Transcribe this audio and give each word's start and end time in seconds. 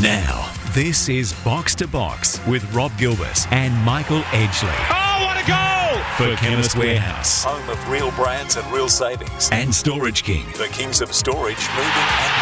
Now, 0.00 0.52
this 0.72 1.08
is 1.08 1.32
Box 1.44 1.72
to 1.76 1.86
Box 1.86 2.44
with 2.48 2.64
Rob 2.74 2.90
Gilbert 2.98 3.46
and 3.52 3.72
Michael 3.84 4.22
Edgley. 4.32 4.74
Oh, 4.90 5.24
what 5.24 5.36
a 5.40 5.46
goal! 5.46 6.02
For 6.16 6.34
Chemist 6.42 6.76
Warehouse 6.76 7.44
Home 7.44 7.68
of 7.70 7.88
real 7.88 8.10
brands 8.10 8.56
and 8.56 8.66
real 8.72 8.88
savings. 8.88 9.48
and 9.52 9.72
Storage 9.72 10.24
King. 10.24 10.46
The 10.58 10.66
kings 10.72 11.00
of 11.00 11.12
storage, 11.12 11.68
moving 11.76 12.08
and. 12.18 12.32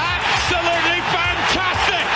Absolutely 0.00 1.00
fantastic! 1.12 2.06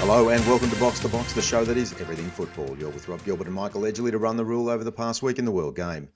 Hello 0.00 0.30
and 0.30 0.40
welcome 0.46 0.70
to 0.70 0.76
Box 0.76 1.00
to 1.00 1.08
Box, 1.08 1.34
the 1.34 1.42
show 1.42 1.62
that 1.66 1.76
is 1.76 1.92
everything 2.00 2.30
football. 2.30 2.74
You're 2.78 2.88
with 2.88 3.06
Rob 3.06 3.22
Gilbert 3.22 3.48
and 3.48 3.54
Michael 3.54 3.82
Edgley 3.82 4.10
to 4.12 4.18
run 4.18 4.38
the 4.38 4.46
rule 4.46 4.70
over 4.70 4.82
the 4.82 4.92
past 4.92 5.22
week 5.22 5.38
in 5.38 5.44
the 5.44 5.52
World 5.52 5.76
Game. 5.76 6.08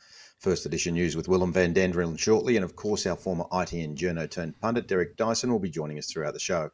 First 0.42 0.66
edition 0.66 0.94
news 0.94 1.14
with 1.14 1.28
Willem 1.28 1.52
van 1.52 1.72
Danderen 1.72 2.18
shortly, 2.18 2.56
and 2.56 2.64
of 2.64 2.74
course 2.74 3.06
our 3.06 3.14
former 3.14 3.44
ITN 3.52 3.94
journo 3.94 4.28
turned 4.28 4.60
pundit 4.60 4.88
Derek 4.88 5.16
Dyson 5.16 5.52
will 5.52 5.60
be 5.60 5.70
joining 5.70 5.98
us 5.98 6.10
throughout 6.10 6.34
the 6.34 6.40
show. 6.40 6.68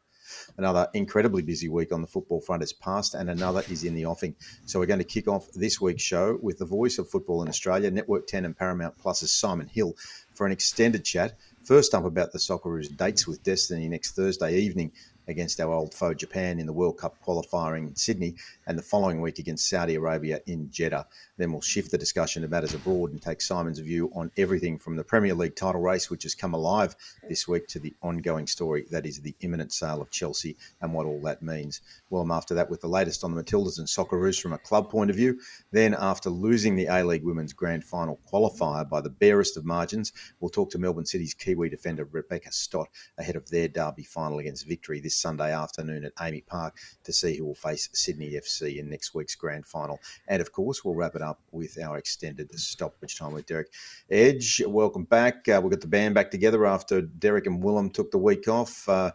Another 0.57 0.87
incredibly 0.95 1.43
busy 1.43 1.69
week 1.69 1.91
on 1.91 2.01
the 2.01 2.07
football 2.07 2.41
front 2.41 2.63
has 2.63 2.73
passed, 2.73 3.13
and 3.13 3.29
another 3.29 3.61
is 3.69 3.83
in 3.83 3.93
the 3.93 4.07
offing. 4.07 4.35
So 4.65 4.79
we're 4.79 4.87
going 4.87 4.97
to 4.97 5.05
kick 5.05 5.27
off 5.27 5.51
this 5.51 5.79
week's 5.79 6.01
show 6.01 6.39
with 6.41 6.57
the 6.57 6.65
voice 6.65 6.97
of 6.97 7.11
football 7.11 7.43
in 7.43 7.47
Australia, 7.47 7.91
Network 7.91 8.25
10 8.25 8.43
and 8.43 8.57
Paramount 8.57 8.97
Plus's 8.97 9.31
Simon 9.31 9.67
Hill, 9.67 9.93
for 10.33 10.47
an 10.47 10.51
extended 10.51 11.05
chat. 11.05 11.37
First 11.63 11.93
up 11.93 12.05
about 12.05 12.31
the 12.31 12.39
Socceroos' 12.39 12.97
dates 12.97 13.27
with 13.27 13.43
Destiny 13.43 13.87
next 13.87 14.15
Thursday 14.15 14.57
evening 14.57 14.91
against 15.27 15.59
our 15.61 15.71
old 15.71 15.93
foe 15.93 16.13
Japan 16.13 16.59
in 16.59 16.65
the 16.65 16.73
World 16.73 16.97
Cup 16.97 17.19
qualifying 17.21 17.89
in 17.89 17.95
Sydney, 17.95 18.35
and 18.65 18.77
the 18.77 18.83
following 18.83 19.21
week 19.21 19.37
against 19.37 19.69
Saudi 19.69 19.95
Arabia 19.95 20.39
in 20.47 20.69
Jeddah. 20.71 21.07
Then 21.39 21.53
we'll 21.53 21.61
shift 21.61 21.89
the 21.89 21.97
discussion 21.97 22.41
to 22.41 22.49
matters 22.49 22.73
abroad 22.73 23.11
and 23.11 23.21
take 23.21 23.39
Simon's 23.39 23.79
view 23.79 24.11
on 24.13 24.29
everything 24.35 24.77
from 24.77 24.97
the 24.97 25.05
Premier 25.05 25.33
League 25.33 25.55
title 25.55 25.79
race, 25.79 26.09
which 26.09 26.23
has 26.23 26.35
come 26.35 26.53
alive 26.53 26.97
this 27.29 27.47
week, 27.47 27.65
to 27.69 27.79
the 27.79 27.95
ongoing 28.01 28.45
story 28.45 28.85
that 28.91 29.05
is 29.05 29.21
the 29.21 29.33
imminent 29.39 29.71
sale 29.71 30.01
of 30.01 30.11
Chelsea 30.11 30.57
and 30.81 30.93
what 30.93 31.05
all 31.05 31.21
that 31.21 31.41
means. 31.41 31.79
Well, 32.09 32.23
I'm 32.23 32.31
after 32.31 32.53
that 32.55 32.69
with 32.69 32.81
the 32.81 32.89
latest 32.89 33.23
on 33.23 33.33
the 33.33 33.41
Matildas 33.41 33.79
and 33.79 33.87
Socceroos 33.87 34.41
from 34.41 34.51
a 34.51 34.57
club 34.57 34.89
point 34.89 35.09
of 35.09 35.15
view. 35.15 35.39
Then, 35.71 35.95
after 35.97 36.29
losing 36.29 36.75
the 36.75 36.87
A 36.87 37.05
League 37.05 37.23
Women's 37.23 37.53
Grand 37.53 37.85
Final 37.85 38.19
qualifier 38.29 38.89
by 38.89 38.99
the 38.99 39.09
barest 39.09 39.55
of 39.55 39.63
margins, 39.63 40.11
we'll 40.41 40.49
talk 40.49 40.69
to 40.71 40.77
Melbourne 40.77 41.05
City's 41.05 41.33
Kiwi 41.33 41.69
defender 41.69 42.03
Rebecca 42.11 42.51
Stott 42.51 42.89
ahead 43.17 43.37
of 43.37 43.49
their 43.49 43.69
derby 43.69 44.03
final 44.03 44.39
against 44.39 44.67
Victory 44.67 44.99
this 44.99 45.15
Sunday 45.15 45.53
afternoon 45.53 46.03
at 46.03 46.15
AAMI 46.15 46.45
Park 46.47 46.75
to 47.05 47.13
see 47.13 47.37
who 47.37 47.45
will 47.45 47.55
face 47.55 47.87
Sydney 47.93 48.31
FC 48.31 48.77
in 48.77 48.89
next 48.89 49.15
week's 49.15 49.35
grand 49.35 49.65
final. 49.65 50.01
And 50.27 50.41
of 50.41 50.51
course, 50.51 50.83
we'll 50.83 50.95
wrap 50.95 51.15
it 51.15 51.21
up 51.21 51.28
with 51.51 51.77
our 51.83 51.97
extended 51.97 52.51
stoppage 52.59 53.17
time 53.17 53.33
with 53.33 53.45
Derek 53.45 53.71
Edge. 54.09 54.61
Welcome 54.65 55.03
back. 55.03 55.47
Uh, 55.47 55.59
we've 55.61 55.71
got 55.71 55.81
the 55.81 55.87
band 55.87 56.15
back 56.15 56.31
together 56.31 56.65
after 56.65 57.01
Derek 57.01 57.45
and 57.45 57.63
Willem 57.63 57.89
took 57.89 58.11
the 58.11 58.17
week 58.17 58.47
off. 58.47 58.87
Uh, 58.87 59.11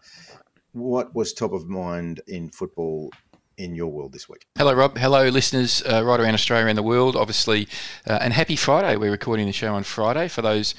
what 0.73 1.15
was 1.15 1.33
top 1.33 1.53
of 1.53 1.69
mind 1.69 2.21
in 2.27 2.51
football 2.51 3.11
in 3.57 3.75
your 3.75 3.89
world 3.89 4.13
this 4.13 4.29
week? 4.29 4.47
Hello, 4.59 4.73
Rob. 4.75 4.99
Hello, 4.99 5.29
listeners 5.29 5.83
uh, 5.83 6.05
right 6.05 6.21
around 6.21 6.35
Australia 6.35 6.67
and 6.67 6.77
the 6.77 6.83
world, 6.83 7.17
obviously. 7.17 7.69
Uh, 8.07 8.19
and 8.21 8.33
happy 8.33 8.57
Friday. 8.57 8.97
We're 8.97 9.11
recording 9.11 9.47
the 9.47 9.53
show 9.53 9.75
on 9.75 9.85
Friday 9.85 10.29
for 10.29 10.43
those 10.43 10.75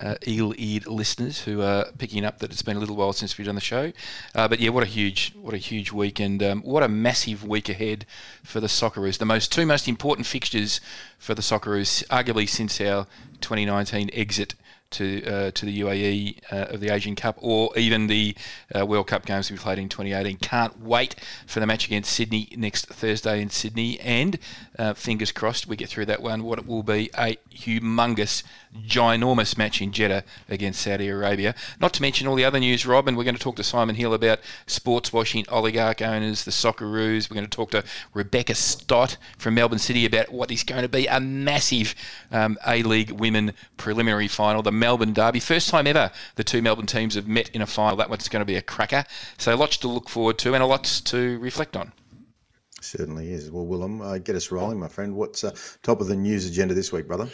uh, 0.00 0.16
eagle-eared 0.26 0.86
listeners 0.86 1.42
who 1.42 1.62
are 1.62 1.86
picking 1.98 2.24
up 2.24 2.38
that 2.38 2.50
it's 2.50 2.62
been 2.62 2.76
a 2.76 2.80
little 2.80 2.96
while 2.96 3.12
since 3.12 3.36
we've 3.38 3.46
done 3.46 3.54
the 3.54 3.60
show. 3.60 3.92
Uh, 4.34 4.48
but 4.48 4.58
yeah, 4.58 4.70
what 4.70 4.82
a 4.82 4.86
huge, 4.86 5.32
what 5.40 5.54
a 5.54 5.58
huge 5.58 5.92
week, 5.92 6.18
and 6.18 6.42
um, 6.42 6.62
what 6.62 6.82
a 6.82 6.88
massive 6.88 7.46
week 7.46 7.68
ahead 7.68 8.06
for 8.42 8.60
the 8.60 8.66
Socceroos. 8.66 9.18
The 9.18 9.24
most 9.24 9.52
two 9.52 9.66
most 9.66 9.86
important 9.86 10.26
fixtures 10.26 10.80
for 11.18 11.34
the 11.34 11.42
Socceroos, 11.42 12.04
arguably 12.08 12.48
since 12.48 12.80
our 12.80 13.06
2019 13.40 14.10
exit 14.12 14.54
to 14.92 15.24
uh, 15.24 15.50
to 15.52 15.66
the 15.66 15.80
UAE 15.80 16.38
uh, 16.50 16.74
of 16.74 16.80
the 16.80 16.90
Asian 16.90 17.16
Cup 17.16 17.36
or 17.40 17.76
even 17.76 18.06
the 18.06 18.34
uh, 18.76 18.86
World 18.86 19.06
Cup 19.06 19.26
games 19.26 19.50
we 19.50 19.56
played 19.56 19.78
in 19.78 19.88
2018. 19.88 20.38
Can't 20.38 20.80
wait 20.80 21.14
for 21.46 21.60
the 21.60 21.66
match 21.66 21.86
against 21.86 22.12
Sydney 22.12 22.48
next 22.56 22.86
Thursday 22.86 23.40
in 23.40 23.50
Sydney, 23.50 23.98
and 24.00 24.38
uh, 24.78 24.94
fingers 24.94 25.32
crossed 25.32 25.66
we 25.66 25.76
get 25.76 25.88
through 25.88 26.06
that 26.06 26.22
one. 26.22 26.44
What 26.44 26.58
it 26.58 26.66
will 26.66 26.82
be 26.82 27.10
a 27.18 27.36
humongous, 27.52 28.42
ginormous 28.86 29.56
match 29.56 29.80
in 29.80 29.92
Jeddah 29.92 30.24
against 30.48 30.82
Saudi 30.82 31.08
Arabia. 31.08 31.54
Not 31.80 31.92
to 31.94 32.02
mention 32.02 32.26
all 32.26 32.34
the 32.34 32.44
other 32.44 32.60
news, 32.60 32.86
Rob, 32.86 33.08
and 33.08 33.16
we're 33.16 33.24
going 33.24 33.36
to 33.36 33.40
talk 33.40 33.56
to 33.56 33.64
Simon 33.64 33.96
Hill 33.96 34.14
about 34.14 34.40
sports 34.66 35.12
washing, 35.12 35.44
oligarch 35.48 36.02
owners, 36.02 36.44
the 36.44 36.50
Socceroos. 36.50 37.30
We're 37.30 37.34
going 37.34 37.46
to 37.46 37.50
talk 37.50 37.70
to 37.72 37.84
Rebecca 38.14 38.54
Stott 38.54 39.16
from 39.38 39.54
Melbourne 39.54 39.78
City 39.78 40.06
about 40.06 40.32
what 40.32 40.50
is 40.50 40.64
going 40.64 40.82
to 40.82 40.88
be 40.88 41.06
a 41.06 41.20
massive 41.20 41.94
um, 42.30 42.58
A 42.66 42.82
League 42.82 43.10
Women 43.10 43.52
preliminary 43.76 44.28
final. 44.28 44.62
The 44.62 44.72
Melbourne 44.82 45.12
Derby. 45.12 45.38
First 45.38 45.68
time 45.68 45.86
ever 45.86 46.10
the 46.34 46.42
two 46.42 46.60
Melbourne 46.60 46.86
teams 46.86 47.14
have 47.14 47.28
met 47.28 47.48
in 47.50 47.62
a 47.62 47.66
final. 47.68 47.96
That 47.96 48.10
one's 48.10 48.28
going 48.28 48.40
to 48.40 48.44
be 48.44 48.56
a 48.56 48.62
cracker. 48.62 49.04
So 49.38 49.54
lots 49.54 49.76
to 49.76 49.88
look 49.88 50.08
forward 50.08 50.38
to 50.38 50.54
and 50.54 50.62
a 50.62 50.66
lot 50.66 50.82
to 51.04 51.38
reflect 51.38 51.76
on. 51.76 51.92
Certainly 52.82 53.32
is. 53.32 53.50
Well, 53.50 53.64
Willem, 53.64 54.02
uh, 54.02 54.18
get 54.18 54.34
us 54.34 54.50
rolling, 54.50 54.80
my 54.80 54.88
friend. 54.88 55.14
What's 55.14 55.44
uh, 55.44 55.54
top 55.82 56.00
of 56.00 56.08
the 56.08 56.16
news 56.16 56.46
agenda 56.46 56.74
this 56.74 56.92
week, 56.92 57.06
brother? 57.06 57.28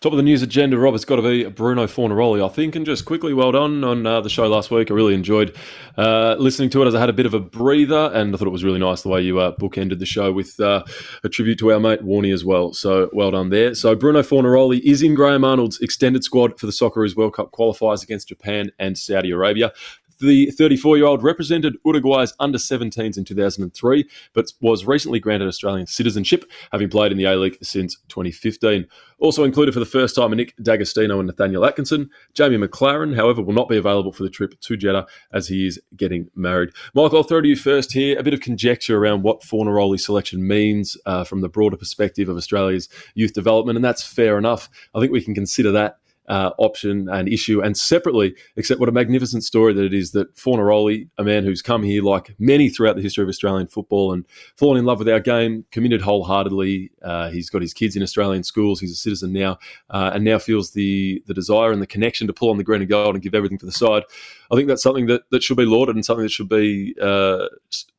Top 0.00 0.12
of 0.12 0.16
the 0.16 0.22
news 0.22 0.42
agenda, 0.42 0.78
Rob, 0.78 0.94
it's 0.94 1.04
got 1.04 1.16
to 1.16 1.22
be 1.22 1.44
Bruno 1.44 1.86
Fornaroli, 1.86 2.44
I 2.44 2.48
think. 2.48 2.74
And 2.76 2.86
just 2.86 3.04
quickly, 3.04 3.34
well 3.34 3.52
done 3.52 3.84
on 3.84 4.06
uh, 4.06 4.20
the 4.22 4.30
show 4.30 4.46
last 4.48 4.70
week. 4.70 4.90
I 4.90 4.94
really 4.94 5.14
enjoyed 5.14 5.54
uh, 5.98 6.36
listening 6.38 6.70
to 6.70 6.82
it 6.82 6.86
as 6.86 6.94
I 6.94 7.00
had 7.00 7.10
a 7.10 7.12
bit 7.12 7.26
of 7.26 7.34
a 7.34 7.40
breather, 7.40 8.10
and 8.14 8.34
I 8.34 8.38
thought 8.38 8.48
it 8.48 8.52
was 8.52 8.64
really 8.64 8.78
nice 8.78 9.02
the 9.02 9.10
way 9.10 9.20
you 9.20 9.38
uh, 9.38 9.54
bookended 9.56 9.98
the 9.98 10.06
show 10.06 10.32
with 10.32 10.58
uh, 10.60 10.82
a 11.22 11.28
tribute 11.28 11.58
to 11.58 11.72
our 11.72 11.80
mate 11.80 12.00
Warney 12.00 12.32
as 12.32 12.44
well. 12.44 12.72
So 12.72 13.10
well 13.12 13.30
done 13.30 13.50
there. 13.50 13.74
So 13.74 13.94
Bruno 13.94 14.22
Fornaroli 14.22 14.80
is 14.80 15.02
in 15.02 15.14
Graham 15.14 15.44
Arnold's 15.44 15.78
extended 15.80 16.24
squad 16.24 16.58
for 16.58 16.66
the 16.66 16.72
Socceroos 16.72 17.16
World 17.16 17.34
Cup 17.34 17.52
qualifiers 17.52 18.02
against 18.02 18.28
Japan 18.28 18.70
and 18.78 18.96
Saudi 18.96 19.30
Arabia. 19.30 19.72
The 20.18 20.50
34 20.50 20.96
year 20.96 21.06
old 21.06 21.22
represented 21.22 21.76
Uruguay's 21.84 22.32
under 22.40 22.58
17s 22.58 23.18
in 23.18 23.24
2003, 23.24 24.08
but 24.32 24.52
was 24.60 24.86
recently 24.86 25.20
granted 25.20 25.48
Australian 25.48 25.86
citizenship, 25.86 26.44
having 26.72 26.88
played 26.88 27.12
in 27.12 27.18
the 27.18 27.24
A 27.24 27.36
League 27.36 27.58
since 27.62 27.96
2015. 28.08 28.86
Also 29.18 29.44
included 29.44 29.72
for 29.72 29.80
the 29.80 29.86
first 29.86 30.14
time 30.14 30.32
are 30.32 30.36
Nick 30.36 30.54
D'Agostino 30.62 31.18
and 31.18 31.26
Nathaniel 31.26 31.64
Atkinson. 31.64 32.10
Jamie 32.34 32.56
Maclaren, 32.58 33.14
however, 33.14 33.42
will 33.42 33.54
not 33.54 33.68
be 33.68 33.76
available 33.76 34.12
for 34.12 34.22
the 34.22 34.30
trip 34.30 34.58
to 34.60 34.76
Jeddah 34.76 35.06
as 35.32 35.48
he 35.48 35.66
is 35.66 35.80
getting 35.96 36.30
married. 36.34 36.70
Michael, 36.94 37.18
I'll 37.18 37.24
throw 37.24 37.40
to 37.40 37.48
you 37.48 37.56
first 37.56 37.92
here. 37.92 38.18
A 38.18 38.22
bit 38.22 38.34
of 38.34 38.40
conjecture 38.40 38.98
around 38.98 39.22
what 39.22 39.42
Fornaroli's 39.42 40.04
selection 40.04 40.46
means 40.46 40.96
uh, 41.06 41.24
from 41.24 41.40
the 41.40 41.48
broader 41.48 41.76
perspective 41.76 42.28
of 42.28 42.36
Australia's 42.36 42.88
youth 43.14 43.32
development, 43.32 43.76
and 43.76 43.84
that's 43.84 44.02
fair 44.02 44.38
enough. 44.38 44.68
I 44.94 45.00
think 45.00 45.12
we 45.12 45.22
can 45.22 45.34
consider 45.34 45.72
that 45.72 45.98
uh, 46.28 46.50
option 46.58 47.08
and 47.08 47.28
issue, 47.28 47.62
and 47.62 47.76
separately, 47.76 48.34
except 48.56 48.80
what 48.80 48.88
a 48.88 48.92
magnificent 48.92 49.44
story 49.44 49.72
that 49.72 49.84
it 49.84 49.94
is 49.94 50.12
that 50.12 50.34
Fornaroli, 50.36 51.08
a 51.18 51.24
man 51.24 51.44
who's 51.44 51.62
come 51.62 51.82
here 51.82 52.02
like 52.02 52.34
many 52.38 52.68
throughout 52.68 52.96
the 52.96 53.02
history 53.02 53.22
of 53.22 53.28
Australian 53.28 53.66
football 53.66 54.12
and 54.12 54.26
fallen 54.56 54.78
in 54.78 54.84
love 54.84 54.98
with 54.98 55.08
our 55.08 55.20
game, 55.20 55.64
committed 55.70 56.00
wholeheartedly. 56.00 56.90
Uh, 57.02 57.30
he's 57.30 57.50
got 57.50 57.62
his 57.62 57.72
kids 57.72 57.96
in 57.96 58.02
Australian 58.02 58.42
schools. 58.42 58.80
He's 58.80 58.92
a 58.92 58.96
citizen 58.96 59.32
now, 59.32 59.58
uh, 59.90 60.10
and 60.14 60.24
now 60.24 60.38
feels 60.38 60.72
the 60.72 61.22
the 61.26 61.34
desire 61.34 61.72
and 61.72 61.82
the 61.82 61.86
connection 61.86 62.26
to 62.26 62.32
pull 62.32 62.50
on 62.50 62.56
the 62.56 62.64
green 62.64 62.80
and 62.80 62.90
gold 62.90 63.14
and 63.14 63.22
give 63.22 63.34
everything 63.34 63.58
for 63.58 63.66
the 63.66 63.72
side. 63.72 64.02
I 64.50 64.54
think 64.54 64.68
that's 64.68 64.82
something 64.82 65.06
that, 65.06 65.22
that 65.30 65.42
should 65.42 65.56
be 65.56 65.64
lauded 65.64 65.96
and 65.96 66.04
something 66.04 66.22
that 66.22 66.30
should 66.30 66.48
be 66.48 66.94
uh, 67.00 67.46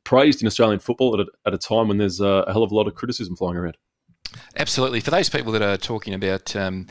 praised 0.04 0.40
in 0.40 0.46
Australian 0.46 0.80
football 0.80 1.20
at 1.20 1.26
a, 1.26 1.30
at 1.46 1.54
a 1.54 1.58
time 1.58 1.88
when 1.88 1.98
there's 1.98 2.20
a, 2.20 2.44
a 2.46 2.52
hell 2.52 2.62
of 2.62 2.72
a 2.72 2.74
lot 2.74 2.86
of 2.86 2.94
criticism 2.94 3.36
flying 3.36 3.56
around. 3.56 3.76
Absolutely. 4.56 5.00
For 5.00 5.10
those 5.10 5.28
people 5.28 5.52
that 5.52 5.62
are 5.62 5.76
talking 5.76 6.14
about 6.14 6.54
um, 6.54 6.86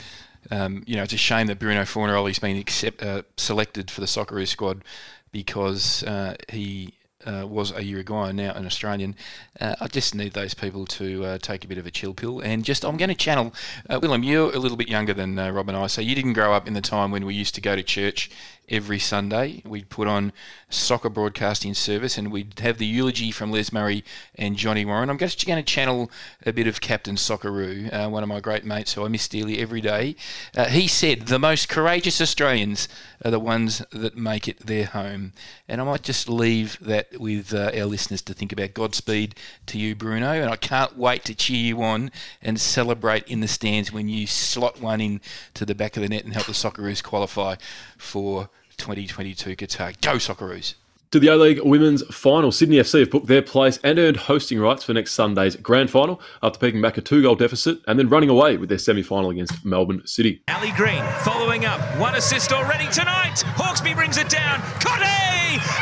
um, 0.52 0.84
you 0.86 0.96
know, 0.96 1.04
it's 1.04 1.14
a 1.14 1.18
shame 1.18 1.48
that 1.48 1.60
Bruno 1.60 1.82
Fornaroli's 1.84 2.40
been 2.40 2.58
accept, 2.58 3.02
uh, 3.02 3.24
selected 3.38 3.92
for 3.92 4.02
the 4.02 4.08
Socceroos 4.08 4.48
squad 4.48 4.84
because 5.32 6.04
uh, 6.04 6.36
he 6.50 6.94
uh, 7.26 7.46
was 7.46 7.72
a 7.72 7.84
Uruguayan, 7.84 8.36
now 8.36 8.54
an 8.54 8.66
Australian. 8.66 9.16
Uh, 9.60 9.76
I 9.82 9.88
just 9.88 10.16
need 10.16 10.34
those 10.34 10.54
people 10.54 10.86
to 10.86 11.26
uh, 11.26 11.38
take 11.40 11.66
a 11.66 11.68
bit 11.68 11.78
of 11.78 11.86
a 11.86 11.92
chill 11.92 12.14
pill 12.14 12.40
and 12.40 12.64
just, 12.64 12.86
I'm 12.86 12.98
going 12.98 13.10
to 13.10 13.16
channel. 13.16 13.54
Uh, 13.90 14.00
Willem, 14.02 14.24
you're 14.24 14.54
a 14.54 14.60
little 14.60 14.78
bit 14.78 14.88
younger 14.88 15.14
than 15.14 15.36
Rob 15.36 15.68
and 15.68 15.78
I, 15.78 15.88
so 15.88 16.02
you 16.02 16.16
didn't 16.16 16.34
grow 16.34 16.54
up 16.54 16.68
in 16.68 16.74
the 16.74 16.82
time 16.82 17.12
when 17.12 17.26
we 17.26 17.34
used 17.34 17.56
to 17.56 17.62
go 17.62 17.76
to 17.76 17.84
church 17.84 18.32
every 18.70 19.00
Sunday. 19.00 19.62
We'd 19.66 19.90
put 19.90 20.08
on 20.08 20.34
soccer 20.70 21.10
broadcasting 21.10 21.74
service 21.74 22.18
and 22.18 22.32
we'd 22.32 22.60
have 22.60 22.78
the 22.78 22.86
eulogy 22.86 23.32
from 23.32 23.52
Les 23.52 23.72
Murray 23.72 24.04
and 24.36 24.58
Johnny 24.58 24.84
Warren. 24.84 25.10
I'm 25.10 25.18
just 25.18 25.46
going 25.48 25.64
to 25.64 25.74
channel 25.74 26.12
a 26.46 26.52
bit 26.52 26.68
of 26.68 26.82
Captain 26.82 27.16
Socceroo, 27.16 27.94
uh, 27.94 28.10
one 28.10 28.24
of 28.24 28.30
my 28.30 28.42
great 28.42 28.66
mates 28.66 28.94
who 28.94 29.06
I 29.06 29.08
miss 29.08 29.28
dearly 29.28 29.60
every 29.60 29.80
day. 29.80 30.16
Uh, 30.56 30.66
he 30.66 30.88
said, 30.88 31.28
The 31.28 31.40
most 31.40 31.70
courageous 31.70 32.20
Australians 32.20 32.90
are 33.24 33.32
the 33.32 33.40
ones 33.40 33.82
that 33.92 34.18
make 34.18 34.48
it 34.48 34.60
their 34.66 34.86
home. 34.86 35.32
And 35.70 35.80
I 35.80 35.86
might 35.86 36.04
just 36.04 36.28
leave 36.28 36.78
that 36.82 37.20
with 37.20 37.54
uh, 37.54 37.72
our 37.74 37.86
listeners 37.86 38.22
to 38.24 38.34
think 38.34 38.52
about. 38.52 38.74
Godspeed 38.74 39.36
to 39.68 39.78
you, 39.80 39.96
Bruno. 39.96 40.32
And 40.32 40.50
I 40.50 40.58
can't 40.58 40.98
wait 40.98 41.24
to 41.26 41.36
cheer 41.36 41.58
you 41.58 41.82
on 41.82 42.12
and 42.42 42.60
celebrate 42.60 43.28
in 43.30 43.40
the 43.40 43.48
stands 43.48 43.94
when 43.94 44.10
you 44.10 44.28
slot 44.28 44.82
one 44.82 45.00
in 45.00 45.22
to 45.54 45.66
the 45.66 45.76
back 45.76 45.96
of 45.96 46.04
the 46.04 46.10
net 46.10 46.26
and 46.26 46.34
help 46.34 46.48
the 46.48 46.54
Socceroos 46.54 47.02
qualify 47.02 47.56
for 47.98 48.50
2022 48.78 49.56
Qatar. 49.56 50.00
Go 50.02 50.14
Socceroos! 50.14 50.76
To 51.12 51.20
the 51.22 51.30
A 51.30 51.38
League 51.38 51.62
Women's 51.64 52.04
Final, 52.14 52.52
Sydney 52.52 52.78
FC 52.78 53.00
have 53.00 53.10
booked 53.12 53.28
their 53.28 53.42
place 53.42 53.80
and 53.82 53.98
earned 53.98 54.18
hosting 54.18 54.60
rights 54.60 54.84
for 54.84 54.94
next 54.94 55.14
Sunday's 55.14 55.56
grand 55.56 55.90
final 55.90 56.20
after 56.44 56.60
picking 56.60 56.82
back 56.82 56.98
a 56.98 57.02
two 57.02 57.22
goal 57.22 57.36
deficit 57.36 57.80
and 57.88 57.98
then 57.98 58.10
running 58.10 58.30
away 58.30 58.58
with 58.58 58.68
their 58.68 58.78
semi 58.78 59.02
final 59.02 59.30
against 59.30 59.64
Melbourne 59.64 60.06
City. 60.06 60.42
Ali 60.50 60.72
Green 60.74 61.02
following 61.24 61.64
up. 61.66 61.80
One 61.98 62.16
assist 62.16 62.52
already 62.52 62.92
tonight. 62.92 63.44
Hawkesby 63.56 63.96
brings 63.96 64.18
it 64.18 64.28
down. 64.28 64.60
Cote! 64.84 65.00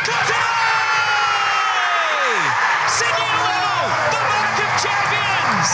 Cote! 0.05 0.35
Sydney 2.85 3.31
Low, 3.41 3.81
the 4.13 4.21
mark 4.29 4.57
of 4.61 4.71
champions! 4.77 5.69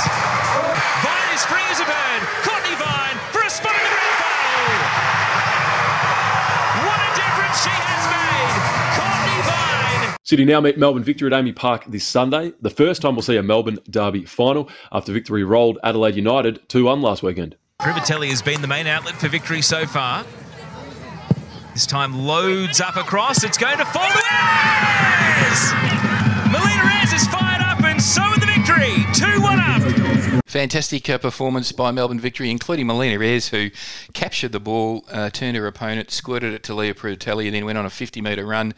Vine 1.04 1.72
is 1.72 1.80
a 1.82 1.86
bird. 1.86 2.41
Now 10.32 10.62
meet 10.62 10.78
Melbourne 10.78 11.04
Victory 11.04 11.28
at 11.32 11.34
AAMI 11.34 11.54
Park 11.54 11.84
this 11.88 12.08
Sunday. 12.08 12.54
The 12.62 12.70
first 12.70 13.02
time 13.02 13.16
we'll 13.16 13.22
see 13.22 13.36
a 13.36 13.44
Melbourne 13.44 13.80
Derby 13.90 14.24
final 14.24 14.70
after 14.90 15.12
Victory 15.12 15.44
rolled 15.44 15.78
Adelaide 15.84 16.16
United 16.16 16.70
2 16.70 16.86
1 16.86 17.02
last 17.02 17.22
weekend. 17.22 17.58
Privitelli 17.82 18.30
has 18.30 18.42
been 18.42 18.62
the 18.62 18.68
main 18.68 18.88
outlet 18.88 19.16
for 19.16 19.28
Victory 19.28 19.62
so 19.62 19.86
far. 19.86 20.24
This 21.74 21.86
time 21.86 22.18
loads 22.18 22.80
up 22.80 22.96
across. 22.96 23.44
It's 23.44 23.58
going 23.58 23.78
to 23.78 23.86
fall 23.86 24.08
to! 24.08 24.20
Melina 26.50 26.82
Ayres 26.82 27.12
is 27.14 27.28
fired 27.28 27.62
up 27.62 27.84
and 27.84 28.02
so 28.02 28.24
in 28.34 28.40
the 28.40 28.46
victory. 28.46 29.06
2 29.14 29.42
1 29.42 29.60
up. 29.60 29.61
Fantastic 30.52 31.10
uh, 31.10 31.18
performance 31.18 31.72
by 31.72 31.92
Melbourne 31.92 32.20
Victory, 32.20 32.52
including 32.52 32.86
Melina 32.86 33.18
Ayres, 33.18 33.48
who 33.48 33.70
captured 34.12 34.52
the 34.52 34.60
ball, 34.60 35.06
uh, 35.10 35.30
turned 35.30 35.56
her 35.56 35.66
opponent, 35.66 36.12
squirted 36.12 36.54
it 36.54 36.62
to 36.64 36.76
Lia 36.76 36.94
Privitelli, 36.94 37.46
and 37.46 37.56
then 37.56 37.64
went 37.64 37.78
on 37.78 37.86
a 37.86 37.90
50 37.90 38.20
metre 38.20 38.46
run 38.46 38.74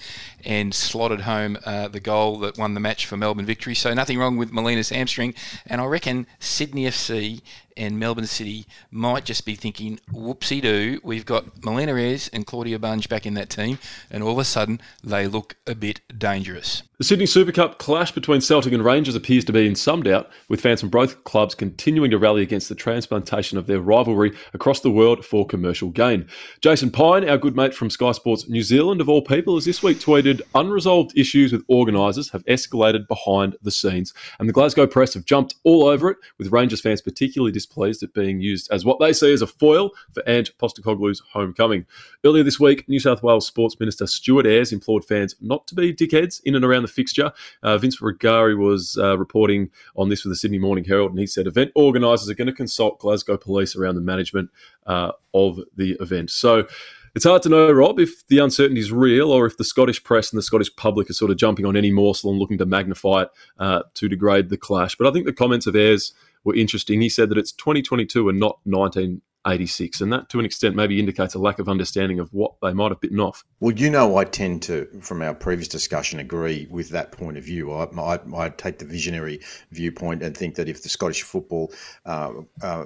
and 0.45 0.71
slotted 0.71 1.21
home 1.21 1.57
uh, 1.65 1.87
the 1.87 1.99
goal 1.99 2.37
that 2.41 2.59
won 2.59 2.75
the 2.75 2.79
match 2.79 3.07
for 3.07 3.17
Melbourne 3.17 3.47
Victory. 3.47 3.73
So 3.73 3.91
nothing 3.95 4.19
wrong 4.19 4.37
with 4.37 4.53
Melina's 4.53 4.89
hamstring. 4.89 5.33
And 5.65 5.81
I 5.81 5.85
reckon 5.85 6.27
Sydney 6.37 6.85
FC 6.85 7.41
and 7.77 7.99
Melbourne 7.99 8.27
City 8.27 8.65
might 8.91 9.25
just 9.25 9.45
be 9.45 9.55
thinking, 9.55 9.99
whoopsie 10.11 10.61
doo, 10.61 10.99
we've 11.03 11.25
got 11.25 11.63
Melina 11.63 11.93
Ayres 11.93 12.29
and 12.33 12.45
Claudia 12.45 12.79
Bunge 12.79 13.07
back 13.09 13.25
in 13.25 13.33
that 13.35 13.49
team, 13.49 13.79
and 14.09 14.23
all 14.23 14.33
of 14.33 14.39
a 14.39 14.43
sudden 14.43 14.81
they 15.03 15.27
look 15.27 15.55
a 15.67 15.75
bit 15.75 16.01
dangerous. 16.17 16.83
The 16.99 17.03
Sydney 17.03 17.25
Super 17.25 17.51
Cup 17.51 17.79
clash 17.79 18.11
between 18.11 18.39
Celtic 18.39 18.71
and 18.71 18.85
Rangers 18.85 19.15
appears 19.15 19.43
to 19.45 19.51
be 19.51 19.67
in 19.67 19.75
some 19.75 20.03
doubt, 20.03 20.29
with 20.47 20.61
fans 20.61 20.79
from 20.79 20.89
both 20.89 21.23
clubs 21.23 21.55
continuing 21.55 22.11
to 22.11 22.17
rally 22.17 22.43
against 22.43 22.69
the 22.69 22.75
transplantation 22.75 23.57
of 23.57 23.67
their 23.67 23.81
rivalry 23.81 24.31
across 24.53 24.79
the 24.79 24.91
world 24.91 25.25
for 25.25 25.45
commercial 25.45 25.89
gain. 25.89 26.27
Jason 26.61 26.91
Pine, 26.91 27.27
our 27.27 27.37
good 27.37 27.55
mate 27.55 27.73
from 27.73 27.89
Sky 27.89 28.11
Sports 28.11 28.47
New 28.47 28.61
Zealand, 28.61 29.01
of 29.01 29.09
all 29.09 29.21
people, 29.21 29.55
has 29.55 29.65
this 29.65 29.83
week 29.83 29.99
tweeted 29.99 30.41
unresolved 30.55 31.17
issues 31.17 31.51
with 31.51 31.65
organisers 31.67 32.29
have 32.29 32.45
escalated 32.45 33.07
behind 33.07 33.57
the 33.61 33.71
scenes, 33.71 34.13
and 34.39 34.47
the 34.47 34.53
Glasgow 34.53 34.87
press 34.87 35.13
have 35.15 35.25
jumped 35.25 35.55
all 35.63 35.85
over 35.85 36.09
it, 36.11 36.17
with 36.37 36.51
Rangers 36.51 36.79
fans 36.79 37.01
particularly 37.01 37.51
displeased 37.63 38.03
at 38.03 38.13
being 38.13 38.41
used 38.41 38.69
as 38.71 38.85
what 38.85 38.99
they 38.99 39.13
see 39.13 39.33
as 39.33 39.41
a 39.41 39.47
foil 39.47 39.91
for 40.13 40.23
Ange 40.27 40.55
Postecoglou's 40.57 41.21
homecoming. 41.31 41.85
Earlier 42.23 42.43
this 42.43 42.59
week, 42.59 42.87
New 42.87 42.99
South 42.99 43.23
Wales 43.23 43.47
Sports 43.47 43.79
Minister 43.79 44.05
Stuart 44.05 44.45
Ayres 44.45 44.71
implored 44.71 45.05
fans 45.05 45.35
not 45.41 45.67
to 45.67 45.75
be 45.75 45.93
dickheads 45.93 46.41
in 46.43 46.55
and 46.55 46.65
around 46.65 46.83
the 46.83 46.87
fixture. 46.87 47.31
Uh, 47.61 47.77
Vince 47.77 47.99
Rugari 48.01 48.57
was 48.57 48.97
uh, 48.97 49.17
reporting 49.17 49.69
on 49.95 50.09
this 50.09 50.21
for 50.21 50.29
the 50.29 50.35
Sydney 50.35 50.59
Morning 50.59 50.83
Herald, 50.83 51.11
and 51.11 51.19
he 51.19 51.27
said 51.27 51.47
event 51.47 51.71
organisers 51.75 52.29
are 52.29 52.35
going 52.35 52.47
to 52.47 52.53
consult 52.53 52.99
Glasgow 52.99 53.37
Police 53.37 53.75
around 53.75 53.95
the 53.95 54.01
management 54.01 54.49
uh, 54.85 55.11
of 55.33 55.59
the 55.75 55.97
event. 55.99 56.29
So, 56.29 56.67
it's 57.15 57.25
hard 57.25 57.43
to 57.43 57.49
know, 57.49 57.71
Rob, 57.71 57.99
if 57.99 58.25
the 58.27 58.39
uncertainty 58.39 58.81
is 58.81 58.91
real 58.91 59.31
or 59.31 59.45
if 59.45 59.57
the 59.57 59.63
Scottish 59.63 60.03
press 60.03 60.31
and 60.31 60.37
the 60.39 60.43
Scottish 60.43 60.75
public 60.75 61.11
are 61.11 61.13
sort 61.13 61.29
of 61.29 61.37
jumping 61.37 61.63
on 61.63 61.77
any 61.77 61.91
morsel 61.91 62.31
and 62.31 62.39
looking 62.39 62.57
to 62.57 62.65
magnify 62.65 63.23
it 63.23 63.29
uh, 63.59 63.83
to 63.93 64.09
degrade 64.09 64.49
the 64.49 64.57
clash. 64.57 64.95
But 64.95 65.05
I 65.05 65.11
think 65.11 65.27
the 65.27 65.33
comments 65.33 65.67
of 65.67 65.75
Ayres 65.75 66.13
were 66.43 66.55
interesting. 66.55 67.01
He 67.01 67.09
said 67.09 67.29
that 67.29 67.37
it's 67.37 67.51
2022 67.51 68.29
and 68.29 68.39
not 68.39 68.59
1986, 68.63 70.01
and 70.01 70.13
that 70.13 70.29
to 70.29 70.39
an 70.39 70.45
extent 70.45 70.75
maybe 70.75 70.99
indicates 70.99 71.33
a 71.35 71.39
lack 71.39 71.59
of 71.59 71.69
understanding 71.69 72.19
of 72.19 72.33
what 72.33 72.53
they 72.61 72.73
might 72.73 72.91
have 72.91 73.01
bitten 73.01 73.19
off. 73.19 73.43
Well, 73.59 73.75
you 73.75 73.89
know, 73.89 74.17
I 74.17 74.25
tend 74.25 74.61
to, 74.63 74.87
from 75.01 75.21
our 75.21 75.33
previous 75.33 75.67
discussion, 75.67 76.19
agree 76.19 76.67
with 76.69 76.89
that 76.89 77.11
point 77.11 77.37
of 77.37 77.43
view. 77.43 77.71
I, 77.71 77.85
I, 77.85 78.19
I 78.35 78.49
take 78.49 78.79
the 78.79 78.85
visionary 78.85 79.41
viewpoint 79.71 80.23
and 80.23 80.35
think 80.35 80.55
that 80.55 80.69
if 80.69 80.83
the 80.83 80.89
Scottish 80.89 81.23
football 81.23 81.73
uh, 82.05 82.33
uh, 82.61 82.85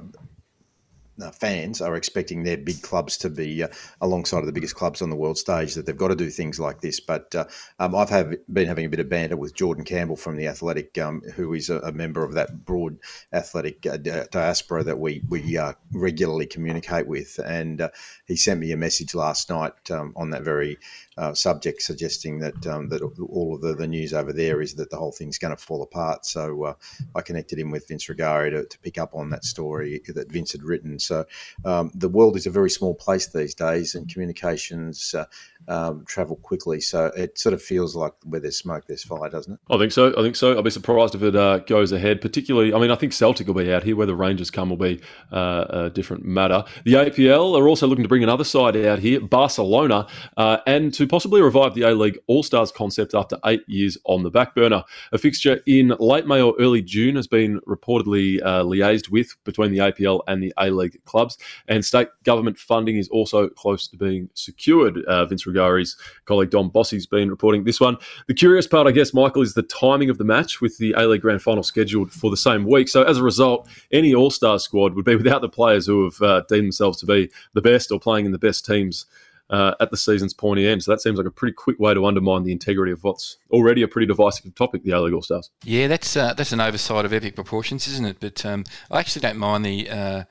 fans 1.31 1.81
are 1.81 1.95
expecting 1.95 2.43
their 2.43 2.57
big 2.57 2.81
clubs 2.81 3.17
to 3.17 3.29
be 3.29 3.63
uh, 3.63 3.67
alongside 4.01 4.39
of 4.39 4.45
the 4.45 4.51
biggest 4.51 4.75
clubs 4.75 5.01
on 5.01 5.09
the 5.09 5.15
world 5.15 5.37
stage, 5.37 5.73
that 5.75 5.85
they've 5.85 5.97
got 5.97 6.09
to 6.09 6.15
do 6.15 6.29
things 6.29 6.59
like 6.59 6.81
this. 6.81 6.99
But 6.99 7.33
uh, 7.35 7.45
um, 7.79 7.95
I've 7.95 8.09
have 8.09 8.33
been 8.51 8.67
having 8.67 8.85
a 8.85 8.89
bit 8.89 8.99
of 8.99 9.09
banter 9.09 9.37
with 9.37 9.55
Jordan 9.55 9.83
Campbell 9.83 10.15
from 10.15 10.35
the 10.35 10.47
Athletic, 10.47 10.97
um, 10.97 11.21
who 11.35 11.53
is 11.53 11.69
a, 11.69 11.79
a, 11.79 11.91
member 11.91 12.23
of 12.23 12.33
that 12.33 12.65
broad 12.65 12.97
athletic 13.33 13.85
uh, 13.85 13.97
diaspora 13.97 14.83
that 14.83 14.99
we 14.99 15.23
we 15.29 15.57
uh, 15.57 15.73
regularly 15.91 16.45
communicate 16.45 17.07
with, 17.07 17.39
and 17.43 17.81
uh, 17.81 17.89
he 18.25 18.35
sent 18.35 18.59
me 18.59 18.71
a 18.71 18.77
message 18.77 19.15
last 19.15 19.49
night 19.49 19.91
um, 19.91 20.13
on 20.15 20.29
that 20.29 20.43
very 20.43 20.77
uh, 21.17 21.33
subject, 21.33 21.81
suggesting 21.81 22.39
that 22.39 22.67
um, 22.67 22.89
that 22.89 23.01
all 23.01 23.55
of 23.55 23.61
the, 23.61 23.73
the 23.73 23.87
news 23.87 24.13
over 24.13 24.31
there 24.31 24.61
is 24.61 24.75
that 24.75 24.89
the 24.89 24.97
whole 24.97 25.11
thing's 25.11 25.39
going 25.39 25.55
to 25.55 25.61
fall 25.61 25.81
apart. 25.81 26.25
So 26.25 26.63
uh, 26.63 26.73
I 27.15 27.21
connected 27.21 27.57
him 27.57 27.71
with 27.71 27.87
Vince 27.87 28.05
Rugari 28.05 28.51
to, 28.51 28.65
to, 28.65 28.79
pick 28.79 28.97
up 28.99 29.15
on 29.15 29.31
that 29.31 29.43
story 29.43 30.01
that 30.07 30.31
Vince 30.31 30.51
had 30.51 30.63
written. 30.63 30.99
So 31.07 31.25
um, 31.65 31.91
the 31.93 32.09
world 32.09 32.35
is 32.35 32.45
a 32.45 32.51
very 32.51 32.69
small 32.69 32.93
place 32.93 33.27
these 33.27 33.55
days, 33.55 33.95
and 33.95 34.11
communications 34.11 35.13
uh, 35.15 35.25
um, 35.67 36.05
travel 36.05 36.37
quickly. 36.37 36.79
So 36.79 37.05
it 37.17 37.37
sort 37.37 37.53
of 37.53 37.61
feels 37.61 37.95
like 37.95 38.13
where 38.23 38.39
there's 38.39 38.57
smoke, 38.57 38.85
there's 38.87 39.03
fire, 39.03 39.29
doesn't 39.29 39.53
it? 39.53 39.59
I 39.69 39.77
think 39.77 39.91
so. 39.91 40.13
I 40.17 40.21
think 40.21 40.35
so. 40.35 40.55
I'll 40.55 40.63
be 40.63 40.69
surprised 40.69 41.15
if 41.15 41.23
it 41.23 41.35
uh, 41.35 41.59
goes 41.59 41.91
ahead. 41.91 42.21
Particularly, 42.21 42.73
I 42.73 42.79
mean, 42.79 42.91
I 42.91 42.95
think 42.95 43.13
Celtic 43.13 43.47
will 43.47 43.53
be 43.53 43.71
out 43.71 43.83
here. 43.83 43.95
Where 43.95 44.07
the 44.07 44.15
Rangers 44.15 44.51
come 44.51 44.69
will 44.69 44.77
be 44.77 45.01
uh, 45.31 45.65
a 45.69 45.89
different 45.89 46.25
matter. 46.25 46.63
The 46.85 46.93
APL 46.93 47.59
are 47.59 47.67
also 47.67 47.87
looking 47.87 48.03
to 48.03 48.09
bring 48.09 48.23
another 48.23 48.43
side 48.43 48.77
out 48.77 48.99
here, 48.99 49.19
Barcelona, 49.19 50.07
uh, 50.37 50.57
and 50.67 50.93
to 50.93 51.07
possibly 51.07 51.41
revive 51.41 51.73
the 51.73 51.83
A 51.83 51.93
League 51.93 52.19
All 52.27 52.43
Stars 52.43 52.71
concept 52.71 53.13
after 53.13 53.37
eight 53.45 53.63
years 53.67 53.97
on 54.05 54.23
the 54.23 54.29
back 54.29 54.55
burner. 54.55 54.83
A 55.11 55.17
fixture 55.17 55.61
in 55.65 55.93
late 55.99 56.27
May 56.27 56.41
or 56.41 56.53
early 56.59 56.81
June 56.81 57.15
has 57.15 57.27
been 57.27 57.59
reportedly 57.61 58.41
uh, 58.43 58.63
liaised 58.63 59.09
with 59.09 59.35
between 59.43 59.71
the 59.71 59.79
APL 59.79 60.21
and 60.27 60.41
the 60.41 60.53
A 60.57 60.69
League 60.69 61.03
clubs, 61.05 61.37
and 61.67 61.83
state 61.83 62.09
government 62.23 62.57
funding 62.57 62.97
is 62.97 63.09
also 63.09 63.49
close 63.49 63.87
to 63.87 63.97
being 63.97 64.29
secured. 64.33 65.03
Uh, 65.05 65.25
Vince 65.25 65.45
Rugari's 65.57 65.97
colleague 66.25 66.49
Dom 66.49 66.69
Bossi's 66.69 67.05
been 67.05 67.29
reporting 67.29 67.63
this 67.63 67.79
one. 67.79 67.97
The 68.27 68.33
curious 68.33 68.67
part, 68.67 68.87
I 68.87 68.91
guess, 68.91 69.13
Michael, 69.13 69.41
is 69.41 69.53
the 69.53 69.63
timing 69.63 70.09
of 70.09 70.17
the 70.17 70.23
match 70.23 70.61
with 70.61 70.77
the 70.77 70.93
A 70.97 71.07
League 71.07 71.21
Grand 71.21 71.41
Final 71.41 71.63
scheduled 71.63 72.11
for 72.11 72.29
the 72.29 72.37
same 72.37 72.65
week. 72.65 72.87
So 72.89 73.03
as 73.03 73.17
a 73.17 73.23
result, 73.23 73.67
any 73.91 74.13
All 74.13 74.31
Star 74.31 74.59
squad 74.59 74.93
would 74.93 75.05
be 75.05 75.15
without 75.15 75.41
the 75.41 75.49
players 75.49 75.85
who 75.85 76.05
have 76.05 76.21
uh, 76.21 76.41
deemed 76.47 76.65
themselves 76.65 76.99
to 76.99 77.05
be 77.05 77.29
the 77.53 77.61
best 77.61 77.91
or 77.91 77.99
playing 77.99 78.25
in 78.25 78.31
the 78.31 78.39
best 78.39 78.65
teams 78.65 79.05
uh, 79.49 79.73
at 79.79 79.91
the 79.91 79.97
season's 79.97 80.33
pointy 80.33 80.67
end. 80.67 80.83
So 80.83 80.91
that 80.91 81.01
seems 81.01 81.17
like 81.17 81.27
a 81.27 81.31
pretty 81.31 81.53
quick 81.53 81.79
way 81.79 81.93
to 81.93 82.05
undermine 82.05 82.43
the 82.43 82.51
integrity 82.51 82.91
of 82.91 83.03
what's 83.03 83.37
already 83.51 83.81
a 83.81 83.87
pretty 83.87 84.07
divisive 84.07 84.53
topic, 84.55 84.83
the 84.83 84.91
A 84.91 85.01
League 85.01 85.13
All 85.13 85.21
Stars. 85.21 85.49
Yeah, 85.63 85.87
that's 85.87 86.15
uh, 86.15 86.33
that's 86.33 86.51
an 86.51 86.61
oversight 86.61 87.05
of 87.05 87.13
epic 87.13 87.35
proportions, 87.35 87.87
isn't 87.87 88.05
it? 88.05 88.17
But 88.19 88.45
um, 88.45 88.65
I 88.91 88.99
actually 88.99 89.21
don't 89.21 89.37
mind 89.37 89.65
the. 89.65 89.89
Uh, 89.89 90.23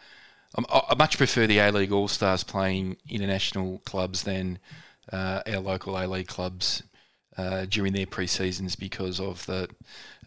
I 0.59 0.95
much 0.95 1.19
prefer 1.19 1.47
the 1.47 1.59
A 1.59 1.71
League 1.71 1.93
All 1.93 2.09
Stars 2.09 2.43
playing 2.43 2.97
international 3.09 3.83
clubs 3.85 4.23
than 4.23 4.59
uh, 5.13 5.43
our 5.47 5.61
local 5.61 5.97
A 5.99 6.07
League 6.07 6.29
clubs 6.29 6.83
uh, 7.37 7.67
during 7.67 7.93
their 7.93 8.07
pre-seasons 8.07 8.77
because 8.77 9.21
of 9.21 9.45
the 9.47 9.69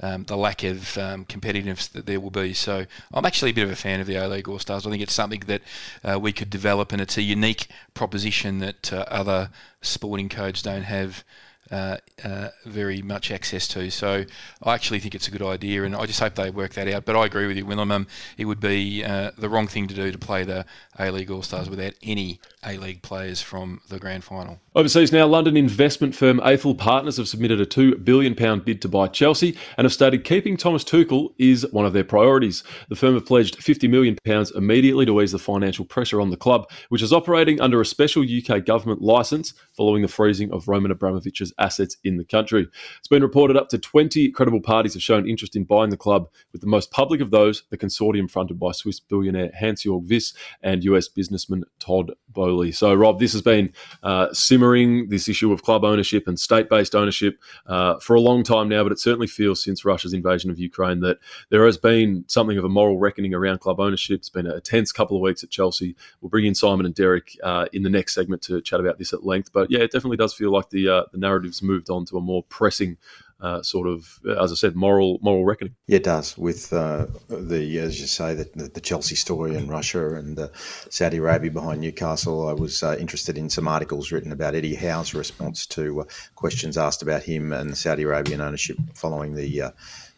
um, 0.01 0.23
the 0.25 0.37
lack 0.37 0.63
of 0.63 0.97
um, 0.97 1.25
competitiveness 1.25 1.91
that 1.91 2.05
there 2.05 2.19
will 2.19 2.29
be. 2.29 2.53
So 2.53 2.85
I'm 3.11 3.25
actually 3.25 3.51
a 3.51 3.53
bit 3.53 3.63
of 3.63 3.71
a 3.71 3.75
fan 3.75 3.99
of 3.99 4.07
the 4.07 4.15
A 4.15 4.27
League 4.27 4.47
All 4.47 4.59
Stars. 4.59 4.85
I 4.85 4.91
think 4.91 5.01
it's 5.01 5.13
something 5.13 5.41
that 5.47 5.61
uh, 6.03 6.19
we 6.19 6.31
could 6.31 6.49
develop, 6.49 6.91
and 6.91 7.01
it's 7.01 7.17
a 7.17 7.21
unique 7.21 7.67
proposition 7.93 8.59
that 8.59 8.93
uh, 8.93 9.05
other 9.07 9.49
sporting 9.81 10.29
codes 10.29 10.61
don't 10.61 10.83
have. 10.83 11.23
Uh, 11.71 11.97
uh, 12.23 12.49
very 12.65 13.01
much 13.01 13.29
access 13.29 13.67
to. 13.67 13.91
So 13.91 14.25
I 14.63 14.73
actually 14.73 14.99
think 14.99 15.13
it's 15.13 15.27
a 15.27 15.31
good 15.31 15.43
idea, 15.43 15.83
and 15.83 15.95
I 15.95 16.07
just 16.07 16.19
hope 16.19 16.33
they 16.33 16.49
work 16.49 16.73
that 16.73 16.87
out. 16.87 17.05
But 17.05 17.15
I 17.15 17.25
agree 17.25 17.45
with 17.45 17.57
you, 17.57 17.65
Willem. 17.65 17.91
Um, 17.91 18.07
it 18.37 18.45
would 18.45 18.59
be 18.59 19.03
uh, 19.03 19.31
the 19.37 19.49
wrong 19.49 19.67
thing 19.67 19.87
to 19.87 19.93
do 19.93 20.11
to 20.11 20.17
play 20.17 20.43
the 20.43 20.65
A 20.97 21.11
League 21.11 21.29
All 21.29 21.43
Stars 21.43 21.69
without 21.69 21.93
any 22.01 22.39
A 22.65 22.77
League 22.77 23.03
players 23.03 23.41
from 23.41 23.81
the 23.87 23.99
grand 23.99 24.23
final. 24.23 24.59
Overseas 24.75 25.11
now, 25.11 25.27
London 25.27 25.57
investment 25.57 26.15
firm 26.15 26.39
Aethel 26.39 26.77
Partners 26.77 27.17
have 27.17 27.27
submitted 27.27 27.59
a 27.59 27.65
£2 27.65 28.03
billion 28.03 28.33
bid 28.59 28.81
to 28.81 28.87
buy 28.87 29.07
Chelsea 29.07 29.57
and 29.77 29.85
have 29.85 29.93
stated 29.93 30.23
keeping 30.23 30.57
Thomas 30.57 30.83
Tuchel 30.83 31.33
is 31.37 31.67
one 31.71 31.85
of 31.85 31.93
their 31.93 32.03
priorities. 32.03 32.63
The 32.87 32.95
firm 32.95 33.13
have 33.15 33.25
pledged 33.25 33.59
£50 33.59 33.89
million 33.89 34.17
immediately 34.55 35.05
to 35.05 35.21
ease 35.21 35.33
the 35.33 35.39
financial 35.39 35.85
pressure 35.85 36.21
on 36.21 36.29
the 36.29 36.37
club, 36.37 36.69
which 36.89 37.01
is 37.01 37.11
operating 37.13 37.59
under 37.59 37.81
a 37.81 37.85
special 37.85 38.23
UK 38.23 38.63
government 38.65 39.01
licence 39.01 39.53
following 39.75 40.01
the 40.01 40.07
freezing 40.07 40.51
of 40.51 40.67
Roman 40.67 40.91
Abramovich's 40.93 41.53
assets 41.59 41.97
in 42.03 42.17
the 42.17 42.23
country. 42.23 42.67
It's 42.97 43.07
been 43.07 43.21
reported 43.21 43.57
up 43.57 43.69
to 43.69 43.77
20 43.77 44.31
credible 44.31 44.61
parties 44.61 44.93
have 44.93 45.03
shown 45.03 45.27
interest 45.27 45.55
in 45.55 45.63
buying 45.63 45.89
the 45.89 45.97
club, 45.97 46.29
with 46.51 46.61
the 46.61 46.67
most 46.67 46.91
public 46.91 47.21
of 47.21 47.31
those 47.31 47.63
the 47.69 47.77
consortium 47.77 48.29
fronted 48.29 48.59
by 48.59 48.71
Swiss 48.71 48.99
billionaire 48.99 49.51
Hans-Jörg 49.57 50.09
Wyss 50.09 50.33
and 50.61 50.83
US 50.83 51.07
businessman 51.07 51.63
Todd 51.79 52.13
Boehly. 52.29 52.71
So, 52.71 52.93
Rob, 52.93 53.19
this 53.19 53.33
has 53.33 53.41
been 53.41 53.73
uh, 54.03 54.33
simmering, 54.33 55.09
this 55.09 55.27
issue 55.27 55.51
of 55.51 55.63
club 55.63 55.83
ownership 55.83 56.27
and 56.27 56.39
state-based 56.39 56.95
ownership 56.95 57.39
uh, 57.67 57.99
for 57.99 58.15
a 58.15 58.21
long 58.21 58.43
time 58.43 58.69
now, 58.69 58.83
but 58.83 58.91
it 58.91 58.99
certainly 58.99 59.27
feels 59.27 59.63
since 59.63 59.85
Russia's 59.85 60.13
invasion 60.13 60.49
of 60.49 60.59
Ukraine 60.59 60.99
that 61.01 61.17
there 61.49 61.65
has 61.65 61.77
been 61.77 62.23
something 62.27 62.57
of 62.57 62.65
a 62.65 62.69
moral 62.69 62.97
reckoning 62.97 63.33
around 63.33 63.59
club 63.59 63.79
ownership. 63.79 64.19
It's 64.19 64.29
been 64.29 64.47
a 64.47 64.61
tense 64.61 64.91
couple 64.91 65.17
of 65.17 65.21
weeks 65.21 65.43
at 65.43 65.49
Chelsea. 65.49 65.95
We'll 66.21 66.29
bring 66.29 66.45
in 66.45 66.55
Simon 66.55 66.85
and 66.85 66.95
Derek 66.95 67.37
uh, 67.43 67.65
in 67.73 67.83
the 67.83 67.89
next 67.89 68.13
segment 68.13 68.41
to 68.43 68.61
chat 68.61 68.79
about 68.79 68.97
this 68.97 69.13
at 69.13 69.25
length. 69.25 69.51
But 69.51 69.71
yeah, 69.71 69.79
it 69.79 69.91
definitely 69.91 70.17
does 70.17 70.33
feel 70.33 70.51
like 70.51 70.69
the 70.69 70.89
uh, 70.89 71.03
the 71.11 71.17
narrative's 71.49 71.61
moved 71.61 71.89
on 71.89 72.05
to 72.05 72.17
a 72.17 72.21
more 72.21 72.43
pressing 72.43 72.97
uh, 73.41 73.63
sort 73.63 73.87
of, 73.87 74.19
as 74.37 74.51
I 74.51 74.55
said, 74.55 74.75
moral 74.75 75.17
moral 75.21 75.45
reckoning. 75.45 75.75
Yeah, 75.87 75.97
it 75.97 76.03
does. 76.03 76.37
With 76.37 76.73
uh, 76.73 77.07
the, 77.29 77.79
as 77.79 77.99
you 78.01 78.07
say, 78.07 78.33
the, 78.33 78.67
the, 78.67 78.81
Chelsea 78.81 79.15
story 79.15 79.55
and 79.55 79.69
Russia 79.69 80.15
and 80.15 80.37
uh, 80.37 80.49
Saudi 80.89 81.17
Arabia 81.17 81.49
behind 81.49 81.79
Newcastle, 81.79 82.49
I 82.49 82.53
was 82.53 82.83
uh, 82.83 82.97
interested 82.99 83.37
in 83.37 83.49
some 83.49 83.65
articles 83.65 84.11
written 84.11 84.33
about 84.33 84.55
Eddie 84.55 84.75
Howe's 84.75 85.13
response 85.13 85.65
to 85.67 86.01
uh, 86.01 86.03
questions 86.35 86.77
asked 86.77 87.01
about 87.01 87.23
him 87.23 87.53
and 87.53 87.77
Saudi 87.77 88.03
Arabian 88.03 88.41
ownership 88.41 88.77
following 88.93 89.35
the 89.35 89.61
uh, 89.61 89.71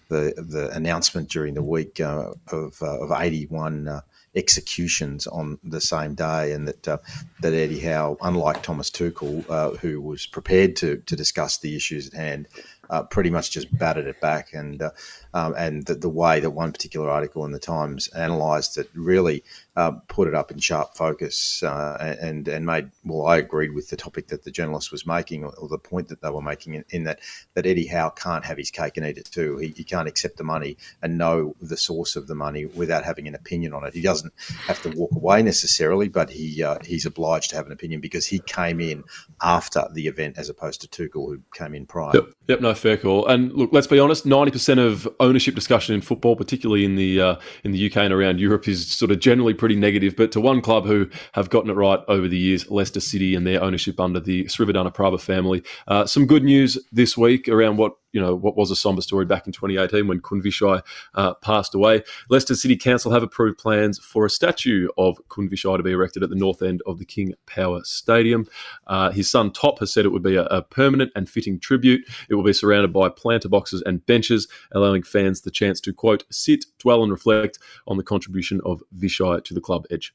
the, 0.10 0.34
the 0.36 0.72
announcement 0.76 1.30
during 1.30 1.54
the 1.54 1.64
week 1.64 2.02
of 2.02 2.82
of 2.82 3.12
81 3.12 4.02
executions 4.36 5.28
on 5.28 5.60
the 5.64 5.82
same 5.82 6.16
day, 6.16 6.54
and 6.54 6.68
that 6.68 6.88
uh, 6.88 6.98
that 7.42 7.54
Eddie 7.54 7.80
Howe, 7.80 8.18
unlike 8.22 8.64
Thomas 8.64 8.90
Tuchel, 8.90 9.46
uh, 9.50 9.72
who 9.78 10.02
was 10.02 10.26
prepared 10.26 10.76
to 10.78 10.98
to 10.98 11.16
discuss 11.16 11.58
the 11.58 11.76
issues 11.76 12.08
at 12.08 12.14
hand, 12.14 12.48
uh, 12.90 13.04
pretty 13.04 13.30
much 13.30 13.52
just 13.52 13.76
batted 13.78 14.08
it 14.08 14.22
back. 14.22 14.54
And 14.54 14.82
uh, 14.82 14.92
um, 15.34 15.54
and 15.58 15.86
the, 15.86 15.96
the, 15.96 16.10
way 16.10 16.40
that 16.40 16.52
one 16.52 16.72
particular 16.72 17.10
article 17.10 17.46
in 17.46 17.52
the 17.52 17.60
Times 17.60 18.10
analysed 18.14 18.78
it 18.78 18.90
really 18.94 19.44
uh, 19.76 19.92
put 20.10 20.28
it 20.28 20.36
up 20.36 20.52
in 20.52 20.60
sharp 20.60 20.94
focus 20.96 21.64
uh, 21.64 22.16
and 22.22 22.48
and 22.48 22.66
made 22.66 22.92
well, 23.06 23.28
I 23.28 23.38
agreed 23.38 23.74
with 23.74 23.90
the 23.90 23.96
topic 23.96 24.28
that 24.28 24.44
the 24.44 24.52
journalist 24.52 24.92
was 24.92 25.08
making 25.08 25.46
or, 25.46 25.54
or 25.56 25.70
the 25.70 25.78
point 25.78 26.10
that 26.10 26.22
they 26.22 26.30
were 26.30 26.42
making 26.42 26.74
in, 26.74 26.86
in, 26.90 27.04
that 27.06 27.20
that 27.54 27.66
Eddie 27.66 27.88
Howe 27.88 28.10
can't 28.10 28.44
have 28.44 28.58
his 28.58 28.70
cake 28.70 28.98
and 28.98 29.06
eat 29.06 29.18
it 29.18 29.26
too. 29.32 29.58
He, 29.58 29.70
he 29.70 29.84
can't 29.86 30.10
accept 30.10 30.38
the 30.38 30.44
money 30.44 30.78
and 31.02 31.18
know 31.18 31.56
the 31.62 31.78
source 31.78 32.18
of 32.18 32.28
the 32.28 32.36
money 32.36 32.66
without 32.66 33.06
having 33.06 33.28
an 33.28 33.36
opinion 33.36 33.74
on 33.74 33.86
it. 33.86 33.94
He 33.94 34.02
doesn't 34.02 34.34
have 34.66 34.82
to 34.82 34.90
walk 34.90 35.12
away 35.16 35.42
necessarily, 35.42 36.10
but 36.10 36.30
he 36.30 36.62
uh, 36.64 36.80
he's 36.84 37.06
obliged 37.06 37.52
to 37.52 37.56
have 37.56 37.66
an 37.66 37.72
opinion 37.72 38.02
because 38.02 38.28
he 38.28 38.40
came 38.40 38.82
in 38.82 39.06
after 39.42 39.88
the 39.94 40.08
event 40.08 40.38
as 40.38 40.50
opposed 40.50 40.82
to 40.82 40.88
Tuchel 40.88 41.28
who 41.28 41.42
came 41.54 41.74
in 41.74 41.86
prior. 41.86 42.12
Yep, 42.14 42.26
yep 42.48 42.62
no 42.62 42.74
fair 42.74 42.98
call. 42.98 43.26
And 43.28 43.54
look, 43.54 43.70
let's 43.72 43.88
be 43.88 44.00
honest, 44.00 44.26
ninety 44.26 44.52
percent 44.52 44.82
of 44.82 45.08
ownership 45.22 45.56
discussion 45.56 45.96
in 45.96 46.02
football, 46.02 46.36
particularly 46.36 46.84
in 46.84 46.96
the 46.96 47.22
uh, 47.22 47.36
in 47.64 47.72
the 47.72 47.90
UK 47.90 47.98
and 47.98 48.14
around 48.14 48.40
Europe, 48.40 48.68
is 48.68 48.88
sort 48.88 49.12
of 49.12 49.20
generally 49.20 49.54
pretty 49.54 49.76
negative. 49.76 50.16
But 50.18 50.32
to 50.34 50.42
one 50.42 50.62
club 50.62 50.86
who 50.86 51.08
have 51.34 51.50
gotten 51.50 51.70
it 51.70 51.76
right 51.76 52.00
over 52.08 52.28
the 52.28 52.38
years, 52.38 52.70
Leicester 52.70 53.00
City 53.00 53.36
and 53.36 53.48
their 53.48 53.64
ownership 53.64 54.00
under 54.00 54.20
the 54.20 54.46
Srivadhanaprabha 54.46 55.22
family, 55.22 55.64
uh, 55.88 56.06
some 56.06 56.26
good 56.26 56.44
news 56.44 56.78
this 56.92 57.18
week 57.18 57.48
around 57.48 57.78
what 57.78 57.94
you 58.14 58.22
know 58.22 58.36
what 58.36 58.58
was 58.58 58.72
a 58.72 58.76
somber 58.76 59.02
story 59.02 59.26
back 59.26 59.48
in 59.48 59.54
2018 59.54 60.08
when 60.08 60.22
Khun 60.22 60.42
Vichai 60.42 60.82
uh, 61.16 61.34
passed 61.36 61.76
away. 61.76 62.04
Leicester 62.30 62.56
City 62.56 62.76
Council 62.76 63.12
have 63.12 63.24
approved 63.24 63.58
plans 63.58 64.00
for 64.00 64.26
a 64.26 64.30
statue 64.30 64.88
of 64.98 65.20
Khun 65.30 65.50
Vichai 65.50 65.78
to 65.78 65.84
be 65.84 65.92
erected 65.92 66.24
at 66.24 66.30
the 66.30 66.36
north 66.36 66.62
end 66.62 66.82
of 66.86 67.00
the 67.00 67.06
King 67.06 67.34
Power 67.46 67.82
Stadium. 67.84 68.48
Uh, 68.88 69.12
his 69.12 69.30
son 69.30 69.52
Top 69.52 69.80
has 69.80 69.94
said 69.94 70.06
it 70.06 70.10
would 70.10 70.24
be 70.24 70.36
a, 70.36 70.44
a, 70.46 70.62
permanent 70.62 71.12
and 71.16 71.30
fitting 71.30 71.60
tribute. 71.60 72.02
It 72.30 72.36
will 72.36 72.44
be 72.44 72.54
surrounded 72.54 72.94
by 72.94 73.10
planter 73.10 73.50
boxes 73.50 73.82
and 73.86 74.06
benches, 74.06 74.48
allowing 74.72 75.04
fans 75.04 75.42
the 75.42 75.52
chance 75.52 75.82
to 75.82 75.94
quote 75.94 76.24
sit, 76.32 76.66
dwell, 76.80 77.04
and 77.04 77.12
reflect 77.12 77.60
on 77.88 77.98
the 77.98 78.04
contribution 78.04 78.62
of 78.66 78.82
Vichai 78.98 79.44
to 79.44 79.54
the 79.54 79.62
club 79.62 79.86
edge. 79.92 80.14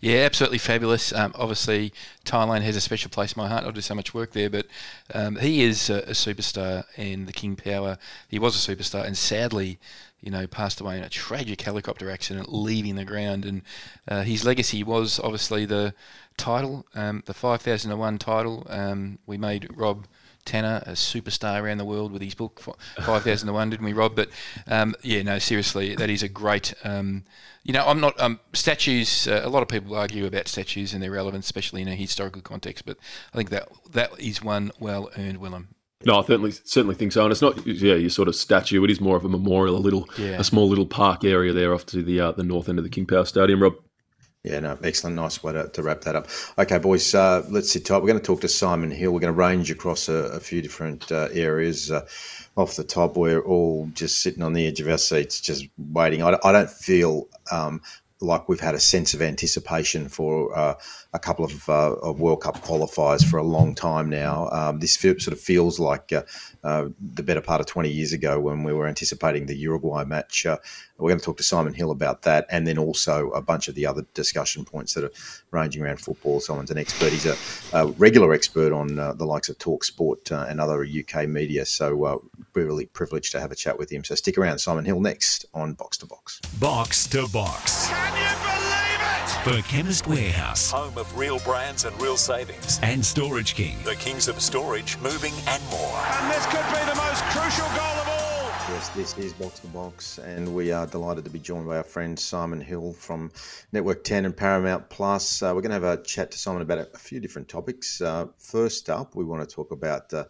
Yeah, 0.00 0.18
absolutely 0.18 0.58
fabulous. 0.58 1.12
Um, 1.12 1.32
obviously, 1.34 1.92
Thailand 2.24 2.62
has 2.62 2.76
a 2.76 2.80
special 2.80 3.10
place 3.10 3.32
in 3.32 3.42
my 3.42 3.48
heart. 3.48 3.64
I 3.64 3.70
do 3.70 3.80
so 3.80 3.94
much 3.94 4.14
work 4.14 4.32
there, 4.32 4.50
but 4.50 4.66
um, 5.14 5.36
he 5.36 5.62
is 5.62 5.90
a, 5.90 5.98
a, 6.00 6.10
superstar 6.12 6.84
and 6.96 7.26
the 7.26 7.32
King 7.32 7.56
Power. 7.56 7.98
He 8.28 8.38
was 8.38 8.56
a 8.56 8.76
superstar, 8.76 9.04
and 9.04 9.16
sadly, 9.16 9.78
you 10.20 10.30
know, 10.30 10.46
passed 10.46 10.80
away 10.80 10.96
in 10.96 11.04
a 11.04 11.08
tragic 11.08 11.60
helicopter 11.60 12.10
accident, 12.10 12.52
leaving 12.52 12.96
the 12.96 13.04
ground. 13.04 13.44
And 13.44 13.62
uh, 14.08 14.22
his 14.22 14.44
legacy 14.44 14.82
was 14.82 15.20
obviously 15.20 15.66
the 15.66 15.94
title, 16.36 16.86
um, 16.94 17.22
the 17.26 17.34
5001 17.34 18.18
title. 18.18 18.66
Um, 18.68 19.18
we 19.26 19.36
made 19.36 19.68
Rob. 19.76 20.06
Tanner, 20.44 20.82
a 20.86 20.92
superstar 20.92 21.62
around 21.62 21.78
the 21.78 21.84
world 21.84 22.12
with 22.12 22.22
his 22.22 22.34
book 22.34 22.60
5001, 22.60 23.70
didn't 23.70 23.84
we, 23.84 23.92
Rob? 23.92 24.14
But 24.14 24.30
um, 24.66 24.94
yeah, 25.02 25.22
no, 25.22 25.38
seriously, 25.38 25.94
that 25.96 26.10
is 26.10 26.22
a 26.22 26.28
great 26.28 26.74
um, 26.84 27.24
you 27.64 27.72
know, 27.72 27.84
I'm 27.86 27.98
not 27.98 28.20
um, 28.20 28.40
statues. 28.52 29.26
Uh, 29.26 29.40
a 29.42 29.48
lot 29.48 29.62
of 29.62 29.68
people 29.68 29.96
argue 29.96 30.26
about 30.26 30.48
statues 30.48 30.92
and 30.92 31.02
their 31.02 31.10
relevance, 31.10 31.46
especially 31.46 31.80
in 31.80 31.88
a 31.88 31.94
historical 31.94 32.42
context. 32.42 32.84
But 32.84 32.98
I 33.32 33.36
think 33.38 33.50
that 33.50 33.68
that 33.92 34.20
is 34.20 34.42
one 34.42 34.70
well 34.78 35.10
earned, 35.16 35.38
Willem. 35.38 35.68
No, 36.04 36.18
I 36.18 36.22
certainly 36.22 36.50
certainly 36.50 36.94
think 36.94 37.12
so. 37.12 37.22
And 37.22 37.32
it's 37.32 37.40
not 37.40 37.66
yeah, 37.66 37.94
your 37.94 38.10
sort 38.10 38.28
of 38.28 38.36
statue. 38.36 38.84
It 38.84 38.90
is 38.90 39.00
more 39.00 39.16
of 39.16 39.24
a 39.24 39.30
memorial, 39.30 39.76
a 39.76 39.78
little, 39.78 40.06
yeah. 40.18 40.38
a 40.38 40.44
small 40.44 40.68
little 40.68 40.84
park 40.84 41.24
area 41.24 41.54
there 41.54 41.72
off 41.72 41.86
to 41.86 42.02
the 42.02 42.20
uh, 42.20 42.32
the 42.32 42.44
north 42.44 42.68
end 42.68 42.78
of 42.78 42.84
the 42.84 42.90
King 42.90 43.06
Power 43.06 43.24
Stadium. 43.24 43.62
Rob. 43.62 43.74
Yeah, 44.44 44.60
no, 44.60 44.78
excellent. 44.84 45.16
Nice 45.16 45.42
way 45.42 45.54
to, 45.54 45.68
to 45.68 45.82
wrap 45.82 46.02
that 46.02 46.16
up. 46.16 46.28
Okay, 46.58 46.76
boys, 46.76 47.14
uh, 47.14 47.42
let's 47.48 47.72
sit 47.72 47.86
tight. 47.86 48.02
We're 48.02 48.08
going 48.08 48.20
to 48.20 48.24
talk 48.24 48.42
to 48.42 48.48
Simon 48.48 48.90
Hill. 48.90 49.10
We're 49.10 49.20
going 49.20 49.32
to 49.32 49.38
range 49.38 49.70
across 49.70 50.06
a, 50.06 50.14
a 50.14 50.40
few 50.40 50.60
different 50.60 51.10
uh, 51.10 51.28
areas. 51.32 51.90
Uh, 51.90 52.06
off 52.54 52.76
the 52.76 52.84
top, 52.84 53.16
we're 53.16 53.40
all 53.40 53.88
just 53.94 54.20
sitting 54.20 54.42
on 54.42 54.52
the 54.52 54.66
edge 54.66 54.80
of 54.80 54.88
our 54.88 54.98
seats, 54.98 55.40
just 55.40 55.66
waiting. 55.78 56.22
I, 56.22 56.38
I 56.44 56.52
don't 56.52 56.68
feel 56.68 57.26
um, 57.50 57.80
like 58.20 58.46
we've 58.46 58.60
had 58.60 58.74
a 58.74 58.80
sense 58.80 59.14
of 59.14 59.22
anticipation 59.22 60.08
for 60.10 60.56
uh, 60.56 60.74
a 61.14 61.18
couple 61.18 61.46
of, 61.46 61.66
uh, 61.68 61.94
of, 61.94 62.20
World 62.20 62.42
Cup 62.42 62.58
qualifiers 62.58 63.24
for 63.24 63.38
a 63.38 63.42
long 63.42 63.74
time 63.74 64.10
now. 64.10 64.50
Um, 64.50 64.78
this 64.78 64.94
sort 64.94 65.28
of 65.28 65.40
feels 65.40 65.78
like 65.78 66.12
uh, 66.12 66.22
uh, 66.64 66.88
the 67.14 67.22
better 67.22 67.40
part 67.40 67.60
of 67.60 67.66
20 67.66 67.90
years 67.90 68.12
ago 68.12 68.40
when 68.40 68.64
we 68.64 68.72
were 68.72 68.86
anticipating 68.86 69.46
the 69.46 69.54
Uruguay 69.54 70.04
match. 70.04 70.46
Uh, 70.46 70.56
we're 70.98 71.10
going 71.10 71.18
to 71.18 71.24
talk 71.24 71.36
to 71.36 71.42
Simon 71.42 71.74
Hill 71.74 71.90
about 71.90 72.22
that 72.22 72.46
and 72.50 72.66
then 72.66 72.78
also 72.78 73.30
a 73.30 73.42
bunch 73.42 73.68
of 73.68 73.74
the 73.74 73.86
other 73.86 74.06
discussion 74.14 74.64
points 74.64 74.94
that 74.94 75.04
are 75.04 75.10
ranging 75.50 75.82
around 75.82 76.00
football. 76.00 76.40
Simon's 76.40 76.70
an 76.70 76.78
expert. 76.78 77.12
He's 77.12 77.26
a, 77.26 77.36
a 77.72 77.88
regular 77.92 78.32
expert 78.32 78.72
on 78.72 78.98
uh, 78.98 79.12
the 79.12 79.26
likes 79.26 79.48
of 79.48 79.58
Talk 79.58 79.84
Sport 79.84 80.30
and 80.30 80.60
other 80.60 80.84
UK 80.84 81.28
media. 81.28 81.66
So 81.66 81.94
we're 81.94 82.18
really 82.54 82.86
privileged 82.86 83.32
to 83.32 83.40
have 83.40 83.52
a 83.52 83.56
chat 83.56 83.78
with 83.78 83.90
him. 83.90 84.02
So 84.02 84.14
stick 84.14 84.38
around. 84.38 84.58
Simon 84.58 84.84
Hill 84.84 85.00
next 85.00 85.44
on 85.52 85.74
Box 85.74 85.98
to 85.98 86.06
Box. 86.06 86.40
Box 86.58 87.06
to 87.08 87.28
Box. 87.28 87.90
Can 89.44 89.52
you 89.52 89.60
believe 89.60 89.64
it? 89.64 89.68
For 89.68 89.68
Chemist 89.68 90.06
Warehouse. 90.06 90.70
Home 90.70 90.96
of 90.96 91.18
real 91.18 91.38
brands 91.40 91.84
and 91.84 92.00
real 92.00 92.16
savings. 92.16 92.80
And 92.82 93.04
Storage 93.04 93.54
King. 93.54 93.76
The 93.84 93.96
kings 93.96 94.26
of 94.28 94.40
storage, 94.40 94.98
moving 95.00 95.34
and 95.46 95.62
more. 95.70 96.02
And 96.18 96.30
this 96.30 96.46
could 96.46 96.64
be 96.72 96.80
the 96.90 96.96
most 96.96 97.22
crucial 97.24 97.66
goal 97.76 98.00
of 98.00 98.08
all. 98.08 98.24
Yes, 98.70 98.88
this 98.90 99.18
is 99.18 99.34
Box 99.34 99.60
to 99.60 99.66
Box, 99.68 100.18
and 100.18 100.54
we 100.54 100.72
are 100.72 100.86
delighted 100.86 101.24
to 101.24 101.30
be 101.30 101.38
joined 101.38 101.66
by 101.66 101.76
our 101.76 101.82
friend 101.82 102.18
Simon 102.18 102.60
Hill 102.62 102.94
from 102.94 103.30
Network 103.72 104.04
10 104.04 104.24
and 104.24 104.34
Paramount 104.34 104.88
Plus. 104.88 105.42
Uh, 105.42 105.52
we're 105.54 105.60
going 105.60 105.78
to 105.78 105.86
have 105.86 105.98
a 105.98 106.02
chat 106.02 106.30
to 106.30 106.38
Simon 106.38 106.62
about 106.62 106.78
a, 106.78 106.88
a 106.94 106.98
few 106.98 107.20
different 107.20 107.46
topics. 107.46 108.00
Uh, 108.00 108.26
first 108.38 108.88
up, 108.88 109.14
we 109.14 109.24
want 109.24 109.46
to 109.46 109.54
talk 109.54 109.70
about 109.70 110.12
uh, 110.14 110.24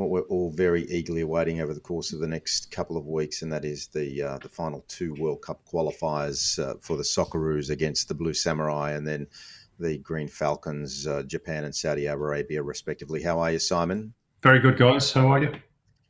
what 0.00 0.10
we're 0.10 0.22
all 0.22 0.50
very 0.50 0.84
eagerly 0.90 1.20
awaiting 1.20 1.60
over 1.60 1.74
the 1.74 1.80
course 1.80 2.12
of 2.12 2.20
the 2.20 2.26
next 2.26 2.70
couple 2.70 2.96
of 2.96 3.06
weeks, 3.06 3.42
and 3.42 3.52
that 3.52 3.64
is 3.64 3.88
the 3.88 4.22
uh, 4.22 4.38
the 4.38 4.48
final 4.48 4.84
two 4.88 5.14
World 5.14 5.42
Cup 5.42 5.60
qualifiers 5.70 6.58
uh, 6.58 6.74
for 6.80 6.96
the 6.96 7.02
Socceroos 7.02 7.70
against 7.70 8.08
the 8.08 8.14
Blue 8.14 8.34
Samurai, 8.34 8.92
and 8.92 9.06
then 9.06 9.26
the 9.78 9.98
Green 9.98 10.28
Falcons, 10.28 11.06
uh, 11.06 11.22
Japan 11.22 11.64
and 11.64 11.74
Saudi 11.74 12.06
Arabia, 12.06 12.62
respectively. 12.62 13.22
How 13.22 13.38
are 13.38 13.52
you, 13.52 13.58
Simon? 13.58 14.12
Very 14.42 14.58
good, 14.58 14.78
guys. 14.78 15.12
How 15.12 15.28
are 15.28 15.42
you? 15.42 15.52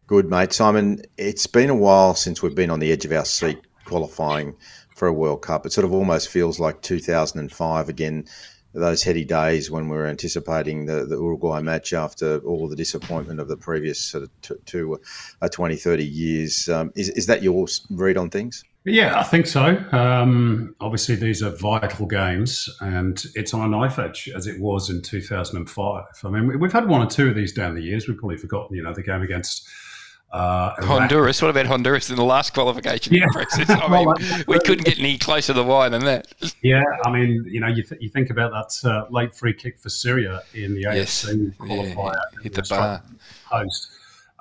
Good, 0.06 0.28
mate. 0.28 0.52
Simon, 0.52 1.02
it's 1.18 1.46
been 1.46 1.70
a 1.70 1.74
while 1.74 2.14
since 2.14 2.42
we've 2.42 2.54
been 2.54 2.70
on 2.70 2.80
the 2.80 2.90
edge 2.92 3.04
of 3.04 3.12
our 3.12 3.24
seat 3.24 3.60
qualifying 3.84 4.56
for 4.94 5.08
a 5.08 5.12
World 5.12 5.42
Cup. 5.42 5.66
It 5.66 5.72
sort 5.72 5.84
of 5.84 5.92
almost 5.92 6.28
feels 6.28 6.60
like 6.60 6.82
2005 6.82 7.88
again 7.88 8.26
those 8.72 9.02
heady 9.02 9.24
days 9.24 9.70
when 9.70 9.88
we 9.88 9.96
were 9.96 10.06
anticipating 10.06 10.86
the, 10.86 11.04
the 11.04 11.16
Uruguay 11.16 11.60
match 11.60 11.92
after 11.92 12.38
all 12.40 12.68
the 12.68 12.76
disappointment 12.76 13.40
of 13.40 13.48
the 13.48 13.56
previous 13.56 14.00
sort 14.00 14.24
of 14.24 14.64
two, 14.64 15.00
uh, 15.42 15.48
20, 15.48 15.76
30 15.76 16.04
years. 16.04 16.68
Um, 16.68 16.92
is, 16.94 17.08
is 17.10 17.26
that 17.26 17.42
your 17.42 17.66
read 17.90 18.16
on 18.16 18.30
things? 18.30 18.64
Yeah, 18.84 19.18
I 19.18 19.24
think 19.24 19.46
so. 19.46 19.76
Um, 19.92 20.74
obviously, 20.80 21.14
these 21.14 21.42
are 21.42 21.50
vital 21.50 22.06
games, 22.06 22.66
and 22.80 23.22
it's 23.34 23.52
on 23.52 23.60
a 23.60 23.68
knife 23.68 23.98
edge 23.98 24.30
as 24.34 24.46
it 24.46 24.58
was 24.58 24.88
in 24.88 25.02
2005. 25.02 26.04
I 26.24 26.28
mean, 26.30 26.58
we've 26.58 26.72
had 26.72 26.88
one 26.88 27.02
or 27.02 27.10
two 27.10 27.28
of 27.28 27.34
these 27.34 27.52
down 27.52 27.74
the 27.74 27.82
years. 27.82 28.08
We've 28.08 28.16
probably 28.16 28.38
forgotten, 28.38 28.74
you 28.74 28.82
know, 28.82 28.94
the 28.94 29.02
game 29.02 29.20
against 29.20 29.68
uh, 30.32 30.74
Honduras. 30.84 31.42
What 31.42 31.50
about 31.50 31.66
Honduras 31.66 32.10
in 32.10 32.16
the 32.16 32.24
last 32.24 32.54
qualification 32.54 33.14
yeah. 33.14 33.26
process? 33.32 33.68
I 33.68 33.88
mean, 33.88 34.06
well, 34.06 34.16
we 34.46 34.58
couldn't 34.60 34.84
get 34.84 34.98
any 34.98 35.18
closer 35.18 35.52
to 35.52 35.60
the 35.60 35.64
wire 35.64 35.90
than 35.90 36.04
that. 36.04 36.26
yeah, 36.62 36.84
I 37.04 37.10
mean, 37.10 37.44
you 37.48 37.60
know, 37.60 37.66
you, 37.66 37.82
th- 37.82 38.00
you 38.00 38.08
think 38.08 38.30
about 38.30 38.52
that 38.52 38.88
uh, 38.88 39.06
late 39.10 39.34
free 39.34 39.54
kick 39.54 39.78
for 39.78 39.88
Syria 39.88 40.42
in 40.54 40.74
the 40.74 40.82
yes. 40.82 41.24
AFC 41.24 41.56
qualifier, 41.56 42.14
yeah, 42.14 42.42
hit 42.42 42.54
the 42.54 42.62
bar 42.68 43.02
host. 43.46 43.90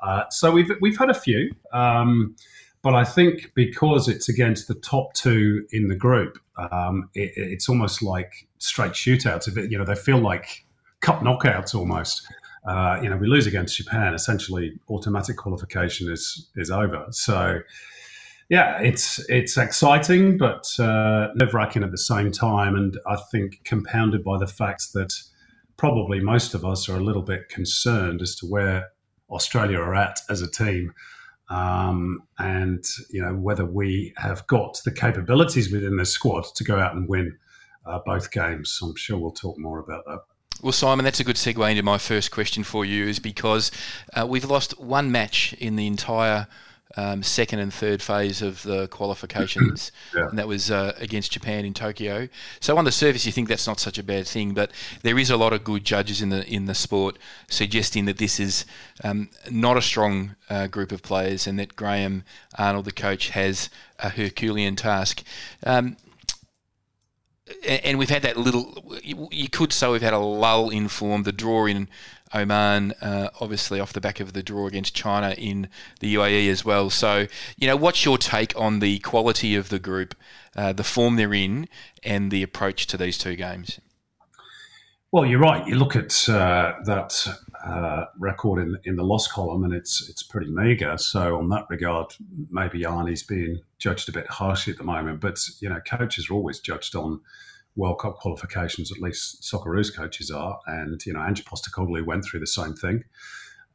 Uh, 0.01 0.23
so 0.29 0.51
we've 0.51 0.71
we've 0.79 0.97
had 0.97 1.09
a 1.09 1.13
few, 1.13 1.53
um, 1.73 2.35
but 2.81 2.95
I 2.95 3.03
think 3.03 3.51
because 3.55 4.07
it's 4.07 4.29
against 4.29 4.67
the 4.67 4.75
top 4.75 5.13
two 5.13 5.65
in 5.71 5.89
the 5.89 5.95
group, 5.95 6.39
um, 6.57 7.09
it, 7.15 7.33
it's 7.35 7.67
almost 7.67 8.01
like 8.01 8.47
straight 8.59 8.93
shootouts. 8.93 9.47
If 9.47 9.57
it, 9.57 9.71
you 9.71 9.77
know, 9.77 9.83
they 9.83 9.95
feel 9.95 10.19
like 10.19 10.65
cup 11.01 11.21
knockouts 11.21 11.75
almost 11.75 12.27
uh, 12.65 12.99
you 13.01 13.09
know, 13.09 13.17
we 13.17 13.27
lose 13.27 13.47
against 13.47 13.77
Japan, 13.77 14.13
essentially 14.13 14.73
automatic 14.89 15.37
qualification 15.37 16.11
is 16.11 16.49
is 16.55 16.69
over. 16.69 17.05
So, 17.11 17.59
yeah, 18.49 18.79
it's 18.79 19.19
it's 19.29 19.57
exciting, 19.57 20.37
but 20.37 20.67
uh, 20.79 21.29
nerve 21.35 21.53
wracking 21.53 21.83
at 21.83 21.91
the 21.91 21.97
same 21.97 22.31
time, 22.31 22.75
and 22.75 22.97
I 23.07 23.17
think 23.31 23.61
compounded 23.63 24.23
by 24.23 24.37
the 24.37 24.47
fact 24.47 24.93
that 24.93 25.13
probably 25.77 26.19
most 26.19 26.53
of 26.53 26.65
us 26.65 26.89
are 26.89 26.97
a 26.97 27.03
little 27.03 27.21
bit 27.21 27.47
concerned 27.49 28.21
as 28.21 28.35
to 28.35 28.45
where 28.45 28.89
Australia 29.29 29.79
are 29.79 29.95
at 29.95 30.19
as 30.29 30.41
a 30.41 30.51
team. 30.51 30.93
Um, 31.49 32.21
and 32.37 32.85
you 33.09 33.21
know 33.21 33.33
whether 33.33 33.65
we 33.65 34.13
have 34.17 34.45
got 34.45 34.79
the 34.85 34.91
capabilities 34.91 35.71
within 35.71 35.95
the 35.95 36.05
squad 36.05 36.45
to 36.55 36.63
go 36.63 36.77
out 36.77 36.93
and 36.93 37.09
win 37.09 37.37
uh, 37.85 37.99
both 38.05 38.31
games. 38.31 38.79
I'm 38.83 38.95
sure 38.95 39.17
we'll 39.17 39.31
talk 39.31 39.57
more 39.57 39.79
about 39.79 40.05
that. 40.05 40.19
Well, 40.61 40.73
Simon, 40.73 41.05
that's 41.05 41.21
a 41.21 41.23
good 41.23 41.37
segue 41.37 41.71
into 41.71 41.83
my 41.83 41.97
first 41.97 42.31
question 42.31 42.65
for 42.65 42.83
you, 42.83 43.05
is 43.05 43.19
because 43.19 43.71
uh, 44.13 44.27
we've 44.27 44.43
lost 44.43 44.77
one 44.77 45.09
match 45.09 45.53
in 45.53 45.77
the 45.77 45.87
entire 45.87 46.47
um, 46.97 47.23
second 47.23 47.59
and 47.59 47.73
third 47.73 48.01
phase 48.01 48.41
of 48.41 48.61
the 48.63 48.89
qualifications, 48.89 49.93
yeah. 50.15 50.27
and 50.27 50.37
that 50.37 50.49
was 50.49 50.69
uh, 50.69 50.93
against 50.97 51.31
Japan 51.31 51.63
in 51.63 51.73
Tokyo. 51.73 52.27
So 52.59 52.77
on 52.77 52.83
the 52.83 52.91
surface, 52.91 53.25
you 53.25 53.31
think 53.31 53.47
that's 53.47 53.67
not 53.67 53.79
such 53.79 53.97
a 53.97 54.03
bad 54.03 54.27
thing, 54.27 54.53
but 54.53 54.71
there 55.01 55.17
is 55.17 55.29
a 55.29 55.37
lot 55.37 55.53
of 55.53 55.63
good 55.63 55.85
judges 55.85 56.21
in 56.21 56.27
the 56.27 56.45
in 56.45 56.65
the 56.65 56.75
sport 56.75 57.17
suggesting 57.47 58.03
that 58.05 58.17
this 58.17 58.37
is 58.37 58.65
um, 59.01 59.29
not 59.49 59.77
a 59.77 59.81
strong 59.81 60.35
uh, 60.49 60.67
group 60.67 60.91
of 60.91 61.01
players, 61.01 61.47
and 61.47 61.57
that 61.57 61.77
Graham 61.77 62.25
Arnold, 62.57 62.83
the 62.83 62.91
coach, 62.91 63.29
has 63.29 63.69
a 63.99 64.09
Herculean 64.09 64.75
task. 64.75 65.23
Um, 65.65 65.95
and 67.67 67.97
we've 67.97 68.09
had 68.09 68.21
that 68.23 68.37
little. 68.37 68.83
You 69.03 69.49
could 69.49 69.73
say 69.73 69.89
we've 69.89 70.01
had 70.01 70.13
a 70.13 70.19
lull 70.19 70.69
in 70.69 70.87
form. 70.87 71.23
The 71.23 71.31
draw 71.31 71.65
in 71.65 71.87
Oman, 72.33 72.93
uh, 73.01 73.29
obviously 73.39 73.79
off 73.79 73.93
the 73.93 74.01
back 74.01 74.19
of 74.19 74.33
the 74.33 74.43
draw 74.43 74.67
against 74.67 74.93
China 74.93 75.31
in 75.37 75.67
the 75.99 76.15
UAE 76.15 76.49
as 76.49 76.63
well. 76.63 76.89
So, 76.89 77.27
you 77.57 77.67
know, 77.67 77.75
what's 77.75 78.05
your 78.05 78.17
take 78.17 78.53
on 78.55 78.79
the 78.79 78.99
quality 78.99 79.55
of 79.55 79.69
the 79.69 79.79
group, 79.79 80.15
uh, 80.55 80.73
the 80.73 80.83
form 80.83 81.15
they're 81.15 81.33
in, 81.33 81.67
and 82.03 82.31
the 82.31 82.43
approach 82.43 82.87
to 82.87 82.97
these 82.97 83.17
two 83.17 83.35
games? 83.35 83.79
Well, 85.11 85.25
you're 85.25 85.39
right. 85.39 85.65
You 85.67 85.75
look 85.75 85.95
at 85.95 86.29
uh, 86.29 86.73
that 86.85 87.27
uh, 87.65 88.05
record 88.17 88.61
in 88.61 88.77
in 88.85 88.95
the 88.95 89.03
loss 89.03 89.27
column, 89.27 89.63
and 89.63 89.73
it's 89.73 90.07
it's 90.09 90.23
pretty 90.23 90.49
meagre. 90.49 90.97
So, 90.97 91.37
on 91.37 91.49
that 91.49 91.65
regard, 91.69 92.13
maybe 92.49 92.81
Arnie's 92.81 93.23
being 93.23 93.59
judged 93.77 94.09
a 94.09 94.11
bit 94.11 94.27
harshly 94.27 94.71
at 94.71 94.77
the 94.77 94.85
moment. 94.85 95.19
But 95.19 95.39
you 95.61 95.69
know, 95.69 95.79
coaches 95.81 96.29
are 96.29 96.33
always 96.33 96.59
judged 96.59 96.95
on 96.95 97.21
World 97.79 97.99
Cup 97.99 98.17
qualifications, 98.17 98.91
at 98.91 98.99
least 98.99 99.41
Socceroos 99.41 99.95
coaches 99.95 100.29
are. 100.29 100.59
And, 100.67 101.03
you 101.05 101.13
know, 101.13 101.21
Ange 101.21 101.45
Postecoglou 101.45 102.05
went 102.05 102.25
through 102.25 102.41
the 102.41 102.47
same 102.47 102.73
thing 102.73 103.03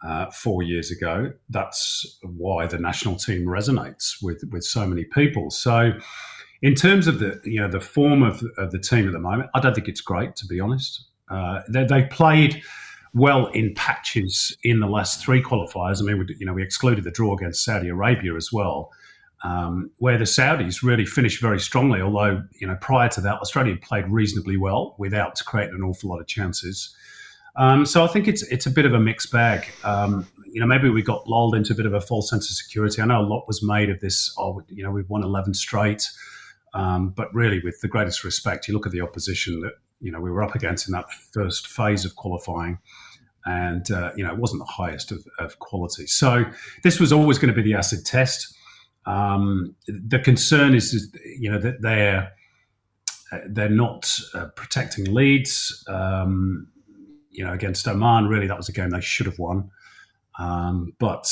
uh, 0.04 0.30
four 0.30 0.62
years 0.62 0.90
ago. 0.90 1.32
That's 1.48 2.18
why 2.22 2.66
the 2.66 2.78
national 2.78 3.16
team 3.16 3.46
resonates 3.46 4.22
with, 4.22 4.42
with 4.50 4.64
so 4.64 4.86
many 4.86 5.04
people. 5.04 5.50
So, 5.50 5.92
in 6.62 6.74
terms 6.74 7.06
of 7.06 7.18
the, 7.18 7.40
you 7.44 7.60
know, 7.60 7.68
the 7.68 7.80
form 7.80 8.22
of, 8.22 8.42
of 8.56 8.70
the 8.70 8.78
team 8.78 9.06
at 9.06 9.12
the 9.12 9.18
moment, 9.18 9.50
I 9.54 9.60
don't 9.60 9.74
think 9.74 9.88
it's 9.88 10.00
great, 10.00 10.36
to 10.36 10.46
be 10.46 10.60
honest. 10.60 11.06
Uh, 11.28 11.60
they, 11.68 11.84
they 11.84 12.04
played 12.04 12.62
well 13.14 13.46
in 13.48 13.72
patches 13.74 14.56
in 14.62 14.80
the 14.80 14.88
last 14.88 15.24
three 15.24 15.42
qualifiers. 15.42 16.02
I 16.02 16.04
mean, 16.04 16.18
we, 16.18 16.36
you 16.38 16.46
know, 16.46 16.52
we 16.52 16.62
excluded 16.62 17.04
the 17.04 17.10
draw 17.10 17.34
against 17.34 17.64
Saudi 17.64 17.88
Arabia 17.88 18.34
as 18.34 18.50
well 18.52 18.90
um, 19.44 19.90
where 19.98 20.16
the 20.16 20.24
Saudis 20.24 20.82
really 20.82 21.04
finished 21.04 21.40
very 21.40 21.60
strongly. 21.60 22.00
Although 22.00 22.42
you 22.58 22.66
know 22.66 22.76
prior 22.80 23.08
to 23.10 23.20
that, 23.20 23.40
Australia 23.40 23.76
played 23.80 24.08
reasonably 24.08 24.56
well 24.56 24.96
without 24.98 25.38
creating 25.46 25.74
an 25.74 25.82
awful 25.82 26.10
lot 26.10 26.20
of 26.20 26.26
chances. 26.26 26.94
Um, 27.56 27.86
so 27.86 28.02
I 28.02 28.08
think 28.08 28.26
it's 28.26 28.42
it's 28.44 28.66
a 28.66 28.70
bit 28.70 28.86
of 28.86 28.94
a 28.94 29.00
mixed 29.00 29.30
bag. 29.30 29.68
Um, 29.84 30.26
you 30.50 30.60
know, 30.60 30.66
maybe 30.66 30.88
we 30.88 31.02
got 31.02 31.28
lulled 31.28 31.54
into 31.54 31.72
a 31.72 31.76
bit 31.76 31.86
of 31.86 31.92
a 31.92 32.00
false 32.00 32.30
sense 32.30 32.50
of 32.50 32.56
security. 32.56 33.02
I 33.02 33.04
know 33.04 33.20
a 33.20 33.22
lot 33.22 33.46
was 33.46 33.62
made 33.62 33.90
of 33.90 34.00
this. 34.00 34.34
Oh, 34.38 34.62
you 34.68 34.82
know, 34.82 34.90
we've 34.90 35.08
won 35.08 35.22
eleven 35.22 35.52
straight, 35.52 36.08
um, 36.72 37.10
but 37.10 37.32
really, 37.34 37.60
with 37.62 37.80
the 37.80 37.88
greatest 37.88 38.24
respect, 38.24 38.66
you 38.66 38.74
look 38.74 38.86
at 38.86 38.92
the 38.92 39.02
opposition 39.02 39.60
that 39.60 39.74
you 40.00 40.10
know 40.10 40.20
we 40.20 40.30
were 40.30 40.42
up 40.42 40.54
against 40.54 40.88
in 40.88 40.92
that 40.92 41.12
first 41.32 41.68
phase 41.68 42.04
of 42.04 42.16
qualifying 42.16 42.78
and 43.46 43.90
uh, 43.90 44.12
you 44.16 44.24
know 44.24 44.32
it 44.32 44.38
wasn't 44.38 44.60
the 44.60 44.72
highest 44.72 45.12
of, 45.12 45.24
of, 45.38 45.58
quality. 45.58 46.06
So 46.06 46.44
this 46.82 46.98
was 46.98 47.12
always 47.12 47.38
going 47.38 47.54
to 47.54 47.62
be 47.62 47.62
the 47.62 47.76
acid 47.76 48.04
test. 48.06 48.54
Um, 49.06 49.74
the 49.86 50.18
concern 50.18 50.74
is, 50.74 51.14
you 51.38 51.50
know, 51.50 51.58
that 51.58 51.82
they're 51.82 52.32
they're 53.48 53.68
not 53.68 54.16
uh, 54.34 54.46
protecting 54.56 55.12
leads. 55.12 55.84
Um, 55.88 56.68
you 57.30 57.44
know, 57.44 57.52
against 57.52 57.86
Oman, 57.88 58.28
really, 58.28 58.46
that 58.46 58.56
was 58.56 58.68
a 58.68 58.72
game 58.72 58.90
they 58.90 59.00
should 59.00 59.26
have 59.26 59.40
won, 59.40 59.68
um, 60.38 60.92
but 61.00 61.28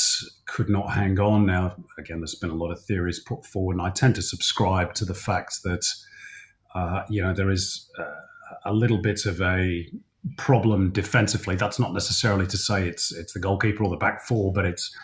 could 0.47 0.69
not 0.69 0.91
hang 0.91 1.17
on. 1.17 1.45
Now, 1.45 1.75
again, 1.97 2.19
there's 2.19 2.35
been 2.35 2.49
a 2.49 2.55
lot 2.55 2.71
of 2.71 2.83
theories 2.83 3.19
put 3.19 3.45
forward, 3.45 3.77
and 3.77 3.81
I 3.81 3.89
tend 3.89 4.15
to 4.15 4.21
subscribe 4.21 4.93
to 4.95 5.05
the 5.05 5.13
fact 5.13 5.63
that, 5.63 5.85
uh, 6.75 7.03
you 7.09 7.21
know, 7.21 7.33
there 7.33 7.49
is 7.49 7.89
uh, 7.97 8.03
a 8.65 8.73
little 8.73 8.97
bit 8.97 9.25
of 9.25 9.41
a 9.41 9.87
problem 10.37 10.91
defensively. 10.91 11.55
That's 11.55 11.79
not 11.79 11.93
necessarily 11.93 12.47
to 12.47 12.57
say 12.57 12.87
it's 12.87 13.11
it's 13.11 13.33
the 13.33 13.39
goalkeeper 13.39 13.83
or 13.83 13.89
the 13.89 13.97
back 13.97 14.21
four, 14.21 14.53
but 14.53 14.65
it's 14.65 14.95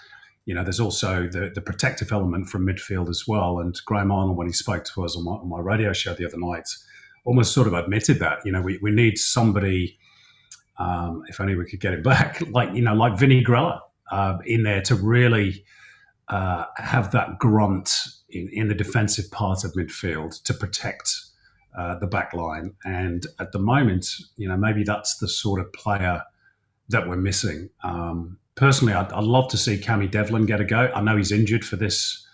you 0.50 0.56
know, 0.56 0.64
there's 0.64 0.80
also 0.80 1.28
the, 1.28 1.52
the 1.54 1.62
protective 1.62 2.12
element 2.12 2.50
from 2.50 2.66
midfield 2.66 3.08
as 3.08 3.28
well. 3.28 3.60
And 3.60 3.80
Graham 3.86 4.12
Arnold, 4.12 4.36
when 4.36 4.48
he 4.48 4.54
spoke 4.54 4.84
to 4.86 5.06
us 5.06 5.16
on 5.16 5.24
my, 5.24 5.34
on 5.34 5.48
my 5.48 5.60
radio 5.60 5.94
show 5.94 6.16
the 6.16 6.26
other 6.26 6.40
night, 6.40 6.68
almost 7.24 7.54
sort 7.54 7.68
of 7.68 7.76
admitted 7.76 8.18
that, 8.18 8.40
you 8.44 8.52
know, 8.52 8.60
we, 8.60 8.80
we 8.82 8.90
need 8.90 9.20
somebody, 9.20 10.00
um, 10.80 11.22
if 11.28 11.40
only 11.40 11.56
we 11.56 11.66
could 11.66 11.80
get 11.80 11.94
him 11.94 12.02
back, 12.04 12.42
like, 12.50 12.74
you 12.74 12.82
know, 12.82 12.96
like 12.96 13.16
Vinny 13.16 13.44
Grella 13.44 13.80
uh, 14.12 14.40
in 14.44 14.64
there 14.64 14.82
to 14.82 14.96
really 14.96 15.64
uh, 16.30 16.66
have 16.78 17.12
that 17.12 17.38
grunt 17.38 17.96
in, 18.32 18.50
in 18.52 18.68
the 18.70 18.74
defensive 18.74 19.30
part 19.30 19.64
of 19.64 19.74
midfield 19.74 20.42
to 20.46 20.54
protect 20.56 21.16
uh, 21.80 21.98
the 21.98 22.08
back 22.08 22.34
line. 22.34 22.74
And 22.84 23.26
at 23.40 23.54
the 23.54 23.60
moment, 23.60 24.06
you 24.36 24.50
know, 24.50 24.58
maybe 24.58 24.84
that's 24.84 25.18
the 25.18 25.30
sort 25.30 25.62
of 25.62 25.72
player 25.72 26.22
that 26.90 27.08
we're 27.08 27.16
missing. 27.16 27.70
Um, 27.86 28.38
personally, 28.56 28.94
I'd, 28.94 29.14
I'd, 29.14 29.24
love 29.24 29.48
to 29.52 29.58
see 29.58 29.78
Cammy 29.78 30.12
Devlin 30.12 30.46
get 30.46 30.60
a 30.60 30.66
go. 30.66 30.92
I 30.94 31.00
know 31.02 31.16
he's 31.16 31.32
injured 31.32 31.64
for 31.64 31.78
this 31.78 32.28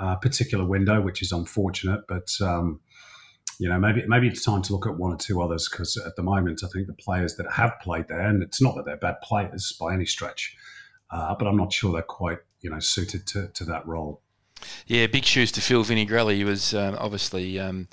uh, 0.00 0.16
particular 0.16 0.64
window, 0.64 1.02
which 1.02 1.20
is 1.20 1.30
unfortunate, 1.30 2.04
but 2.08 2.30
um, 2.40 2.80
you 3.58 3.68
know 3.68 3.78
maybe 3.78 4.02
maybe 4.06 4.28
it's 4.28 4.44
time 4.44 4.62
to 4.62 4.72
look 4.72 4.86
at 4.86 4.96
one 4.96 5.12
or 5.12 5.16
two 5.16 5.42
others 5.42 5.68
because 5.68 5.96
at 5.98 6.16
the 6.16 6.22
moment 6.22 6.62
I 6.64 6.68
think 6.68 6.86
the 6.86 6.92
players 6.94 7.36
that 7.36 7.50
have 7.52 7.72
played 7.82 8.08
there, 8.08 8.20
and 8.20 8.42
it's 8.42 8.62
not 8.62 8.76
that 8.76 8.86
they're 8.86 8.96
bad 8.96 9.20
players 9.22 9.76
by 9.78 9.92
any 9.92 10.06
stretch, 10.06 10.56
uh, 11.10 11.34
but 11.38 11.46
I'm 11.46 11.56
not 11.56 11.70
sure 11.70 11.92
they're 11.92 12.02
quite 12.02 12.38
you 12.62 12.70
know 12.70 12.80
suited 12.80 13.26
to, 13.28 13.48
to 13.48 13.64
that 13.64 13.86
role. 13.86 14.22
Yeah, 14.86 15.06
big 15.06 15.24
shoes 15.24 15.52
to 15.52 15.60
fill. 15.60 15.82
Vinny 15.82 16.06
Grella, 16.06 16.34
he 16.34 16.44
was 16.44 16.72
um, 16.72 16.96
obviously. 16.98 17.58
Um, 17.58 17.88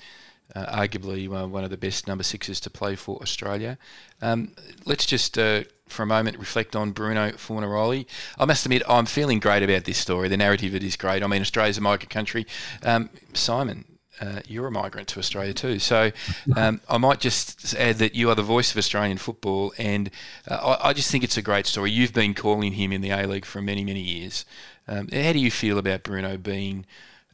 arguably 0.56 1.26
uh, 1.28 1.48
one 1.48 1.64
of 1.64 1.70
the 1.70 1.78
best 1.78 2.08
number 2.08 2.24
sixes 2.24 2.60
to 2.62 2.70
play 2.70 2.96
for 2.96 3.22
Australia. 3.22 3.78
Um, 4.22 4.52
let's 4.86 5.06
just 5.06 5.38
uh, 5.38 5.64
for 5.88 6.04
a 6.04 6.08
moment 6.08 6.38
reflect 6.38 6.76
on 6.76 6.92
Bruno 6.92 7.32
Fornaroli. 7.32 8.06
I 8.38 8.46
must 8.46 8.66
admit, 8.66 8.84
I'm 8.88 9.06
feeling 9.06 9.40
great 9.40 9.64
about 9.64 9.86
this 9.86 9.98
story. 9.98 10.28
The 10.28 10.38
narrative 10.38 10.76
it 10.76 10.84
is 10.84 10.96
great. 10.96 11.24
I 11.24 11.28
mean, 11.28 11.42
Australia's 11.42 11.78
a 11.78 11.82
migrant 11.82 12.10
country. 12.10 12.46
Um, 12.84 13.10
Simon, 13.34 13.86
uh, 14.20 14.42
you're 14.48 14.68
a 14.68 14.72
migrant 14.72 15.08
to 15.10 15.20
Australia 15.20 15.54
too. 15.54 15.80
So 15.80 16.12
um, 16.56 16.82
I 16.90 16.98
might 16.98 17.20
just 17.20 17.76
add 17.76 17.98
that 17.98 18.16
you 18.16 18.30
are 18.30 18.36
the 18.36 18.44
voice 18.44 18.72
of 18.72 18.78
Australian 18.78 19.18
football, 19.18 19.74
and 19.78 20.10
uh, 20.48 20.78
I, 20.82 20.90
I, 20.90 20.94
just 20.94 21.12
think 21.12 21.24
it's 21.24 21.38
a 21.38 21.42
great 21.42 21.66
story. 21.66 21.92
You've 21.92 22.14
been 22.14 22.34
calling 22.34 22.74
him 22.74 22.92
in 22.92 23.02
the 23.02 23.10
A 23.10 23.26
League 23.26 23.46
for 23.46 23.62
many, 23.62 23.84
many 23.84 24.02
years. 24.02 24.46
Um, 24.88 25.08
how 25.10 25.34
do 25.34 25.40
you 25.40 25.50
feel 25.50 25.78
about 25.78 26.04
Bruno 26.04 26.38
being 26.38 26.86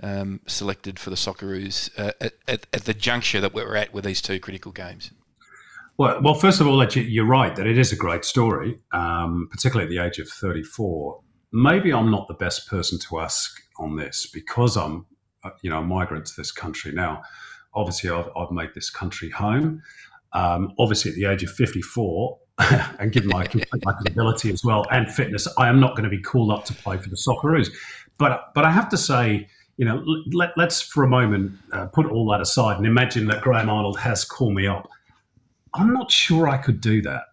um, 0.02 0.40
selected 0.48 1.00
for 1.00 1.10
the 1.10 1.16
Socceroos 1.16 1.90
uh, 1.98 2.12
at, 2.22 2.34
at, 2.48 2.68
at 2.74 2.86
the 2.86 2.94
juncture 2.94 3.42
that 3.42 3.54
we're 3.54 3.76
at 3.76 3.94
with 3.94 4.06
these 4.06 4.22
two 4.22 4.40
critical 4.40 4.72
games? 4.72 5.12
Well, 5.98 6.22
well, 6.22 6.34
first 6.34 6.62
of 6.62 6.68
all, 6.68 6.82
you're 6.94 7.26
right 7.26 7.56
that 7.56 7.68
it 7.68 7.78
is 7.78 7.92
a 7.92 7.96
great 7.96 8.24
story, 8.24 8.80
um, 8.94 9.50
particularly 9.52 9.86
at 9.86 9.90
the 9.90 10.06
age 10.06 10.20
of 10.20 10.30
34. 10.30 11.20
Maybe 11.52 11.92
I'm 11.92 12.10
not 12.10 12.28
the 12.28 12.36
best 12.36 12.70
person 12.70 13.00
to 13.10 13.20
ask 13.20 13.62
on 13.78 13.98
this 13.98 14.26
because 14.34 14.78
I'm, 14.78 15.06
uh, 15.44 15.50
you 15.62 15.70
know, 15.70 15.80
a 15.80 15.84
migrant 15.84 16.26
to 16.28 16.34
this 16.38 16.52
country 16.52 16.94
now. 16.94 17.22
Obviously, 17.74 18.10
I've, 18.10 18.30
I've 18.38 18.52
made 18.52 18.70
this 18.74 18.90
country 18.90 19.30
home. 19.30 19.82
Um, 20.32 20.74
obviously, 20.80 21.12
at 21.12 21.18
the 21.18 21.26
age 21.26 21.44
of 21.44 21.52
54, 21.52 22.40
and 23.00 23.12
given 23.12 23.30
my, 23.30 23.46
my 23.84 23.94
ability 24.08 24.52
as 24.52 24.64
well 24.64 24.86
and 24.92 25.12
fitness, 25.12 25.48
I 25.58 25.68
am 25.68 25.80
not 25.80 25.92
going 25.98 26.04
to 26.04 26.10
be 26.10 26.22
called 26.22 26.52
up 26.52 26.66
to 26.66 26.74
play 26.74 26.98
for 26.98 27.10
the 27.10 27.18
Socceroos. 27.18 27.70
But 28.18 28.54
but 28.54 28.66
I 28.66 28.72
have 28.72 28.90
to 28.90 28.98
say, 28.98 29.48
you 29.80 29.86
know, 29.86 30.04
let, 30.34 30.58
us 30.58 30.82
for 30.82 31.04
a 31.04 31.08
moment 31.08 31.54
uh, 31.72 31.86
put 31.88 32.06
all 32.06 32.30
that 32.32 32.42
aside 32.42 32.78
and 32.78 32.86
imagine 32.86 33.28
that 33.28 33.42
Graham 33.42 33.70
Arnold 33.70 33.98
has 34.00 34.26
called 34.26 34.54
me 34.54 34.68
up 34.68 34.90
I'm 35.74 35.94
not 35.94 36.12
sure 36.12 36.48
I 36.48 36.58
could 36.58 36.82
do 36.82 37.02
that. 37.04 37.24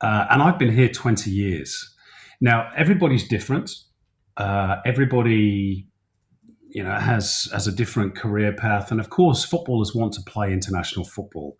Uh, 0.00 0.26
and 0.30 0.42
I've 0.42 0.58
been 0.58 0.72
here 0.72 0.88
20 0.88 1.30
years. 1.30 1.94
Now, 2.40 2.70
everybody's 2.76 3.26
different. 3.26 3.70
Uh, 4.36 4.76
everybody, 4.84 5.86
you 6.68 6.82
know, 6.82 6.94
has 6.94 7.48
has 7.52 7.66
a 7.66 7.72
different 7.72 8.16
career 8.16 8.52
path, 8.52 8.90
and 8.90 9.00
of 9.00 9.10
course, 9.10 9.44
footballers 9.44 9.94
want 9.94 10.12
to 10.14 10.22
play 10.22 10.52
international 10.52 11.04
football. 11.04 11.56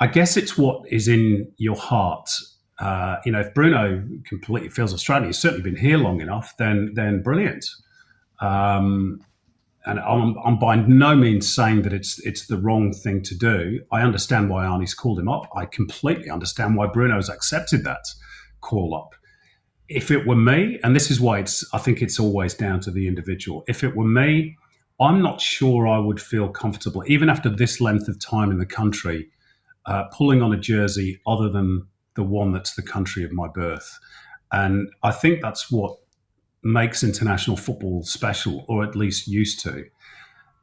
I 0.00 0.08
guess 0.08 0.36
it's 0.36 0.58
what 0.58 0.82
is 0.90 1.08
in 1.08 1.50
your 1.56 1.76
heart. 1.76 2.28
Uh, 2.80 3.16
you 3.24 3.32
know, 3.32 3.40
if 3.40 3.54
Bruno 3.54 4.04
completely 4.24 4.68
feels 4.68 4.92
Australian, 4.92 5.28
he's 5.28 5.38
certainly 5.38 5.62
been 5.62 5.80
here 5.80 5.98
long 5.98 6.20
enough, 6.20 6.56
then 6.58 6.92
then 6.94 7.22
brilliant. 7.22 7.64
Um, 8.40 9.20
and 9.86 10.00
I'm, 10.00 10.36
I'm, 10.44 10.58
by 10.58 10.76
no 10.76 11.14
means 11.16 11.52
saying 11.52 11.82
that 11.82 11.92
it's 11.92 12.18
it's 12.26 12.46
the 12.46 12.58
wrong 12.58 12.92
thing 12.92 13.22
to 13.22 13.34
do. 13.34 13.80
I 13.90 14.02
understand 14.02 14.50
why 14.50 14.66
Arnie's 14.66 14.94
called 14.94 15.18
him 15.18 15.28
up. 15.28 15.48
I 15.56 15.64
completely 15.64 16.30
understand 16.30 16.76
why 16.76 16.86
Bruno's 16.88 17.30
accepted 17.30 17.84
that 17.84 18.04
call 18.60 18.94
up. 18.94 19.14
if 19.88 20.10
it 20.10 20.26
were 20.26 20.36
me, 20.36 20.78
and 20.84 20.94
this 20.94 21.10
is 21.10 21.20
why 21.20 21.38
it's, 21.38 21.64
I 21.72 21.78
think 21.78 22.02
it's 22.02 22.20
always 22.20 22.54
down 22.54 22.80
to 22.80 22.90
the 22.90 23.08
individual. 23.08 23.64
If 23.68 23.82
it 23.82 23.96
were 23.96 24.04
me, 24.06 24.56
I'm 25.00 25.22
not 25.22 25.40
sure 25.40 25.86
I 25.88 25.98
would 25.98 26.20
feel 26.20 26.48
comfortable, 26.48 27.02
even 27.06 27.30
after 27.30 27.48
this 27.48 27.80
length 27.80 28.08
of 28.08 28.20
time 28.20 28.50
in 28.50 28.58
the 28.58 28.66
country, 28.66 29.28
uh, 29.86 30.04
pulling 30.12 30.42
on 30.42 30.52
a 30.52 30.58
jersey 30.58 31.20
other 31.26 31.48
than 31.48 31.86
the 32.14 32.22
one 32.22 32.52
that's 32.52 32.74
the 32.74 32.82
country 32.82 33.24
of 33.24 33.32
my 33.32 33.48
birth. 33.48 33.98
And 34.52 34.90
I 35.02 35.12
think 35.12 35.40
that's 35.40 35.70
what 35.70 35.96
makes 36.62 37.02
international 37.02 37.56
football 37.56 38.02
special, 38.02 38.64
or 38.68 38.84
at 38.84 38.96
least 38.96 39.28
used 39.28 39.60
to. 39.60 39.84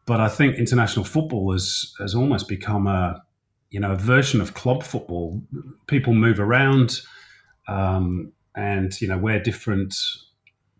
But 0.05 0.19
I 0.19 0.27
think 0.27 0.57
international 0.57 1.05
football 1.05 1.51
has 1.51 1.93
has 1.99 2.13
almost 2.13 2.47
become 2.47 2.87
a 2.87 3.23
you 3.71 3.79
know 3.79 3.91
a 3.91 3.95
version 3.95 4.41
of 4.41 4.53
club 4.53 4.83
football. 4.83 5.41
People 5.87 6.13
move 6.13 6.39
around 6.39 6.99
um, 7.67 8.31
and 8.55 8.99
you 9.01 9.07
know 9.07 9.17
wear 9.17 9.39
different 9.39 9.95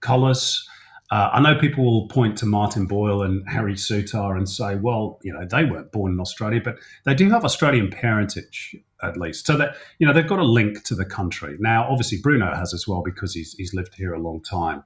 colours. 0.02 0.68
Uh, 1.12 1.30
I 1.34 1.40
know 1.40 1.60
people 1.60 1.84
will 1.84 2.08
point 2.08 2.38
to 2.40 2.48
Martin 2.48 2.88
Boyle 2.88 3.22
and 3.22 3.48
Harry 3.48 3.76
Souttar 3.76 4.36
and 4.36 4.50
say, 4.50 4.76
well, 4.76 5.20
you 5.22 5.32
know, 5.32 5.46
they 5.46 5.64
weren't 5.64 5.92
born 5.92 6.14
in 6.14 6.20
Australia, 6.20 6.62
but 6.64 6.78
they 7.06 7.14
do 7.14 7.30
have 7.30 7.46
Australian 7.46 7.92
parentage 7.92 8.76
at 9.04 9.16
least. 9.16 9.46
So 9.46 9.56
that, 9.58 9.76
you 10.00 10.08
know, 10.08 10.14
they've 10.14 10.28
got 10.28 10.40
a 10.40 10.44
link 10.44 10.84
to 10.86 10.96
the 10.96 11.06
country. 11.06 11.58
Now, 11.60 11.88
obviously, 11.90 12.20
Bruno 12.22 12.56
has 12.56 12.74
as 12.74 12.88
well 12.88 13.04
because 13.04 13.36
he's, 13.36 13.54
he's 13.54 13.74
lived 13.74 13.94
here 13.94 14.14
a 14.14 14.20
long 14.20 14.42
time. 14.42 14.84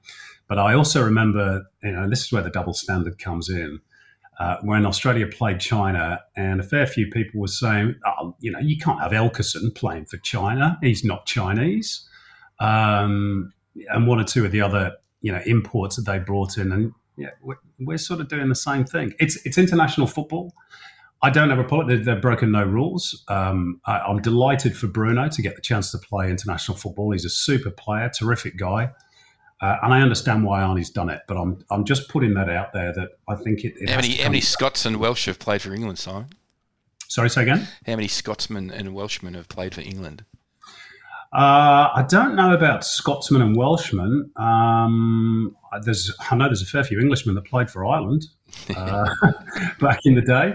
But 0.49 0.59
I 0.59 0.73
also 0.73 1.03
remember, 1.03 1.65
you 1.83 1.91
know, 1.91 2.09
this 2.09 2.25
is 2.25 2.31
where 2.33 2.43
the 2.43 2.49
double 2.49 2.73
standard 2.73 3.17
comes 3.17 3.49
in. 3.49 3.79
Uh, 4.39 4.57
when 4.61 4.85
Australia 4.85 5.27
played 5.27 5.59
China, 5.59 6.21
and 6.35 6.61
a 6.61 6.63
fair 6.63 6.87
few 6.87 7.09
people 7.11 7.41
were 7.41 7.47
saying, 7.47 7.95
oh, 8.05 8.35
you 8.39 8.49
know, 8.49 8.59
you 8.59 8.77
can't 8.77 8.99
have 9.01 9.11
Elkeson 9.11 9.75
playing 9.75 10.05
for 10.05 10.17
China. 10.17 10.77
He's 10.81 11.03
not 11.03 11.25
Chinese. 11.25 12.07
Um, 12.59 13.53
and 13.89 14.07
one 14.07 14.19
or 14.19 14.23
two 14.23 14.45
of 14.45 14.51
the 14.51 14.61
other 14.61 14.93
you 15.21 15.31
know 15.31 15.41
imports 15.45 15.95
that 15.95 16.05
they 16.05 16.19
brought 16.19 16.57
in, 16.57 16.71
and 16.71 16.93
yeah, 17.17 17.29
we're, 17.41 17.59
we're 17.79 17.97
sort 17.97 18.21
of 18.21 18.27
doing 18.29 18.49
the 18.49 18.55
same 18.55 18.85
thing. 18.85 19.13
It's 19.19 19.45
it's 19.45 19.57
international 19.57 20.07
football. 20.07 20.53
I 21.21 21.29
don't 21.29 21.49
have 21.49 21.59
a 21.59 21.65
problem. 21.65 22.03
They've 22.03 22.21
broken 22.21 22.51
no 22.51 22.63
rules. 22.63 23.25
Um, 23.27 23.81
I, 23.85 24.09
am 24.09 24.21
delighted 24.21 24.77
for 24.77 24.87
Bruno 24.87 25.27
to 25.27 25.41
get 25.41 25.55
the 25.55 25.61
chance 25.61 25.91
to 25.91 25.97
play 25.97 26.29
international 26.29 26.77
football. 26.77 27.11
He's 27.11 27.25
a 27.25 27.29
super 27.29 27.71
player, 27.71 28.09
terrific 28.09 28.57
guy, 28.57 28.91
uh, 29.61 29.75
and 29.83 29.93
I 29.93 30.01
understand 30.01 30.45
why 30.45 30.61
Arnie's 30.61 30.89
done 30.89 31.09
it. 31.09 31.21
But 31.27 31.37
I'm 31.37 31.63
I'm 31.69 31.83
just 31.83 32.07
putting 32.09 32.33
that 32.35 32.49
out 32.49 32.71
there 32.73 32.93
that 32.93 33.09
I 33.27 33.35
think 33.35 33.65
it. 33.65 33.73
it 33.79 33.89
how 33.89 33.97
many 33.97 34.15
how 34.15 34.29
many 34.29 34.41
Scots 34.41 34.85
and 34.85 34.97
Welsh 34.97 35.25
have 35.25 35.39
played 35.39 35.61
for 35.61 35.73
England, 35.73 35.99
Simon? 35.99 36.29
Sorry, 37.09 37.29
say 37.29 37.41
again. 37.41 37.67
How 37.87 37.95
many 37.95 38.07
Scotsmen 38.07 38.69
and 38.69 38.93
Welshmen 38.93 39.33
have 39.33 39.49
played 39.49 39.73
for 39.73 39.81
England? 39.81 40.23
Uh, 41.31 41.89
I 41.93 42.05
don't 42.09 42.35
know 42.35 42.53
about 42.53 42.83
Scotsmen 42.83 43.41
and 43.41 43.55
Welshmen. 43.55 44.31
Um, 44.35 45.55
there's, 45.83 46.11
I 46.31 46.35
know 46.35 46.45
there's 46.45 46.63
a 46.63 46.65
fair 46.65 46.83
few 46.83 46.99
Englishmen 46.99 47.35
that 47.35 47.45
played 47.45 47.69
for 47.69 47.85
Ireland 47.85 48.25
uh, 48.75 49.07
back 49.79 49.99
in 50.05 50.15
the 50.15 50.21
day. 50.21 50.53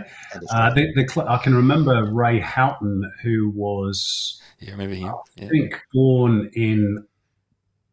Uh, 0.50 0.74
the, 0.74 0.92
the, 0.94 1.24
I 1.28 1.38
can 1.38 1.54
remember 1.54 2.04
Ray 2.12 2.40
Houghton, 2.40 3.08
who 3.22 3.50
was, 3.50 4.40
yeah, 4.58 4.72
remember 4.72 4.96
him. 4.96 5.14
Yeah. 5.36 5.46
I 5.46 5.48
think 5.48 5.80
born 5.92 6.50
in 6.54 7.06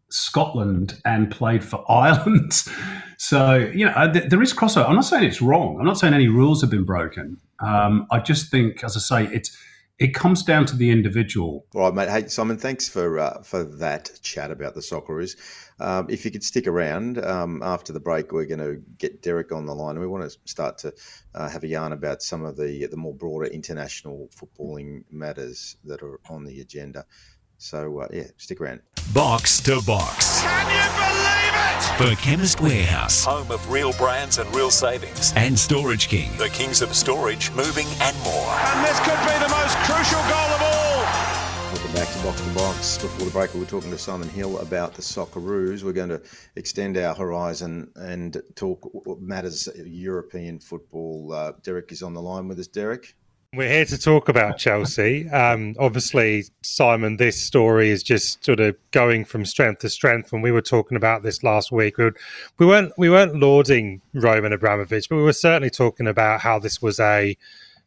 Scotland 0.09 0.99
and 1.05 1.29
played 1.29 1.63
for 1.63 1.85
Ireland. 1.89 2.63
so 3.17 3.55
you 3.57 3.85
know, 3.85 3.91
uh, 3.91 4.07
there 4.07 4.41
is 4.41 4.53
crossover. 4.53 4.89
I'm 4.89 4.95
not 4.95 5.05
saying 5.05 5.23
it's 5.23 5.41
wrong. 5.41 5.77
I'm 5.79 5.85
not 5.85 5.99
saying 5.99 6.15
any 6.15 6.27
rules 6.27 6.61
have 6.61 6.71
been 6.71 6.85
broken. 6.85 7.37
Um, 7.59 8.07
I 8.09 8.19
just 8.19 8.49
think, 8.49 8.83
as 8.83 8.97
I 8.97 8.99
say, 8.99 9.33
it's 9.33 9.55
it 10.01 10.15
comes 10.15 10.41
down 10.41 10.65
to 10.65 10.75
the 10.75 10.89
individual. 10.89 11.67
All 11.75 11.81
right, 11.81 11.93
mate. 11.93 12.09
Hey, 12.09 12.27
Simon, 12.27 12.57
thanks 12.57 12.89
for 12.89 13.19
uh, 13.19 13.43
for 13.43 13.63
that 13.63 14.09
chat 14.23 14.49
about 14.49 14.73
the 14.73 14.81
Socceroos. 14.81 15.37
Um, 15.79 16.07
if 16.09 16.25
you 16.25 16.31
could 16.31 16.43
stick 16.43 16.65
around 16.65 17.23
um, 17.23 17.61
after 17.61 17.93
the 17.93 17.99
break, 17.99 18.31
we're 18.31 18.47
going 18.47 18.59
to 18.59 18.81
get 18.97 19.21
Derek 19.21 19.51
on 19.51 19.67
the 19.67 19.75
line, 19.75 19.99
we 19.99 20.07
want 20.07 20.23
to 20.23 20.35
start 20.45 20.79
to 20.79 20.93
uh, 21.35 21.47
have 21.47 21.63
a 21.63 21.67
yarn 21.67 21.93
about 21.93 22.23
some 22.23 22.43
of 22.43 22.57
the 22.57 22.87
the 22.87 22.97
more 22.97 23.13
broader 23.13 23.45
international 23.45 24.27
footballing 24.35 25.03
matters 25.11 25.77
that 25.83 26.01
are 26.01 26.19
on 26.27 26.45
the 26.45 26.61
agenda. 26.61 27.05
So 27.61 27.99
uh, 27.99 28.07
yeah, 28.11 28.23
stick 28.37 28.59
around. 28.59 28.81
Box 29.13 29.61
to 29.61 29.83
box. 29.85 30.41
Can 30.41 30.65
you 30.65 30.81
believe 30.97 32.15
it? 32.15 32.15
For 32.15 32.19
Chemist 32.19 32.59
Warehouse. 32.59 33.23
Home 33.23 33.51
of 33.51 33.69
real 33.71 33.93
brands 33.93 34.39
and 34.39 34.53
real 34.55 34.71
savings. 34.71 35.31
And 35.35 35.57
Storage 35.57 36.07
King. 36.07 36.35
The 36.37 36.49
kings 36.49 36.81
of 36.81 36.95
storage, 36.95 37.51
moving 37.51 37.85
and 38.01 38.17
more. 38.23 38.33
And 38.33 38.83
this 38.83 38.99
could 39.01 39.19
be 39.27 39.37
the 39.37 39.49
most 39.49 39.77
crucial 39.85 40.19
goal 40.21 40.49
of 40.55 40.61
all. 40.63 40.81
Welcome 41.71 41.93
back 41.93 42.11
to 42.11 42.23
Box 42.23 42.41
to 42.41 42.49
Box. 42.55 42.97
Before 42.97 43.25
the 43.25 43.31
break, 43.31 43.53
we 43.53 43.59
were 43.59 43.67
talking 43.67 43.91
to 43.91 43.97
Simon 43.97 44.29
Hill 44.29 44.57
about 44.57 44.95
the 44.95 45.03
Socceroos. 45.03 45.83
We're 45.83 45.93
going 45.93 46.09
to 46.09 46.21
extend 46.55 46.97
our 46.97 47.13
horizon 47.13 47.91
and 47.95 48.41
talk 48.55 48.89
what 48.91 49.21
matters 49.21 49.69
European 49.85 50.59
football. 50.59 51.31
Uh, 51.31 51.51
Derek 51.61 51.91
is 51.91 52.01
on 52.01 52.15
the 52.15 52.23
line 52.23 52.47
with 52.47 52.57
us. 52.59 52.67
Derek? 52.67 53.13
We're 53.53 53.67
here 53.67 53.83
to 53.83 53.97
talk 53.97 54.29
about 54.29 54.57
Chelsea. 54.57 55.27
Um, 55.27 55.75
obviously, 55.77 56.45
Simon, 56.61 57.17
this 57.17 57.41
story 57.41 57.89
is 57.89 58.01
just 58.01 58.45
sort 58.45 58.61
of 58.61 58.77
going 58.91 59.25
from 59.25 59.43
strength 59.43 59.81
to 59.81 59.89
strength. 59.89 60.31
When 60.31 60.41
we 60.41 60.53
were 60.53 60.61
talking 60.61 60.95
about 60.95 61.21
this 61.21 61.43
last 61.43 61.69
week, 61.69 61.97
we, 61.97 62.11
we 62.59 62.65
weren't 62.65 62.93
we 62.97 63.09
weren't 63.09 63.35
lauding 63.35 63.99
Roman 64.13 64.53
Abramovich, 64.53 65.09
but 65.09 65.17
we 65.17 65.23
were 65.23 65.33
certainly 65.33 65.69
talking 65.69 66.07
about 66.07 66.39
how 66.39 66.59
this 66.59 66.81
was 66.81 66.97
a 67.01 67.35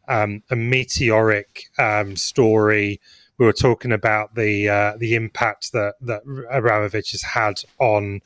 um, 0.06 0.42
a 0.50 0.56
meteoric 0.56 1.70
um, 1.78 2.14
story. 2.14 3.00
We 3.38 3.46
were 3.46 3.54
talking 3.54 3.92
about 3.92 4.34
the 4.34 4.68
uh, 4.68 4.96
the 4.98 5.14
impact 5.14 5.72
that 5.72 5.94
that 6.02 6.24
Abramovich 6.50 7.12
has 7.12 7.22
had 7.22 7.62
on 7.78 8.20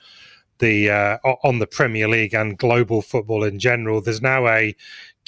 the 0.59 0.91
uh, 0.91 1.19
on 1.45 1.59
the 1.59 1.67
Premier 1.67 2.09
League 2.09 2.35
and 2.35 2.59
global 2.59 3.03
football 3.03 3.45
in 3.45 3.59
general. 3.59 4.01
There's 4.01 4.23
now 4.23 4.47
a 4.49 4.75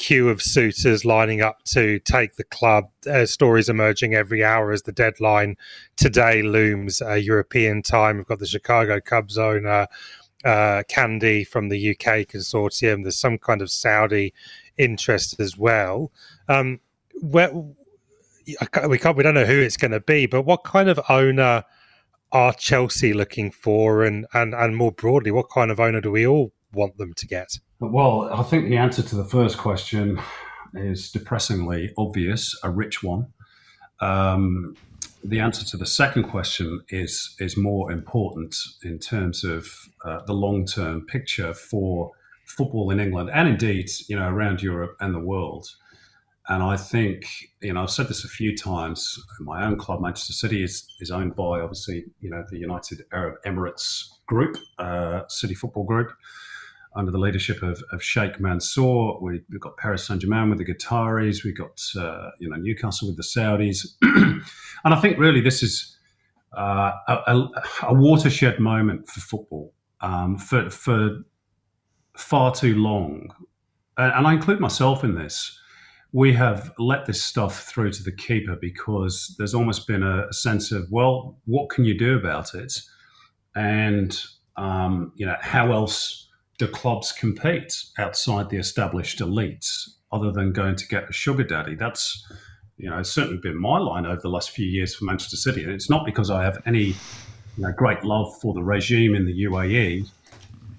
queue 0.01 0.31
of 0.31 0.41
suitors 0.41 1.05
lining 1.05 1.43
up 1.43 1.63
to 1.63 1.99
take 2.01 2.37
the 2.37 2.45
club. 2.45 2.87
Uh, 3.07 3.27
stories 3.27 3.69
emerging 3.69 4.15
every 4.15 4.43
hour 4.43 4.73
as 4.73 4.83
the 4.83 4.93
deadline 4.93 5.57
today 5.97 6.43
looms. 6.43 7.03
Uh, 7.03 7.13
European 7.13 7.83
time. 7.83 8.17
We've 8.17 8.27
got 8.27 8.39
the 8.39 8.47
Chicago 8.47 8.99
Cubs 8.99 9.37
owner, 9.37 9.87
uh, 10.43 10.83
Candy 10.89 11.45
from 11.45 11.69
the 11.69 11.91
UK 11.91 12.27
consortium. 12.27 13.03
There's 13.03 13.21
some 13.21 13.37
kind 13.37 13.61
of 13.61 13.71
Saudi 13.71 14.33
interest 14.79 15.39
as 15.39 15.59
well. 15.59 16.11
Um, 16.49 16.81
where, 17.21 17.53
we 17.53 18.99
can't. 18.99 19.17
We 19.19 19.23
don't 19.23 19.35
know 19.35 19.45
who 19.45 19.61
it's 19.61 19.77
going 19.77 19.91
to 19.91 20.01
be, 20.01 20.25
but 20.25 20.43
what 20.43 20.65
kind 20.65 20.89
of 20.89 20.99
owner 21.11 21.63
are 22.33 22.55
Chelsea 22.55 23.13
looking 23.13 23.51
for, 23.51 24.03
and 24.03 24.27
and 24.33 24.55
and 24.55 24.77
more 24.77 24.93
broadly, 24.93 25.31
what 25.31 25.51
kind 25.51 25.71
of 25.71 25.79
owner 25.79 26.01
do 26.01 26.11
we 26.11 26.27
all 26.27 26.53
want 26.73 26.97
them 26.97 27.15
to 27.15 27.27
get? 27.27 27.59
Well, 27.81 28.29
I 28.33 28.43
think 28.43 28.69
the 28.69 28.77
answer 28.77 29.03
to 29.03 29.17
the 29.17 29.25
first 29.25 29.59
question 29.59 30.21
is 30.75 31.11
depressingly 31.11 31.93
obvious, 31.97 32.59
a 32.63 32.71
rich 32.71 33.03
one. 33.03 33.33
Um, 34.01 34.77
the 35.23 35.41
answer 35.41 35.65
to 35.67 35.77
the 35.77 35.87
second 35.87 36.25
question 36.25 36.83
is 36.89 37.35
is 37.39 37.57
more 37.57 37.93
important 37.93 38.57
in 38.83 38.99
terms 38.99 39.45
of 39.45 39.69
uh, 40.05 40.21
the 40.27 40.33
long 40.33 40.65
term 40.65 41.07
picture 41.07 41.53
for 41.53 42.13
football 42.47 42.91
in 42.91 42.99
England 42.99 43.31
and 43.33 43.49
indeed 43.49 43.89
you 44.09 44.17
know 44.17 44.29
around 44.29 44.63
Europe 44.63 44.97
and 45.01 45.15
the 45.15 45.21
world. 45.21 45.69
And 46.49 46.63
I 46.63 46.77
think 46.77 47.27
you 47.61 47.73
know 47.73 47.83
I've 47.83 47.91
said 47.91 48.09
this 48.09 48.25
a 48.25 48.29
few 48.29 48.57
times. 48.57 49.19
My 49.41 49.65
own 49.65 49.77
club, 49.77 50.01
Manchester 50.01 50.33
City, 50.33 50.63
is 50.63 50.87
is 51.01 51.11
owned 51.11 51.37
by 51.37 51.61
obviously 51.61 52.05
you 52.21 52.31
know 52.31 52.45
the 52.51 52.59
United 52.59 53.05
Arab 53.13 53.37
Emirates 53.45 54.09
Group, 54.27 54.57
uh, 54.79 55.23
City 55.29 55.55
Football 55.55 55.85
Group 55.85 56.13
under 56.97 57.13
the 57.13 57.19
leadership 57.19 57.63
of, 57.63 57.83
of 57.93 58.03
Sheikh 58.03 58.41
Mansour. 58.41 59.21
We, 59.21 59.43
have 59.53 59.61
got 59.61 59.77
Paris 59.77 60.07
Saint 60.07 60.21
Germain 60.21 60.51
with 60.51 60.59
the 60.59 60.65
Qataris. 60.65 61.45
We've 61.45 61.57
got 61.57 61.81
uh, 61.97 62.31
you 62.39 62.49
know 62.49 62.57
Newcastle 62.57 63.09
with 63.09 63.17
the 63.17 63.23
Saudis, 63.23 63.87
and 64.03 64.43
I 64.85 65.01
think 65.01 65.19
really 65.19 65.41
this 65.41 65.63
is 65.63 65.97
uh, 66.57 66.93
a, 67.09 67.49
a, 67.85 67.95
watershed 67.95 68.59
moment 68.59 69.09
for 69.09 69.21
football 69.21 69.73
um, 70.01 70.37
for 70.37 70.69
for 70.71 71.19
far 72.17 72.53
too 72.53 72.75
long, 72.75 73.33
and, 73.97 74.27
I 74.27 74.33
include 74.33 74.61
myself 74.61 75.05
in 75.05 75.15
this. 75.15 75.57
We 76.13 76.33
have 76.33 76.73
let 76.77 77.07
this 77.07 77.23
stuff 77.23 77.63
through 77.69 77.93
to 77.93 78.03
the 78.03 78.11
keeper 78.11 78.57
because 78.61 79.37
there's 79.39 79.55
almost 79.55 79.87
been 79.87 80.03
a, 80.03 80.27
a 80.27 80.33
sense 80.33 80.73
of, 80.73 80.91
well, 80.91 81.39
what 81.45 81.71
can 81.71 81.85
you 81.85 81.97
do 81.97 82.19
about 82.19 82.53
it? 82.53 82.81
And 83.55 84.21
um, 84.57 85.13
you 85.15 85.25
know, 85.25 85.37
how 85.41 85.71
else 85.71 86.30
do 86.61 86.69
clubs 86.69 87.11
compete 87.11 87.73
outside 87.99 88.51
the 88.51 88.59
established 88.59 89.19
elites 89.21 89.89
other 90.13 90.31
than 90.31 90.53
going 90.53 90.77
to 90.77 90.87
get 90.87 91.09
a 91.09 91.13
sugar 91.13 91.43
daddy? 91.43 91.75
That's 91.75 92.27
you 92.77 92.89
know, 92.89 92.99
it's 92.99 93.11
certainly 93.11 93.39
been 93.39 93.61
my 93.61 93.79
line 93.79 94.07
over 94.07 94.21
the 94.21 94.29
last 94.29 94.51
few 94.51 94.67
years 94.67 94.95
for 94.95 95.05
Manchester 95.05 95.37
City. 95.37 95.63
And 95.65 95.73
it's 95.73 95.91
not 95.91 96.07
because 96.07 96.31
I 96.31 96.43
have 96.45 96.63
any 96.65 96.85
you 96.85 96.95
know, 97.59 97.73
great 97.73 98.05
love 98.05 98.33
for 98.41 98.55
the 98.55 98.63
regime 98.63 99.15
in 99.15 99.27
the 99.27 99.45
UAE 99.45 100.09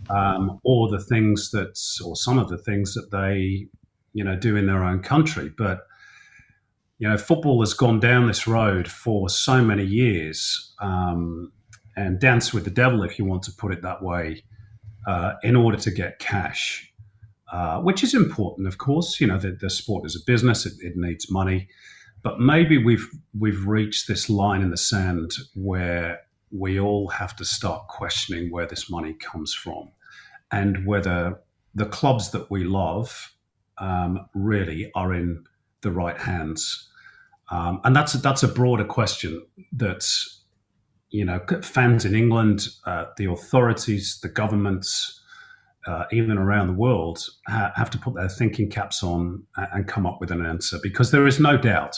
um, 0.10 0.60
or 0.64 0.90
the 0.90 1.00
things 1.00 1.52
that, 1.52 1.80
or 2.04 2.16
some 2.16 2.40
of 2.40 2.50
the 2.50 2.58
things 2.58 2.96
that 2.96 3.12
they, 3.12 3.68
you 4.14 4.24
know, 4.24 4.36
do 4.36 4.56
in 4.56 4.66
their 4.66 4.84
own 4.84 5.02
country. 5.04 5.52
But, 5.56 5.82
you 6.98 7.08
know, 7.08 7.18
football 7.18 7.60
has 7.60 7.76
gone 7.76 8.00
down 8.00 8.26
this 8.26 8.48
road 8.48 8.88
for 8.88 9.30
so 9.30 9.64
many 9.64 9.86
years. 9.86 10.74
Um, 10.80 11.52
and 11.96 12.20
dance 12.20 12.52
with 12.52 12.64
the 12.64 12.72
devil, 12.72 13.04
if 13.04 13.20
you 13.20 13.26
want 13.26 13.44
to 13.44 13.52
put 13.52 13.74
it 13.74 13.84
that 13.84 14.02
way, 14.02 14.44
uh, 15.08 15.34
in 15.44 15.56
order 15.56 15.78
to 15.78 15.92
get 15.92 16.20
cash, 16.20 16.94
uh, 17.52 17.80
which 17.82 18.04
is 18.04 18.14
important, 18.14 18.68
of 18.68 18.78
course. 18.78 19.20
You 19.20 19.28
know, 19.28 19.38
the, 19.38 19.52
the 19.52 19.70
sport 19.70 20.06
is 20.06 20.16
a 20.16 20.26
business; 20.26 20.66
it, 20.66 20.74
it 20.80 20.94
needs 20.96 21.32
money, 21.32 21.68
but 22.24 22.40
maybe 22.40 22.78
we've 22.78 23.08
we've 23.38 23.66
reached 23.68 24.08
this 24.08 24.30
line 24.30 24.62
in 24.62 24.70
the 24.70 24.78
sand 24.78 25.32
where 25.56 26.22
we 26.52 26.80
all 26.80 27.08
have 27.08 27.36
to 27.38 27.46
start 27.46 27.88
questioning 27.88 28.52
where 28.52 28.68
this 28.68 28.90
money 28.90 29.14
comes 29.14 29.54
from 29.54 29.90
and 30.52 30.86
whether 30.86 31.40
the 31.74 31.86
clubs 31.86 32.32
that 32.32 32.52
we 32.52 32.64
love 32.64 33.34
um, 33.78 34.28
really 34.34 34.92
are 34.96 35.14
in 35.14 35.46
the 35.82 35.92
right 35.92 36.18
hands. 36.18 36.90
Um, 37.50 37.82
and 37.84 37.96
that's 37.96 38.14
a, 38.14 38.18
that's 38.18 38.44
a 38.44 38.48
broader 38.48 38.86
question 38.86 39.46
that 39.74 40.06
you 41.12 41.26
know 41.26 41.40
fans 41.62 42.06
in 42.06 42.16
England, 42.16 42.68
uh, 42.86 43.06
the 43.18 43.26
authorities, 43.26 44.20
the 44.22 44.30
governments, 44.30 45.22
uh, 45.88 46.06
even 46.12 46.38
around 46.38 46.68
the 46.68 46.74
world, 46.74 47.26
ha- 47.48 47.72
have 47.76 47.90
to 47.92 47.98
put 47.98 48.16
their 48.16 48.30
thinking 48.30 48.70
caps 48.70 49.04
on 49.04 49.44
and 49.58 49.88
come 49.88 50.06
up 50.06 50.20
with 50.20 50.32
an 50.32 50.46
answer 50.46 50.78
because 50.82 51.12
there 51.12 51.28
is 51.28 51.40
no 51.40 51.58
doubt. 51.58 51.96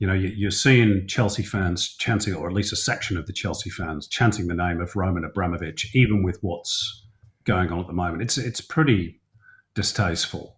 You 0.00 0.08
know, 0.08 0.14
you're 0.14 0.50
seeing 0.50 1.06
Chelsea 1.06 1.44
fans 1.44 1.88
chanting, 1.96 2.34
or 2.34 2.48
at 2.48 2.52
least 2.52 2.72
a 2.72 2.76
section 2.76 3.16
of 3.16 3.26
the 3.26 3.32
Chelsea 3.32 3.70
fans 3.70 4.08
chanting 4.08 4.48
the 4.48 4.54
name 4.54 4.80
of 4.80 4.94
Roman 4.96 5.24
Abramovich, 5.24 5.94
even 5.94 6.22
with 6.22 6.38
what's 6.42 7.06
going 7.44 7.70
on 7.70 7.80
at 7.80 7.86
the 7.86 7.92
moment. 7.92 8.22
It's 8.22 8.36
it's 8.36 8.60
pretty 8.60 9.20
distasteful. 9.74 10.56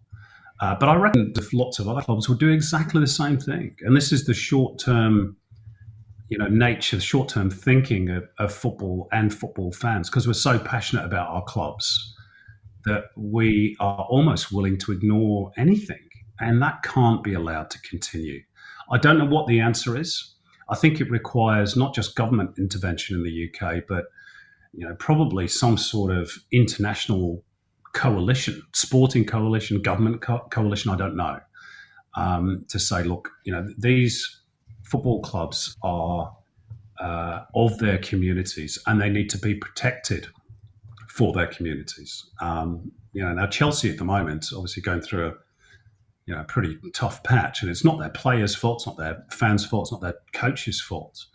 Uh, 0.59 0.75
but 0.79 0.89
I 0.89 0.95
reckon 0.95 1.33
lots 1.53 1.79
of 1.79 1.87
other 1.87 2.01
clubs 2.01 2.27
will 2.27 2.35
do 2.35 2.49
exactly 2.49 2.99
the 2.99 3.07
same 3.07 3.37
thing. 3.37 3.75
And 3.81 3.95
this 3.95 4.11
is 4.11 4.25
the 4.25 4.33
short 4.33 4.79
term, 4.79 5.37
you 6.29 6.37
know, 6.37 6.47
nature, 6.47 6.99
short 6.99 7.29
term 7.29 7.49
thinking 7.49 8.09
of, 8.09 8.27
of 8.39 8.53
football 8.53 9.07
and 9.11 9.33
football 9.33 9.71
fans, 9.71 10.09
because 10.09 10.27
we're 10.27 10.33
so 10.33 10.59
passionate 10.59 11.05
about 11.05 11.29
our 11.29 11.43
clubs 11.43 12.13
that 12.85 13.05
we 13.15 13.75
are 13.79 14.05
almost 14.09 14.51
willing 14.51 14.77
to 14.77 14.91
ignore 14.91 15.51
anything. 15.57 16.07
And 16.39 16.61
that 16.61 16.83
can't 16.83 17.23
be 17.23 17.33
allowed 17.33 17.69
to 17.71 17.81
continue. 17.81 18.41
I 18.91 18.97
don't 18.97 19.17
know 19.17 19.25
what 19.25 19.47
the 19.47 19.59
answer 19.59 19.97
is. 19.97 20.35
I 20.69 20.75
think 20.75 21.01
it 21.01 21.09
requires 21.09 21.75
not 21.75 21.95
just 21.95 22.15
government 22.15 22.57
intervention 22.57 23.15
in 23.17 23.23
the 23.23 23.49
UK, 23.49 23.83
but 23.87 24.05
you 24.73 24.87
know, 24.87 24.95
probably 24.95 25.47
some 25.47 25.77
sort 25.77 26.11
of 26.11 26.31
international 26.51 27.43
coalition, 27.93 28.61
sporting 28.73 29.25
coalition, 29.25 29.81
government 29.81 30.21
co- 30.21 30.47
coalition, 30.51 30.91
I 30.91 30.97
don't 30.97 31.15
know, 31.15 31.39
um, 32.15 32.65
to 32.69 32.79
say, 32.79 33.03
look, 33.03 33.29
you 33.43 33.51
know, 33.51 33.67
these 33.77 34.41
football 34.89 35.21
clubs 35.21 35.75
are 35.81 36.35
uh, 36.99 37.41
of 37.53 37.77
their 37.77 37.97
communities 37.99 38.79
and 38.87 38.99
they 38.99 39.09
need 39.09 39.29
to 39.29 39.37
be 39.37 39.53
protected 39.53 40.27
for 41.09 41.33
their 41.33 41.47
communities. 41.47 42.25
Um, 42.41 42.91
you 43.13 43.23
know, 43.23 43.33
now 43.33 43.47
Chelsea 43.47 43.89
at 43.89 43.97
the 43.97 44.05
moment, 44.05 44.47
obviously 44.53 44.81
going 44.81 45.01
through 45.01 45.27
a 45.27 45.33
you 46.27 46.35
know, 46.35 46.43
pretty 46.43 46.77
tough 46.93 47.23
patch, 47.23 47.61
and 47.61 47.71
it's 47.71 47.85
not 47.85 47.99
their 47.99 48.09
players' 48.09 48.53
fault, 48.53 48.81
it's 48.81 48.87
not 48.87 48.97
their 48.97 49.25
fans' 49.31 49.65
fault, 49.65 49.85
it's 49.85 49.91
not 49.93 50.01
their 50.01 50.15
coaches' 50.33 50.81
fault. 50.81 51.25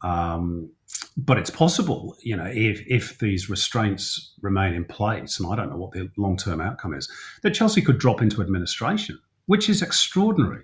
Um, 0.00 0.70
but 1.16 1.38
it's 1.38 1.50
possible, 1.50 2.16
you 2.22 2.36
know, 2.36 2.46
if 2.46 2.84
if 2.86 3.18
these 3.18 3.50
restraints 3.50 4.32
remain 4.40 4.74
in 4.74 4.84
place, 4.84 5.38
and 5.40 5.52
I 5.52 5.56
don't 5.56 5.70
know 5.70 5.76
what 5.76 5.90
the 5.90 6.08
long 6.16 6.36
term 6.36 6.60
outcome 6.60 6.94
is, 6.94 7.10
that 7.42 7.50
Chelsea 7.50 7.82
could 7.82 7.98
drop 7.98 8.22
into 8.22 8.40
administration, 8.40 9.18
which 9.46 9.68
is 9.68 9.82
extraordinary, 9.82 10.62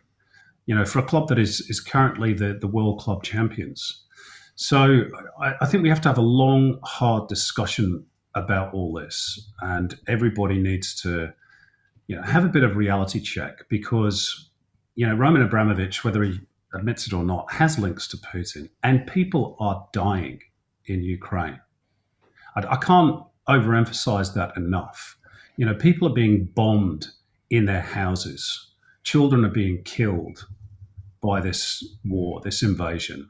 you 0.69 0.75
know, 0.75 0.85
for 0.85 0.99
a 0.99 1.03
club 1.03 1.29
that 1.29 1.39
is 1.39 1.63
is 1.71 1.81
currently 1.81 2.35
the 2.35 2.59
the 2.61 2.69
world 2.69 3.01
club 3.01 3.23
champions. 3.23 4.05
So 4.55 5.05
I, 5.41 5.55
I 5.63 5.67
think 5.67 5.83
we 5.83 5.89
have 5.89 6.03
to 6.03 6.09
have 6.11 6.19
a 6.19 6.33
long, 6.43 6.79
hard 6.85 7.27
discussion 7.29 8.05
about 8.35 8.75
all 8.75 8.93
this, 8.93 9.51
and 9.63 9.99
everybody 10.07 10.59
needs 10.59 10.95
to, 11.03 11.33
you 12.07 12.17
know, 12.17 12.23
have 12.23 12.45
a 12.45 12.49
bit 12.49 12.65
of 12.65 12.77
reality 12.77 13.19
check 13.19 13.67
because, 13.71 14.51
you 14.95 15.07
know, 15.07 15.15
Roman 15.15 15.41
Abramovich, 15.41 16.05
whether 16.05 16.23
he 16.23 16.39
admits 16.75 17.07
it 17.07 17.15
or 17.15 17.25
not, 17.25 17.51
has 17.51 17.79
links 17.79 18.07
to 18.09 18.19
Putin, 18.19 18.69
and 18.83 19.07
people 19.07 19.57
are 19.59 19.89
dying 19.95 20.39
in 20.85 21.03
Ukraine. 21.03 21.61
I, 22.57 22.75
I 22.75 22.77
can't 22.77 23.23
overemphasize 23.49 24.35
that 24.35 24.55
enough. 24.59 25.17
You 25.57 25.65
know, 25.65 25.75
people 25.75 26.07
are 26.09 26.15
being 26.15 26.45
bombed 26.45 27.07
in 27.49 27.65
their 27.65 27.81
houses, 27.81 28.75
children 29.03 29.47
are 29.47 29.57
being 29.63 29.83
killed 29.85 30.47
by 31.23 31.41
this 31.41 31.85
war, 32.05 32.41
this 32.43 32.63
invasion, 32.63 33.29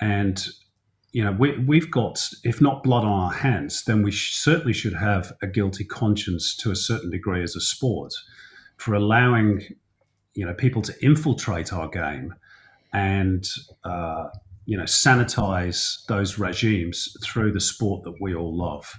and 0.00 0.46
you 1.12 1.22
know, 1.22 1.30
we, 1.30 1.56
we've 1.58 1.92
got, 1.92 2.28
if 2.42 2.60
not 2.60 2.82
blood 2.82 3.04
on 3.04 3.12
our 3.12 3.32
hands, 3.32 3.84
then 3.84 4.02
we 4.02 4.10
sh- 4.10 4.34
certainly 4.34 4.72
should 4.72 4.94
have 4.94 5.32
a 5.42 5.46
guilty 5.46 5.84
conscience 5.84 6.56
to 6.56 6.72
a 6.72 6.76
certain 6.76 7.08
degree 7.08 7.40
as 7.40 7.54
a 7.54 7.60
sport 7.60 8.12
for 8.78 8.94
allowing, 8.94 9.62
you 10.34 10.44
know, 10.44 10.52
people 10.54 10.82
to 10.82 10.92
infiltrate 11.04 11.72
our 11.72 11.88
game 11.88 12.34
and 12.94 13.48
uh, 13.84 14.28
you 14.66 14.78
know 14.78 14.84
sanitize 14.84 16.06
those 16.06 16.38
regimes 16.38 17.14
through 17.22 17.52
the 17.52 17.60
sport 17.60 18.04
that 18.04 18.14
we 18.20 18.34
all 18.34 18.56
love. 18.56 18.98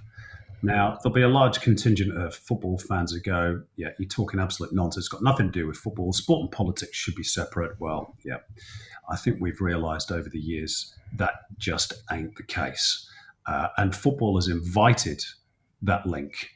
Now 0.66 0.98
there'll 1.02 1.14
be 1.14 1.22
a 1.22 1.28
large 1.28 1.60
contingent 1.60 2.16
of 2.16 2.34
football 2.34 2.76
fans 2.76 3.12
who 3.12 3.20
go, 3.20 3.62
"Yeah, 3.76 3.90
you're 3.98 4.08
talking 4.08 4.40
absolute 4.40 4.72
nonsense. 4.72 5.04
It's 5.04 5.08
got 5.08 5.22
nothing 5.22 5.46
to 5.46 5.52
do 5.52 5.66
with 5.66 5.76
football. 5.76 6.12
Sport 6.12 6.40
and 6.42 6.50
politics 6.50 6.96
should 6.96 7.14
be 7.14 7.22
separate." 7.22 7.78
Well, 7.78 8.16
yeah, 8.24 8.38
I 9.08 9.16
think 9.16 9.40
we've 9.40 9.60
realised 9.60 10.10
over 10.10 10.28
the 10.28 10.40
years 10.40 10.92
that 11.16 11.34
just 11.56 11.94
ain't 12.10 12.34
the 12.36 12.42
case, 12.42 13.08
uh, 13.46 13.68
and 13.76 13.94
football 13.94 14.36
has 14.36 14.48
invited 14.48 15.22
that 15.82 16.04
link 16.04 16.50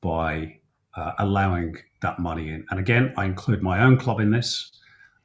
by 0.00 0.58
uh, 0.96 1.12
allowing 1.18 1.76
that 2.00 2.18
money 2.18 2.48
in. 2.48 2.64
And 2.70 2.80
again, 2.80 3.12
I 3.18 3.26
include 3.26 3.62
my 3.62 3.82
own 3.82 3.98
club 3.98 4.18
in 4.18 4.30
this. 4.30 4.72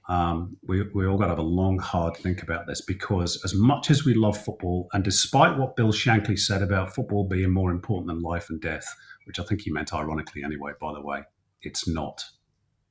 Um, 0.10 0.56
we, 0.65 0.84
we 0.93 1.06
all 1.06 1.17
got 1.17 1.26
to 1.26 1.32
have 1.32 1.39
a 1.39 1.41
long, 1.41 1.80
hard 1.80 2.15
think 2.15 2.41
about 2.41 2.65
this 2.65 2.82
because, 2.82 3.41
as 3.43 3.54
much 3.54 3.91
as 3.91 4.06
we 4.06 4.13
love 4.13 4.38
football, 4.38 4.88
and 4.93 5.04
despite 5.04 5.58
what 5.58 5.76
Bill 5.76 5.91
Shankly 5.91 6.39
said 6.39 6.62
about 6.62 6.96
football 6.96 7.28
being 7.28 7.52
more 7.52 7.72
important 7.72 8.08
than 8.08 8.22
life 8.22 8.50
and 8.50 8.62
death, 8.62 8.88
which 9.26 9.39
I 9.39 9.43
think 9.43 9.62
he 9.62 9.72
meant 9.72 9.93
ironically 9.93 10.43
anyway, 10.43 10.72
by 10.80 10.93
the 10.93 11.02
way, 11.02 11.24
it's 11.62 11.88
not. 11.88 12.24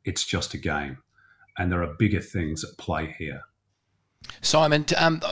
It's 0.05 0.25
just 0.25 0.53
a 0.53 0.59
game. 0.59 0.99
And 1.57 1.73
there 1.73 1.83
are 1.83 1.95
bigger 1.99 2.21
things 2.21 2.63
at 2.63 2.77
play 2.77 3.15
here. 3.19 3.41
Simon, 4.43 4.85
um, 4.99 5.23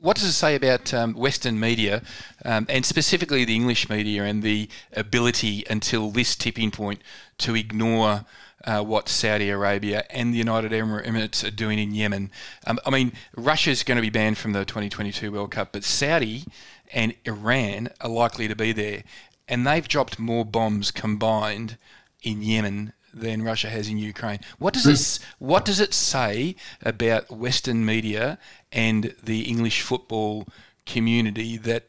what 0.00 0.16
does 0.16 0.26
it 0.26 0.32
say 0.32 0.54
about 0.54 0.92
um, 0.92 1.14
Western 1.14 1.58
media, 1.58 2.02
um, 2.44 2.66
and 2.68 2.84
specifically 2.84 3.46
the 3.46 3.54
English 3.54 3.88
media, 3.88 4.24
and 4.24 4.42
the 4.42 4.68
ability 4.92 5.64
until 5.70 6.10
this 6.10 6.36
tipping 6.36 6.70
point 6.70 7.00
to 7.38 7.56
ignore? 7.56 8.26
Uh, 8.66 8.82
what 8.82 9.08
Saudi 9.08 9.48
Arabia 9.48 10.04
and 10.10 10.34
the 10.34 10.38
United 10.38 10.72
Emirates 10.72 11.46
are 11.46 11.50
doing 11.50 11.78
in 11.78 11.94
Yemen. 11.94 12.30
Um, 12.66 12.78
I 12.84 12.90
mean, 12.90 13.12
Russia's 13.36 13.82
going 13.82 13.96
to 13.96 14.02
be 14.02 14.10
banned 14.10 14.38
from 14.38 14.52
the 14.52 14.64
2022 14.64 15.30
World 15.30 15.52
Cup, 15.52 15.72
but 15.72 15.84
Saudi 15.84 16.44
and 16.92 17.14
Iran 17.24 17.88
are 18.00 18.10
likely 18.10 18.48
to 18.48 18.56
be 18.56 18.72
there. 18.72 19.04
And 19.48 19.66
they've 19.66 19.86
dropped 19.86 20.18
more 20.18 20.44
bombs 20.44 20.90
combined 20.90 21.78
in 22.22 22.42
Yemen 22.42 22.92
than 23.14 23.42
Russia 23.42 23.70
has 23.70 23.88
in 23.88 23.98
Ukraine. 23.98 24.40
What 24.58 24.74
does 24.74 24.84
this? 24.84 25.20
What 25.38 25.64
does 25.64 25.80
it 25.80 25.94
say 25.94 26.56
about 26.82 27.30
Western 27.30 27.86
media 27.86 28.38
and 28.72 29.14
the 29.22 29.42
English 29.42 29.82
football 29.82 30.46
community 30.84 31.56
that 31.56 31.84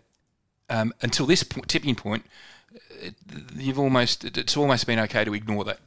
um, 0.70 0.94
until 1.02 1.26
this 1.26 1.44
tipping 1.68 1.96
point, 1.96 2.26
you've 3.56 3.80
almost 3.80 4.24
it's 4.24 4.56
almost 4.56 4.86
been 4.86 5.00
okay 5.00 5.26
to 5.26 5.34
ignore 5.34 5.66
that? 5.66 5.80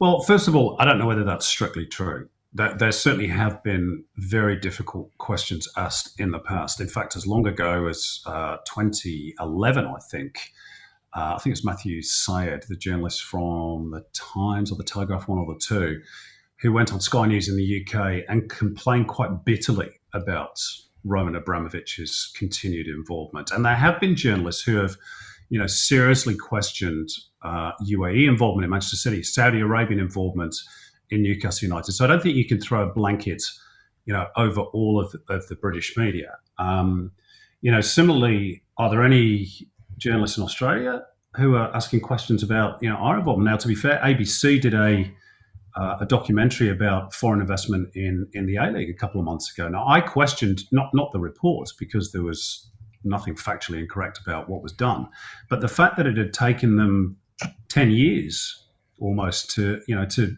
Well, 0.00 0.20
first 0.20 0.46
of 0.46 0.54
all, 0.54 0.76
I 0.78 0.84
don't 0.84 0.98
know 0.98 1.06
whether 1.06 1.24
that's 1.24 1.46
strictly 1.46 1.86
true. 1.86 2.28
There 2.54 2.92
certainly 2.92 3.28
have 3.28 3.62
been 3.62 4.04
very 4.16 4.58
difficult 4.58 5.10
questions 5.18 5.68
asked 5.76 6.18
in 6.18 6.30
the 6.30 6.38
past. 6.38 6.80
In 6.80 6.88
fact, 6.88 7.14
as 7.14 7.26
long 7.26 7.46
ago 7.46 7.86
as 7.86 8.20
uh, 8.26 8.56
2011, 8.66 9.84
I 9.84 9.98
think, 10.10 10.38
uh, 11.14 11.34
I 11.36 11.38
think 11.38 11.54
it's 11.54 11.64
Matthew 11.64 12.00
Syed, 12.02 12.64
the 12.68 12.76
journalist 12.76 13.22
from 13.22 13.90
the 13.90 14.04
Times 14.14 14.72
or 14.72 14.76
the 14.76 14.84
Telegraph, 14.84 15.28
one 15.28 15.38
or 15.38 15.46
the 15.46 15.60
two, 15.60 16.00
who 16.60 16.72
went 16.72 16.92
on 16.92 17.00
Sky 17.00 17.26
News 17.26 17.48
in 17.48 17.56
the 17.56 17.86
UK 17.86 18.24
and 18.28 18.48
complained 18.48 19.08
quite 19.08 19.44
bitterly 19.44 19.90
about 20.14 20.58
Roman 21.04 21.34
Abramovich's 21.34 22.32
continued 22.34 22.86
involvement. 22.86 23.50
And 23.50 23.64
there 23.64 23.76
have 23.76 24.00
been 24.00 24.16
journalists 24.16 24.62
who 24.62 24.76
have 24.76 24.96
you 25.50 25.58
know, 25.58 25.66
seriously 25.66 26.36
questioned 26.36 27.08
uh, 27.42 27.72
UAE 27.82 28.28
involvement 28.28 28.64
in 28.64 28.70
Manchester 28.70 28.96
City, 28.96 29.22
Saudi 29.22 29.60
Arabian 29.60 30.00
involvement 30.00 30.54
in 31.10 31.22
Newcastle 31.22 31.66
United. 31.66 31.92
So 31.92 32.04
I 32.04 32.08
don't 32.08 32.22
think 32.22 32.36
you 32.36 32.46
can 32.46 32.60
throw 32.60 32.88
a 32.88 32.92
blanket, 32.92 33.42
you 34.04 34.12
know, 34.12 34.26
over 34.36 34.60
all 34.60 35.00
of 35.00 35.12
the, 35.12 35.20
of 35.34 35.46
the 35.48 35.56
British 35.56 35.96
media. 35.96 36.36
Um, 36.58 37.12
you 37.60 37.70
know, 37.70 37.80
similarly, 37.80 38.62
are 38.76 38.90
there 38.90 39.02
any 39.02 39.48
journalists 39.96 40.36
in 40.36 40.44
Australia 40.44 41.02
who 41.36 41.54
are 41.54 41.74
asking 41.74 42.00
questions 42.00 42.42
about, 42.42 42.82
you 42.82 42.88
know, 42.88 42.96
our 42.96 43.18
involvement? 43.18 43.50
Now, 43.50 43.56
to 43.56 43.68
be 43.68 43.74
fair, 43.74 44.00
ABC 44.04 44.60
did 44.60 44.74
a 44.74 45.12
uh, 45.78 45.96
a 46.00 46.06
documentary 46.06 46.68
about 46.70 47.14
foreign 47.14 47.40
investment 47.40 47.88
in, 47.94 48.26
in 48.32 48.46
the 48.46 48.56
A 48.56 48.70
League 48.70 48.90
a 48.90 48.94
couple 48.94 49.20
of 49.20 49.24
months 49.24 49.52
ago. 49.52 49.68
Now, 49.68 49.86
I 49.86 50.00
questioned 50.00 50.64
not, 50.72 50.90
not 50.92 51.12
the 51.12 51.20
reports 51.20 51.72
because 51.72 52.10
there 52.10 52.22
was 52.22 52.68
nothing 53.04 53.36
factually 53.36 53.78
incorrect 53.78 54.18
about 54.20 54.48
what 54.48 54.62
was 54.62 54.72
done, 54.72 55.08
but 55.48 55.60
the 55.60 55.68
fact 55.68 55.96
that 55.96 56.06
it 56.06 56.16
had 56.16 56.32
taken 56.32 56.76
them 56.76 57.16
10 57.68 57.90
years 57.90 58.66
almost 59.00 59.50
to, 59.54 59.80
you 59.86 59.94
know, 59.94 60.06
to 60.06 60.36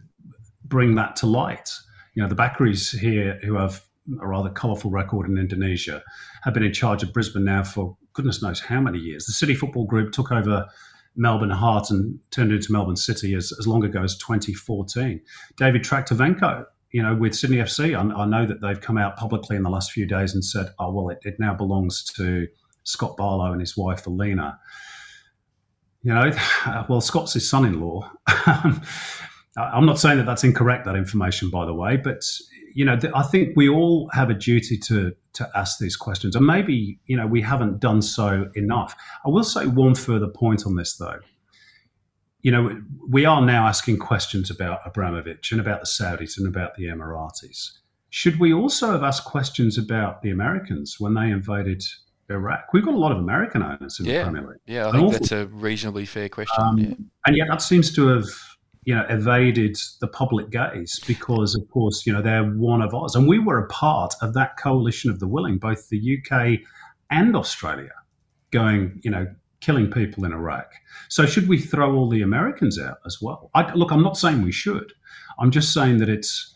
bring 0.65 0.95
that 0.95 1.15
to 1.17 1.25
light. 1.25 1.71
You 2.13 2.23
know, 2.23 2.29
the 2.29 2.35
Bakries 2.35 2.91
here 2.91 3.39
who 3.43 3.55
have 3.55 3.81
a 4.21 4.27
rather 4.27 4.49
colourful 4.49 4.91
record 4.91 5.29
in 5.29 5.37
Indonesia 5.37 6.03
have 6.43 6.53
been 6.53 6.63
in 6.63 6.73
charge 6.73 7.03
of 7.03 7.13
Brisbane 7.13 7.45
now 7.45 7.63
for 7.63 7.97
goodness 8.13 8.41
knows 8.41 8.59
how 8.59 8.81
many 8.81 8.99
years. 8.99 9.25
The 9.25 9.31
City 9.33 9.55
Football 9.55 9.85
Group 9.85 10.11
took 10.11 10.31
over 10.31 10.67
Melbourne 11.15 11.49
Heart 11.49 11.89
and 11.91 12.19
turned 12.31 12.51
into 12.51 12.71
Melbourne 12.71 12.95
City 12.95 13.35
as, 13.35 13.53
as 13.59 13.67
long 13.67 13.83
ago 13.83 14.03
as 14.03 14.17
2014. 14.17 15.21
David 15.57 15.83
Traktovenko, 15.83 16.65
you 16.91 17.01
know, 17.01 17.15
with 17.15 17.35
Sydney 17.35 17.57
FC, 17.57 17.95
I, 17.95 18.21
I, 18.21 18.25
know 18.25 18.45
that 18.45 18.61
they've 18.61 18.79
come 18.79 18.97
out 18.97 19.17
publicly 19.17 19.55
in 19.55 19.63
the 19.63 19.69
last 19.69 19.91
few 19.91 20.05
days 20.05 20.33
and 20.33 20.43
said, 20.43 20.73
oh, 20.79 20.91
well, 20.91 21.09
it, 21.09 21.19
it 21.23 21.39
now 21.39 21.53
belongs 21.53 22.03
to 22.15 22.47
Scott 22.83 23.15
Barlow 23.17 23.51
and 23.51 23.61
his 23.61 23.77
wife, 23.77 24.07
Alina. 24.07 24.59
You 26.03 26.13
know, 26.13 26.31
well, 26.89 27.01
Scott's 27.01 27.33
his 27.33 27.49
son 27.49 27.65
in 27.65 27.79
law. 27.79 28.09
I'm 29.57 29.85
not 29.85 29.99
saying 29.99 30.17
that 30.17 30.25
that's 30.25 30.43
incorrect, 30.43 30.85
that 30.85 30.95
information, 30.95 31.49
by 31.49 31.65
the 31.65 31.73
way, 31.73 31.97
but 31.97 32.23
you 32.73 32.85
know, 32.85 32.97
I 33.13 33.23
think 33.23 33.49
we 33.55 33.67
all 33.67 34.09
have 34.13 34.29
a 34.29 34.33
duty 34.33 34.77
to 34.77 35.13
to 35.33 35.49
ask 35.55 35.79
these 35.79 35.95
questions, 35.95 36.35
and 36.35 36.45
maybe 36.45 36.99
you 37.05 37.17
know 37.17 37.27
we 37.27 37.41
haven't 37.41 37.79
done 37.79 38.01
so 38.01 38.49
enough. 38.55 38.95
I 39.25 39.29
will 39.29 39.43
say 39.43 39.65
one 39.65 39.95
further 39.95 40.27
point 40.27 40.65
on 40.65 40.75
this, 40.75 40.95
though. 40.95 41.19
You 42.41 42.51
know, 42.51 42.81
we 43.07 43.25
are 43.25 43.41
now 43.41 43.67
asking 43.67 43.99
questions 43.99 44.49
about 44.49 44.79
Abramovich 44.85 45.51
and 45.51 45.61
about 45.61 45.81
the 45.81 45.85
Saudis 45.85 46.37
and 46.37 46.47
about 46.47 46.75
the 46.75 46.85
Emiratis. 46.85 47.71
Should 48.09 48.39
we 48.39 48.51
also 48.51 48.91
have 48.91 49.03
asked 49.03 49.25
questions 49.25 49.77
about 49.77 50.21
the 50.21 50.31
Americans 50.31 50.95
when 50.99 51.13
they 51.13 51.29
invaded 51.29 51.83
Iraq? 52.31 52.73
We've 52.73 52.85
got 52.85 52.93
a 52.93 52.97
lot 52.97 53.11
of 53.11 53.17
American 53.17 53.63
owners 53.63 53.99
in 53.99 54.05
yeah. 54.05 54.19
the 54.19 54.31
Premier 54.31 54.49
League. 54.49 54.59
Yeah, 54.65 54.89
I 54.89 54.91
think 54.91 55.11
that's 55.11 55.31
a 55.31 55.47
reasonably 55.47 56.05
fair 56.05 56.29
question. 56.29 56.63
Um, 56.63 56.77
yeah. 56.77 56.93
And 57.25 57.37
yet, 57.37 57.47
that 57.49 57.61
seems 57.61 57.93
to 57.95 58.07
have 58.07 58.25
you 58.83 58.95
know, 58.95 59.05
evaded 59.09 59.77
the 59.99 60.07
public 60.07 60.49
gaze 60.49 60.99
because, 61.05 61.55
of 61.55 61.69
course, 61.69 62.05
you 62.05 62.13
know, 62.13 62.21
they're 62.21 62.43
one 62.43 62.81
of 62.81 62.95
us. 62.95 63.15
And 63.15 63.27
we 63.27 63.37
were 63.37 63.59
a 63.59 63.67
part 63.67 64.13
of 64.21 64.33
that 64.33 64.57
coalition 64.57 65.11
of 65.11 65.19
the 65.19 65.27
willing, 65.27 65.59
both 65.59 65.89
the 65.89 66.17
UK 66.17 66.59
and 67.11 67.35
Australia, 67.35 67.91
going, 68.49 68.99
you 69.03 69.11
know, 69.11 69.27
killing 69.59 69.91
people 69.91 70.25
in 70.25 70.33
Iraq. 70.33 70.71
So 71.09 71.27
should 71.27 71.47
we 71.47 71.59
throw 71.59 71.95
all 71.95 72.09
the 72.09 72.23
Americans 72.23 72.79
out 72.79 72.97
as 73.05 73.21
well? 73.21 73.51
I, 73.53 73.71
look, 73.73 73.91
I'm 73.91 74.01
not 74.01 74.17
saying 74.17 74.41
we 74.41 74.51
should. 74.51 74.93
I'm 75.39 75.51
just 75.51 75.73
saying 75.73 75.99
that 75.99 76.09
it's, 76.09 76.55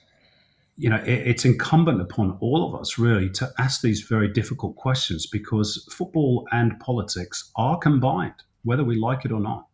you 0.78 0.90
know, 0.90 0.98
it, 0.98 1.28
it's 1.28 1.46
incumbent 1.46 2.02
upon 2.02 2.38
all 2.42 2.68
of 2.68 2.80
us 2.80 2.98
really 2.98 3.30
to 3.32 3.52
ask 3.58 3.82
these 3.82 4.02
very 4.02 4.28
difficult 4.28 4.76
questions 4.76 5.26
because 5.26 5.88
football 5.92 6.48
and 6.52 6.80
politics 6.80 7.52
are 7.56 7.78
combined, 7.78 8.34
whether 8.64 8.84
we 8.84 8.98
like 8.98 9.26
it 9.26 9.32
or 9.32 9.40
not. 9.40 9.68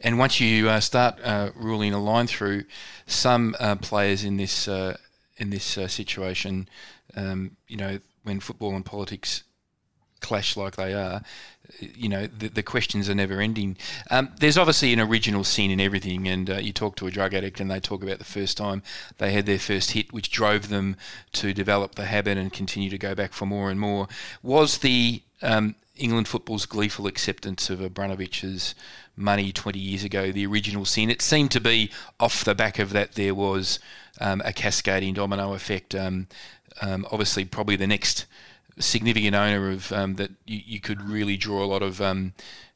And 0.00 0.18
once 0.18 0.40
you 0.40 0.68
uh, 0.68 0.80
start 0.80 1.18
uh, 1.22 1.50
ruling 1.54 1.92
a 1.92 2.02
line 2.02 2.26
through, 2.26 2.64
some 3.06 3.54
uh, 3.60 3.76
players 3.76 4.24
in 4.24 4.36
this 4.36 4.68
uh, 4.68 4.96
in 5.36 5.50
this 5.50 5.76
uh, 5.76 5.86
situation, 5.86 6.66
um, 7.14 7.56
you 7.68 7.76
know, 7.76 7.98
when 8.22 8.40
football 8.40 8.74
and 8.74 8.86
politics 8.86 9.44
clash 10.20 10.56
like 10.56 10.76
they 10.76 10.94
are, 10.94 11.22
you 11.80 12.08
know, 12.08 12.26
the, 12.26 12.48
the 12.48 12.62
questions 12.62 13.08
are 13.08 13.14
never 13.14 13.40
ending. 13.40 13.76
Um, 14.10 14.30
there's 14.38 14.58
obviously 14.58 14.92
an 14.92 15.00
original 15.00 15.44
sin 15.44 15.70
in 15.70 15.80
everything, 15.80 16.28
and 16.28 16.48
uh, 16.48 16.54
you 16.56 16.72
talk 16.72 16.96
to 16.96 17.06
a 17.06 17.10
drug 17.10 17.34
addict 17.34 17.60
and 17.60 17.70
they 17.70 17.80
talk 17.80 18.02
about 18.02 18.18
the 18.18 18.24
first 18.24 18.56
time 18.56 18.82
they 19.18 19.32
had 19.32 19.46
their 19.46 19.58
first 19.58 19.92
hit, 19.92 20.12
which 20.12 20.30
drove 20.30 20.68
them 20.68 20.96
to 21.32 21.52
develop 21.52 21.94
the 21.94 22.06
habit 22.06 22.38
and 22.38 22.52
continue 22.52 22.90
to 22.90 22.98
go 22.98 23.14
back 23.14 23.32
for 23.32 23.46
more 23.46 23.70
and 23.70 23.80
more. 23.80 24.08
Was 24.42 24.78
the 24.78 25.22
um, 25.42 25.74
England 25.96 26.28
football's 26.28 26.66
gleeful 26.66 27.06
acceptance 27.06 27.70
of 27.70 27.80
Abramovich's 27.80 28.74
money 29.16 29.50
20 29.50 29.78
years 29.78 30.04
ago, 30.04 30.30
the 30.30 30.46
original 30.46 30.84
sin. 30.84 31.10
It 31.10 31.22
seemed 31.22 31.50
to 31.52 31.60
be 31.60 31.90
off 32.20 32.44
the 32.44 32.54
back 32.54 32.78
of 32.78 32.90
that 32.90 33.12
there 33.12 33.34
was 33.34 33.78
um, 34.20 34.42
a 34.44 34.52
cascading 34.52 35.14
domino 35.14 35.54
effect. 35.54 35.94
Um, 35.94 36.26
um, 36.82 37.06
obviously, 37.10 37.44
probably 37.44 37.76
the 37.76 37.86
next 37.86 38.26
significant 38.78 39.34
owner 39.34 39.70
of 39.70 39.92
um, 39.92 40.14
that 40.14 40.30
you, 40.46 40.60
you, 40.64 40.80
could 40.80 41.02
really 41.02 41.36
draw 41.36 41.64
a 41.64 41.66
lot 41.66 41.82
of 41.82 42.00
um, 42.00 42.34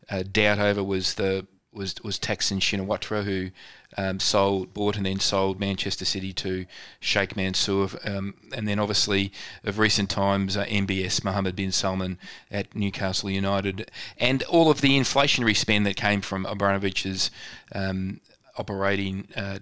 uh, 0.08 0.22
doubt 0.30 0.58
over 0.58 0.82
was 0.82 1.14
the 1.14 1.46
was 1.72 1.94
was 2.02 2.18
Thaksin 2.18 2.58
Shinawatra, 2.58 3.24
who 3.24 3.50
um, 3.96 4.18
sold, 4.18 4.74
bought, 4.74 4.96
and 4.96 5.06
then 5.06 5.20
sold 5.20 5.60
Manchester 5.60 6.04
City 6.04 6.32
to 6.34 6.66
Sheikh 6.98 7.36
Mansour, 7.36 7.88
um, 8.04 8.34
and 8.54 8.66
then 8.66 8.78
obviously 8.78 9.32
of 9.64 9.78
recent 9.78 10.10
times 10.10 10.56
uh, 10.56 10.64
MBS 10.64 11.22
Mohammed 11.22 11.56
bin 11.56 11.72
Salman 11.72 12.18
at 12.50 12.74
Newcastle 12.74 13.30
United, 13.30 13.90
and 14.18 14.42
all 14.44 14.70
of 14.70 14.80
the 14.80 14.98
inflationary 14.98 15.56
spend 15.56 15.86
that 15.86 15.96
came 15.96 16.20
from 16.20 16.44
Abramovich's 16.44 17.30
um, 17.74 18.20
operating. 18.56 19.28
Uh, 19.36 19.58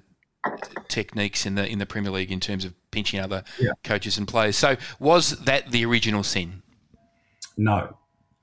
techniques 0.86 1.44
in 1.44 1.56
the 1.56 1.68
in 1.68 1.78
the 1.78 1.84
Premier 1.84 2.12
League 2.12 2.32
in 2.32 2.40
terms 2.40 2.64
of 2.64 2.72
pinching 2.90 3.20
other 3.20 3.44
yeah. 3.58 3.72
coaches 3.84 4.18
and 4.18 4.26
players. 4.26 4.56
So 4.56 4.76
was 4.98 5.38
that 5.40 5.70
the 5.70 5.84
original 5.84 6.22
sin? 6.22 6.62
No, 7.56 7.96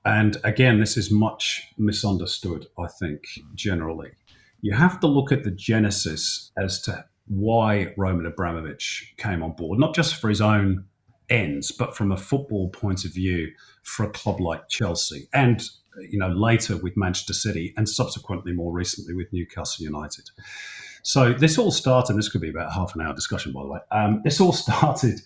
and 0.06 0.36
again, 0.44 0.78
this 0.78 0.96
is 0.96 1.10
much 1.10 1.72
misunderstood. 1.78 2.66
I 2.78 2.86
think 2.86 3.24
generally, 3.54 4.12
you 4.60 4.72
have 4.72 5.00
to 5.00 5.08
look 5.08 5.32
at 5.32 5.42
the 5.42 5.50
genesis 5.50 6.52
as 6.56 6.80
to 6.82 7.04
why 7.26 7.92
Roman 7.96 8.24
Abramovich 8.24 9.14
came 9.16 9.42
on 9.42 9.52
board, 9.52 9.80
not 9.80 9.96
just 9.96 10.14
for 10.14 10.28
his 10.28 10.40
own 10.40 10.84
ends, 11.28 11.72
but 11.72 11.96
from 11.96 12.12
a 12.12 12.16
football 12.16 12.68
point 12.68 13.04
of 13.04 13.12
view 13.12 13.50
for 13.82 14.04
a 14.04 14.10
club 14.10 14.40
like 14.40 14.68
Chelsea, 14.68 15.28
and 15.34 15.62
you 16.08 16.20
know 16.20 16.28
later 16.28 16.76
with 16.76 16.96
Manchester 16.96 17.32
City, 17.32 17.74
and 17.76 17.88
subsequently 17.88 18.52
more 18.52 18.72
recently 18.72 19.12
with 19.12 19.32
Newcastle 19.32 19.84
United. 19.84 20.30
So 21.06 21.32
this 21.32 21.56
all 21.56 21.70
started. 21.70 22.16
This 22.16 22.28
could 22.28 22.40
be 22.40 22.50
about 22.50 22.72
half 22.72 22.96
an 22.96 23.00
hour 23.00 23.14
discussion, 23.14 23.52
by 23.52 23.62
the 23.62 23.68
way. 23.68 23.78
Um, 23.92 24.22
this 24.24 24.40
all 24.40 24.52
started 24.66 25.20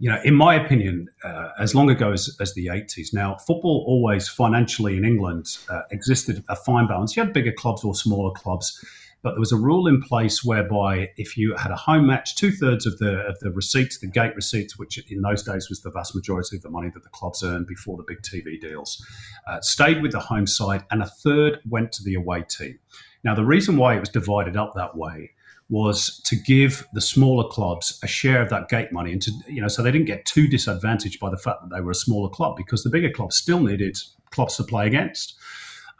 you 0.00 0.08
know, 0.08 0.18
in 0.24 0.34
my 0.34 0.54
opinion, 0.54 1.08
uh, 1.22 1.50
as 1.58 1.74
long 1.74 1.90
ago 1.90 2.10
as, 2.10 2.34
as 2.40 2.54
the 2.54 2.68
80s. 2.68 3.12
Now, 3.12 3.36
football 3.36 3.84
always 3.86 4.28
financially 4.28 4.96
in 4.96 5.04
England 5.04 5.58
uh, 5.68 5.82
existed 5.90 6.42
a 6.48 6.56
fine 6.56 6.88
balance. 6.88 7.14
You 7.14 7.22
had 7.22 7.34
bigger 7.34 7.52
clubs 7.52 7.84
or 7.84 7.94
smaller 7.94 8.32
clubs, 8.32 8.82
but 9.22 9.32
there 9.32 9.40
was 9.40 9.52
a 9.52 9.58
rule 9.58 9.86
in 9.86 10.00
place 10.00 10.42
whereby 10.42 11.10
if 11.18 11.36
you 11.36 11.54
had 11.54 11.70
a 11.70 11.76
home 11.76 12.06
match, 12.06 12.34
two 12.34 12.50
thirds 12.50 12.86
of 12.86 12.96
the 12.96 13.18
of 13.26 13.38
the 13.40 13.50
receipts, 13.50 13.98
the 13.98 14.06
gate 14.06 14.34
receipts, 14.34 14.78
which 14.78 14.96
in 15.10 15.20
those 15.20 15.42
days 15.42 15.68
was 15.68 15.82
the 15.82 15.90
vast 15.90 16.14
majority 16.14 16.56
of 16.56 16.62
the 16.62 16.70
money 16.70 16.88
that 16.94 17.02
the 17.02 17.10
clubs 17.10 17.42
earned 17.42 17.66
before 17.66 17.98
the 17.98 18.04
big 18.08 18.22
TV 18.22 18.58
deals, 18.58 19.06
uh, 19.46 19.60
stayed 19.60 20.00
with 20.00 20.12
the 20.12 20.20
home 20.20 20.46
side, 20.46 20.82
and 20.90 21.02
a 21.02 21.06
third 21.06 21.58
went 21.68 21.92
to 21.92 22.02
the 22.02 22.14
away 22.14 22.42
team. 22.48 22.78
Now, 23.24 23.34
the 23.34 23.44
reason 23.44 23.76
why 23.76 23.96
it 23.96 24.00
was 24.00 24.08
divided 24.08 24.56
up 24.56 24.74
that 24.74 24.96
way 24.96 25.30
was 25.70 26.20
to 26.24 26.34
give 26.34 26.86
the 26.94 27.00
smaller 27.00 27.48
clubs 27.48 27.98
a 28.02 28.06
share 28.06 28.42
of 28.42 28.50
that 28.50 28.68
gate 28.68 28.90
money 28.92 29.12
and 29.12 29.22
to 29.22 29.30
you 29.46 29.62
know 29.62 29.68
so 29.68 29.82
they 29.82 29.92
didn't 29.92 30.08
get 30.08 30.26
too 30.26 30.48
disadvantaged 30.48 31.20
by 31.20 31.30
the 31.30 31.36
fact 31.36 31.62
that 31.62 31.74
they 31.74 31.80
were 31.80 31.92
a 31.92 31.94
smaller 31.94 32.28
club 32.28 32.56
because 32.56 32.82
the 32.82 32.90
bigger 32.90 33.10
clubs 33.10 33.36
still 33.36 33.60
needed 33.60 33.96
clubs 34.30 34.56
to 34.56 34.64
play 34.64 34.86
against. 34.86 35.36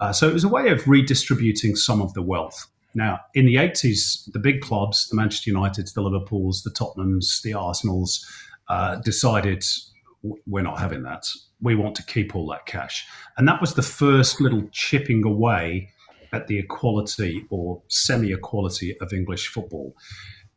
Uh, 0.00 0.12
so 0.12 0.28
it 0.28 0.32
was 0.32 0.44
a 0.44 0.48
way 0.48 0.70
of 0.70 0.86
redistributing 0.88 1.76
some 1.76 2.02
of 2.02 2.12
the 2.14 2.22
wealth. 2.22 2.66
Now 2.94 3.20
in 3.34 3.46
the 3.46 3.54
80s 3.54 4.30
the 4.32 4.40
big 4.40 4.60
clubs 4.60 5.08
the 5.08 5.16
manchester 5.16 5.52
uniteds 5.52 5.94
the 5.94 6.02
liverpools 6.02 6.62
the 6.62 6.70
tottenhams 6.70 7.40
the 7.42 7.54
arsenals 7.54 8.26
uh, 8.68 8.96
decided 8.96 9.64
we're 10.46 10.62
not 10.62 10.78
having 10.78 11.02
that. 11.04 11.26
We 11.62 11.74
want 11.74 11.94
to 11.96 12.04
keep 12.04 12.34
all 12.34 12.46
that 12.48 12.66
cash. 12.66 13.06
And 13.36 13.46
that 13.48 13.60
was 13.60 13.74
the 13.74 13.82
first 13.82 14.40
little 14.40 14.68
chipping 14.72 15.24
away 15.24 15.90
at 16.32 16.46
the 16.46 16.58
equality 16.58 17.46
or 17.50 17.82
semi 17.88 18.32
equality 18.32 18.96
of 19.00 19.12
English 19.12 19.48
football. 19.48 19.94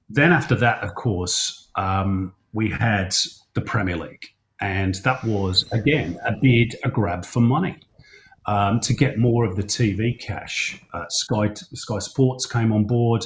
Then, 0.09 0.31
after 0.31 0.55
that, 0.55 0.83
of 0.83 0.95
course, 0.95 1.69
um, 1.75 2.33
we 2.51 2.69
had 2.69 3.13
the 3.53 3.61
Premier 3.61 3.97
League. 3.97 4.25
And 4.61 4.95
that 5.03 5.23
was, 5.23 5.65
again, 5.71 6.19
a 6.25 6.33
bid, 6.41 6.75
a 6.83 6.89
grab 6.89 7.25
for 7.25 7.41
money 7.41 7.77
um, 8.45 8.79
to 8.81 8.93
get 8.93 9.17
more 9.17 9.45
of 9.45 9.55
the 9.55 9.63
TV 9.63 10.19
cash. 10.19 10.79
Uh, 10.93 11.05
Sky, 11.09 11.53
Sky 11.53 11.99
Sports 11.99 12.45
came 12.45 12.71
on 12.71 12.85
board 12.85 13.25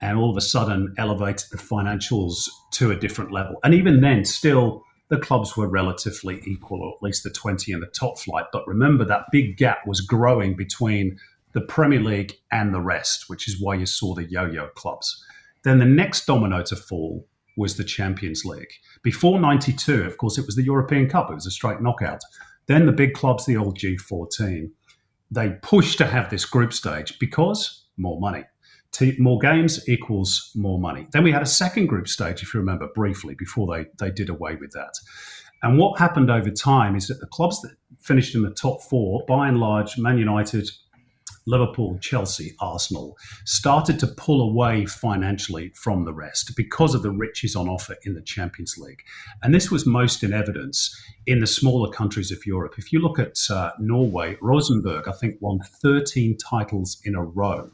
and 0.00 0.18
all 0.18 0.30
of 0.30 0.36
a 0.36 0.40
sudden 0.40 0.94
elevated 0.98 1.46
the 1.50 1.58
financials 1.58 2.48
to 2.72 2.90
a 2.90 2.96
different 2.96 3.32
level. 3.32 3.56
And 3.62 3.74
even 3.74 4.00
then, 4.00 4.24
still, 4.24 4.82
the 5.10 5.18
clubs 5.18 5.56
were 5.56 5.68
relatively 5.68 6.40
equal, 6.44 6.82
or 6.82 6.94
at 6.94 7.02
least 7.02 7.22
the 7.22 7.30
20 7.30 7.72
in 7.72 7.80
the 7.80 7.86
top 7.86 8.18
flight. 8.18 8.46
But 8.52 8.66
remember, 8.66 9.04
that 9.04 9.26
big 9.30 9.56
gap 9.56 9.86
was 9.86 10.00
growing 10.00 10.56
between 10.56 11.18
the 11.54 11.62
Premier 11.62 12.00
League 12.00 12.34
and 12.52 12.74
the 12.74 12.80
rest, 12.80 13.24
which 13.28 13.48
is 13.48 13.60
why 13.60 13.74
you 13.74 13.86
saw 13.86 14.14
the 14.14 14.24
yo 14.24 14.44
yo 14.44 14.68
clubs. 14.74 15.24
Then 15.62 15.78
the 15.78 15.86
next 15.86 16.26
domino 16.26 16.62
to 16.64 16.76
fall 16.76 17.26
was 17.56 17.76
the 17.76 17.84
Champions 17.84 18.44
League. 18.44 18.72
Before 19.02 19.40
92, 19.40 20.02
of 20.02 20.18
course, 20.18 20.36
it 20.36 20.46
was 20.46 20.56
the 20.56 20.64
European 20.64 21.08
Cup, 21.08 21.30
it 21.30 21.34
was 21.34 21.46
a 21.46 21.50
straight 21.50 21.80
knockout. 21.80 22.20
Then 22.66 22.86
the 22.86 22.92
big 22.92 23.14
clubs, 23.14 23.46
the 23.46 23.56
old 23.56 23.78
G14, 23.78 24.70
they 25.30 25.50
pushed 25.62 25.98
to 25.98 26.06
have 26.06 26.30
this 26.30 26.44
group 26.44 26.72
stage 26.72 27.18
because 27.18 27.86
more 27.96 28.20
money. 28.20 28.44
More 29.18 29.38
games 29.38 29.88
equals 29.88 30.52
more 30.54 30.78
money. 30.78 31.08
Then 31.12 31.24
we 31.24 31.32
had 31.32 31.42
a 31.42 31.46
second 31.46 31.86
group 31.86 32.06
stage, 32.06 32.42
if 32.42 32.54
you 32.54 32.60
remember 32.60 32.88
briefly, 32.94 33.34
before 33.36 33.66
they, 33.74 33.86
they 33.98 34.12
did 34.12 34.28
away 34.28 34.54
with 34.54 34.70
that. 34.72 34.94
And 35.62 35.78
what 35.78 35.98
happened 35.98 36.30
over 36.30 36.50
time 36.50 36.94
is 36.94 37.08
that 37.08 37.20
the 37.20 37.26
clubs 37.26 37.60
that 37.62 37.74
finished 37.98 38.34
in 38.34 38.42
the 38.42 38.50
top 38.50 38.82
four, 38.82 39.24
by 39.26 39.48
and 39.48 39.58
large, 39.58 39.98
Man 39.98 40.18
United, 40.18 40.70
Liverpool, 41.46 41.98
Chelsea, 42.00 42.54
Arsenal, 42.60 43.16
started 43.44 43.98
to 43.98 44.06
pull 44.06 44.40
away 44.40 44.86
financially 44.86 45.70
from 45.74 46.04
the 46.04 46.12
rest 46.12 46.52
because 46.56 46.94
of 46.94 47.02
the 47.02 47.10
riches 47.10 47.54
on 47.54 47.68
offer 47.68 47.96
in 48.04 48.14
the 48.14 48.22
Champions 48.22 48.76
League. 48.78 49.02
And 49.42 49.54
this 49.54 49.70
was 49.70 49.86
most 49.86 50.22
in 50.22 50.32
evidence 50.32 50.94
in 51.26 51.40
the 51.40 51.46
smaller 51.46 51.90
countries 51.90 52.32
of 52.32 52.46
Europe. 52.46 52.74
If 52.78 52.92
you 52.92 53.00
look 53.00 53.18
at 53.18 53.38
uh, 53.50 53.72
Norway, 53.78 54.36
Rosenborg, 54.40 55.08
I 55.08 55.12
think, 55.12 55.36
won 55.40 55.60
13 55.82 56.38
titles 56.38 57.00
in 57.04 57.14
a 57.14 57.22
row 57.22 57.70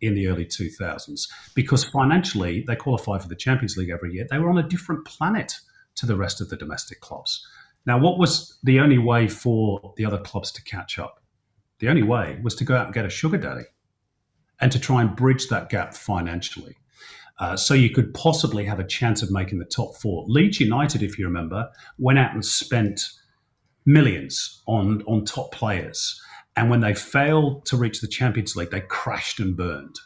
in 0.00 0.14
the 0.14 0.26
early 0.28 0.44
2000s 0.44 1.28
because 1.54 1.84
financially 1.84 2.64
they 2.66 2.76
qualified 2.76 3.22
for 3.22 3.28
the 3.28 3.36
Champions 3.36 3.76
League 3.76 3.90
every 3.90 4.12
year. 4.12 4.26
They 4.28 4.38
were 4.38 4.50
on 4.50 4.58
a 4.58 4.68
different 4.68 5.04
planet 5.06 5.54
to 5.96 6.06
the 6.06 6.16
rest 6.16 6.40
of 6.40 6.50
the 6.50 6.56
domestic 6.56 7.00
clubs. 7.00 7.46
Now, 7.86 7.98
what 7.98 8.18
was 8.18 8.58
the 8.62 8.80
only 8.80 8.98
way 8.98 9.28
for 9.28 9.92
the 9.96 10.04
other 10.04 10.18
clubs 10.18 10.50
to 10.52 10.62
catch 10.62 10.98
up? 10.98 11.20
The 11.84 11.90
only 11.90 12.02
way 12.02 12.38
was 12.42 12.54
to 12.54 12.64
go 12.64 12.74
out 12.74 12.86
and 12.86 12.94
get 12.94 13.04
a 13.04 13.10
sugar 13.10 13.36
daddy 13.36 13.66
and 14.58 14.72
to 14.72 14.78
try 14.78 15.02
and 15.02 15.14
bridge 15.14 15.48
that 15.48 15.68
gap 15.68 15.92
financially. 15.92 16.78
Uh, 17.38 17.58
so 17.58 17.74
you 17.74 17.90
could 17.90 18.14
possibly 18.14 18.64
have 18.64 18.80
a 18.80 18.86
chance 18.86 19.20
of 19.20 19.30
making 19.30 19.58
the 19.58 19.66
top 19.66 19.94
four. 19.96 20.24
Leeds 20.26 20.60
United, 20.60 21.02
if 21.02 21.18
you 21.18 21.26
remember, 21.26 21.68
went 21.98 22.18
out 22.18 22.32
and 22.32 22.42
spent 22.42 23.02
millions 23.84 24.62
on, 24.66 25.02
on 25.02 25.26
top 25.26 25.52
players. 25.52 26.18
And 26.56 26.70
when 26.70 26.80
they 26.80 26.94
failed 26.94 27.66
to 27.66 27.76
reach 27.76 28.00
the 28.00 28.08
Champions 28.08 28.56
League, 28.56 28.70
they 28.70 28.80
crashed 28.80 29.38
and 29.38 29.54
burned. 29.54 29.96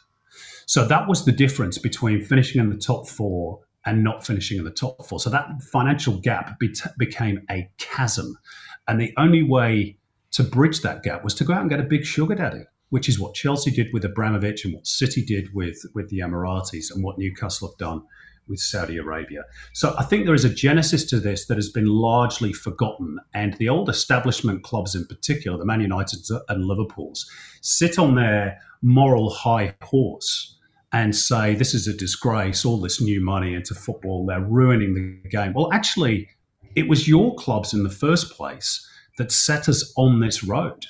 So 0.65 0.85
that 0.85 1.07
was 1.07 1.23
the 1.23 1.31
difference 1.31 1.77
between 1.77 2.21
finishing 2.21 2.59
in 2.59 2.69
the 2.69 2.77
top 2.77 3.07
four 3.07 3.61
and 3.85 4.03
not 4.03 4.27
finishing 4.27 4.57
in 4.57 4.65
the 4.65 4.69
top 4.69 5.07
four. 5.07 5.21
So 5.21 5.29
that 5.29 5.47
financial 5.71 6.19
gap 6.19 6.59
be- 6.59 6.75
became 6.97 7.39
a 7.49 7.71
chasm. 7.77 8.37
And 8.85 8.99
the 8.99 9.13
only 9.15 9.43
way 9.43 9.98
to 10.31 10.43
bridge 10.43 10.81
that 10.81 11.03
gap 11.03 11.23
was 11.23 11.33
to 11.35 11.43
go 11.43 11.53
out 11.53 11.61
and 11.61 11.69
get 11.69 11.79
a 11.79 11.83
big 11.83 12.05
sugar 12.05 12.35
daddy, 12.35 12.63
which 12.89 13.09
is 13.09 13.19
what 13.19 13.33
Chelsea 13.33 13.71
did 13.71 13.87
with 13.93 14.05
Abramovich 14.05 14.65
and 14.65 14.73
what 14.73 14.87
City 14.87 15.23
did 15.23 15.53
with, 15.53 15.77
with 15.95 16.09
the 16.09 16.19
Emiratis 16.19 16.93
and 16.93 17.03
what 17.03 17.17
Newcastle 17.17 17.69
have 17.69 17.77
done 17.77 18.03
with 18.47 18.59
Saudi 18.59 18.97
Arabia. 18.97 19.43
So 19.73 19.95
I 19.97 20.03
think 20.03 20.25
there 20.25 20.33
is 20.33 20.45
a 20.45 20.53
genesis 20.53 21.05
to 21.05 21.19
this 21.19 21.45
that 21.45 21.57
has 21.57 21.69
been 21.69 21.85
largely 21.85 22.51
forgotten. 22.51 23.19
And 23.33 23.53
the 23.55 23.69
old 23.69 23.89
establishment 23.89 24.63
clubs 24.63 24.95
in 24.95 25.05
particular, 25.05 25.57
the 25.57 25.65
Man 25.65 25.81
United 25.81 26.19
and 26.49 26.65
Liverpools, 26.65 27.29
sit 27.61 27.99
on 27.99 28.15
their 28.15 28.59
moral 28.81 29.29
high 29.29 29.75
horse 29.83 30.57
and 30.91 31.15
say, 31.15 31.53
this 31.53 31.75
is 31.75 31.87
a 31.87 31.93
disgrace, 31.95 32.65
all 32.65 32.81
this 32.81 32.99
new 32.99 33.23
money 33.23 33.53
into 33.53 33.75
football, 33.75 34.25
they're 34.25 34.41
ruining 34.41 34.95
the 34.95 35.29
game. 35.29 35.53
Well, 35.53 35.71
actually, 35.71 36.27
it 36.75 36.89
was 36.89 37.07
your 37.07 37.35
clubs 37.35 37.73
in 37.73 37.83
the 37.83 37.89
first 37.89 38.31
place 38.31 38.85
that 39.19 39.31
set 39.31 39.69
us 39.69 39.93
on 39.97 40.21
this 40.21 40.43
road. 40.43 40.87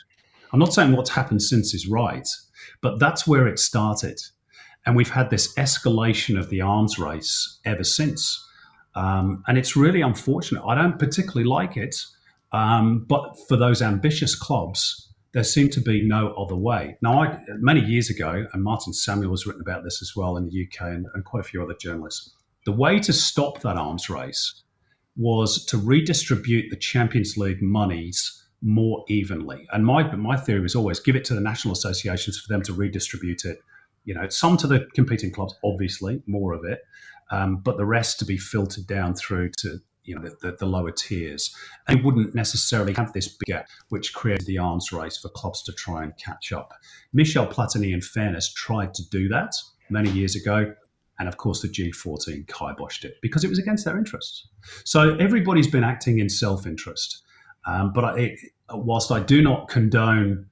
I'm 0.53 0.59
not 0.59 0.73
saying 0.73 0.93
what's 0.93 1.09
happened 1.09 1.41
since 1.41 1.73
is 1.73 1.87
right, 1.87 2.27
but 2.79 2.99
that's 2.99 3.27
where 3.27 3.47
it 3.47 3.59
started. 3.59 4.19
And 4.85 4.95
we've 4.95 5.09
had 5.09 5.29
this 5.29 5.53
escalation 5.55 6.39
of 6.39 6.49
the 6.49 6.61
arms 6.61 6.97
race 6.97 7.59
ever 7.65 7.83
since. 7.83 8.41
Um, 8.95 9.43
and 9.47 9.57
it's 9.57 9.75
really 9.75 10.01
unfortunate. 10.01 10.63
I 10.63 10.75
don't 10.75 10.97
particularly 10.97 11.47
like 11.47 11.75
it. 11.75 11.95
Um, 12.51 13.05
but 13.07 13.35
for 13.47 13.57
those 13.57 13.81
ambitious 13.81 14.35
clubs, 14.35 15.11
there 15.33 15.43
seemed 15.43 15.71
to 15.73 15.81
be 15.81 16.07
no 16.07 16.33
other 16.33 16.55
way. 16.55 16.97
Now, 17.01 17.23
I, 17.23 17.39
many 17.59 17.81
years 17.81 18.09
ago, 18.09 18.45
and 18.53 18.63
Martin 18.63 18.93
Samuel 18.93 19.31
has 19.31 19.45
written 19.45 19.61
about 19.61 19.83
this 19.83 20.01
as 20.01 20.13
well 20.15 20.37
in 20.37 20.45
the 20.45 20.67
UK 20.67 20.87
and, 20.87 21.07
and 21.13 21.25
quite 21.25 21.41
a 21.41 21.47
few 21.47 21.63
other 21.63 21.75
journalists, 21.79 22.31
the 22.65 22.71
way 22.71 22.99
to 22.99 23.13
stop 23.13 23.61
that 23.61 23.77
arms 23.77 24.09
race 24.09 24.63
was 25.19 25.65
to 25.65 25.77
redistribute 25.77 26.69
the 26.69 26.77
Champions 26.77 27.35
League 27.35 27.61
monies 27.61 28.41
more 28.61 29.03
evenly. 29.09 29.67
And 29.71 29.85
my 29.85 30.15
my 30.15 30.37
theory 30.37 30.61
was 30.61 30.75
always 30.75 30.99
give 30.99 31.15
it 31.15 31.25
to 31.25 31.35
the 31.35 31.41
national 31.41 31.73
associations 31.73 32.39
for 32.39 32.51
them 32.51 32.61
to 32.63 32.73
redistribute 32.73 33.43
it. 33.43 33.59
You 34.05 34.15
know, 34.15 34.29
some 34.29 34.55
to 34.57 34.67
the 34.67 34.87
competing 34.95 35.31
clubs, 35.31 35.53
obviously, 35.63 36.23
more 36.25 36.53
of 36.53 36.63
it, 36.63 36.81
um, 37.31 37.57
but 37.57 37.77
the 37.77 37.85
rest 37.85 38.17
to 38.19 38.25
be 38.25 38.37
filtered 38.37 38.87
down 38.87 39.13
through 39.13 39.51
to 39.57 39.79
you 40.03 40.15
know 40.15 40.29
the, 40.41 40.53
the, 40.53 40.65
lower 40.65 40.91
tiers. 40.91 41.53
And 41.87 42.03
wouldn't 42.03 42.33
necessarily 42.33 42.93
have 42.93 43.11
this 43.11 43.37
gap, 43.45 43.67
which 43.89 44.13
created 44.13 44.47
the 44.47 44.57
arms 44.57 44.91
race 44.93 45.17
for 45.17 45.29
clubs 45.29 45.61
to 45.63 45.73
try 45.73 46.03
and 46.03 46.13
catch 46.17 46.53
up. 46.53 46.73
Michel 47.11 47.45
Platini, 47.45 47.93
in 47.93 48.01
fairness, 48.01 48.51
tried 48.53 48.93
to 48.95 49.07
do 49.09 49.27
that 49.27 49.53
many 49.89 50.09
years 50.09 50.35
ago. 50.35 50.73
And 51.19 51.27
of 51.27 51.37
course, 51.37 51.61
the 51.61 51.67
G14 51.67 52.45
kiboshed 52.45 53.03
it 53.03 53.15
because 53.21 53.43
it 53.43 53.49
was 53.49 53.59
against 53.59 53.85
their 53.85 53.97
interests. 53.97 54.47
So 54.85 55.15
everybody's 55.17 55.67
been 55.67 55.83
acting 55.83 56.19
in 56.19 56.29
self 56.29 56.65
interest. 56.65 57.23
Um, 57.65 57.91
but 57.93 58.05
I, 58.05 58.19
it, 58.19 58.39
whilst 58.71 59.11
I 59.11 59.19
do 59.19 59.41
not 59.41 59.67
condone 59.67 60.45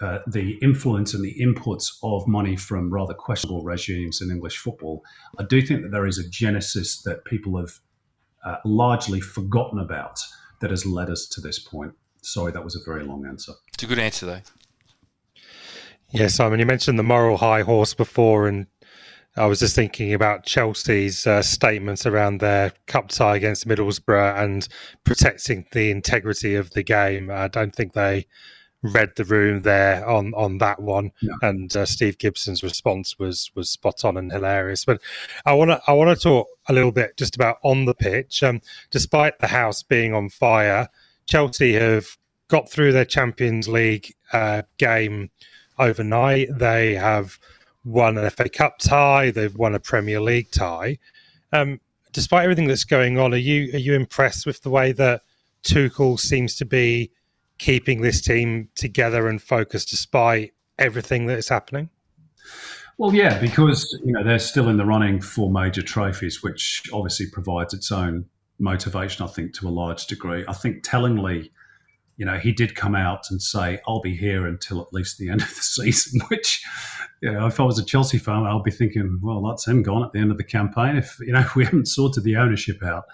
uh, 0.00 0.18
the 0.26 0.58
influence 0.62 1.14
and 1.14 1.22
the 1.22 1.34
inputs 1.40 1.90
of 2.02 2.26
money 2.26 2.56
from 2.56 2.92
rather 2.92 3.14
questionable 3.14 3.62
regimes 3.62 4.20
in 4.20 4.30
English 4.30 4.56
football, 4.56 5.02
I 5.38 5.44
do 5.44 5.60
think 5.60 5.82
that 5.82 5.90
there 5.90 6.06
is 6.06 6.18
a 6.18 6.28
genesis 6.28 7.02
that 7.02 7.24
people 7.26 7.58
have 7.58 7.78
uh, 8.44 8.56
largely 8.64 9.20
forgotten 9.20 9.78
about 9.78 10.18
that 10.60 10.70
has 10.70 10.86
led 10.86 11.10
us 11.10 11.26
to 11.28 11.40
this 11.40 11.58
point. 11.58 11.92
Sorry, 12.22 12.52
that 12.52 12.64
was 12.64 12.74
a 12.74 12.80
very 12.84 13.04
long 13.04 13.26
answer. 13.26 13.52
It's 13.74 13.82
a 13.82 13.86
good 13.86 13.98
answer, 13.98 14.26
though. 14.26 14.40
Yeah, 16.10 16.28
Simon, 16.28 16.60
you 16.60 16.66
mentioned 16.66 16.98
the 16.98 17.02
moral 17.02 17.38
high 17.38 17.62
horse 17.62 17.92
before, 17.92 18.46
and 18.46 18.66
I 19.36 19.46
was 19.46 19.60
just 19.60 19.74
thinking 19.74 20.14
about 20.14 20.44
Chelsea's 20.44 21.26
uh, 21.26 21.42
statements 21.42 22.06
around 22.06 22.38
their 22.38 22.72
cup 22.86 23.08
tie 23.08 23.36
against 23.36 23.66
Middlesbrough 23.66 24.38
and 24.42 24.68
protecting 25.02 25.66
the 25.72 25.90
integrity 25.90 26.54
of 26.54 26.70
the 26.70 26.82
game. 26.82 27.30
I 27.30 27.48
don't 27.48 27.74
think 27.74 27.94
they 27.94 28.26
read 28.84 29.12
the 29.16 29.24
room 29.24 29.62
there 29.62 30.06
on 30.06 30.34
on 30.34 30.58
that 30.58 30.80
one. 30.80 31.10
No. 31.22 31.34
And 31.42 31.74
uh, 31.76 31.86
Steve 31.86 32.18
Gibson's 32.18 32.62
response 32.62 33.18
was 33.18 33.50
was 33.54 33.70
spot 33.70 34.04
on 34.04 34.16
and 34.16 34.30
hilarious. 34.30 34.84
But 34.84 35.00
I 35.44 35.54
want 35.54 35.70
to 35.70 35.80
I 35.86 35.92
want 35.94 36.16
to 36.16 36.22
talk 36.22 36.46
a 36.68 36.72
little 36.72 36.92
bit 36.92 37.16
just 37.16 37.34
about 37.34 37.58
on 37.64 37.86
the 37.86 37.94
pitch. 37.94 38.42
Um, 38.42 38.60
despite 38.90 39.38
the 39.38 39.48
house 39.48 39.82
being 39.82 40.14
on 40.14 40.28
fire, 40.28 40.88
Chelsea 41.26 41.72
have 41.72 42.16
got 42.48 42.70
through 42.70 42.92
their 42.92 43.04
Champions 43.04 43.66
League 43.66 44.14
uh, 44.32 44.62
game 44.78 45.30
overnight. 45.78 46.48
They 46.56 46.94
have 46.94 47.38
won 47.84 48.18
an 48.18 48.28
FA 48.30 48.48
Cup 48.48 48.78
tie. 48.78 49.30
They've 49.30 49.54
won 49.54 49.74
a 49.74 49.80
Premier 49.80 50.20
League 50.20 50.50
tie. 50.50 50.98
Um, 51.52 51.80
despite 52.12 52.44
everything 52.44 52.66
that's 52.66 52.84
going 52.84 53.18
on, 53.18 53.34
are 53.34 53.38
you 53.38 53.74
are 53.74 53.78
you 53.78 53.94
impressed 53.94 54.46
with 54.46 54.62
the 54.62 54.70
way 54.70 54.92
that 54.92 55.22
Tuchel 55.64 56.18
seems 56.18 56.56
to 56.56 56.64
be 56.64 57.10
keeping 57.58 58.00
this 58.00 58.20
team 58.20 58.68
together 58.74 59.28
and 59.28 59.40
focused 59.40 59.90
despite 59.90 60.52
everything 60.78 61.26
that 61.26 61.38
is 61.38 61.48
happening? 61.48 61.90
Well, 62.96 63.14
yeah, 63.14 63.40
because 63.40 63.98
you 64.04 64.12
know 64.12 64.22
they're 64.22 64.38
still 64.38 64.68
in 64.68 64.76
the 64.76 64.84
running 64.84 65.20
for 65.20 65.50
major 65.50 65.82
trophies, 65.82 66.42
which 66.42 66.82
obviously 66.92 67.26
provides 67.26 67.74
its 67.74 67.90
own 67.90 68.26
motivation. 68.58 69.24
I 69.24 69.28
think 69.28 69.52
to 69.54 69.68
a 69.68 69.70
large 69.70 70.06
degree. 70.06 70.44
I 70.46 70.52
think 70.52 70.84
tellingly, 70.84 71.50
you 72.16 72.24
know, 72.24 72.38
he 72.38 72.52
did 72.52 72.76
come 72.76 72.94
out 72.94 73.30
and 73.30 73.42
say, 73.42 73.80
"I'll 73.88 74.00
be 74.00 74.16
here 74.16 74.46
until 74.46 74.80
at 74.80 74.92
least 74.92 75.18
the 75.18 75.28
end 75.28 75.42
of 75.42 75.48
the 75.48 75.54
season." 75.62 76.20
Which, 76.28 76.64
you 77.24 77.32
know, 77.32 77.46
if 77.46 77.58
I 77.58 77.62
was 77.62 77.78
a 77.78 77.84
Chelsea 77.84 78.18
fan, 78.18 78.44
I'll 78.44 78.62
be 78.62 78.70
thinking, 78.70 79.18
"Well, 79.22 79.40
that's 79.40 79.66
him 79.66 79.82
gone 79.82 80.04
at 80.04 80.12
the 80.12 80.18
end 80.18 80.30
of 80.30 80.36
the 80.36 80.44
campaign." 80.44 80.96
If 80.96 81.18
you 81.20 81.32
know 81.32 81.44
we 81.56 81.64
haven't 81.64 81.88
sorted 81.88 82.22
the 82.22 82.36
ownership 82.36 82.82
out, 82.82 83.04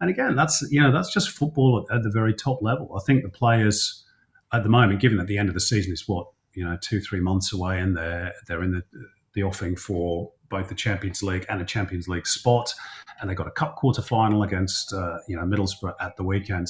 and 0.00 0.08
again, 0.08 0.36
that's 0.36 0.64
you 0.70 0.80
know 0.80 0.92
that's 0.92 1.12
just 1.12 1.30
football 1.30 1.84
at, 1.90 1.96
at 1.96 2.02
the 2.04 2.10
very 2.10 2.32
top 2.32 2.62
level. 2.62 2.96
I 2.96 3.00
think 3.04 3.24
the 3.24 3.28
players 3.28 4.04
at 4.52 4.62
the 4.62 4.68
moment, 4.68 5.00
given 5.00 5.18
that 5.18 5.26
the 5.26 5.36
end 5.36 5.48
of 5.48 5.54
the 5.54 5.60
season 5.60 5.92
is 5.92 6.06
what 6.06 6.28
you 6.54 6.64
know 6.64 6.78
two 6.80 7.00
three 7.00 7.18
months 7.18 7.52
away, 7.52 7.80
and 7.80 7.96
they're 7.96 8.32
they're 8.46 8.62
in 8.62 8.70
the 8.70 8.84
the 9.34 9.42
offing 9.42 9.74
for 9.74 10.30
both 10.48 10.68
the 10.68 10.74
Champions 10.76 11.24
League 11.24 11.44
and 11.48 11.60
a 11.60 11.64
Champions 11.64 12.06
League 12.06 12.28
spot, 12.28 12.72
and 13.20 13.28
they 13.28 13.34
got 13.34 13.48
a 13.48 13.50
cup 13.50 13.74
quarter 13.74 14.00
final 14.00 14.44
against 14.44 14.92
uh, 14.92 15.18
you 15.26 15.34
know 15.34 15.42
Middlesbrough 15.42 15.94
at 16.00 16.16
the 16.16 16.22
weekend. 16.22 16.68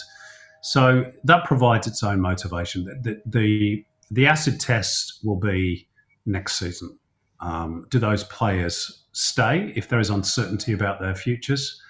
So 0.62 1.12
that 1.24 1.44
provides 1.44 1.86
its 1.86 2.02
own 2.02 2.20
motivation. 2.20 2.84
The, 3.02 3.22
the, 3.24 3.84
the 4.10 4.26
acid 4.26 4.58
test 4.58 5.20
will 5.22 5.38
be 5.38 5.86
next 6.26 6.58
season. 6.58 6.98
Um, 7.40 7.86
do 7.90 7.98
those 7.98 8.24
players 8.24 9.04
stay 9.12 9.72
if 9.76 9.88
there 9.88 10.00
is 10.00 10.10
uncertainty 10.10 10.72
about 10.72 11.00
their 11.00 11.14
futures? 11.14 11.80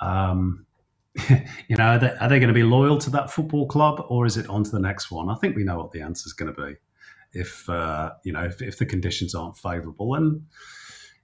Um, 0.00 0.66
you 1.68 1.76
know, 1.76 1.84
are 1.84 1.98
they, 1.98 2.10
are 2.20 2.28
they, 2.28 2.38
going 2.38 2.48
to 2.48 2.54
be 2.54 2.62
loyal 2.62 2.98
to 2.98 3.10
that 3.10 3.30
football 3.30 3.66
club 3.66 4.02
or 4.08 4.24
is 4.24 4.36
it 4.36 4.48
on 4.48 4.64
to 4.64 4.70
the 4.70 4.80
next 4.80 5.10
one? 5.10 5.28
I 5.28 5.34
think 5.36 5.56
we 5.56 5.64
know 5.64 5.76
what 5.76 5.92
the 5.92 6.00
answer 6.00 6.26
is 6.26 6.32
going 6.32 6.54
to 6.54 6.62
be 6.62 6.74
if, 7.34 7.68
uh, 7.68 8.12
you 8.24 8.32
know, 8.32 8.44
if, 8.44 8.62
if 8.62 8.78
the 8.78 8.86
conditions 8.86 9.34
aren't 9.34 9.56
favourable. 9.58 10.14
And 10.14 10.42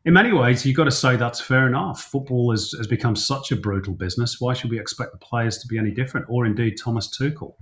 in 0.04 0.12
many 0.12 0.32
ways, 0.32 0.64
you've 0.64 0.76
got 0.76 0.84
to 0.84 0.90
say 0.90 1.16
that's 1.16 1.40
fair 1.40 1.66
enough. 1.66 2.02
Football 2.02 2.50
has, 2.50 2.72
has 2.76 2.86
become 2.86 3.16
such 3.16 3.50
a 3.50 3.56
brutal 3.56 3.94
business. 3.94 4.40
Why 4.40 4.54
should 4.54 4.70
we 4.70 4.78
expect 4.78 5.12
the 5.12 5.18
players 5.18 5.58
to 5.58 5.66
be 5.66 5.78
any 5.78 5.90
different, 5.90 6.26
or 6.28 6.46
indeed 6.46 6.76
Thomas 6.82 7.08
Tuchel? 7.08 7.54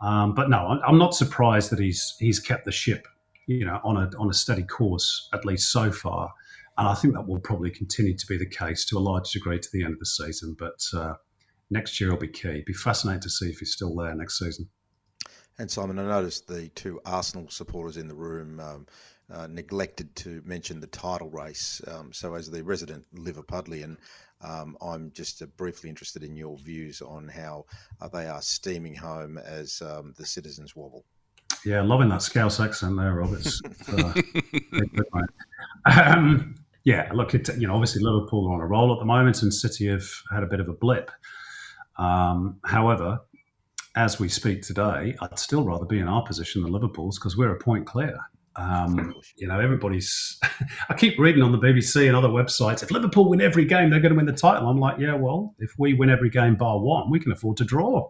Um, 0.00 0.34
but 0.34 0.50
no, 0.50 0.78
I'm 0.86 0.98
not 0.98 1.14
surprised 1.14 1.70
that 1.70 1.78
he's 1.78 2.16
he's 2.18 2.38
kept 2.38 2.66
the 2.66 2.72
ship, 2.72 3.06
you 3.46 3.64
know, 3.64 3.80
on 3.84 3.96
a 3.96 4.10
on 4.18 4.28
a 4.28 4.34
steady 4.34 4.64
course 4.64 5.28
at 5.32 5.44
least 5.44 5.70
so 5.70 5.90
far. 5.90 6.32
and 6.78 6.88
I 6.88 6.94
think 6.94 7.14
that 7.14 7.26
will 7.26 7.40
probably 7.40 7.70
continue 7.70 8.16
to 8.16 8.26
be 8.26 8.36
the 8.36 8.48
case 8.48 8.84
to 8.86 8.98
a 8.98 9.00
large 9.00 9.30
degree 9.30 9.58
to 9.58 9.68
the 9.72 9.84
end 9.84 9.94
of 9.94 9.98
the 9.98 10.06
season. 10.06 10.56
But 10.58 10.80
uh, 10.94 11.14
next 11.70 12.00
year 12.00 12.10
will 12.10 12.18
be 12.18 12.28
key. 12.28 12.62
Be 12.66 12.72
fascinating 12.72 13.22
to 13.22 13.30
see 13.30 13.48
if 13.48 13.58
he's 13.58 13.72
still 13.72 13.94
there 13.94 14.14
next 14.14 14.38
season. 14.38 14.68
And 15.58 15.70
Simon, 15.70 15.98
I 15.98 16.02
noticed 16.02 16.46
the 16.46 16.68
two 16.70 17.00
Arsenal 17.06 17.48
supporters 17.48 17.96
in 17.96 18.08
the 18.08 18.14
room 18.14 18.60
um, 18.60 18.86
uh, 19.32 19.46
neglected 19.46 20.14
to 20.16 20.42
mention 20.44 20.80
the 20.80 20.86
title 20.86 21.30
race. 21.30 21.80
Um, 21.88 22.12
so, 22.12 22.34
as 22.34 22.50
the 22.50 22.62
resident 22.62 23.06
Liverpudlian, 23.14 23.96
um, 24.42 24.76
I'm 24.82 25.10
just 25.12 25.40
uh, 25.40 25.46
briefly 25.56 25.88
interested 25.88 26.22
in 26.22 26.36
your 26.36 26.58
views 26.58 27.00
on 27.00 27.28
how 27.28 27.64
uh, 28.02 28.08
they 28.08 28.26
are 28.26 28.42
steaming 28.42 28.94
home 28.94 29.38
as 29.38 29.80
um, 29.80 30.12
the 30.18 30.26
citizens 30.26 30.76
wobble. 30.76 31.06
Yeah, 31.66 31.82
loving 31.82 32.08
that 32.10 32.22
Scouse 32.22 32.60
accent 32.60 32.96
there, 32.96 33.12
Rob. 33.14 33.32
It's, 33.32 33.60
uh, 33.92 34.14
um, 36.00 36.54
yeah, 36.84 37.10
look, 37.12 37.34
it, 37.34 37.48
you 37.58 37.66
know, 37.66 37.74
obviously 37.74 38.04
Liverpool 38.04 38.46
are 38.48 38.54
on 38.54 38.60
a 38.60 38.66
roll 38.66 38.92
at 38.92 39.00
the 39.00 39.04
moment, 39.04 39.42
and 39.42 39.52
City 39.52 39.88
have 39.88 40.04
had 40.30 40.44
a 40.44 40.46
bit 40.46 40.60
of 40.60 40.68
a 40.68 40.72
blip. 40.72 41.10
Um, 41.98 42.60
however, 42.64 43.18
as 43.96 44.20
we 44.20 44.28
speak 44.28 44.62
today, 44.62 45.16
I'd 45.20 45.40
still 45.40 45.64
rather 45.64 45.84
be 45.84 45.98
in 45.98 46.06
our 46.06 46.22
position 46.22 46.62
than 46.62 46.70
Liverpool's 46.70 47.18
because 47.18 47.36
we're 47.36 47.50
a 47.50 47.58
point 47.58 47.84
clear. 47.84 48.16
Um, 48.54 49.12
you 49.36 49.48
know, 49.48 49.58
everybody's. 49.58 50.38
I 50.88 50.94
keep 50.94 51.18
reading 51.18 51.42
on 51.42 51.50
the 51.50 51.58
BBC 51.58 52.06
and 52.06 52.14
other 52.14 52.28
websites. 52.28 52.84
If 52.84 52.92
Liverpool 52.92 53.28
win 53.28 53.40
every 53.40 53.64
game, 53.64 53.90
they're 53.90 53.98
going 53.98 54.12
to 54.12 54.16
win 54.16 54.26
the 54.26 54.32
title. 54.32 54.68
I'm 54.68 54.78
like, 54.78 55.00
yeah, 55.00 55.14
well, 55.14 55.56
if 55.58 55.72
we 55.78 55.94
win 55.94 56.10
every 56.10 56.30
game 56.30 56.54
bar 56.54 56.78
one, 56.78 57.10
we 57.10 57.18
can 57.18 57.32
afford 57.32 57.56
to 57.56 57.64
draw, 57.64 58.08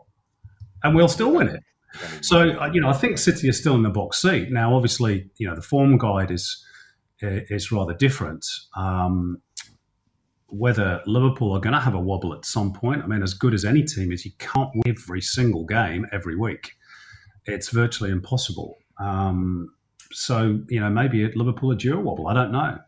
and 0.82 0.94
we'll 0.94 1.08
still 1.08 1.32
win 1.32 1.48
it. 1.48 1.62
So, 2.20 2.50
uh, 2.50 2.70
you 2.72 2.80
know, 2.80 2.88
I 2.88 2.92
think 2.92 3.18
City 3.18 3.48
is 3.48 3.58
still 3.58 3.74
in 3.74 3.82
the 3.82 3.90
box 3.90 4.20
seat 4.20 4.50
now. 4.50 4.74
Obviously, 4.74 5.30
you 5.38 5.48
know, 5.48 5.54
the 5.54 5.62
form 5.62 5.98
guide 5.98 6.30
is 6.30 6.64
is 7.20 7.72
rather 7.72 7.94
different. 7.94 8.44
Um, 8.76 9.38
whether 10.48 11.02
Liverpool 11.06 11.56
are 11.56 11.60
going 11.60 11.74
to 11.74 11.80
have 11.80 11.94
a 11.94 12.00
wobble 12.00 12.34
at 12.34 12.44
some 12.44 12.72
point, 12.72 13.02
I 13.02 13.06
mean, 13.06 13.22
as 13.22 13.34
good 13.34 13.54
as 13.54 13.64
any 13.64 13.82
team 13.82 14.12
is, 14.12 14.24
you 14.24 14.32
can't 14.38 14.70
win 14.74 14.94
every 14.96 15.20
single 15.20 15.64
game 15.64 16.06
every 16.12 16.36
week. 16.36 16.72
It's 17.46 17.70
virtually 17.70 18.10
impossible. 18.10 18.78
Um, 19.00 19.70
so 20.12 20.60
you 20.68 20.80
know 20.80 20.90
maybe 20.90 21.24
at 21.24 21.36
Liverpool 21.36 21.70
a 21.70 21.76
dual 21.76 22.02
wobble. 22.02 22.28
I 22.28 22.34
don't 22.34 22.52
know. 22.52 22.78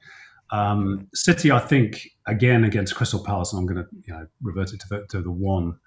Um, 0.50 1.08
City, 1.14 1.50
I 1.50 1.58
think 1.58 2.08
again 2.26 2.64
against 2.64 2.94
Crystal 2.94 3.22
Palace. 3.22 3.52
I'm 3.52 3.66
going 3.66 3.82
to 3.82 3.88
you 4.06 4.12
know 4.12 4.26
revert 4.42 4.72
it 4.72 4.80
to 4.80 4.86
the, 4.88 5.06
to 5.10 5.22
the 5.22 5.30
one 5.30 5.78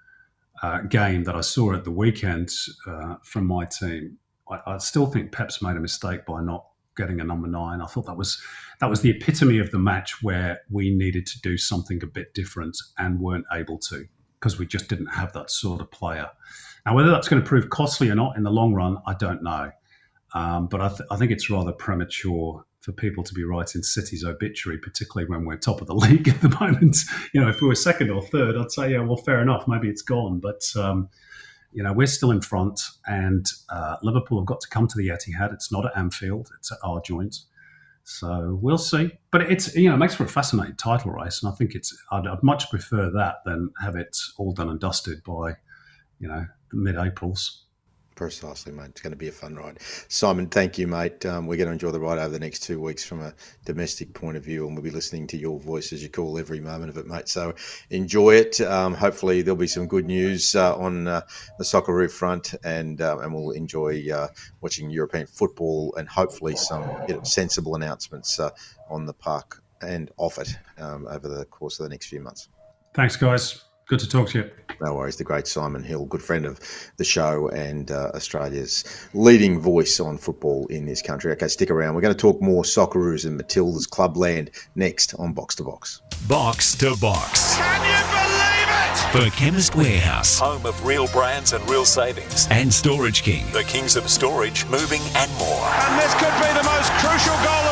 uh, 0.62 0.80
game 0.82 1.24
that 1.24 1.34
I 1.34 1.40
saw 1.40 1.74
at 1.74 1.84
the 1.84 1.90
weekend 1.90 2.50
uh, 2.86 3.16
from 3.24 3.46
my 3.46 3.64
team. 3.64 4.18
I, 4.50 4.60
I, 4.66 4.78
still 4.78 5.06
think 5.06 5.32
Pep's 5.32 5.60
made 5.60 5.76
a 5.76 5.80
mistake 5.80 6.24
by 6.24 6.40
not 6.40 6.66
getting 6.96 7.20
a 7.20 7.24
number 7.24 7.48
nine. 7.48 7.80
I 7.80 7.86
thought 7.86 8.06
that 8.06 8.16
was 8.16 8.40
that 8.80 8.88
was 8.88 9.00
the 9.00 9.10
epitome 9.10 9.58
of 9.58 9.70
the 9.70 9.78
match 9.78 10.22
where 10.22 10.60
we 10.70 10.94
needed 10.94 11.26
to 11.26 11.40
do 11.40 11.56
something 11.56 12.02
a 12.02 12.06
bit 12.06 12.34
different 12.34 12.76
and 12.98 13.20
weren't 13.20 13.46
able 13.52 13.78
to 13.78 14.04
because 14.38 14.58
we 14.58 14.66
just 14.66 14.88
didn't 14.88 15.06
have 15.06 15.32
that 15.32 15.50
sort 15.50 15.80
of 15.80 15.90
player. 15.90 16.28
Now, 16.84 16.96
whether 16.96 17.10
that's 17.10 17.28
going 17.28 17.42
to 17.42 17.48
prove 17.48 17.70
costly 17.70 18.10
or 18.10 18.16
not 18.16 18.36
in 18.36 18.42
the 18.42 18.50
long 18.50 18.74
run, 18.74 18.98
I 19.06 19.14
don't 19.14 19.42
know. 19.42 19.70
Um, 20.34 20.66
but 20.66 20.80
I, 20.80 20.88
th- 20.88 21.02
I, 21.10 21.16
think 21.16 21.30
it's 21.30 21.50
rather 21.50 21.72
premature 21.72 22.64
for 22.82 22.92
people 22.92 23.22
to 23.22 23.32
be 23.32 23.44
writing 23.44 23.82
City's 23.82 24.24
obituary, 24.24 24.76
particularly 24.76 25.30
when 25.30 25.44
we're 25.44 25.56
top 25.56 25.80
of 25.80 25.86
the 25.86 25.94
league 26.06 26.28
at 26.28 26.40
the 26.40 26.56
moment. 26.60 26.96
You 27.32 27.40
know, 27.40 27.48
if 27.48 27.60
we 27.60 27.68
were 27.68 27.74
second 27.74 28.10
or 28.10 28.22
third, 28.22 28.56
I'd 28.56 28.72
say, 28.72 28.92
yeah, 28.92 29.00
well, 29.00 29.16
fair 29.16 29.40
enough, 29.40 29.66
maybe 29.66 29.88
it's 29.88 30.02
gone. 30.02 30.40
But 30.40 30.62
um, 30.76 31.08
you 31.72 31.82
know, 31.82 31.92
we're 31.92 32.06
still 32.06 32.30
in 32.30 32.40
front, 32.40 32.80
and 33.06 33.46
uh, 33.70 33.96
Liverpool 34.02 34.40
have 34.40 34.46
got 34.46 34.60
to 34.60 34.68
come 34.68 34.86
to 34.88 34.98
the 34.98 35.08
Etihad. 35.08 35.52
It's 35.54 35.72
not 35.72 35.86
at 35.86 35.96
Anfield; 35.96 36.50
it's 36.58 36.70
at 36.70 36.78
our 36.84 37.00
joint. 37.00 37.36
So 38.04 38.58
we'll 38.60 38.78
see. 38.78 39.12
But 39.30 39.42
it's 39.42 39.74
you 39.76 39.88
know, 39.88 39.94
it 39.94 39.98
makes 39.98 40.14
for 40.14 40.24
a 40.24 40.28
fascinating 40.28 40.76
title 40.76 41.12
race, 41.12 41.42
and 41.42 41.52
I 41.52 41.54
think 41.54 41.74
it's. 41.74 41.96
I'd, 42.10 42.26
I'd 42.26 42.42
much 42.42 42.68
prefer 42.68 43.10
that 43.10 43.36
than 43.46 43.70
have 43.80 43.96
it 43.96 44.18
all 44.36 44.52
done 44.52 44.68
and 44.68 44.80
dusted 44.80 45.22
by, 45.24 45.52
you 46.18 46.28
know, 46.28 46.46
mid-April's. 46.72 47.64
Precisely, 48.22 48.70
mate. 48.70 48.90
It's 48.90 49.00
going 49.00 49.10
to 49.10 49.16
be 49.16 49.26
a 49.26 49.32
fun 49.32 49.56
ride. 49.56 49.78
Simon, 50.06 50.46
thank 50.46 50.78
you, 50.78 50.86
mate. 50.86 51.26
Um, 51.26 51.48
we're 51.48 51.56
going 51.56 51.66
to 51.66 51.72
enjoy 51.72 51.90
the 51.90 51.98
ride 51.98 52.18
over 52.18 52.28
the 52.28 52.38
next 52.38 52.60
two 52.60 52.80
weeks 52.80 53.04
from 53.04 53.20
a 53.20 53.34
domestic 53.64 54.14
point 54.14 54.36
of 54.36 54.44
view, 54.44 54.64
and 54.64 54.76
we'll 54.76 54.84
be 54.84 54.90
listening 54.90 55.26
to 55.26 55.36
your 55.36 55.58
voice 55.58 55.92
as 55.92 56.04
you 56.04 56.08
call 56.08 56.38
every 56.38 56.60
moment 56.60 56.88
of 56.88 56.96
it, 56.98 57.08
mate. 57.08 57.28
So 57.28 57.52
enjoy 57.90 58.36
it. 58.36 58.60
Um, 58.60 58.94
hopefully, 58.94 59.42
there'll 59.42 59.56
be 59.56 59.66
some 59.66 59.88
good 59.88 60.06
news 60.06 60.54
uh, 60.54 60.76
on 60.76 61.08
uh, 61.08 61.22
the 61.58 61.64
Socceroo 61.64 62.08
front, 62.08 62.54
and 62.62 63.00
uh, 63.00 63.18
and 63.18 63.34
we'll 63.34 63.50
enjoy 63.50 64.04
uh, 64.14 64.28
watching 64.60 64.88
European 64.88 65.26
football 65.26 65.92
and 65.96 66.08
hopefully 66.08 66.54
some 66.54 66.88
you 67.08 67.16
know, 67.16 67.22
sensible 67.24 67.74
announcements 67.74 68.38
uh, 68.38 68.50
on 68.88 69.04
the 69.04 69.14
park 69.14 69.64
and 69.80 70.12
off 70.16 70.38
it 70.38 70.56
um, 70.78 71.08
over 71.08 71.26
the 71.26 71.44
course 71.46 71.80
of 71.80 71.84
the 71.86 71.90
next 71.90 72.06
few 72.06 72.20
months. 72.20 72.48
Thanks, 72.94 73.16
guys. 73.16 73.64
Good 73.92 74.00
to 74.00 74.08
talk 74.08 74.30
to 74.30 74.38
you. 74.38 74.50
No 74.80 74.94
worries. 74.94 75.16
The 75.16 75.24
great 75.24 75.46
Simon 75.46 75.82
Hill, 75.82 76.06
good 76.06 76.22
friend 76.22 76.46
of 76.46 76.58
the 76.96 77.04
show 77.04 77.48
and 77.48 77.90
uh, 77.90 78.10
Australia's 78.14 78.84
leading 79.12 79.60
voice 79.60 80.00
on 80.00 80.16
football 80.16 80.66
in 80.68 80.86
this 80.86 81.02
country. 81.02 81.30
Okay, 81.32 81.46
stick 81.46 81.70
around. 81.70 81.94
We're 81.94 82.00
going 82.00 82.14
to 82.14 82.18
talk 82.18 82.40
more 82.40 82.62
Socceroos 82.62 83.26
and 83.26 83.36
Matilda's 83.36 83.86
Clubland 83.86 84.48
next 84.76 85.12
on 85.16 85.34
Box 85.34 85.56
to 85.56 85.64
Box. 85.64 86.00
Box 86.26 86.74
to 86.76 86.96
Box. 87.02 87.56
Can 87.58 87.82
you 87.84 88.00
believe 88.16 89.28
it? 89.28 89.30
For 89.30 89.36
Chemist 89.36 89.76
Warehouse. 89.76 90.38
Home 90.38 90.64
of 90.64 90.86
real 90.86 91.06
brands 91.08 91.52
and 91.52 91.62
real 91.68 91.84
savings. 91.84 92.48
And 92.50 92.72
Storage 92.72 93.22
King. 93.22 93.44
The 93.52 93.64
kings 93.64 93.96
of 93.96 94.08
storage, 94.08 94.64
moving 94.70 95.02
and 95.16 95.30
more. 95.34 95.68
And 95.68 96.00
this 96.00 96.14
could 96.14 96.32
be 96.40 96.48
the 96.56 96.64
most 96.64 96.90
crucial 96.92 97.34
goal 97.44 97.44
of 97.44 97.66
all. 97.66 97.71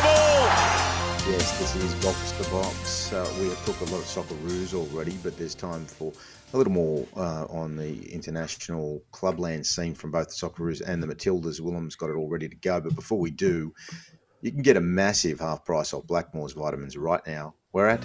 this 1.61 1.75
is 1.75 1.93
Box 2.03 2.31
to 2.31 2.49
Box. 2.49 3.13
Uh, 3.13 3.31
we 3.39 3.47
have 3.49 3.65
talked 3.67 3.81
a 3.81 3.93
lot 3.93 3.99
of 3.99 4.07
soccer 4.07 4.33
Socceroos 4.33 4.73
already, 4.73 5.15
but 5.21 5.37
there's 5.37 5.53
time 5.53 5.85
for 5.85 6.11
a 6.55 6.57
little 6.57 6.73
more 6.73 7.05
uh, 7.15 7.45
on 7.51 7.75
the 7.75 8.11
international 8.11 8.99
clubland 9.11 9.63
scene 9.63 9.93
from 9.93 10.09
both 10.09 10.29
the 10.29 10.33
soccer 10.33 10.63
Socceroos 10.63 10.81
and 10.81 11.03
the 11.03 11.05
Matildas. 11.05 11.59
Willem's 11.59 11.95
got 11.95 12.09
it 12.09 12.15
all 12.15 12.27
ready 12.27 12.49
to 12.49 12.55
go. 12.55 12.81
But 12.81 12.95
before 12.95 13.19
we 13.19 13.29
do, 13.29 13.71
you 14.41 14.51
can 14.51 14.63
get 14.63 14.75
a 14.75 14.81
massive 14.81 15.39
half 15.39 15.63
price 15.63 15.93
off 15.93 16.07
Blackmores 16.07 16.55
vitamins 16.55 16.97
right 16.97 17.21
now. 17.27 17.53
Where 17.73 17.89
at? 17.89 18.03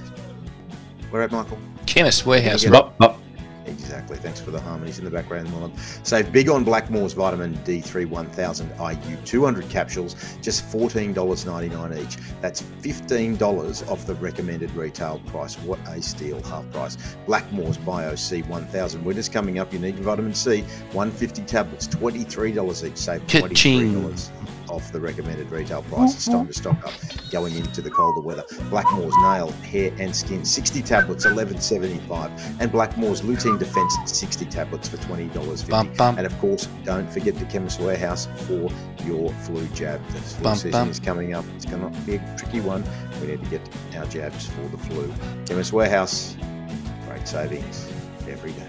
Where 1.08 1.22
at, 1.22 1.32
Michael? 1.32 1.58
Chemist 1.86 2.26
Warehouse. 2.26 2.66
Up, 2.66 2.94
up. 3.00 3.18
Exactly. 3.66 4.16
Thanks 4.16 4.40
for 4.40 4.50
the 4.50 4.60
harmonies 4.60 4.98
in 4.98 5.04
the 5.04 5.10
background, 5.10 5.52
Willem. 5.52 5.72
Save 6.02 6.32
big 6.32 6.48
on 6.48 6.64
Blackmore's 6.64 7.12
Vitamin 7.12 7.54
D3 7.58 8.08
1000 8.08 8.70
IU 8.78 9.16
200 9.24 9.68
capsules, 9.68 10.14
just 10.42 10.64
$14.99 10.72 12.02
each. 12.02 12.16
That's 12.40 12.62
$15 12.62 13.90
off 13.90 14.06
the 14.06 14.14
recommended 14.14 14.70
retail 14.72 15.20
price. 15.26 15.56
What 15.60 15.78
a 15.88 16.00
steal, 16.02 16.42
half 16.42 16.70
price. 16.72 16.96
Blackmore's 17.26 17.78
Bio 17.78 18.14
C 18.14 18.42
1000. 18.42 19.04
Winter's 19.04 19.28
coming 19.28 19.58
up. 19.58 19.72
You 19.72 19.78
need 19.78 19.96
your 19.96 20.04
vitamin 20.04 20.34
C. 20.34 20.62
150 20.92 21.42
tablets, 21.42 21.88
$23 21.88 22.88
each. 22.88 22.96
Save 22.96 23.26
$23 23.26 24.55
off 24.68 24.92
the 24.92 25.00
recommended 25.00 25.50
retail 25.50 25.82
price. 25.82 26.10
Mm-hmm. 26.10 26.16
It's 26.16 26.28
time 26.28 26.46
to 26.46 26.52
stock 26.52 26.86
up 26.86 26.92
going 27.30 27.54
into 27.54 27.82
the 27.82 27.90
colder 27.90 28.20
weather. 28.20 28.44
Blackmore's 28.70 29.14
nail, 29.22 29.50
hair 29.62 29.92
and 29.98 30.14
skin, 30.14 30.44
60 30.44 30.82
tablets, 30.82 31.26
11.75, 31.26 32.60
and 32.60 32.70
Blackmore's 32.70 33.22
lutein 33.22 33.58
defense, 33.58 33.94
60 34.06 34.44
tablets 34.46 34.88
for 34.88 34.96
$20.50. 34.98 35.68
Bum, 35.68 35.92
bum. 35.94 36.18
And 36.18 36.26
of 36.26 36.36
course, 36.38 36.66
don't 36.84 37.10
forget 37.10 37.34
the 37.36 37.44
Chemist 37.46 37.80
Warehouse 37.80 38.28
for 38.46 38.70
your 39.04 39.30
flu 39.44 39.66
jab. 39.68 40.04
The 40.08 40.20
flu 40.20 40.44
Bum, 40.44 40.56
season 40.56 40.88
is 40.88 41.00
coming 41.00 41.34
up. 41.34 41.44
It's 41.54 41.64
going 41.64 41.92
to 41.92 42.00
be 42.00 42.16
a 42.16 42.36
tricky 42.36 42.60
one. 42.60 42.84
We 43.20 43.28
need 43.28 43.42
to 43.42 43.50
get 43.50 43.68
our 43.96 44.06
jabs 44.06 44.46
for 44.46 44.62
the 44.68 44.78
flu. 44.78 45.12
Chemist 45.46 45.72
Warehouse, 45.72 46.36
great 47.06 47.26
savings 47.26 47.90
every 48.28 48.52
day. 48.52 48.68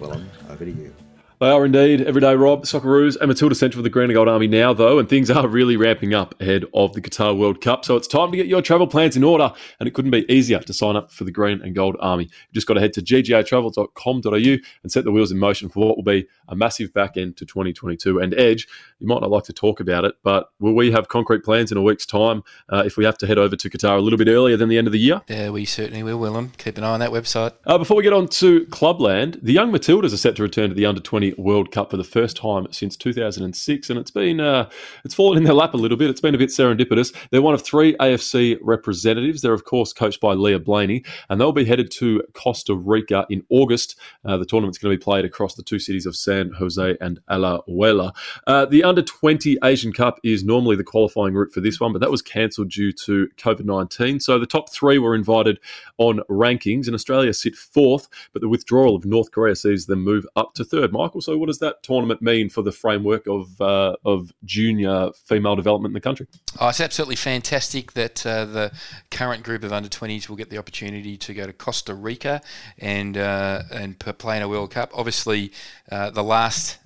Well, 0.00 0.22
over 0.48 0.64
to 0.64 0.70
you. 0.70 0.94
They 1.40 1.50
are 1.50 1.64
indeed 1.64 2.00
everyday 2.00 2.34
Rob, 2.34 2.64
Socceroos, 2.64 3.16
and 3.16 3.28
Matilda 3.28 3.54
Central 3.54 3.78
for 3.78 3.84
the 3.84 3.90
Green 3.90 4.06
and 4.06 4.14
Gold 4.14 4.26
Army 4.26 4.48
now, 4.48 4.74
though, 4.74 4.98
and 4.98 5.08
things 5.08 5.30
are 5.30 5.46
really 5.46 5.76
ramping 5.76 6.12
up 6.12 6.34
ahead 6.40 6.64
of 6.74 6.94
the 6.94 7.00
Qatar 7.00 7.38
World 7.38 7.60
Cup. 7.60 7.84
So 7.84 7.94
it's 7.94 8.08
time 8.08 8.32
to 8.32 8.36
get 8.36 8.48
your 8.48 8.60
travel 8.60 8.88
plans 8.88 9.16
in 9.16 9.22
order, 9.22 9.52
and 9.78 9.86
it 9.86 9.94
couldn't 9.94 10.10
be 10.10 10.26
easier 10.28 10.58
to 10.58 10.72
sign 10.72 10.96
up 10.96 11.12
for 11.12 11.22
the 11.22 11.30
Green 11.30 11.62
and 11.62 11.76
Gold 11.76 11.94
Army. 12.00 12.24
You 12.24 12.54
just 12.54 12.66
got 12.66 12.74
to 12.74 12.80
head 12.80 12.92
to 12.94 13.02
ggatravel.com.au 13.02 14.56
and 14.82 14.90
set 14.90 15.04
the 15.04 15.12
wheels 15.12 15.30
in 15.30 15.38
motion 15.38 15.68
for 15.68 15.86
what 15.86 15.96
will 15.96 16.02
be 16.02 16.26
a 16.48 16.56
massive 16.56 16.92
back 16.92 17.16
end 17.16 17.36
to 17.36 17.46
2022. 17.46 18.18
And 18.18 18.34
Edge, 18.34 18.66
you 18.98 19.06
might 19.06 19.20
not 19.20 19.30
like 19.30 19.44
to 19.44 19.52
talk 19.52 19.78
about 19.78 20.04
it, 20.04 20.16
but 20.24 20.50
will 20.58 20.74
we 20.74 20.90
have 20.90 21.06
concrete 21.06 21.44
plans 21.44 21.70
in 21.70 21.78
a 21.78 21.82
week's 21.82 22.04
time 22.04 22.42
uh, 22.68 22.82
if 22.84 22.96
we 22.96 23.04
have 23.04 23.18
to 23.18 23.28
head 23.28 23.38
over 23.38 23.54
to 23.54 23.70
Qatar 23.70 23.96
a 23.96 24.00
little 24.00 24.18
bit 24.18 24.26
earlier 24.26 24.56
than 24.56 24.68
the 24.68 24.76
end 24.76 24.88
of 24.88 24.92
the 24.92 24.98
year? 24.98 25.22
Yeah, 25.28 25.50
we 25.50 25.66
certainly 25.66 26.02
will, 26.02 26.18
Willem. 26.18 26.50
Keep 26.58 26.78
an 26.78 26.84
eye 26.84 26.94
on 26.94 26.98
that 26.98 27.10
website. 27.10 27.52
Uh, 27.64 27.78
before 27.78 27.96
we 27.96 28.02
get 28.02 28.12
on 28.12 28.26
to 28.26 28.66
Clubland, 28.66 29.38
the 29.40 29.52
young 29.52 29.70
Matildas 29.70 30.12
are 30.12 30.16
set 30.16 30.34
to 30.34 30.42
return 30.42 30.70
to 30.70 30.74
the 30.74 30.84
under 30.84 31.00
20 31.00 31.27
20 31.28 31.42
World 31.42 31.70
Cup 31.70 31.90
for 31.90 31.96
the 31.96 32.04
first 32.04 32.36
time 32.36 32.66
since 32.70 32.96
2006, 32.96 33.90
and 33.90 33.98
it's 33.98 34.10
been 34.10 34.40
uh, 34.40 34.68
it's 35.04 35.14
fallen 35.14 35.38
in 35.38 35.44
their 35.44 35.54
lap 35.54 35.74
a 35.74 35.76
little 35.76 35.96
bit. 35.96 36.10
It's 36.10 36.20
been 36.20 36.34
a 36.34 36.38
bit 36.38 36.50
serendipitous. 36.50 37.14
They're 37.30 37.42
one 37.42 37.54
of 37.54 37.62
three 37.62 37.96
AFC 37.96 38.58
representatives. 38.62 39.42
They're 39.42 39.52
of 39.52 39.64
course 39.64 39.92
coached 39.92 40.20
by 40.20 40.34
Leah 40.34 40.60
Blayney, 40.60 41.04
and 41.28 41.40
they'll 41.40 41.52
be 41.52 41.64
headed 41.64 41.90
to 41.92 42.22
Costa 42.34 42.74
Rica 42.74 43.26
in 43.30 43.42
August. 43.50 43.98
Uh, 44.24 44.36
the 44.36 44.44
tournament's 44.44 44.78
going 44.78 44.92
to 44.92 44.98
be 44.98 45.02
played 45.02 45.24
across 45.24 45.54
the 45.54 45.62
two 45.62 45.78
cities 45.78 46.06
of 46.06 46.16
San 46.16 46.50
Jose 46.52 46.96
and 47.00 47.20
Alajuela. 47.30 48.14
Uh, 48.46 48.66
the 48.66 48.84
Under 48.84 49.02
20 49.02 49.58
Asian 49.64 49.92
Cup 49.92 50.18
is 50.22 50.44
normally 50.44 50.76
the 50.76 50.84
qualifying 50.84 51.34
route 51.34 51.52
for 51.52 51.60
this 51.60 51.80
one, 51.80 51.92
but 51.92 52.00
that 52.00 52.10
was 52.10 52.22
cancelled 52.22 52.70
due 52.70 52.92
to 52.92 53.28
COVID 53.36 53.64
19. 53.64 54.20
So 54.20 54.38
the 54.38 54.46
top 54.46 54.70
three 54.70 54.98
were 54.98 55.14
invited 55.14 55.58
on 55.98 56.20
rankings, 56.30 56.86
and 56.86 56.94
Australia 56.94 57.32
sit 57.32 57.56
fourth, 57.56 58.08
but 58.32 58.42
the 58.42 58.48
withdrawal 58.48 58.96
of 58.96 59.04
North 59.04 59.30
Korea 59.30 59.56
sees 59.56 59.86
them 59.86 60.02
move 60.02 60.26
up 60.36 60.54
to 60.54 60.64
third. 60.64 60.92
Michael, 60.92 61.17
so 61.20 61.36
what 61.36 61.46
does 61.46 61.58
that 61.58 61.82
tournament 61.82 62.22
mean 62.22 62.48
for 62.48 62.62
the 62.62 62.72
framework 62.72 63.26
of 63.26 63.60
uh, 63.60 63.96
of 64.04 64.32
junior 64.44 65.10
female 65.24 65.56
development 65.56 65.90
in 65.90 65.94
the 65.94 66.00
country? 66.00 66.26
Oh, 66.60 66.68
it's 66.68 66.80
absolutely 66.80 67.16
fantastic 67.16 67.92
that 67.92 68.24
uh, 68.26 68.44
the 68.44 68.72
current 69.10 69.42
group 69.42 69.64
of 69.64 69.72
under 69.72 69.88
20s 69.88 70.28
will 70.28 70.36
get 70.36 70.50
the 70.50 70.58
opportunity 70.58 71.16
to 71.16 71.34
go 71.34 71.46
to 71.46 71.52
Costa 71.52 71.94
Rica 71.94 72.40
and 72.78 73.16
uh, 73.16 73.62
and 73.72 73.98
play 73.98 74.36
in 74.36 74.42
a 74.42 74.48
World 74.48 74.70
Cup. 74.70 74.90
Obviously, 74.94 75.52
uh, 75.90 76.10
the 76.10 76.24
last 76.24 76.78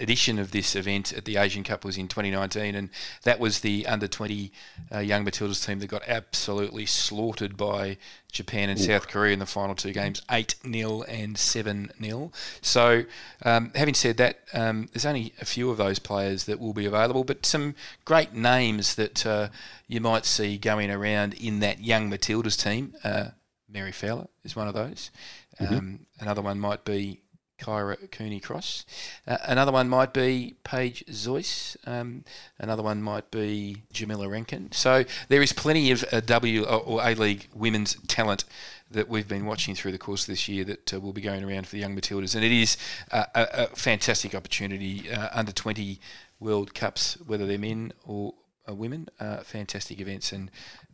edition 0.00 0.38
of 0.38 0.50
this 0.50 0.74
event 0.74 1.12
at 1.12 1.24
the 1.24 1.36
Asian 1.36 1.62
Cup 1.62 1.84
was 1.84 1.96
in 1.96 2.08
2019, 2.08 2.74
and 2.74 2.90
that 3.22 3.38
was 3.38 3.60
the 3.60 3.86
under 3.86 4.08
20 4.08 4.50
uh, 4.92 4.98
young 4.98 5.24
Matildas 5.24 5.64
team 5.64 5.78
that 5.80 5.88
got 5.88 6.02
absolutely 6.08 6.86
slaughtered 6.86 7.56
by 7.56 7.96
Japan 8.32 8.68
and 8.68 8.80
Ooh. 8.80 8.82
South 8.82 9.08
Korea 9.08 9.32
in 9.32 9.38
the 9.38 9.46
final 9.46 9.74
two 9.74 9.92
games 9.92 10.22
8 10.30 10.54
0 10.64 11.02
and 11.02 11.36
7 11.36 11.92
0. 12.02 12.32
So, 12.62 13.04
um, 13.44 13.72
having 13.74 13.94
said 13.94 14.16
that, 14.16 14.40
um, 14.54 14.88
there's 14.92 15.06
only 15.06 15.34
a 15.40 15.44
few 15.44 15.70
of 15.70 15.76
those 15.76 15.98
players 15.98 16.44
that 16.44 16.58
will 16.58 16.74
be 16.74 16.86
available, 16.86 17.24
but 17.24 17.44
some 17.44 17.74
great 18.04 18.32
names 18.32 18.94
that 18.94 19.26
uh, 19.26 19.48
you 19.86 20.00
might 20.00 20.24
see 20.24 20.58
going 20.58 20.90
around 20.90 21.34
in 21.34 21.60
that 21.60 21.80
young 21.80 22.10
Matildas 22.10 22.60
team. 22.60 22.94
Uh, 23.04 23.28
Mary 23.68 23.92
Fowler 23.92 24.26
is 24.44 24.56
one 24.56 24.66
of 24.66 24.74
those. 24.74 25.10
Mm-hmm. 25.60 25.74
Um, 25.74 26.00
another 26.18 26.42
one 26.42 26.58
might 26.58 26.84
be 26.84 27.20
Kyra 27.60 28.10
Cooney 28.10 28.40
Cross. 28.40 28.86
Uh, 29.26 29.38
another 29.44 29.72
one 29.72 29.88
might 29.88 30.12
be 30.12 30.56
Paige 30.64 31.04
Zoyce. 31.06 31.76
Um, 31.86 32.24
another 32.58 32.82
one 32.82 33.02
might 33.02 33.30
be 33.30 33.82
Jamilla 33.92 34.30
Rankin. 34.30 34.72
So 34.72 35.04
there 35.28 35.42
is 35.42 35.52
plenty 35.52 35.90
of 35.90 36.04
uh, 36.12 36.20
W 36.20 36.64
or 36.64 37.00
A 37.02 37.14
League 37.14 37.48
women's 37.54 37.94
talent 38.08 38.44
that 38.90 39.08
we've 39.08 39.28
been 39.28 39.46
watching 39.46 39.74
through 39.74 39.92
the 39.92 39.98
course 39.98 40.22
of 40.22 40.28
this 40.28 40.48
year 40.48 40.64
that 40.64 40.94
uh, 40.94 41.00
will 41.00 41.12
be 41.12 41.20
going 41.20 41.44
around 41.44 41.66
for 41.66 41.72
the 41.72 41.80
young 41.80 41.94
Matildas, 41.94 42.34
and 42.34 42.44
it 42.44 42.52
is 42.52 42.76
a, 43.12 43.26
a 43.34 43.66
fantastic 43.68 44.34
opportunity. 44.34 45.10
Uh, 45.10 45.28
under 45.32 45.52
20 45.52 46.00
World 46.40 46.74
Cups, 46.74 47.18
whether 47.26 47.46
they're 47.46 47.58
men 47.58 47.92
or 48.04 48.34
uh, 48.68 48.74
women, 48.74 49.08
uh, 49.20 49.38
fantastic 49.38 50.00
events, 50.00 50.32
and 50.32 50.50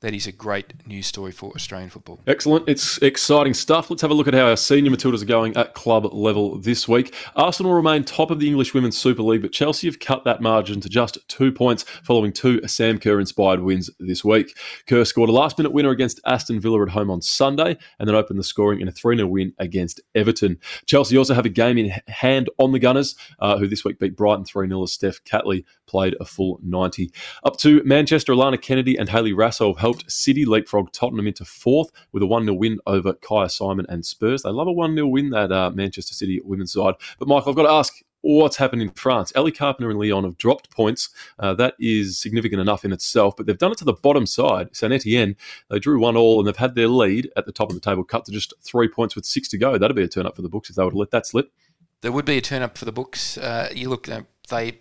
that 0.07 0.15
is 0.15 0.29
a 0.29 0.33
great 0.33 0.73
news 0.87 1.05
story 1.05 1.33
for 1.33 1.51
Australian 1.57 1.91
football. 1.91 2.21
Excellent. 2.29 2.69
It's 2.69 2.97
exciting 2.99 3.55
stuff. 3.55 3.91
Let's 3.91 4.03
have 4.03 4.13
a 4.13 4.15
look 4.15 4.29
at 4.29 4.35
how 4.35 4.47
our 4.47 4.57
senior 4.57 4.93
Matildas 4.93 5.21
are 5.21 5.25
going 5.27 5.57
at 5.57 5.75
club 5.75 6.05
level 6.15 6.61
this 6.61 6.87
week. 6.87 7.13
Arsenal 7.35 7.75
remain 7.75 8.05
top 8.05 8.31
of 8.31 8.39
the 8.39 8.47
English 8.47 8.73
Women's 8.73 8.97
Super 8.97 9.23
League, 9.23 9.43
but 9.43 9.51
Chelsea 9.51 9.89
have 9.89 9.99
cut 9.99 10.23
that 10.23 10.41
margin 10.41 10.81
to 10.81 10.89
just 10.89 11.19
two 11.27 11.51
points 11.51 11.83
following 12.05 12.33
two 12.33 12.65
Sam 12.69 13.01
Kerr 13.01 13.19
inspired 13.19 13.59
wins 13.63 13.91
this 13.99 14.25
week. 14.25 14.57
Kerr 14.87 15.05
scored 15.05 15.29
a 15.29 15.33
last 15.33 15.59
minute 15.59 15.73
winner 15.73 15.91
against 15.91 16.21
Aston 16.25 16.61
Villa 16.61 16.83
at 16.83 16.91
home 16.91 17.11
on 17.11 17.21
Sunday 17.21 17.77
and 17.99 18.09
then 18.09 18.15
opened 18.15 18.39
the 18.39 18.45
scoring 18.45 18.81
in 18.81 18.87
a 18.87 18.93
3 18.93 19.17
0 19.17 19.27
win 19.27 19.55
against 19.59 20.01
Everton. 20.15 20.57
Chelsea 20.87 21.19
also 21.19 21.35
have 21.35 21.47
a 21.47 21.49
game 21.49 21.79
in 21.79 21.93
hand 22.07 22.49
on 22.59 22.71
the 22.71 22.79
Gunners, 22.79 23.17
uh, 23.41 23.59
who 23.59 23.67
this 23.67 23.85
week 23.85 23.99
beat 23.99 24.15
Brighton 24.15 24.45
3 24.45 24.69
0 24.69 24.85
as 24.85 24.93
Steph 24.93 25.25
Catley 25.25 25.65
played 25.87 26.15
a 26.21 26.25
full 26.25 26.61
90. 26.63 27.11
Up 27.43 27.57
to 27.57 27.83
Manchester, 27.83 28.33
Alana 28.33 28.63
Kennedy 28.63 28.97
and 28.97 29.09
Hayley 29.09 29.33
Raso 29.33 29.77
have 29.77 29.96
City 30.09 30.45
leapfrog 30.45 30.93
Tottenham 30.93 31.27
into 31.27 31.45
fourth 31.45 31.91
with 32.13 32.23
a 32.23 32.27
1 32.27 32.45
0 32.45 32.55
win 32.55 32.79
over 32.87 33.13
Kyah 33.13 33.51
Simon 33.51 33.87
and 33.89 34.05
Spurs. 34.05 34.43
They 34.43 34.51
love 34.51 34.69
a 34.69 34.73
1 34.73 34.95
0 34.95 35.07
win, 35.09 35.31
that 35.31 35.53
uh, 35.53 35.71
Manchester 35.71 36.15
City 36.15 36.41
women's 36.45 36.73
side. 36.73 36.95
But, 37.19 37.29
Michael, 37.29 37.51
I've 37.51 37.57
got 37.57 37.63
to 37.65 37.71
ask, 37.71 38.03
what's 38.27 38.57
happened 38.57 38.83
in 38.83 38.91
France. 38.91 39.33
Ellie 39.37 39.53
Carpenter 39.53 39.91
and 39.91 40.01
Lyon 40.01 40.25
have 40.25 40.37
dropped 40.37 40.71
points. 40.71 41.11
Uh, 41.39 41.55
that 41.55 41.75
is 41.79 42.19
significant 42.19 42.61
enough 42.61 42.85
in 42.85 42.93
itself, 42.93 43.37
but 43.37 43.47
they've 43.47 43.57
done 43.57 43.73
it 43.73 43.79
to 43.79 43.85
the 43.85 43.93
bottom 43.93 44.27
side. 44.27 44.75
Saint 44.75 44.93
Etienne, 44.93 45.37
they 45.71 45.79
drew 45.79 46.01
one 46.01 46.17
all 46.17 46.41
and 46.41 46.49
they've 46.49 46.57
had 46.57 46.75
their 46.75 46.89
lead 46.89 47.31
at 47.37 47.47
the 47.47 47.53
top 47.53 47.69
of 47.69 47.75
the 47.75 47.81
table 47.81 48.03
cut 48.03 48.25
to 48.25 48.33
just 48.33 48.53
three 48.63 48.89
points 48.89 49.15
with 49.15 49.25
six 49.25 49.49
to 49.49 49.59
go. 49.59 49.79
That'd 49.79 49.97
be 49.97 50.03
a 50.03 50.09
turn 50.09 50.27
up 50.27 50.37
for 50.37 50.43
the 50.43 50.49
books 50.49 50.71
if 50.71 50.77
they 50.77 50.83
would 50.83 50.93
have 50.93 50.99
let 50.99 51.13
that 51.13 51.27
slip. 51.27 51.53
There 52.01 52.13
would 52.13 52.25
be 52.25 52.39
a 52.39 52.41
turn 52.41 52.63
up 52.63 52.77
for 52.77 52.85
the 52.85 52.93
books. 52.93 53.39
Uh, 53.39 53.71
you 53.75 53.89
look, 53.89 54.09
uh, 54.09 54.23
they 54.49 54.79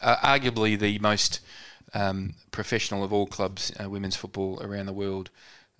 are 0.00 0.16
arguably 0.16 0.78
the 0.78 0.98
most 0.98 1.40
um, 1.94 2.34
professional 2.50 3.04
of 3.04 3.12
all 3.12 3.26
clubs, 3.26 3.72
uh, 3.82 3.88
women's 3.88 4.16
football 4.16 4.60
around 4.62 4.86
the 4.86 4.92
world, 4.92 5.30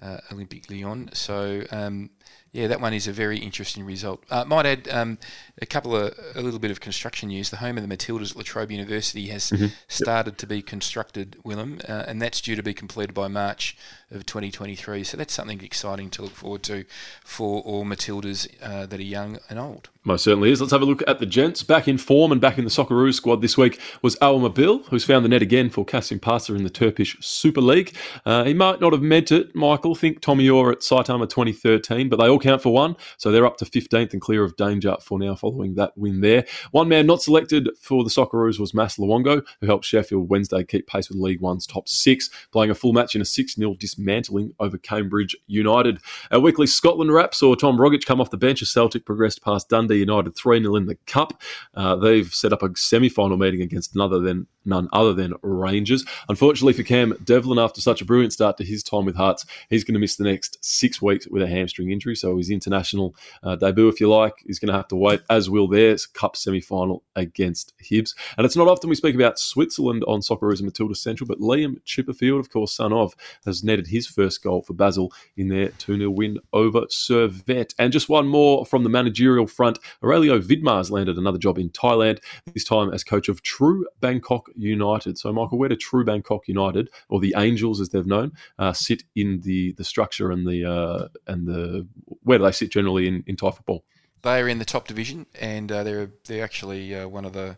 uh, 0.02 0.18
Olympique 0.30 0.70
Lyon. 0.70 1.10
So 1.12 1.64
um, 1.70 2.10
yeah, 2.52 2.66
that 2.68 2.80
one 2.80 2.94
is 2.94 3.06
a 3.06 3.12
very 3.12 3.38
interesting 3.38 3.84
result. 3.84 4.24
Uh, 4.30 4.44
might 4.44 4.64
add 4.64 4.88
um, 4.88 5.18
a 5.60 5.66
couple 5.66 5.94
of 5.94 6.14
a 6.34 6.40
little 6.40 6.58
bit 6.58 6.70
of 6.70 6.80
construction 6.80 7.28
news. 7.28 7.50
The 7.50 7.56
home 7.56 7.76
of 7.76 7.86
the 7.86 7.94
Matildas, 7.94 8.34
La 8.34 8.42
Trobe 8.42 8.70
University, 8.70 9.26
has 9.28 9.50
mm-hmm. 9.50 9.66
started 9.88 10.32
yep. 10.32 10.38
to 10.38 10.46
be 10.46 10.62
constructed, 10.62 11.36
Willem, 11.44 11.80
uh, 11.88 12.04
and 12.06 12.22
that's 12.22 12.40
due 12.40 12.56
to 12.56 12.62
be 12.62 12.74
completed 12.74 13.14
by 13.14 13.28
March 13.28 13.76
of 14.10 14.26
2023. 14.26 15.04
So 15.04 15.16
that's 15.16 15.34
something 15.34 15.60
exciting 15.62 16.10
to 16.10 16.22
look 16.22 16.32
forward 16.32 16.62
to 16.64 16.84
for 17.24 17.60
all 17.62 17.84
Matildas 17.84 18.48
uh, 18.62 18.86
that 18.86 18.98
are 18.98 19.02
young 19.02 19.38
and 19.48 19.58
old. 19.58 19.90
Most 20.04 20.24
certainly 20.24 20.50
is. 20.50 20.60
Let's 20.60 20.72
have 20.72 20.80
a 20.80 20.86
look 20.86 21.02
at 21.06 21.18
the 21.18 21.26
gents. 21.26 21.62
Back 21.62 21.86
in 21.86 21.98
form 21.98 22.32
and 22.32 22.40
back 22.40 22.56
in 22.56 22.64
the 22.64 22.70
Socceroos 22.70 23.14
squad 23.14 23.42
this 23.42 23.58
week 23.58 23.78
was 24.00 24.16
Awer 24.22 24.40
Mabil, 24.40 24.86
who's 24.86 25.04
found 25.04 25.22
the 25.22 25.28
net 25.28 25.42
again 25.42 25.68
for 25.68 25.84
Kasimpasa 25.84 26.56
in 26.56 26.64
the 26.64 26.70
Turkish 26.70 27.18
Super 27.20 27.60
League. 27.60 27.94
Uh, 28.24 28.44
he 28.44 28.54
might 28.54 28.80
not 28.80 28.94
have 28.94 29.02
meant 29.02 29.30
it, 29.30 29.54
Michael. 29.54 29.94
Think 29.94 30.22
Tommy 30.22 30.48
Oar 30.48 30.72
at 30.72 30.78
Saitama 30.78 31.28
2013, 31.28 32.08
but 32.08 32.16
they 32.16 32.26
all 32.26 32.38
count 32.38 32.62
for 32.62 32.72
one. 32.72 32.96
So 33.18 33.30
they're 33.30 33.44
up 33.44 33.58
to 33.58 33.66
15th 33.66 34.14
and 34.14 34.22
clear 34.22 34.44
of 34.44 34.56
danger 34.56 34.96
for 35.02 35.18
now 35.18 35.34
following 35.34 35.74
that 35.74 35.92
win 35.98 36.22
there. 36.22 36.46
One 36.70 36.88
man 36.88 37.06
not 37.06 37.20
selected 37.20 37.68
for 37.78 38.02
the 38.02 38.10
Socceroos 38.10 38.58
was 38.58 38.72
Mas 38.72 38.96
Luongo, 38.96 39.44
who 39.60 39.66
helped 39.66 39.84
Sheffield 39.84 40.30
Wednesday 40.30 40.64
keep 40.64 40.86
pace 40.86 41.10
with 41.10 41.18
League 41.18 41.42
One's 41.42 41.66
top 41.66 41.86
six, 41.86 42.30
playing 42.50 42.70
a 42.70 42.74
full 42.74 42.94
match 42.94 43.14
in 43.14 43.20
a 43.20 43.26
6 43.26 43.56
0 43.56 43.74
dismantling 43.98 44.54
over 44.60 44.78
Cambridge 44.78 45.36
United. 45.46 45.98
Our 46.30 46.40
weekly 46.40 46.66
Scotland 46.66 47.12
wrap 47.12 47.34
saw 47.34 47.54
Tom 47.54 47.78
Rogic 47.78 48.04
come 48.04 48.20
off 48.20 48.30
the 48.30 48.36
bench 48.36 48.62
as 48.62 48.70
Celtic 48.70 49.04
progressed 49.04 49.42
past 49.42 49.68
Dundee 49.68 49.96
United 49.96 50.34
3 50.34 50.62
0 50.62 50.76
in 50.76 50.86
the 50.86 50.96
Cup. 51.06 51.42
Uh, 51.74 51.96
they've 51.96 52.32
set 52.32 52.52
up 52.52 52.62
a 52.62 52.70
semi 52.76 53.08
final 53.08 53.36
meeting 53.36 53.62
against 53.62 53.94
another 53.94 54.08
other 54.08 54.20
than 54.20 54.46
none 54.68 54.88
other 54.92 55.12
than 55.12 55.34
Rangers. 55.42 56.04
Unfortunately 56.28 56.72
for 56.72 56.82
Cam 56.82 57.14
Devlin, 57.24 57.58
after 57.58 57.80
such 57.80 58.00
a 58.00 58.04
brilliant 58.04 58.32
start 58.32 58.56
to 58.58 58.64
his 58.64 58.82
time 58.82 59.04
with 59.04 59.16
Hearts, 59.16 59.44
he's 59.70 59.84
going 59.84 59.94
to 59.94 60.00
miss 60.00 60.16
the 60.16 60.24
next 60.24 60.58
six 60.60 61.02
weeks 61.02 61.26
with 61.26 61.42
a 61.42 61.48
hamstring 61.48 61.90
injury. 61.90 62.14
So 62.14 62.36
his 62.36 62.50
international 62.50 63.16
uh, 63.42 63.56
debut, 63.56 63.88
if 63.88 64.00
you 64.00 64.08
like, 64.08 64.34
is 64.46 64.58
going 64.58 64.68
to 64.68 64.76
have 64.76 64.88
to 64.88 64.96
wait, 64.96 65.22
as 65.30 65.50
will 65.50 65.66
their 65.66 65.88
Cup 66.12 66.36
semi 66.36 66.60
final 66.60 67.02
against 67.16 67.72
Hibs. 67.82 68.14
And 68.36 68.44
it's 68.44 68.56
not 68.56 68.68
often 68.68 68.90
we 68.90 68.96
speak 68.96 69.14
about 69.14 69.38
Switzerland 69.38 70.04
on 70.06 70.20
Socceroos 70.20 70.58
and 70.58 70.66
Matilda 70.66 70.94
Central, 70.94 71.26
but 71.26 71.40
Liam 71.40 71.80
Chipperfield, 71.84 72.40
of 72.40 72.50
course, 72.50 72.76
son 72.76 72.92
of, 72.92 73.14
has 73.44 73.64
netted 73.64 73.86
his 73.86 74.06
first 74.06 74.42
goal 74.42 74.62
for 74.62 74.74
Basel 74.74 75.12
in 75.36 75.48
their 75.48 75.68
2 75.70 75.96
0 75.96 76.10
win 76.10 76.38
over 76.52 76.82
Servette. 76.82 77.74
And 77.78 77.92
just 77.92 78.08
one 78.08 78.28
more 78.28 78.66
from 78.66 78.84
the 78.84 78.90
managerial 78.90 79.46
front 79.46 79.78
Aurelio 80.02 80.38
Vidmar's 80.40 80.90
landed 80.90 81.16
another 81.16 81.38
job 81.38 81.58
in 81.58 81.70
Thailand, 81.70 82.18
this 82.52 82.64
time 82.64 82.92
as 82.92 83.04
coach 83.04 83.28
of 83.28 83.42
True 83.42 83.86
Bangkok 84.00 84.50
United. 84.58 85.18
So, 85.18 85.32
Michael, 85.32 85.58
where 85.58 85.68
do 85.68 85.76
True 85.76 86.04
Bangkok 86.04 86.48
United, 86.48 86.90
or 87.08 87.20
the 87.20 87.34
Angels 87.36 87.80
as 87.80 87.88
they've 87.90 88.06
known, 88.06 88.32
uh, 88.58 88.72
sit 88.72 89.04
in 89.14 89.40
the 89.40 89.72
the 89.72 89.84
structure 89.84 90.30
and 90.30 90.46
the 90.46 90.64
uh, 90.70 91.08
and 91.26 91.46
the 91.46 91.86
where 92.22 92.38
do 92.38 92.44
they 92.44 92.52
sit 92.52 92.70
generally 92.70 93.06
in, 93.08 93.24
in 93.26 93.36
Thai 93.36 93.50
football? 93.50 93.84
They 94.22 94.40
are 94.40 94.48
in 94.48 94.58
the 94.58 94.64
top 94.64 94.88
division, 94.88 95.26
and 95.40 95.70
uh, 95.70 95.84
they're 95.84 96.10
they're 96.26 96.44
actually 96.44 96.94
uh, 96.94 97.08
one 97.08 97.24
of 97.24 97.32
the 97.32 97.56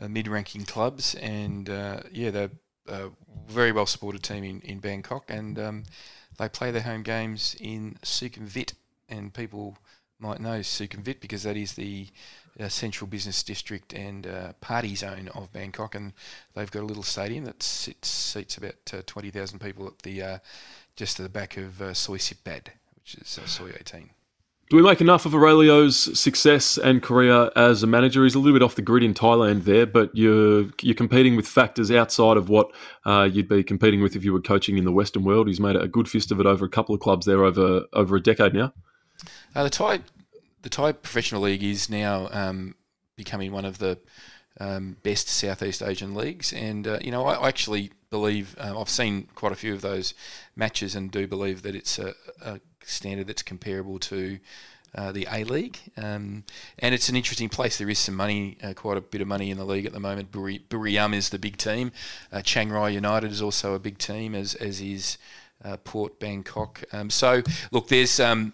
uh, 0.00 0.08
mid-ranking 0.08 0.64
clubs, 0.64 1.14
and 1.16 1.68
uh, 1.68 2.00
yeah, 2.10 2.30
they're 2.30 2.50
a 2.88 3.10
very 3.48 3.72
well 3.72 3.86
supported 3.86 4.22
team 4.22 4.44
in, 4.44 4.60
in 4.62 4.78
Bangkok, 4.80 5.24
and 5.28 5.58
um, 5.58 5.84
they 6.38 6.48
play 6.48 6.70
their 6.70 6.82
home 6.82 7.02
games 7.02 7.54
in 7.60 7.98
Sukhumvit, 8.02 8.72
and 9.08 9.34
people 9.34 9.76
might 10.18 10.40
know 10.40 10.60
Sukhumvit 10.60 11.20
because 11.20 11.42
that 11.42 11.56
is 11.56 11.74
the 11.74 12.08
uh, 12.60 12.68
central 12.68 13.08
business 13.08 13.42
district 13.42 13.92
and 13.92 14.26
uh, 14.26 14.52
party 14.60 14.94
zone 14.94 15.28
of 15.34 15.52
Bangkok, 15.52 15.94
and 15.94 16.12
they've 16.54 16.70
got 16.70 16.82
a 16.82 16.86
little 16.86 17.02
stadium 17.02 17.44
that 17.44 17.62
sits, 17.62 18.08
seats 18.08 18.56
about 18.56 18.74
uh, 18.92 19.02
twenty 19.06 19.30
thousand 19.30 19.58
people 19.58 19.86
at 19.86 19.98
the 20.00 20.22
uh, 20.22 20.38
just 20.96 21.18
at 21.18 21.22
the 21.22 21.30
back 21.30 21.56
of 21.56 21.80
uh, 21.80 21.94
Soi 21.94 22.18
Sipbad, 22.18 22.68
which 22.96 23.14
is 23.14 23.38
uh, 23.38 23.46
Soi 23.46 23.70
eighteen. 23.78 24.10
Do 24.70 24.76
we 24.76 24.82
make 24.82 25.02
enough 25.02 25.26
of 25.26 25.34
Aurelio's 25.34 26.18
success 26.18 26.78
and 26.78 27.02
career 27.02 27.50
as 27.56 27.82
a 27.82 27.86
manager? 27.86 28.24
He's 28.24 28.34
a 28.34 28.38
little 28.38 28.58
bit 28.58 28.64
off 28.64 28.74
the 28.74 28.80
grid 28.80 29.02
in 29.02 29.12
Thailand 29.12 29.64
there, 29.64 29.84
but 29.84 30.10
you're 30.14 30.64
you're 30.80 30.94
competing 30.94 31.36
with 31.36 31.46
factors 31.46 31.90
outside 31.90 32.38
of 32.38 32.48
what 32.48 32.72
uh, 33.04 33.28
you'd 33.30 33.48
be 33.48 33.62
competing 33.62 34.00
with 34.00 34.16
if 34.16 34.24
you 34.24 34.32
were 34.32 34.40
coaching 34.40 34.78
in 34.78 34.84
the 34.84 34.92
Western 34.92 35.24
world. 35.24 35.46
He's 35.46 35.60
made 35.60 35.76
a 35.76 35.88
good 35.88 36.08
fist 36.08 36.32
of 36.32 36.40
it 36.40 36.46
over 36.46 36.64
a 36.64 36.70
couple 36.70 36.94
of 36.94 37.02
clubs 37.02 37.26
there 37.26 37.44
over 37.44 37.82
over 37.92 38.16
a 38.16 38.20
decade 38.22 38.54
now. 38.54 38.72
Uh, 39.54 39.64
the 39.64 39.70
Thai 39.70 40.00
the 40.62 40.68
Thai 40.68 40.92
professional 40.92 41.42
league 41.42 41.62
is 41.62 41.90
now 41.90 42.28
um, 42.30 42.74
becoming 43.16 43.52
one 43.52 43.64
of 43.64 43.78
the 43.78 43.98
um, 44.60 44.96
best 45.02 45.28
Southeast 45.28 45.82
Asian 45.82 46.14
leagues. 46.14 46.52
And 46.52 46.86
uh, 46.86 46.98
you 47.02 47.10
know, 47.10 47.26
I, 47.26 47.48
actually 47.48 47.90
believe 48.10 48.56
uh, 48.58 48.78
I've 48.80 48.88
seen 48.88 49.28
quite 49.34 49.52
a 49.52 49.56
few 49.56 49.74
of 49.74 49.80
those 49.80 50.14
matches, 50.56 50.94
and 50.94 51.10
do 51.10 51.26
believe 51.26 51.62
that 51.62 51.74
it's 51.74 51.98
a, 51.98 52.14
a 52.42 52.60
standard 52.84 53.26
that's 53.26 53.42
comparable 53.42 53.98
to. 54.00 54.38
Uh, 54.94 55.10
the 55.10 55.26
A 55.32 55.42
League, 55.44 55.78
um, 55.96 56.44
and 56.80 56.94
it's 56.94 57.08
an 57.08 57.16
interesting 57.16 57.48
place. 57.48 57.78
There 57.78 57.88
is 57.88 57.98
some 57.98 58.14
money, 58.14 58.58
uh, 58.62 58.74
quite 58.74 58.98
a 58.98 59.00
bit 59.00 59.22
of 59.22 59.26
money 59.26 59.50
in 59.50 59.56
the 59.56 59.64
league 59.64 59.86
at 59.86 59.94
the 59.94 60.00
moment. 60.00 60.30
Buri, 60.30 60.60
Buriram 60.68 61.14
is 61.14 61.30
the 61.30 61.38
big 61.38 61.56
team. 61.56 61.92
Uh, 62.30 62.42
Chiang 62.42 62.68
Rai 62.68 62.92
United 62.92 63.32
is 63.32 63.40
also 63.40 63.72
a 63.72 63.78
big 63.78 63.96
team, 63.96 64.34
as 64.34 64.54
as 64.56 64.82
is 64.82 65.16
uh, 65.64 65.76
Port 65.78 66.18
Bangkok. 66.18 66.84
Um, 66.92 67.10
so 67.10 67.42
look, 67.70 67.88
there's 67.88 68.20
um, 68.20 68.52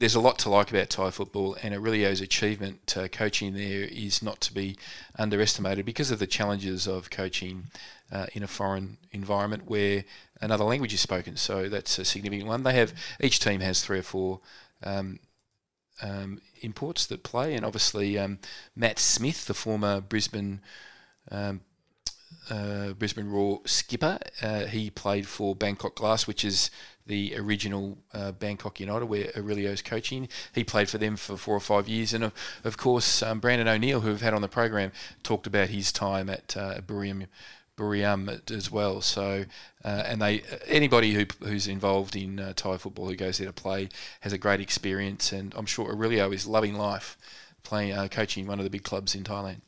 there's 0.00 0.14
a 0.14 0.20
lot 0.20 0.38
to 0.38 0.48
like 0.48 0.70
about 0.70 0.88
Thai 0.88 1.10
football, 1.10 1.56
and 1.62 1.74
Aurelio's 1.74 2.22
achievement 2.22 2.96
uh, 2.96 3.06
coaching 3.08 3.52
there 3.52 3.84
is 3.84 4.22
not 4.22 4.40
to 4.40 4.54
be 4.54 4.76
underestimated 5.18 5.84
because 5.84 6.10
of 6.10 6.18
the 6.18 6.26
challenges 6.26 6.88
of 6.88 7.10
coaching 7.10 7.64
uh, 8.10 8.26
in 8.32 8.42
a 8.42 8.48
foreign 8.48 8.96
environment 9.12 9.64
where 9.66 10.04
another 10.40 10.64
language 10.64 10.94
is 10.94 11.02
spoken. 11.02 11.36
So 11.36 11.68
that's 11.68 11.98
a 11.98 12.06
significant 12.06 12.48
one. 12.48 12.62
They 12.62 12.72
have 12.72 12.94
each 13.20 13.40
team 13.40 13.60
has 13.60 13.82
three 13.84 13.98
or 13.98 14.02
four. 14.02 14.40
Um, 14.82 15.20
um, 16.02 16.40
imports 16.62 17.04
that 17.06 17.22
play, 17.22 17.54
and 17.54 17.62
obviously 17.62 18.18
um, 18.18 18.38
Matt 18.74 18.98
Smith, 18.98 19.44
the 19.44 19.52
former 19.52 20.00
Brisbane 20.00 20.62
um, 21.30 21.60
uh, 22.48 22.92
Brisbane 22.92 23.30
Roar 23.30 23.60
skipper. 23.64 24.18
Uh, 24.42 24.66
he 24.66 24.90
played 24.90 25.26
for 25.26 25.54
Bangkok 25.54 25.96
Glass, 25.96 26.26
which 26.26 26.44
is 26.44 26.70
the 27.06 27.34
original 27.36 27.98
uh, 28.14 28.32
Bangkok 28.32 28.80
United, 28.80 29.06
where 29.06 29.30
Aurelio's 29.36 29.82
coaching. 29.82 30.28
He 30.54 30.64
played 30.64 30.88
for 30.88 30.98
them 30.98 31.16
for 31.16 31.36
four 31.36 31.56
or 31.56 31.60
five 31.60 31.88
years, 31.88 32.14
and 32.14 32.24
of, 32.24 32.32
of 32.64 32.76
course 32.76 33.22
um, 33.22 33.40
Brandon 33.40 33.68
O'Neill, 33.68 34.00
who 34.00 34.10
we've 34.10 34.20
had 34.20 34.34
on 34.34 34.42
the 34.42 34.48
program, 34.48 34.92
talked 35.22 35.46
about 35.46 35.68
his 35.68 35.92
time 35.92 36.30
at 36.30 36.56
uh, 36.56 36.80
Buriram, 36.80 37.26
Buriram 37.76 38.50
as 38.50 38.70
well. 38.70 39.00
So, 39.00 39.44
uh, 39.84 40.02
and 40.06 40.22
they 40.22 40.42
anybody 40.66 41.14
who, 41.14 41.26
who's 41.40 41.66
involved 41.66 42.14
in 42.14 42.38
uh, 42.38 42.52
Thai 42.54 42.76
football 42.76 43.08
who 43.08 43.16
goes 43.16 43.38
there 43.38 43.48
to 43.48 43.52
play 43.52 43.88
has 44.20 44.32
a 44.32 44.38
great 44.38 44.60
experience, 44.60 45.32
and 45.32 45.52
I'm 45.56 45.66
sure 45.66 45.88
Aurelio 45.88 46.30
is 46.30 46.46
loving 46.46 46.74
life, 46.74 47.16
playing 47.62 47.92
uh, 47.92 48.08
coaching 48.08 48.46
one 48.46 48.58
of 48.60 48.64
the 48.64 48.70
big 48.70 48.84
clubs 48.84 49.14
in 49.14 49.24
Thailand. 49.24 49.62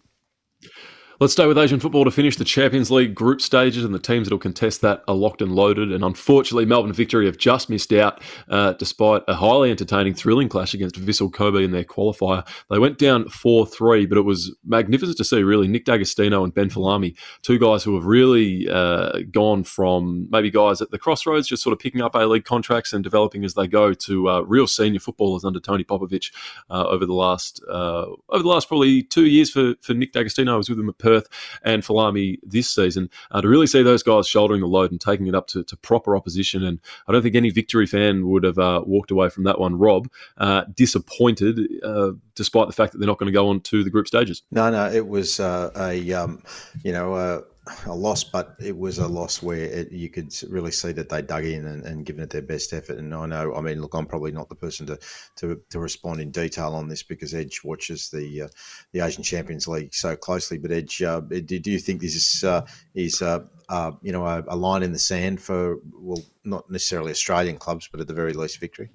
Let's 1.21 1.35
stay 1.35 1.47
with 1.47 1.59
Asian 1.59 1.79
football 1.79 2.05
to 2.05 2.11
finish 2.11 2.37
the 2.37 2.45
Champions 2.45 2.91
League 2.91 3.15
group 3.15 3.41
stages, 3.41 3.85
and 3.85 3.95
the 3.95 3.99
teams 3.99 4.29
that 4.29 4.35
will 4.35 4.41
contest 4.41 4.81
that 4.81 5.05
are 5.07 5.15
locked 5.15 5.43
and 5.43 5.55
loaded. 5.55 5.93
And 5.93 6.03
unfortunately, 6.03 6.65
Melbourne 6.65 6.93
Victory 6.93 7.27
have 7.27 7.37
just 7.37 7.71
missed 7.71 7.93
out, 7.93 8.23
uh, 8.49 8.73
despite 8.75 9.23
a 9.29 9.35
highly 9.35 9.71
entertaining, 9.71 10.15
thrilling 10.15 10.49
clash 10.49 10.75
against 10.75 10.97
Vissel 10.97 11.33
Kobe 11.33 11.63
in 11.63 11.71
their 11.71 11.85
qualifier. 11.85 12.47
They 12.71 12.79
went 12.79 12.99
down 12.99 13.29
4 13.29 13.67
3, 13.67 14.07
but 14.07 14.19
it 14.19 14.23
was 14.23 14.55
magnificent 14.65 15.19
to 15.19 15.25
see, 15.25 15.43
really. 15.43 15.69
Nick 15.69 15.85
D'Agostino 15.85 16.45
and 16.45 16.55
Ben 16.55 16.71
Folami, 16.71 17.17
two 17.43 17.59
guys 17.59 17.85
who 17.85 17.95
have 17.95 18.05
really 18.05 18.69
uh, 18.69 19.21
gone 19.31 19.65
from 19.65 20.29
maybe 20.31 20.51
guys 20.51 20.81
at 20.81 20.91
the 20.91 20.99
crossroads, 20.99 21.47
just 21.47 21.63
sort 21.63 21.73
of 21.73 21.79
picking 21.79 22.01
up 22.01 22.15
A 22.15 22.21
League 22.21 22.45
contracts 22.45 22.93
and 22.93 23.05
developing 23.05 23.45
as 23.45 23.55
they 23.55 23.67
go, 23.67 23.93
to 23.93 24.29
uh, 24.29 24.41
real 24.41 24.67
senior 24.67 25.01
footballers 25.01 25.45
under 25.45 25.61
Tony 25.61 25.85
Popovic 25.85 26.33
uh, 26.71 26.87
over 26.87 27.07
the 27.07 27.15
last 27.15 27.63
uh, 27.69 28.07
over 28.31 28.43
the 28.43 28.49
last 28.49 28.67
probably 28.67 29.03
two 29.03 29.27
years 29.27 29.51
for, 29.51 29.75
for 29.81 29.95
Nick 29.95 30.13
D'Agostino. 30.13 30.55
I 30.55 30.57
was 30.57 30.69
with 30.69 30.79
him 30.79 30.89
at 30.89 30.99
Perth 30.99 31.12
Perth 31.13 31.29
and 31.63 31.83
Folami 31.83 32.39
this 32.43 32.69
season 32.69 33.11
uh, 33.31 33.41
to 33.41 33.49
really 33.49 33.67
see 33.67 33.83
those 33.83 34.03
guys 34.03 34.27
shouldering 34.27 34.61
the 34.61 34.67
load 34.67 34.91
and 34.91 35.01
taking 35.01 35.27
it 35.27 35.35
up 35.35 35.47
to, 35.49 35.63
to 35.65 35.77
proper 35.77 36.17
opposition. 36.17 36.65
And 36.65 36.81
I 37.07 37.13
don't 37.13 37.23
think 37.23 37.35
any 37.35 37.51
victory 37.51 37.87
fan 37.87 38.29
would 38.29 38.45
have 38.45 38.59
uh, 38.59 38.83
walked 38.87 39.11
away 39.11 39.29
from 39.29 39.45
that 39.45 39.59
one, 39.59 39.79
Rob, 39.79 40.09
uh, 40.39 40.65
disappointed, 40.75 41.61
uh, 41.83 42.13
despite 42.35 42.67
the 42.67 42.73
fact 42.73 42.93
that 42.93 42.99
they're 42.99 43.07
not 43.07 43.19
going 43.19 43.33
to 43.33 43.33
go 43.33 43.49
on 43.49 43.61
to 43.61 43.85
the 43.85 43.91
group 43.91 44.07
stages. 44.07 44.43
No, 44.51 44.71
no, 44.71 44.91
it 44.91 45.07
was 45.07 45.41
uh, 45.41 45.71
a, 45.77 46.13
um, 46.13 46.43
you 46.83 46.93
know, 46.93 47.45
a 47.87 47.95
loss, 47.95 48.25
but 48.25 48.57
it 48.59 48.77
was 48.77 48.99
a 48.99 49.07
loss 49.07 49.41
where 49.41 49.59
it, 49.59 49.93
you 49.93 50.09
could 50.09 50.35
really 50.49 50.73
see 50.73 50.91
that 50.93 51.09
they 51.09 51.23
dug 51.23 51.45
in 51.45 51.65
and, 51.67 51.85
and 51.85 52.05
given 52.05 52.23
it 52.23 52.31
their 52.31 52.43
best 52.43 52.73
effort. 52.73 52.99
And 52.99 53.15
I 53.15 53.27
know, 53.27 53.55
I 53.55 53.61
mean, 53.61 53.81
look, 53.81 53.95
I'm 53.95 54.07
probably 54.07 54.33
not 54.33 54.49
the 54.49 54.57
person 54.57 54.87
to 54.87 54.99
to, 55.37 55.61
to 55.71 55.79
respond 55.79 56.21
in 56.21 56.33
detail 56.33 56.75
on 56.75 56.89
this 56.89 57.05
because 57.05 57.35
Edge 57.35 57.61
watches 57.63 58.11
the 58.11 58.43
uh, 58.43 58.49
the 58.93 59.01
Asian 59.01 59.23
Champions 59.23 59.69
League 59.69 59.95
so 59.95 60.17
closely. 60.17 60.59
But 60.59 60.73
Edge, 60.73 61.03
uh, 61.03 61.21
do, 61.21 61.41
do, 61.41 61.71
you 61.71 61.79
think 61.79 62.01
this 62.01 62.17
is 62.17 62.45
uh, 62.45 62.67
is 62.95 63.23
uh, 63.23 63.45
uh, 63.69 63.93
you 64.03 64.11
know 64.11 64.27
a, 64.27 64.43
a 64.49 64.57
line 64.57 64.83
in 64.83 64.93
the 64.93 64.99
sand 64.99 65.41
for 65.41 65.79
well, 65.95 66.23
not 66.45 66.69
necessarily 66.69 67.13
Australian 67.13 67.59
clubs, 67.59 67.89
but 67.89 68.01
at 68.01 68.09
the 68.09 68.15
very 68.15 68.33
least, 68.33 68.59
victory? 68.59 68.91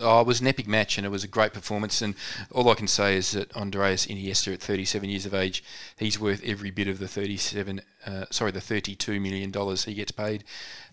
Oh, 0.00 0.20
it 0.20 0.26
was 0.26 0.40
an 0.40 0.46
epic 0.46 0.66
match 0.66 0.96
and 0.96 1.06
it 1.06 1.10
was 1.10 1.24
a 1.24 1.28
great 1.28 1.52
performance. 1.52 2.02
And 2.02 2.14
all 2.52 2.68
I 2.70 2.74
can 2.74 2.88
say 2.88 3.16
is 3.16 3.32
that 3.32 3.50
Andrés 3.50 4.06
Iniesta, 4.06 4.54
at 4.54 4.60
37 4.60 5.08
years 5.08 5.26
of 5.26 5.34
age, 5.34 5.64
he's 5.96 6.18
worth 6.18 6.42
every 6.44 6.70
bit 6.70 6.88
of 6.88 6.98
the 6.98 7.08
37, 7.08 7.80
uh, 8.06 8.24
sorry, 8.30 8.50
the 8.50 8.60
32 8.60 9.20
million 9.20 9.50
dollars 9.50 9.84
he 9.84 9.94
gets 9.94 10.12
paid 10.12 10.44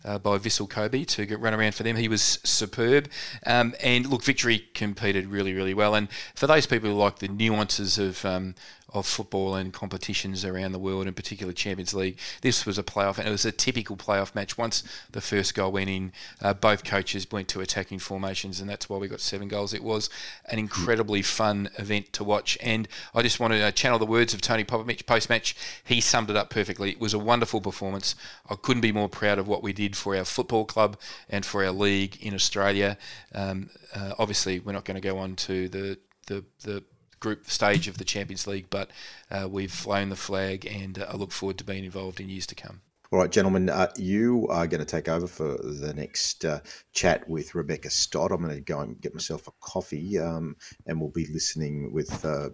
uh, 0.05 0.19
by 0.19 0.37
Vissel 0.37 0.69
Kobe 0.69 1.03
to 1.03 1.25
get, 1.25 1.39
run 1.39 1.53
around 1.53 1.75
for 1.75 1.83
them. 1.83 1.95
He 1.95 2.07
was 2.07 2.21
superb. 2.21 3.09
Um, 3.45 3.73
and 3.81 4.07
look, 4.07 4.23
Victory 4.23 4.65
competed 4.73 5.27
really, 5.27 5.53
really 5.53 5.73
well. 5.73 5.95
And 5.95 6.07
for 6.35 6.47
those 6.47 6.65
people 6.65 6.89
who 6.89 6.95
like 6.95 7.19
the 7.19 7.27
nuances 7.27 7.97
of 7.97 8.23
um, 8.25 8.55
of 8.95 9.05
football 9.05 9.55
and 9.55 9.73
competitions 9.73 10.45
around 10.45 10.71
the 10.71 10.79
world, 10.79 11.05
in 11.07 11.13
particular 11.13 11.51
Champions 11.51 11.93
League. 11.93 12.17
This 12.41 12.65
was 12.65 12.77
a 12.77 12.83
playoff, 12.83 13.17
and 13.17 13.27
it 13.27 13.31
was 13.31 13.45
a 13.45 13.51
typical 13.51 13.97
playoff 13.97 14.33
match. 14.33 14.57
Once 14.57 14.83
the 15.11 15.21
first 15.21 15.53
goal 15.53 15.71
went 15.71 15.89
in, 15.89 16.13
uh, 16.41 16.53
both 16.53 16.83
coaches 16.83 17.27
went 17.31 17.47
to 17.49 17.61
attacking 17.61 17.99
formations, 17.99 18.59
and 18.59 18.69
that's 18.69 18.89
why 18.89 18.97
we 18.97 19.07
got 19.07 19.19
seven 19.19 19.47
goals. 19.47 19.73
It 19.73 19.83
was 19.83 20.09
an 20.45 20.59
incredibly 20.59 21.21
fun 21.21 21.69
event 21.77 22.13
to 22.13 22.23
watch, 22.23 22.57
and 22.61 22.87
I 23.13 23.21
just 23.21 23.39
want 23.39 23.53
to 23.53 23.61
uh, 23.61 23.71
channel 23.71 23.99
the 23.99 24.05
words 24.05 24.33
of 24.33 24.41
Tony 24.41 24.63
Popovic 24.63 25.05
post 25.05 25.29
match. 25.29 25.55
He 25.83 25.99
summed 25.99 26.29
it 26.29 26.37
up 26.37 26.49
perfectly. 26.49 26.91
It 26.91 26.99
was 26.99 27.13
a 27.13 27.19
wonderful 27.19 27.61
performance. 27.61 28.15
I 28.49 28.55
couldn't 28.55 28.81
be 28.81 28.91
more 28.91 29.09
proud 29.09 29.39
of 29.39 29.47
what 29.47 29.61
we 29.61 29.73
did 29.73 29.94
for 29.95 30.15
our 30.15 30.25
football 30.25 30.65
club 30.65 30.97
and 31.29 31.45
for 31.45 31.63
our 31.63 31.71
league 31.71 32.17
in 32.21 32.33
Australia. 32.33 32.97
Um, 33.33 33.69
uh, 33.93 34.13
obviously, 34.19 34.59
we're 34.59 34.73
not 34.73 34.85
going 34.85 34.95
to 34.95 35.07
go 35.07 35.17
on 35.17 35.35
to 35.37 35.67
the 35.69 35.97
the, 36.27 36.43
the 36.63 36.83
group 37.19 37.49
stage 37.49 37.87
of 37.87 37.97
the 37.97 38.03
Champions 38.03 38.45
League, 38.47 38.69
but 38.69 38.89
uh, 39.31 39.47
we've 39.49 39.71
flown 39.71 40.09
the 40.09 40.15
flag 40.15 40.65
and 40.65 40.99
uh, 40.99 41.07
I 41.11 41.15
look 41.15 41.31
forward 41.31 41.57
to 41.57 41.63
being 41.63 41.83
involved 41.83 42.19
in 42.19 42.29
years 42.29 42.47
to 42.47 42.55
come. 42.55 42.81
All 43.11 43.19
right, 43.19 43.31
gentlemen, 43.31 43.69
uh, 43.69 43.91
you 43.97 44.47
are 44.49 44.65
going 44.65 44.79
to 44.79 44.85
take 44.85 45.07
over 45.07 45.27
for 45.27 45.57
the 45.57 45.93
next 45.95 46.43
uh, 46.43 46.61
chat 46.91 47.27
with 47.29 47.53
Rebecca 47.53 47.91
Stott. 47.91 48.31
I'm 48.31 48.41
going 48.41 48.55
to 48.55 48.61
go 48.61 48.79
and 48.79 48.99
get 48.99 49.13
myself 49.13 49.47
a 49.47 49.51
coffee, 49.61 50.17
um, 50.17 50.55
and 50.87 50.99
we'll 50.99 51.11
be 51.11 51.27
listening 51.27 51.93
with 51.93 52.25
uh, 52.25 52.49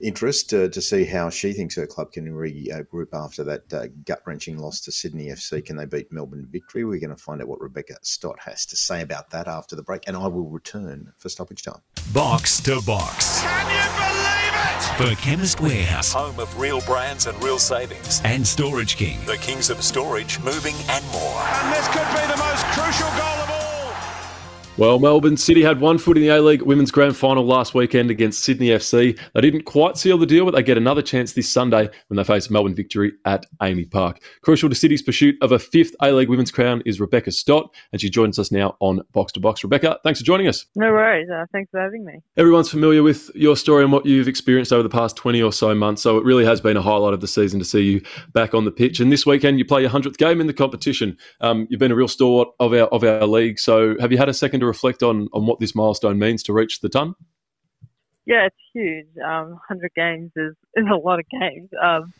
interest 0.00 0.54
uh, 0.54 0.68
to 0.68 0.80
see 0.80 1.04
how 1.04 1.30
she 1.30 1.52
thinks 1.52 1.74
her 1.74 1.86
club 1.86 2.12
can 2.12 2.28
regroup 2.28 3.08
after 3.12 3.42
that 3.42 3.72
uh, 3.72 3.88
gut 4.04 4.22
wrenching 4.24 4.58
loss 4.58 4.80
to 4.82 4.92
Sydney 4.92 5.26
FC. 5.26 5.64
Can 5.64 5.76
they 5.76 5.86
beat 5.86 6.12
Melbourne 6.12 6.46
Victory? 6.48 6.84
We're 6.84 7.00
going 7.00 7.10
to 7.10 7.16
find 7.16 7.42
out 7.42 7.48
what 7.48 7.60
Rebecca 7.60 7.96
Stott 8.02 8.38
has 8.40 8.66
to 8.66 8.76
say 8.76 9.02
about 9.02 9.30
that 9.30 9.48
after 9.48 9.74
the 9.74 9.82
break, 9.82 10.04
and 10.06 10.16
I 10.16 10.28
will 10.28 10.48
return 10.48 11.12
for 11.16 11.28
stoppage 11.28 11.62
time. 11.62 11.82
Box 12.12 12.60
to 12.60 12.80
box. 12.82 13.40
Can 13.42 13.66
you 13.66 13.82
believe 13.98 14.44
it? 14.44 14.47
For 14.96 15.14
Chemist 15.16 15.60
Warehouse. 15.60 16.12
Home 16.12 16.38
of 16.40 16.58
real 16.58 16.80
brands 16.82 17.26
and 17.26 17.42
real 17.42 17.58
savings. 17.58 18.20
And 18.24 18.46
Storage 18.46 18.96
King. 18.96 19.18
The 19.26 19.36
kings 19.38 19.70
of 19.70 19.82
storage, 19.82 20.40
moving 20.40 20.74
and 20.88 21.04
more. 21.12 21.42
And 21.42 21.72
this 21.72 21.86
could 21.88 22.08
be 22.10 22.26
the 22.26 22.36
most 22.36 22.64
crucial 22.74 23.08
goal 23.10 23.42
of 23.42 23.42
all. 23.42 23.47
Well, 24.78 25.00
Melbourne 25.00 25.36
City 25.36 25.64
had 25.64 25.80
one 25.80 25.98
foot 25.98 26.16
in 26.16 26.22
the 26.22 26.28
A 26.28 26.40
League 26.40 26.62
Women's 26.62 26.92
Grand 26.92 27.16
Final 27.16 27.44
last 27.44 27.74
weekend 27.74 28.12
against 28.12 28.44
Sydney 28.44 28.68
FC. 28.68 29.18
They 29.34 29.40
didn't 29.40 29.64
quite 29.64 29.96
seal 29.96 30.16
the 30.16 30.24
deal, 30.24 30.44
but 30.44 30.54
they 30.54 30.62
get 30.62 30.78
another 30.78 31.02
chance 31.02 31.32
this 31.32 31.50
Sunday 31.50 31.88
when 32.06 32.16
they 32.16 32.22
face 32.22 32.48
Melbourne 32.48 32.76
Victory 32.76 33.10
at 33.24 33.44
AAMI 33.60 33.90
Park. 33.90 34.22
Crucial 34.42 34.68
to 34.68 34.76
City's 34.76 35.02
pursuit 35.02 35.34
of 35.42 35.50
a 35.50 35.58
fifth 35.58 35.96
A 36.00 36.12
League 36.12 36.28
Women's 36.28 36.52
crown 36.52 36.80
is 36.86 37.00
Rebecca 37.00 37.32
Stott, 37.32 37.74
and 37.90 38.00
she 38.00 38.08
joins 38.08 38.38
us 38.38 38.52
now 38.52 38.76
on 38.78 39.00
Box 39.10 39.32
to 39.32 39.40
Box. 39.40 39.64
Rebecca, 39.64 39.98
thanks 40.04 40.20
for 40.20 40.24
joining 40.24 40.46
us. 40.46 40.64
No 40.76 40.92
worries. 40.92 41.28
Uh, 41.28 41.44
thanks 41.50 41.72
for 41.72 41.80
having 41.80 42.04
me. 42.04 42.20
Everyone's 42.36 42.70
familiar 42.70 43.02
with 43.02 43.32
your 43.34 43.56
story 43.56 43.82
and 43.82 43.92
what 43.92 44.06
you've 44.06 44.28
experienced 44.28 44.72
over 44.72 44.84
the 44.84 44.88
past 44.88 45.16
20 45.16 45.42
or 45.42 45.52
so 45.52 45.74
months, 45.74 46.02
so 46.02 46.18
it 46.18 46.24
really 46.24 46.44
has 46.44 46.60
been 46.60 46.76
a 46.76 46.82
highlight 46.82 47.14
of 47.14 47.20
the 47.20 47.26
season 47.26 47.58
to 47.58 47.64
see 47.64 47.82
you 47.82 48.02
back 48.32 48.54
on 48.54 48.64
the 48.64 48.70
pitch. 48.70 49.00
And 49.00 49.10
this 49.10 49.26
weekend, 49.26 49.58
you 49.58 49.64
play 49.64 49.80
your 49.80 49.90
100th 49.90 50.18
game 50.18 50.40
in 50.40 50.46
the 50.46 50.54
competition. 50.54 51.18
Um, 51.40 51.66
you've 51.68 51.80
been 51.80 51.90
a 51.90 51.96
real 51.96 52.06
stalwart 52.06 52.50
of 52.60 52.72
our, 52.74 52.86
of 52.86 53.02
our 53.02 53.26
league, 53.26 53.58
so 53.58 53.96
have 53.98 54.12
you 54.12 54.18
had 54.18 54.28
a 54.28 54.34
second 54.34 54.67
reflect 54.68 55.02
on, 55.02 55.28
on 55.32 55.46
what 55.46 55.58
this 55.58 55.74
milestone 55.74 56.18
means 56.18 56.42
to 56.44 56.52
reach 56.52 56.80
the 56.80 56.88
ton? 56.88 57.14
Yeah, 58.26 58.46
it's 58.46 58.56
huge. 58.74 59.08
Um, 59.24 59.50
100 59.50 59.90
games 59.96 60.32
is, 60.36 60.54
is 60.76 60.84
a 60.90 60.96
lot 60.96 61.18
of 61.18 61.24
games. 61.40 61.70
Um, 61.82 62.12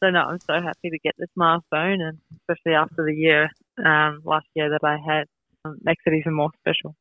so, 0.00 0.10
no, 0.10 0.20
I'm 0.20 0.40
so 0.40 0.54
happy 0.54 0.90
to 0.90 0.98
get 0.98 1.14
this 1.18 1.30
milestone, 1.34 2.02
and 2.02 2.18
especially 2.36 2.74
after 2.74 3.04
the 3.04 3.14
year 3.14 3.48
um, 3.84 4.20
last 4.24 4.46
year 4.54 4.70
that 4.70 4.86
I 4.86 4.98
had, 4.98 5.24
um, 5.64 5.78
makes 5.82 6.02
it 6.06 6.12
even 6.12 6.34
more 6.34 6.50
special. 6.60 6.94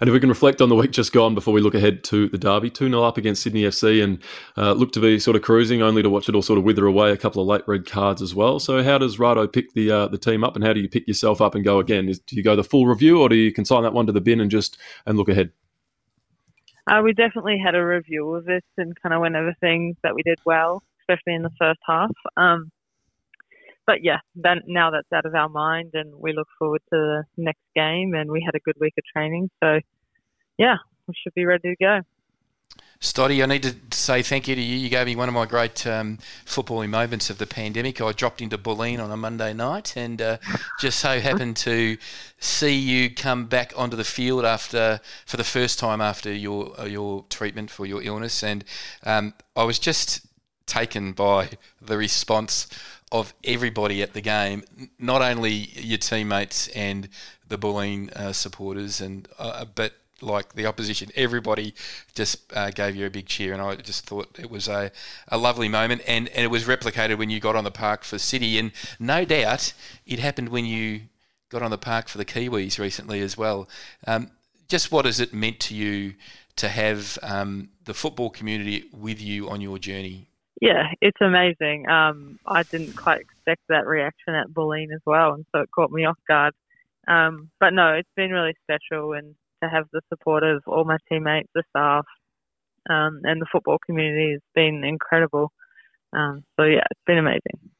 And 0.00 0.08
if 0.08 0.14
we 0.14 0.20
can 0.20 0.28
reflect 0.28 0.60
on 0.60 0.68
the 0.68 0.74
week 0.74 0.92
just 0.92 1.12
gone 1.12 1.34
before 1.34 1.52
we 1.52 1.60
look 1.60 1.74
ahead 1.74 2.04
to 2.04 2.28
the 2.28 2.38
derby, 2.38 2.70
2 2.70 2.88
0 2.88 3.02
up 3.02 3.18
against 3.18 3.42
Sydney 3.42 3.62
FC 3.62 4.02
and 4.02 4.22
uh, 4.56 4.72
look 4.72 4.92
to 4.92 5.00
be 5.00 5.18
sort 5.18 5.36
of 5.36 5.42
cruising, 5.42 5.82
only 5.82 6.02
to 6.02 6.10
watch 6.10 6.28
it 6.28 6.34
all 6.34 6.42
sort 6.42 6.58
of 6.58 6.64
wither 6.64 6.86
away. 6.86 7.10
A 7.10 7.16
couple 7.16 7.42
of 7.42 7.48
late 7.48 7.66
red 7.66 7.86
cards 7.86 8.22
as 8.22 8.34
well. 8.34 8.58
So, 8.58 8.82
how 8.82 8.98
does 8.98 9.16
Rado 9.16 9.52
pick 9.52 9.72
the 9.74 9.90
uh, 9.90 10.08
the 10.08 10.18
team 10.18 10.44
up 10.44 10.54
and 10.54 10.64
how 10.64 10.72
do 10.72 10.80
you 10.80 10.88
pick 10.88 11.08
yourself 11.08 11.40
up 11.40 11.54
and 11.54 11.64
go 11.64 11.78
again? 11.78 12.08
Is, 12.08 12.20
do 12.20 12.36
you 12.36 12.42
go 12.42 12.56
the 12.56 12.64
full 12.64 12.86
review 12.86 13.20
or 13.20 13.28
do 13.28 13.36
you 13.36 13.52
consign 13.52 13.82
that 13.82 13.92
one 13.92 14.06
to 14.06 14.12
the 14.12 14.20
bin 14.20 14.40
and 14.40 14.50
just 14.50 14.78
and 15.06 15.18
look 15.18 15.28
ahead? 15.28 15.50
Uh, 16.88 17.02
we 17.02 17.12
definitely 17.12 17.58
had 17.62 17.74
a 17.74 17.84
review 17.84 18.34
of 18.34 18.46
this 18.46 18.62
and 18.78 18.96
kind 19.02 19.14
of 19.14 19.20
went 19.20 19.36
over 19.36 19.54
things 19.60 19.96
that 20.02 20.14
we 20.14 20.22
did 20.22 20.38
well, 20.46 20.82
especially 21.02 21.34
in 21.34 21.42
the 21.42 21.50
first 21.58 21.80
half. 21.86 22.10
Um, 22.36 22.70
but 23.88 24.04
yeah, 24.04 24.18
now 24.66 24.90
that's 24.90 25.10
out 25.14 25.24
of 25.24 25.34
our 25.34 25.48
mind, 25.48 25.92
and 25.94 26.14
we 26.14 26.34
look 26.34 26.46
forward 26.58 26.82
to 26.92 26.96
the 26.96 27.24
next 27.38 27.62
game. 27.74 28.12
And 28.14 28.30
we 28.30 28.42
had 28.44 28.54
a 28.54 28.60
good 28.60 28.76
week 28.78 28.92
of 28.98 29.04
training, 29.10 29.48
so 29.64 29.80
yeah, 30.58 30.76
we 31.06 31.14
should 31.22 31.32
be 31.32 31.46
ready 31.46 31.74
to 31.74 31.76
go. 31.80 32.00
Stoddy, 33.00 33.42
I 33.42 33.46
need 33.46 33.62
to 33.62 33.74
say 33.96 34.20
thank 34.20 34.46
you 34.46 34.54
to 34.56 34.60
you. 34.60 34.76
You 34.76 34.90
gave 34.90 35.06
me 35.06 35.16
one 35.16 35.28
of 35.28 35.34
my 35.34 35.46
great 35.46 35.86
um, 35.86 36.18
footballing 36.44 36.90
moments 36.90 37.30
of 37.30 37.38
the 37.38 37.46
pandemic. 37.46 38.02
I 38.02 38.12
dropped 38.12 38.42
into 38.42 38.58
Bulleen 38.58 39.02
on 39.02 39.10
a 39.10 39.16
Monday 39.16 39.54
night 39.54 39.96
and 39.96 40.20
uh, 40.20 40.36
just 40.80 40.98
so 40.98 41.18
happened 41.18 41.56
to 41.58 41.96
see 42.40 42.76
you 42.76 43.08
come 43.08 43.46
back 43.46 43.72
onto 43.74 43.96
the 43.96 44.04
field 44.04 44.44
after, 44.44 45.00
for 45.24 45.38
the 45.38 45.44
first 45.44 45.78
time 45.78 46.02
after 46.02 46.30
your 46.30 46.78
uh, 46.78 46.84
your 46.84 47.24
treatment 47.30 47.70
for 47.70 47.86
your 47.86 48.02
illness, 48.02 48.42
and 48.42 48.64
um, 49.04 49.32
I 49.56 49.64
was 49.64 49.78
just 49.78 50.26
taken 50.68 51.12
by 51.12 51.50
the 51.80 51.96
response 51.96 52.68
of 53.10 53.32
everybody 53.44 54.02
at 54.02 54.12
the 54.12 54.20
game, 54.20 54.62
not 54.98 55.22
only 55.22 55.50
your 55.52 55.98
teammates 55.98 56.68
and 56.68 57.08
the 57.48 57.58
Bulleen 57.58 58.12
uh, 58.12 58.32
supporters, 58.32 59.00
and 59.00 59.26
uh, 59.38 59.64
but 59.74 59.94
like 60.20 60.54
the 60.54 60.66
opposition, 60.66 61.10
everybody 61.14 61.74
just 62.14 62.52
uh, 62.54 62.70
gave 62.70 62.96
you 62.96 63.06
a 63.06 63.10
big 63.10 63.26
cheer, 63.26 63.52
and 63.52 63.62
I 63.62 63.76
just 63.76 64.06
thought 64.06 64.38
it 64.38 64.50
was 64.50 64.68
a, 64.68 64.90
a 65.28 65.38
lovely 65.38 65.68
moment, 65.68 66.02
and, 66.06 66.28
and 66.28 66.44
it 66.44 66.48
was 66.48 66.64
replicated 66.64 67.18
when 67.18 67.30
you 67.30 67.40
got 67.40 67.56
on 67.56 67.64
the 67.64 67.70
park 67.70 68.04
for 68.04 68.18
City, 68.18 68.58
and 68.58 68.72
no 68.98 69.24
doubt 69.24 69.72
it 70.06 70.18
happened 70.18 70.48
when 70.48 70.64
you 70.64 71.02
got 71.48 71.62
on 71.62 71.70
the 71.70 71.78
park 71.78 72.08
for 72.08 72.18
the 72.18 72.24
Kiwis 72.24 72.78
recently 72.78 73.20
as 73.20 73.36
well. 73.36 73.68
Um, 74.06 74.30
just 74.68 74.92
what 74.92 75.06
has 75.06 75.18
it 75.18 75.32
meant 75.32 75.60
to 75.60 75.74
you 75.74 76.14
to 76.56 76.68
have 76.68 77.18
um, 77.22 77.70
the 77.84 77.94
football 77.94 78.28
community 78.28 78.84
with 78.92 79.20
you 79.20 79.48
on 79.48 79.60
your 79.60 79.78
journey? 79.78 80.27
Yeah, 80.60 80.88
it's 81.00 81.20
amazing. 81.20 81.88
Um, 81.88 82.38
I 82.46 82.64
didn't 82.64 82.96
quite 82.96 83.20
expect 83.20 83.62
that 83.68 83.86
reaction 83.86 84.34
at 84.34 84.48
Bulleen 84.48 84.92
as 84.92 85.00
well, 85.06 85.34
and 85.34 85.46
so 85.52 85.60
it 85.60 85.70
caught 85.70 85.90
me 85.90 86.04
off 86.04 86.18
guard. 86.26 86.54
Um, 87.06 87.50
but 87.60 87.72
no, 87.72 87.94
it's 87.94 88.08
been 88.16 88.30
really 88.30 88.54
special, 88.64 89.12
and 89.12 89.34
to 89.62 89.68
have 89.68 89.86
the 89.92 90.00
support 90.08 90.42
of 90.42 90.62
all 90.66 90.84
my 90.84 90.98
teammates, 91.08 91.48
the 91.54 91.62
staff, 91.70 92.06
um, 92.90 93.20
and 93.24 93.40
the 93.40 93.46
football 93.50 93.78
community 93.84 94.32
has 94.32 94.40
been 94.54 94.82
incredible. 94.84 95.52
Um, 96.12 96.44
so 96.58 96.64
yeah, 96.64 96.84
it's 96.90 97.00
been 97.06 97.18
amazing. 97.18 97.70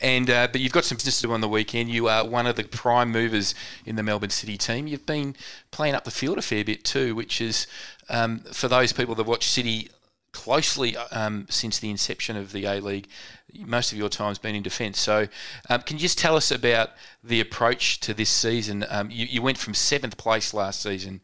And 0.00 0.30
uh, 0.30 0.48
but 0.50 0.60
you've 0.60 0.72
got 0.72 0.84
some 0.84 0.96
business 0.96 1.20
to 1.20 1.26
do 1.26 1.32
on 1.32 1.40
the 1.40 1.48
weekend. 1.48 1.90
You 1.90 2.08
are 2.08 2.26
one 2.26 2.46
of 2.46 2.56
the 2.56 2.64
prime 2.64 3.10
movers 3.10 3.54
in 3.84 3.96
the 3.96 4.02
Melbourne 4.02 4.30
City 4.30 4.56
team. 4.56 4.86
You've 4.86 5.06
been 5.06 5.36
playing 5.70 5.94
up 5.94 6.04
the 6.04 6.10
field 6.10 6.38
a 6.38 6.42
fair 6.42 6.64
bit 6.64 6.84
too, 6.84 7.14
which 7.14 7.40
is 7.40 7.66
um, 8.08 8.40
for 8.40 8.68
those 8.68 8.92
people 8.92 9.14
that 9.16 9.24
watch 9.24 9.48
City 9.48 9.88
closely 10.34 10.96
um, 10.96 11.46
since 11.48 11.78
the 11.78 11.88
inception 11.88 12.36
of 12.36 12.52
the 12.52 12.66
A 12.66 12.80
League. 12.80 13.08
Most 13.54 13.92
of 13.92 13.98
your 13.98 14.08
time's 14.08 14.38
been 14.38 14.54
in 14.54 14.62
defence. 14.62 14.98
So, 14.98 15.28
um, 15.70 15.80
can 15.82 15.96
you 15.96 16.02
just 16.02 16.18
tell 16.18 16.36
us 16.36 16.50
about 16.50 16.90
the 17.22 17.40
approach 17.40 18.00
to 18.00 18.12
this 18.12 18.28
season? 18.28 18.84
Um, 18.90 19.10
you, 19.10 19.26
you, 19.26 19.40
went 19.40 19.58
from 19.58 19.74
seventh 19.74 20.16
place 20.16 20.52
last 20.52 20.82
season, 20.82 21.20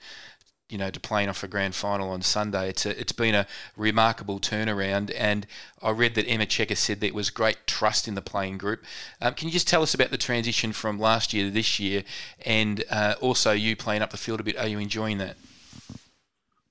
you 0.69 0.79
know, 0.79 0.91
to 0.91 1.01
playing 1.01 1.29
off 1.29 1.43
a 1.43 1.49
grand 1.49 1.75
final 1.75 2.11
on 2.11 2.23
Sunday. 2.23 2.69
It's 2.69 2.87
a, 2.87 2.99
it's 2.99 3.11
been 3.11 3.35
a 3.35 3.49
remarkable 3.77 4.39
turnaround, 4.39 5.13
and 5.19 5.45
I 5.83 5.91
read 5.91 6.15
that 6.15 6.29
Emma 6.29 6.47
Checker 6.47 6.77
said 6.77 7.01
there 7.01 7.13
was 7.13 7.31
great 7.31 7.67
trust 7.67 8.07
in 8.07 8.15
the 8.15 8.23
playing 8.23 8.59
group. 8.59 8.85
Um, 9.21 9.35
can 9.35 9.49
you 9.49 9.53
just 9.53 9.67
tell 9.67 9.83
us 9.83 9.93
about 9.93 10.13
the 10.13 10.19
transition 10.19 10.73
from 10.73 11.01
last 11.01 11.35
year 11.35 11.47
to 11.47 11.51
this 11.51 11.81
year, 11.81 12.05
and 12.47 12.85
uh, 12.91 13.17
also 13.21 13.51
you 13.51 13.75
playing 13.75 14.03
up 14.03 14.11
the 14.11 14.17
field 14.17 14.39
a 14.39 14.45
bit? 14.45 14.57
Are 14.57 14.69
you 14.69 14.79
enjoying 14.79 15.19
that? 15.19 15.37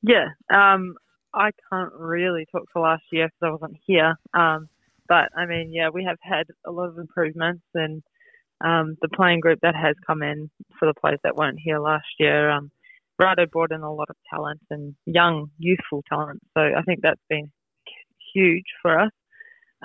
Yeah, 0.01 0.29
um, 0.49 0.95
I 1.33 1.51
can't 1.71 1.93
really 1.93 2.45
talk 2.51 2.63
for 2.73 2.81
last 2.81 3.03
year 3.11 3.27
because 3.27 3.47
I 3.47 3.51
wasn't 3.51 3.79
here. 3.85 4.15
Um, 4.33 4.67
but 5.07 5.29
I 5.37 5.45
mean, 5.45 5.71
yeah, 5.73 5.89
we 5.93 6.03
have 6.05 6.17
had 6.21 6.45
a 6.65 6.71
lot 6.71 6.89
of 6.89 6.97
improvements, 6.97 7.63
and 7.73 8.03
um, 8.63 8.95
the 9.01 9.09
playing 9.09 9.39
group 9.39 9.59
that 9.61 9.75
has 9.75 9.95
come 10.05 10.21
in 10.21 10.49
for 10.77 10.87
the 10.87 10.99
players 10.99 11.19
that 11.23 11.35
weren't 11.35 11.59
here 11.63 11.79
last 11.79 12.07
year, 12.19 12.49
um, 12.49 12.71
Rado 13.21 13.49
brought 13.49 13.71
in 13.71 13.81
a 13.81 13.93
lot 13.93 14.09
of 14.09 14.15
talent 14.33 14.61
and 14.69 14.95
young, 15.05 15.47
youthful 15.57 16.03
talent. 16.09 16.39
So 16.57 16.61
I 16.61 16.81
think 16.83 16.99
that's 17.01 17.21
been 17.29 17.51
huge 18.33 18.65
for 18.81 18.99
us. 18.99 19.11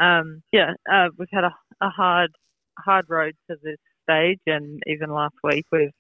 Um, 0.01 0.43
yeah, 0.53 0.73
uh, 0.93 1.09
we've 1.19 1.29
had 1.33 1.45
a, 1.45 1.55
a 1.81 1.89
hard, 1.89 2.31
hard 2.79 3.07
road 3.09 3.35
to 3.51 3.57
this 3.63 3.79
stage, 4.03 4.41
and 4.47 4.83
even 4.87 5.11
last 5.11 5.35
week 5.43 5.65
we've 5.73 5.91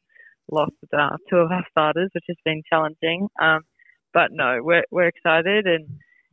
lost 0.50 0.72
uh, 0.96 1.16
two 1.30 1.36
of 1.36 1.50
our 1.50 1.64
starters, 1.70 2.10
which 2.14 2.24
has 2.28 2.36
been 2.44 2.62
challenging. 2.70 3.28
Um, 3.40 3.60
but 4.14 4.30
no, 4.30 4.60
we're 4.62 4.84
we're 4.90 5.08
excited 5.08 5.66
and 5.66 5.86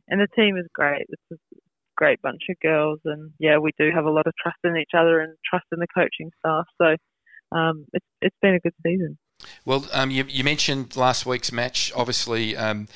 and 0.08 0.20
the 0.20 0.28
team 0.34 0.56
is 0.56 0.66
great. 0.72 1.06
It's 1.08 1.22
a 1.32 1.56
great 1.96 2.22
bunch 2.22 2.42
of 2.48 2.56
girls, 2.60 3.00
and 3.04 3.32
yeah, 3.38 3.58
we 3.58 3.72
do 3.78 3.90
have 3.94 4.04
a 4.04 4.10
lot 4.10 4.26
of 4.26 4.32
trust 4.40 4.58
in 4.64 4.76
each 4.76 4.90
other 4.96 5.20
and 5.20 5.36
trust 5.48 5.66
in 5.72 5.78
the 5.78 5.86
coaching 5.94 6.30
staff. 6.38 6.64
So 6.80 6.96
um, 7.56 7.84
it's 7.92 8.06
it's 8.20 8.36
been 8.40 8.54
a 8.54 8.60
good 8.60 8.74
season. 8.84 9.18
Well, 9.64 9.86
um, 9.92 10.10
you, 10.10 10.24
you 10.28 10.44
mentioned 10.44 10.96
last 10.96 11.26
week's 11.26 11.50
match. 11.50 11.92
Obviously, 11.96 12.56
um, 12.56 12.86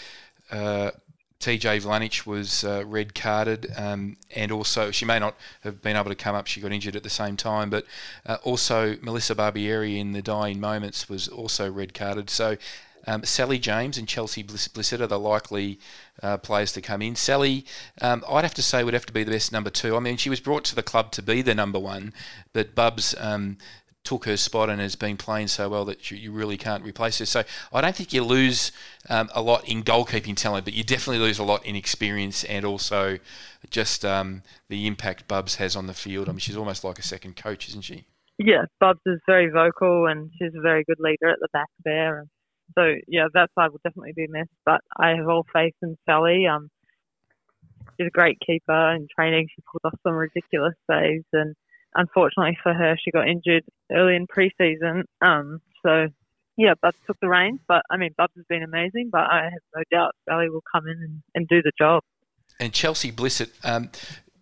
uh, 0.50 0.92
TJ 1.40 1.82
Vlajnic 1.82 2.26
was 2.26 2.64
uh, 2.64 2.84
red 2.86 3.14
carded, 3.14 3.66
um, 3.76 4.16
and 4.34 4.52
also 4.52 4.90
she 4.90 5.04
may 5.04 5.18
not 5.18 5.36
have 5.62 5.82
been 5.82 5.96
able 5.96 6.10
to 6.10 6.16
come 6.16 6.34
up. 6.34 6.46
She 6.46 6.60
got 6.60 6.72
injured 6.72 6.96
at 6.96 7.02
the 7.02 7.10
same 7.10 7.36
time, 7.36 7.70
but 7.70 7.84
uh, 8.24 8.38
also 8.42 8.96
Melissa 9.02 9.34
Barbieri 9.34 9.98
in 9.98 10.12
the 10.12 10.22
dying 10.22 10.60
moments 10.60 11.08
was 11.08 11.28
also 11.28 11.70
red 11.70 11.94
carded. 11.94 12.30
So 12.30 12.56
um, 13.06 13.24
Sally 13.24 13.58
James 13.58 13.98
and 13.98 14.08
Chelsea 14.08 14.42
Blissett 14.42 15.00
are 15.00 15.06
the 15.06 15.18
likely 15.18 15.78
uh, 16.22 16.38
players 16.38 16.72
to 16.72 16.82
come 16.82 17.02
in. 17.02 17.16
Sally, 17.16 17.64
um, 18.00 18.24
I'd 18.28 18.44
have 18.44 18.54
to 18.54 18.62
say, 18.62 18.82
would 18.84 18.94
have 18.94 19.06
to 19.06 19.12
be 19.12 19.24
the 19.24 19.32
best 19.32 19.52
number 19.52 19.70
two. 19.70 19.96
I 19.96 20.00
mean, 20.00 20.16
she 20.16 20.30
was 20.30 20.40
brought 20.40 20.64
to 20.64 20.74
the 20.74 20.82
club 20.82 21.12
to 21.12 21.22
be 21.22 21.42
the 21.42 21.54
number 21.54 21.78
one, 21.78 22.12
but 22.52 22.74
Bubs 22.74 23.14
um, 23.18 23.58
took 24.06 24.24
her 24.24 24.36
spot 24.36 24.70
and 24.70 24.80
has 24.80 24.96
been 24.96 25.16
playing 25.16 25.48
so 25.48 25.68
well 25.68 25.84
that 25.84 26.10
you, 26.10 26.16
you 26.16 26.32
really 26.32 26.56
can't 26.56 26.84
replace 26.84 27.18
her. 27.18 27.26
So 27.26 27.42
I 27.72 27.80
don't 27.80 27.94
think 27.94 28.12
you 28.12 28.22
lose 28.22 28.72
um, 29.10 29.28
a 29.34 29.42
lot 29.42 29.68
in 29.68 29.82
goalkeeping 29.82 30.36
talent, 30.36 30.64
but 30.64 30.74
you 30.74 30.84
definitely 30.84 31.18
lose 31.18 31.38
a 31.38 31.44
lot 31.44 31.66
in 31.66 31.76
experience 31.76 32.44
and 32.44 32.64
also 32.64 33.18
just 33.68 34.04
um, 34.04 34.42
the 34.68 34.86
impact 34.86 35.26
Bubs 35.26 35.56
has 35.56 35.74
on 35.76 35.88
the 35.88 35.94
field. 35.94 36.28
I 36.28 36.32
mean, 36.32 36.38
she's 36.38 36.56
almost 36.56 36.84
like 36.84 36.98
a 36.98 37.02
second 37.02 37.36
coach, 37.36 37.68
isn't 37.68 37.82
she? 37.82 38.04
Yeah, 38.38 38.66
Bubs 38.80 39.00
is 39.06 39.20
very 39.26 39.50
vocal 39.50 40.06
and 40.06 40.30
she's 40.38 40.54
a 40.56 40.60
very 40.60 40.84
good 40.84 40.98
leader 41.00 41.28
at 41.28 41.40
the 41.40 41.48
back 41.52 41.68
there. 41.84 42.20
And 42.20 42.28
so 42.74 42.94
yeah, 43.06 43.26
that 43.34 43.50
side 43.54 43.70
will 43.70 43.80
definitely 43.84 44.12
be 44.14 44.26
missed. 44.28 44.50
But 44.64 44.80
I 44.96 45.10
have 45.10 45.28
all 45.28 45.46
faith 45.52 45.74
in 45.82 45.96
Sally. 46.06 46.46
Um, 46.46 46.70
she's 47.96 48.08
a 48.08 48.10
great 48.10 48.38
keeper. 48.40 48.94
In 48.94 49.08
training, 49.14 49.48
she 49.54 49.62
pulled 49.70 49.92
off 49.92 49.98
some 50.02 50.14
ridiculous 50.14 50.74
saves, 50.90 51.24
and 51.32 51.54
unfortunately 51.94 52.58
for 52.62 52.74
her, 52.74 52.96
she 53.02 53.10
got 53.10 53.28
injured 53.28 53.64
early 53.92 54.16
in 54.16 54.26
preseason. 54.26 55.04
Um, 55.20 55.60
so 55.84 56.08
yeah, 56.56 56.74
Bubs 56.80 56.96
took 57.06 57.18
the 57.20 57.28
reins. 57.28 57.60
But 57.68 57.82
I 57.90 57.96
mean, 57.96 58.10
Bubs 58.16 58.32
has 58.36 58.44
been 58.48 58.62
amazing. 58.62 59.10
But 59.12 59.30
I 59.30 59.44
have 59.44 59.62
no 59.74 59.82
doubt 59.90 60.14
Sally 60.28 60.48
will 60.48 60.64
come 60.72 60.86
in 60.86 60.98
and, 61.02 61.22
and 61.34 61.48
do 61.48 61.62
the 61.62 61.72
job. 61.78 62.02
And 62.58 62.72
Chelsea 62.72 63.12
Blissett, 63.12 63.50
um, 63.64 63.90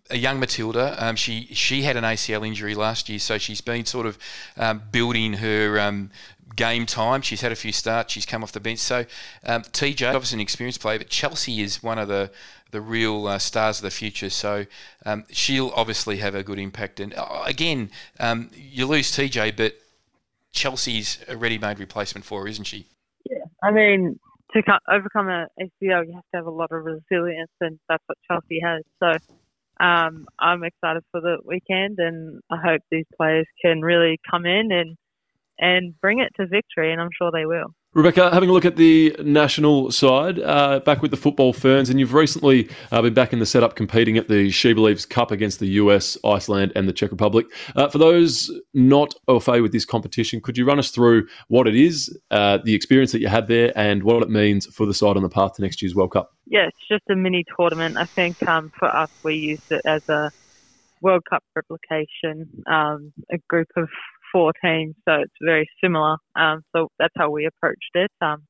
a 0.09 0.17
young 0.17 0.39
Matilda. 0.39 0.95
Um, 1.03 1.15
she 1.15 1.47
she 1.53 1.83
had 1.83 1.95
an 1.97 2.03
ACL 2.03 2.45
injury 2.45 2.75
last 2.75 3.09
year, 3.09 3.19
so 3.19 3.37
she's 3.37 3.61
been 3.61 3.85
sort 3.85 4.05
of 4.05 4.17
um, 4.57 4.83
building 4.91 5.33
her 5.33 5.79
um, 5.79 6.11
game 6.55 6.85
time. 6.85 7.21
She's 7.21 7.41
had 7.41 7.51
a 7.51 7.55
few 7.55 7.71
starts. 7.71 8.13
She's 8.13 8.25
come 8.25 8.43
off 8.43 8.51
the 8.51 8.59
bench. 8.59 8.79
So 8.79 9.05
um, 9.45 9.63
TJ, 9.63 10.13
obviously 10.13 10.37
an 10.37 10.41
experienced 10.41 10.81
player, 10.81 10.99
but 10.99 11.09
Chelsea 11.09 11.61
is 11.61 11.81
one 11.81 11.97
of 11.97 12.07
the 12.07 12.31
the 12.71 12.81
real 12.81 13.27
uh, 13.27 13.39
stars 13.39 13.79
of 13.79 13.83
the 13.83 13.91
future. 13.91 14.29
So 14.29 14.65
um, 15.05 15.25
she'll 15.31 15.71
obviously 15.75 16.17
have 16.17 16.35
a 16.35 16.43
good 16.43 16.59
impact. 16.59 16.99
And 16.99 17.13
uh, 17.15 17.43
again, 17.45 17.89
um, 18.19 18.51
you 18.53 18.85
lose 18.85 19.11
TJ, 19.11 19.55
but 19.55 19.75
Chelsea's 20.51 21.19
a 21.27 21.37
ready-made 21.37 21.79
replacement 21.79 22.25
for 22.25 22.41
her, 22.41 22.47
isn't 22.47 22.65
she? 22.65 22.85
Yeah, 23.29 23.45
I 23.63 23.71
mean. 23.71 24.19
To 24.53 24.61
overcome 24.89 25.27
an 25.27 25.47
ACL, 25.59 26.07
you 26.07 26.13
have 26.13 26.23
to 26.31 26.35
have 26.35 26.45
a 26.45 26.49
lot 26.49 26.71
of 26.71 26.85
resilience, 26.85 27.51
and 27.59 27.77
that's 27.89 28.03
what 28.07 28.17
Chelsea 28.25 28.61
has. 28.63 28.83
So, 28.99 29.17
um, 29.79 30.27
I'm 30.39 30.63
excited 30.63 31.03
for 31.11 31.21
the 31.21 31.37
weekend, 31.43 31.99
and 31.99 32.41
I 32.51 32.57
hope 32.63 32.81
these 32.91 33.05
players 33.17 33.47
can 33.61 33.81
really 33.81 34.19
come 34.29 34.45
in 34.45 34.71
and 34.71 34.97
and 35.59 35.99
bring 36.01 36.19
it 36.19 36.31
to 36.39 36.47
victory, 36.47 36.91
and 36.91 37.01
I'm 37.01 37.09
sure 37.17 37.31
they 37.31 37.45
will. 37.45 37.73
Rebecca, 37.95 38.29
having 38.29 38.49
a 38.49 38.51
look 38.51 38.65
at 38.65 38.75
the 38.75 39.15
national 39.23 39.89
side, 39.89 40.37
uh, 40.41 40.81
back 40.81 41.01
with 41.01 41.11
the 41.11 41.17
football 41.17 41.53
ferns, 41.53 41.89
and 41.89 41.97
you've 41.97 42.13
recently 42.13 42.69
uh, 42.91 43.01
been 43.01 43.13
back 43.13 43.31
in 43.31 43.39
the 43.39 43.45
setup 43.45 43.77
competing 43.77 44.17
at 44.17 44.27
the 44.27 44.49
She 44.49 44.73
Believes 44.73 45.05
Cup 45.05 45.31
against 45.31 45.61
the 45.61 45.67
US, 45.67 46.17
Iceland, 46.25 46.73
and 46.75 46.89
the 46.89 46.93
Czech 46.93 47.11
Republic. 47.11 47.45
Uh, 47.73 47.87
for 47.87 47.97
those 47.97 48.51
not 48.73 49.15
au 49.29 49.39
fait 49.39 49.61
with 49.61 49.71
this 49.71 49.85
competition, 49.85 50.41
could 50.41 50.57
you 50.57 50.65
run 50.65 50.77
us 50.77 50.91
through 50.91 51.25
what 51.47 51.69
it 51.69 51.75
is, 51.75 52.13
uh, 52.31 52.57
the 52.65 52.75
experience 52.75 53.13
that 53.13 53.21
you 53.21 53.29
had 53.29 53.47
there, 53.47 53.71
and 53.77 54.03
what 54.03 54.21
it 54.21 54.29
means 54.29 54.65
for 54.65 54.85
the 54.85 54.93
side 54.93 55.15
on 55.15 55.23
the 55.23 55.29
path 55.29 55.53
to 55.53 55.61
next 55.61 55.81
year's 55.81 55.95
World 55.95 56.11
Cup? 56.11 56.33
Yeah, 56.47 56.67
it's 56.67 56.87
just 56.89 57.03
a 57.09 57.15
mini 57.15 57.45
tournament. 57.57 57.95
I 57.95 58.03
think 58.03 58.45
um, 58.45 58.73
for 58.77 58.93
us, 58.93 59.09
we 59.23 59.35
used 59.35 59.71
it 59.71 59.83
as 59.85 60.09
a 60.09 60.33
World 60.99 61.23
Cup 61.29 61.45
replication, 61.55 62.49
um, 62.67 63.13
a 63.31 63.37
group 63.47 63.69
of 63.77 63.87
four 64.35 64.51
teams, 64.61 64.95
so 65.07 65.13
it's 65.23 65.39
very 65.41 65.65
similar. 65.81 66.17
Um, 66.35 66.61
so 66.75 66.89
that's 66.99 67.13
how 67.17 67.29
we 67.29 67.45
approached 67.45 67.95
it. 67.95 68.11
Um, 68.21 68.43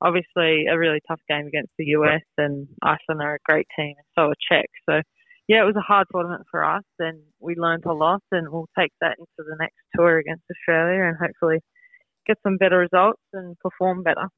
obviously 0.00 0.64
a 0.70 0.78
really 0.78 1.00
tough 1.06 1.20
game 1.28 1.46
against 1.46 1.72
the 1.78 1.86
US, 1.98 2.22
and 2.38 2.66
Iceland 2.82 3.20
are 3.20 3.34
a 3.34 3.44
great 3.44 3.66
team, 3.76 3.94
and 3.96 4.06
so 4.16 4.30
are 4.30 4.34
Czech. 4.48 4.70
So 4.88 5.02
yeah, 5.48 5.62
it 5.62 5.66
was 5.66 5.76
a 5.76 5.80
hard 5.80 6.06
tournament 6.12 6.44
for 6.50 6.64
us, 6.64 6.84
and 6.98 7.20
we 7.40 7.56
learned 7.56 7.84
a 7.84 7.92
lot, 7.92 8.22
and 8.32 8.48
we'll 8.50 8.68
take 8.78 8.92
that 9.00 9.16
into 9.18 9.28
the 9.38 9.56
next 9.60 9.76
tour 9.94 10.18
against 10.18 10.44
Australia, 10.50 11.04
and 11.04 11.16
hopefully 11.20 11.60
get 12.26 12.38
some 12.42 12.56
better 12.56 12.78
results 12.78 13.22
and 13.32 13.56
perform 13.58 14.02
better. 14.02 14.28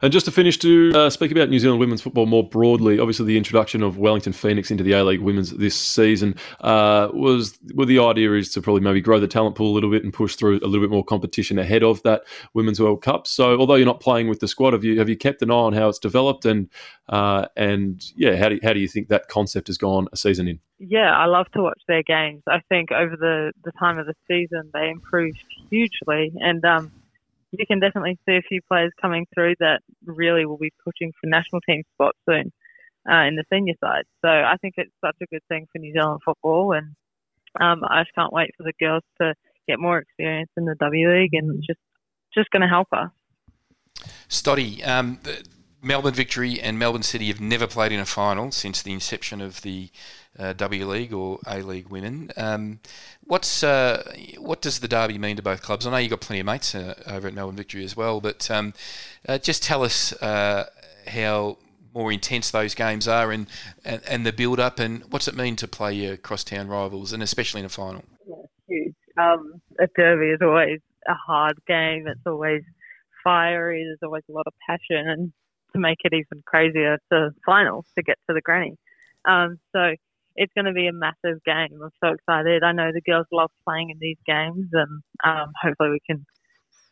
And 0.00 0.12
just 0.12 0.26
to 0.26 0.32
finish, 0.32 0.58
to 0.58 0.92
uh, 0.94 1.10
speak 1.10 1.30
about 1.30 1.48
New 1.48 1.58
Zealand 1.58 1.78
women's 1.78 2.02
football 2.02 2.26
more 2.26 2.46
broadly, 2.46 2.98
obviously 2.98 3.26
the 3.26 3.36
introduction 3.36 3.82
of 3.82 3.96
Wellington 3.96 4.32
Phoenix 4.32 4.70
into 4.70 4.82
the 4.82 4.92
A 4.92 5.04
League 5.04 5.20
women's 5.20 5.50
this 5.50 5.76
season 5.76 6.34
uh, 6.60 7.08
was 7.12 7.56
well, 7.74 7.86
the 7.86 8.00
idea 8.00 8.32
is 8.34 8.50
to 8.54 8.62
probably 8.62 8.82
maybe 8.82 9.00
grow 9.00 9.20
the 9.20 9.28
talent 9.28 9.54
pool 9.54 9.70
a 9.70 9.74
little 9.74 9.90
bit 9.90 10.02
and 10.02 10.12
push 10.12 10.34
through 10.34 10.58
a 10.58 10.66
little 10.66 10.80
bit 10.80 10.90
more 10.90 11.04
competition 11.04 11.58
ahead 11.58 11.84
of 11.84 12.02
that 12.02 12.22
Women's 12.54 12.80
World 12.80 13.02
Cup. 13.02 13.26
So, 13.28 13.56
although 13.58 13.76
you're 13.76 13.86
not 13.86 14.00
playing 14.00 14.28
with 14.28 14.40
the 14.40 14.48
squad, 14.48 14.72
have 14.72 14.82
you 14.82 14.98
have 14.98 15.08
you 15.08 15.16
kept 15.16 15.42
an 15.42 15.50
eye 15.50 15.54
on 15.54 15.72
how 15.72 15.88
it's 15.88 16.00
developed 16.00 16.44
and 16.44 16.68
uh, 17.08 17.46
and 17.56 18.02
yeah, 18.16 18.36
how 18.36 18.48
do 18.48 18.56
you, 18.56 18.60
how 18.64 18.72
do 18.72 18.80
you 18.80 18.88
think 18.88 19.08
that 19.08 19.28
concept 19.28 19.68
has 19.68 19.78
gone 19.78 20.08
a 20.12 20.16
season 20.16 20.48
in? 20.48 20.58
Yeah, 20.80 21.16
I 21.16 21.26
love 21.26 21.46
to 21.52 21.62
watch 21.62 21.80
their 21.86 22.02
games. 22.02 22.42
I 22.48 22.60
think 22.68 22.90
over 22.90 23.16
the 23.16 23.52
the 23.62 23.72
time 23.78 23.98
of 23.98 24.06
the 24.06 24.14
season 24.26 24.70
they 24.74 24.90
improved 24.90 25.38
hugely 25.70 26.32
and. 26.40 26.64
Um, 26.64 26.92
you 27.52 27.66
can 27.66 27.80
definitely 27.80 28.18
see 28.26 28.36
a 28.36 28.42
few 28.42 28.60
players 28.68 28.92
coming 29.00 29.26
through 29.34 29.54
that 29.60 29.80
really 30.04 30.46
will 30.46 30.58
be 30.58 30.72
pushing 30.84 31.12
for 31.20 31.26
national 31.26 31.60
team 31.62 31.82
spots 31.94 32.18
soon 32.28 32.52
uh, 33.10 33.24
in 33.24 33.36
the 33.36 33.44
senior 33.52 33.74
side. 33.82 34.04
So 34.24 34.28
I 34.28 34.56
think 34.60 34.74
it's 34.76 34.92
such 35.04 35.16
a 35.22 35.26
good 35.26 35.42
thing 35.48 35.66
for 35.72 35.78
New 35.78 35.92
Zealand 35.92 36.20
football, 36.24 36.72
and 36.72 36.94
um, 37.60 37.82
I 37.88 38.02
just 38.02 38.14
can't 38.14 38.32
wait 38.32 38.50
for 38.56 38.62
the 38.62 38.72
girls 38.80 39.02
to 39.20 39.34
get 39.68 39.78
more 39.78 39.98
experience 39.98 40.50
in 40.56 40.64
the 40.64 40.74
W 40.76 41.12
League, 41.12 41.34
and 41.34 41.62
just 41.66 41.80
just 42.34 42.50
going 42.50 42.62
to 42.62 42.68
help 42.68 42.88
us. 42.92 43.10
Stoddy, 44.28 44.86
um, 44.86 45.18
Melbourne 45.82 46.14
Victory 46.14 46.60
and 46.60 46.78
Melbourne 46.78 47.02
City 47.02 47.26
have 47.26 47.40
never 47.40 47.66
played 47.66 47.90
in 47.90 47.98
a 47.98 48.06
final 48.06 48.52
since 48.52 48.82
the 48.82 48.92
inception 48.92 49.40
of 49.40 49.62
the 49.62 49.90
uh, 50.38 50.52
W 50.52 50.86
League 50.86 51.12
or 51.12 51.40
A 51.46 51.60
League 51.60 51.88
women. 51.88 52.30
Um, 52.36 52.78
what's 53.24 53.64
uh, 53.64 54.02
what 54.38 54.62
does 54.62 54.78
the 54.78 54.88
derby 54.88 55.18
mean 55.18 55.36
to 55.36 55.42
both 55.42 55.62
clubs? 55.62 55.86
I 55.86 55.90
know 55.90 55.96
you've 55.96 56.10
got 56.10 56.20
plenty 56.20 56.40
of 56.40 56.46
mates 56.46 56.74
uh, 56.74 56.94
over 57.06 57.26
at 57.26 57.34
Melbourne 57.34 57.56
Victory 57.56 57.84
as 57.84 57.96
well, 57.96 58.20
but 58.20 58.48
um, 58.50 58.74
uh, 59.28 59.38
just 59.38 59.62
tell 59.62 59.82
us 59.82 60.12
uh, 60.22 60.66
how 61.08 61.58
more 61.94 62.12
intense 62.12 62.50
those 62.50 62.74
games 62.74 63.06
are 63.06 63.32
and, 63.32 63.46
and, 63.84 64.00
and 64.08 64.24
the 64.24 64.32
build 64.32 64.58
up 64.58 64.78
and 64.78 65.04
what's 65.10 65.28
it 65.28 65.36
mean 65.36 65.56
to 65.56 65.68
play 65.68 65.92
your 65.92 66.16
crosstown 66.16 66.68
rivals 66.68 67.12
and 67.12 67.22
especially 67.22 67.60
in 67.60 67.66
a 67.66 67.68
final? 67.68 68.02
Yeah, 68.26 68.34
huge. 68.66 68.94
Um, 69.18 69.60
a 69.78 69.86
derby 69.94 70.30
is 70.30 70.38
always 70.40 70.80
a 71.06 71.14
hard 71.14 71.58
game. 71.66 72.06
It's 72.06 72.20
always 72.24 72.62
fiery. 73.22 73.84
There's 73.84 73.98
always 74.02 74.22
a 74.28 74.32
lot 74.32 74.46
of 74.46 74.54
passion, 74.66 75.08
and 75.08 75.32
to 75.74 75.80
make 75.80 75.98
it 76.04 76.12
even 76.12 76.42
crazier, 76.46 76.98
to 77.12 77.30
finals 77.44 77.86
to 77.96 78.02
get 78.02 78.16
to 78.28 78.34
the 78.34 78.40
granny. 78.40 78.76
Um, 79.24 79.58
so 79.74 79.94
it's 80.36 80.52
going 80.54 80.64
to 80.64 80.72
be 80.72 80.86
a 80.86 80.92
massive 80.92 81.42
game. 81.44 81.78
I'm 81.82 81.90
so 82.02 82.12
excited. 82.12 82.62
I 82.62 82.72
know 82.72 82.90
the 82.92 83.00
girls 83.02 83.26
love 83.32 83.50
playing 83.66 83.90
in 83.90 83.98
these 84.00 84.16
games, 84.26 84.68
and 84.72 85.02
um, 85.24 85.52
hopefully 85.60 85.90
we 85.90 86.00
can 86.06 86.24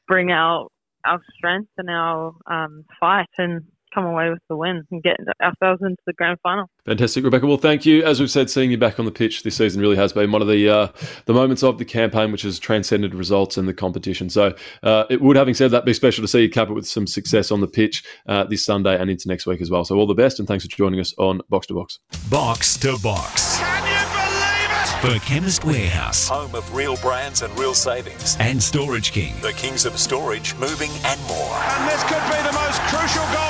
bring 0.07 0.31
out 0.31 0.69
our 1.05 1.21
strength 1.37 1.71
and 1.79 1.89
our 1.89 2.35
um, 2.51 2.85
fight 2.99 3.29
and 3.39 3.63
come 3.95 4.05
away 4.05 4.31
with 4.31 4.41
the 4.49 4.57
win 4.57 4.85
and 4.91 5.03
get 5.03 5.17
ourselves 5.43 5.81
into 5.83 6.01
the 6.07 6.13
grand 6.13 6.39
final. 6.43 6.67
Fantastic, 6.85 7.25
Rebecca. 7.25 7.47
Well, 7.47 7.57
thank 7.57 7.85
you. 7.87 8.03
As 8.05 8.21
we've 8.21 8.31
said, 8.31 8.51
seeing 8.51 8.71
you 8.71 8.79
back 8.79 8.99
on 8.99 9.05
the 9.05 9.11
pitch 9.11 9.43
this 9.43 9.57
season 9.57 9.81
really 9.81 9.97
has 9.97 10.13
been 10.13 10.33
one 10.33 10.43
of 10.43 10.49
the 10.49 10.69
uh, 10.69 10.89
the 11.27 11.33
moments 11.35 11.63
of 11.63 11.79
the 11.79 11.85
campaign 11.85 12.33
which 12.33 12.43
has 12.43 12.59
transcended 12.59 13.15
results 13.15 13.59
in 13.59 13.67
the 13.67 13.75
competition. 13.75 14.31
So 14.31 14.55
uh, 14.83 15.05
it 15.11 15.21
would, 15.21 15.37
having 15.37 15.55
said 15.55 15.71
that, 15.73 15.85
be 15.85 15.93
special 15.95 16.23
to 16.23 16.29
see 16.29 16.43
you 16.43 16.51
cap 16.51 16.69
it 16.69 16.73
with 16.75 16.87
some 16.87 17.07
success 17.07 17.51
on 17.51 17.61
the 17.61 17.69
pitch 17.69 18.05
uh, 18.27 18.45
this 18.45 18.65
Sunday 18.65 18.99
and 18.99 19.11
into 19.11 19.29
next 19.29 19.47
week 19.47 19.61
as 19.61 19.71
well. 19.71 19.85
So 19.85 19.97
all 19.97 20.07
the 20.07 20.15
best, 20.15 20.39
and 20.39 20.49
thanks 20.49 20.65
for 20.65 20.71
joining 20.71 21.01
us 21.01 21.15
on 21.19 21.41
Box 21.49 21.67
to 21.69 21.75
Box. 21.75 21.99
Box 22.31 22.77
to 22.79 22.97
Box. 23.03 23.59
Can 23.59 23.85
you 23.85 24.09
believe 24.13 25.17
it? 25.17 25.21
For 25.21 25.27
Chemist 25.27 25.65
Warehouse 25.65 26.29
Home 26.29 26.55
of 26.55 26.75
real 26.75 26.97
brands 26.99 27.43
and 27.43 27.59
real 27.59 27.75
savings. 27.75 28.37
and 28.41 28.63
Storage 28.63 29.13
King. 29.13 29.35
The 29.41 29.53
kings 29.53 29.85
of 29.87 29.99
storage, 29.99 30.55
moving 30.57 30.91
and 31.05 31.21
more. 31.27 31.55
And 31.55 31.89
this 31.89 32.03
could 32.05 32.23
be 32.29 32.41
the 32.47 32.53
most 32.53 32.81
crucial 32.83 33.23
goal 33.25 33.33
of 33.33 33.39
all. 33.45 33.50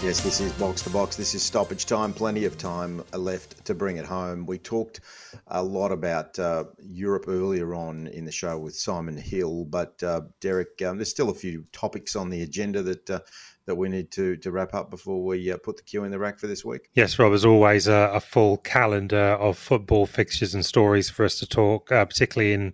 Yes, 0.00 0.20
this 0.20 0.40
is 0.40 0.52
box 0.52 0.82
to 0.82 0.90
box. 0.90 1.16
This 1.16 1.34
is 1.34 1.42
stoppage 1.42 1.84
time. 1.84 2.12
Plenty 2.12 2.44
of 2.44 2.56
time 2.56 3.02
left 3.12 3.64
to 3.64 3.74
bring 3.74 3.96
it 3.96 4.04
home. 4.04 4.46
We 4.46 4.56
talked 4.56 5.00
a 5.48 5.60
lot 5.60 5.90
about 5.90 6.38
uh, 6.38 6.64
Europe 6.78 7.24
earlier 7.26 7.74
on 7.74 8.06
in 8.06 8.24
the 8.24 8.30
show 8.30 8.56
with 8.58 8.76
Simon 8.76 9.16
Hill, 9.16 9.64
but 9.64 10.00
uh, 10.04 10.22
Derek, 10.40 10.80
um, 10.82 10.98
there's 10.98 11.10
still 11.10 11.30
a 11.30 11.34
few 11.34 11.64
topics 11.72 12.14
on 12.14 12.30
the 12.30 12.42
agenda 12.42 12.80
that 12.82 13.10
uh, 13.10 13.20
that 13.66 13.74
we 13.74 13.88
need 13.88 14.12
to 14.12 14.36
to 14.36 14.52
wrap 14.52 14.72
up 14.72 14.88
before 14.88 15.24
we 15.24 15.50
uh, 15.50 15.56
put 15.58 15.76
the 15.76 15.82
queue 15.82 16.04
in 16.04 16.12
the 16.12 16.18
rack 16.18 16.38
for 16.38 16.46
this 16.46 16.64
week. 16.64 16.88
Yes, 16.94 17.18
Rob, 17.18 17.32
as 17.32 17.44
always, 17.44 17.88
a, 17.88 18.10
a 18.14 18.20
full 18.20 18.58
calendar 18.58 19.32
of 19.40 19.58
football 19.58 20.06
fixtures 20.06 20.54
and 20.54 20.64
stories 20.64 21.10
for 21.10 21.24
us 21.24 21.40
to 21.40 21.46
talk, 21.46 21.90
uh, 21.90 22.04
particularly 22.04 22.52
in 22.52 22.72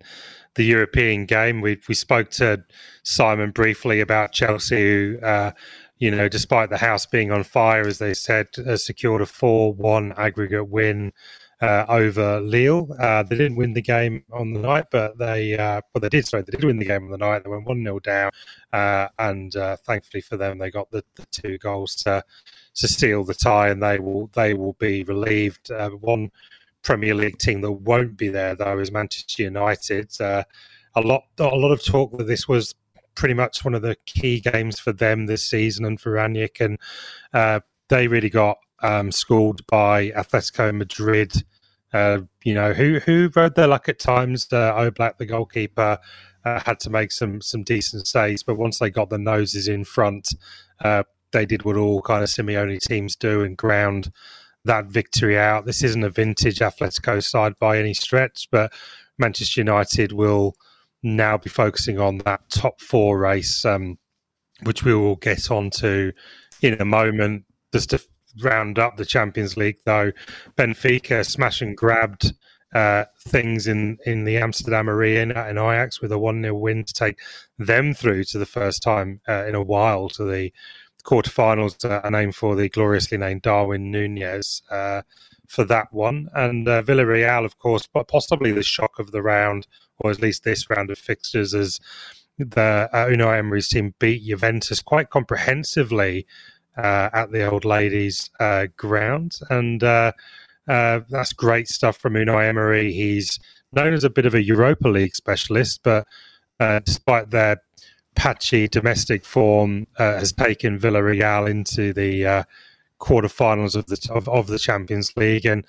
the 0.53 0.63
European 0.63 1.25
game. 1.25 1.61
We 1.61 1.81
we 1.89 1.95
spoke 1.95 2.29
to 2.31 2.63
Simon 3.03 3.51
briefly 3.51 3.99
about 3.99 4.31
Chelsea, 4.31 4.77
who, 4.77 5.19
uh, 5.21 5.51
you 5.97 6.11
know, 6.11 6.27
despite 6.27 6.69
the 6.69 6.77
house 6.77 7.05
being 7.05 7.31
on 7.31 7.43
fire, 7.43 7.87
as 7.87 7.99
they 7.99 8.13
said, 8.13 8.47
uh, 8.67 8.75
secured 8.75 9.21
a 9.21 9.25
four-one 9.25 10.13
aggregate 10.17 10.67
win. 10.67 11.13
Uh, 11.61 11.85
over 11.87 12.41
Lille, 12.41 12.93
uh, 12.99 13.23
they 13.23 13.37
didn't 13.37 13.55
win 13.55 13.73
the 13.73 13.81
game 13.81 14.25
on 14.33 14.51
the 14.51 14.59
night, 14.59 14.85
but 14.91 15.17
they 15.17 15.57
uh, 15.57 15.79
well 15.93 16.01
they 16.01 16.09
did. 16.09 16.27
Sorry, 16.27 16.43
they 16.43 16.51
did 16.51 16.65
win 16.65 16.79
the 16.79 16.85
game 16.85 17.05
on 17.05 17.11
the 17.11 17.17
night. 17.17 17.45
They 17.45 17.49
went 17.49 17.65
one 17.65 17.81
0 17.81 17.99
down, 18.01 18.31
uh, 18.73 19.07
and 19.19 19.55
uh, 19.55 19.77
thankfully 19.77 20.19
for 20.19 20.35
them, 20.35 20.57
they 20.57 20.69
got 20.69 20.91
the, 20.91 21.01
the 21.15 21.25
two 21.31 21.57
goals 21.57 21.95
to 22.03 22.21
to 22.75 22.87
steal 22.89 23.23
the 23.23 23.33
tie, 23.33 23.69
and 23.69 23.81
they 23.81 23.99
will 23.99 24.27
they 24.33 24.53
will 24.53 24.73
be 24.73 25.05
relieved. 25.05 25.71
Uh, 25.71 25.91
one 25.91 26.29
Premier 26.83 27.15
League 27.15 27.37
team 27.37 27.61
that 27.61 27.71
won't 27.71 28.17
be 28.17 28.27
there 28.27 28.53
though 28.53 28.77
is 28.77 28.91
Manchester 28.91 29.43
United. 29.43 30.11
A 30.19 30.45
lot 30.97 31.23
a 31.39 31.43
lot 31.45 31.71
of 31.71 31.83
talk 31.83 32.17
that 32.17 32.27
this 32.27 32.49
was 32.49 32.75
pretty 33.15 33.33
much 33.33 33.63
one 33.63 33.73
of 33.73 33.81
the 33.81 33.95
key 34.05 34.39
games 34.39 34.79
for 34.79 34.91
them 34.91 35.25
this 35.25 35.43
season 35.43 35.85
and 35.85 35.99
for 35.99 36.13
Rangnick, 36.13 36.63
and 36.63 36.77
uh, 37.33 37.61
they 37.89 38.07
really 38.07 38.29
got 38.29 38.57
um, 38.81 39.11
schooled 39.11 39.65
by 39.67 40.09
Atletico 40.11 40.75
Madrid. 40.75 41.43
Uh, 41.93 42.21
you 42.43 42.53
know 42.53 42.73
who 42.73 42.99
who 42.99 43.29
rode 43.35 43.55
their 43.55 43.67
luck 43.67 43.87
at 43.87 43.99
times. 43.99 44.47
Uh, 44.51 44.73
Oblak, 44.73 45.17
the 45.17 45.25
goalkeeper, 45.25 45.97
uh, 46.43 46.59
had 46.59 46.79
to 46.81 46.89
make 46.89 47.11
some 47.11 47.41
some 47.41 47.63
decent 47.63 48.07
saves, 48.07 48.43
but 48.43 48.57
once 48.57 48.79
they 48.79 48.89
got 48.89 49.09
the 49.09 49.17
noses 49.17 49.67
in 49.67 49.83
front, 49.83 50.35
uh, 50.83 51.03
they 51.31 51.45
did 51.45 51.63
what 51.63 51.77
all 51.77 52.01
kind 52.01 52.23
of 52.23 52.29
Simeone 52.29 52.79
teams 52.81 53.15
do 53.15 53.41
and 53.41 53.57
ground 53.57 54.11
that 54.65 54.85
victory 54.85 55.37
out. 55.37 55.65
This 55.65 55.83
isn't 55.83 56.03
a 56.03 56.09
vintage 56.09 56.59
Atletico 56.59 57.23
side 57.23 57.53
by 57.59 57.77
any 57.77 57.93
stretch, 57.93 58.47
but 58.51 58.73
Manchester 59.17 59.61
United 59.61 60.11
will 60.11 60.55
now 61.05 61.37
be 61.37 61.49
focusing 61.49 61.99
on 61.99 62.19
that 62.19 62.49
top 62.49 62.81
four 62.81 63.17
race, 63.17 63.63
um, 63.63 63.97
which 64.63 64.83
we 64.83 64.93
will 64.93 65.15
get 65.15 65.51
onto 65.51 66.11
in 66.61 66.81
a 66.81 66.85
moment. 66.85 67.45
Just 67.73 67.91
to 67.91 68.01
round 68.41 68.79
up 68.79 68.97
the 68.97 69.05
Champions 69.05 69.57
League, 69.57 69.77
though, 69.85 70.11
Benfica 70.57 71.25
smash 71.25 71.61
and 71.61 71.75
grabbed 71.75 72.33
uh, 72.73 73.05
things 73.27 73.67
in, 73.67 73.97
in 74.05 74.25
the 74.25 74.37
Amsterdam 74.37 74.89
Arena 74.89 75.45
and 75.47 75.57
Ajax 75.57 76.01
with 76.01 76.11
a 76.11 76.19
1 76.19 76.41
0 76.41 76.55
win 76.55 76.83
to 76.83 76.93
take 76.93 77.19
them 77.57 77.93
through 77.93 78.25
to 78.25 78.37
the 78.37 78.45
first 78.45 78.83
time 78.83 79.21
uh, 79.29 79.45
in 79.45 79.55
a 79.55 79.63
while 79.63 80.09
to 80.09 80.25
the 80.25 80.51
quarterfinals 81.05 81.85
uh, 81.89 82.01
are 82.03 82.11
named 82.11 82.35
for 82.35 82.55
the 82.55 82.67
gloriously 82.67 83.17
named 83.17 83.43
Darwin 83.43 83.91
Nunez 83.91 84.61
uh, 84.69 85.03
for 85.47 85.63
that 85.65 85.93
one. 85.93 86.27
And 86.33 86.67
uh, 86.67 86.81
Villarreal, 86.81 87.45
of 87.45 87.57
course, 87.59 87.87
but 87.91 88.07
possibly 88.07 88.51
the 88.51 88.63
shock 88.63 88.99
of 88.99 89.11
the 89.11 89.21
round, 89.21 89.67
or 89.99 90.11
at 90.11 90.21
least 90.21 90.43
this 90.43 90.69
round 90.69 90.91
of 90.91 90.97
fixtures, 90.97 91.53
as 91.53 91.79
the 92.37 92.89
uh, 92.91 93.05
Unai 93.07 93.39
Emery's 93.39 93.69
team 93.69 93.93
beat 93.99 94.23
Juventus 94.23 94.81
quite 94.81 95.09
comprehensively 95.09 96.25
uh, 96.77 97.09
at 97.13 97.31
the 97.31 97.49
old 97.49 97.65
ladies' 97.65 98.29
uh, 98.39 98.67
ground. 98.75 99.39
And 99.49 99.83
uh, 99.83 100.11
uh, 100.67 101.01
that's 101.09 101.33
great 101.33 101.67
stuff 101.67 101.97
from 101.97 102.13
Unai 102.13 102.49
Emery. 102.49 102.91
He's 102.91 103.39
known 103.71 103.93
as 103.93 104.03
a 104.03 104.09
bit 104.09 104.25
of 104.25 104.35
a 104.35 104.43
Europa 104.43 104.87
League 104.87 105.15
specialist, 105.15 105.81
but 105.83 106.05
uh, 106.59 106.79
despite 106.79 107.31
their 107.31 107.61
patchy 108.15 108.67
domestic 108.67 109.25
form 109.25 109.87
has 109.97 110.31
taken 110.31 110.79
Villarreal 110.79 111.49
into 111.49 111.91
the 111.93 112.45
quarterfinals 112.99 113.75
of 113.75 113.85
the 113.87 114.09
of, 114.09 114.29
of, 114.29 114.47
the 114.47 114.57
Champions 114.57 115.11
League, 115.17 115.45
and 115.45 115.65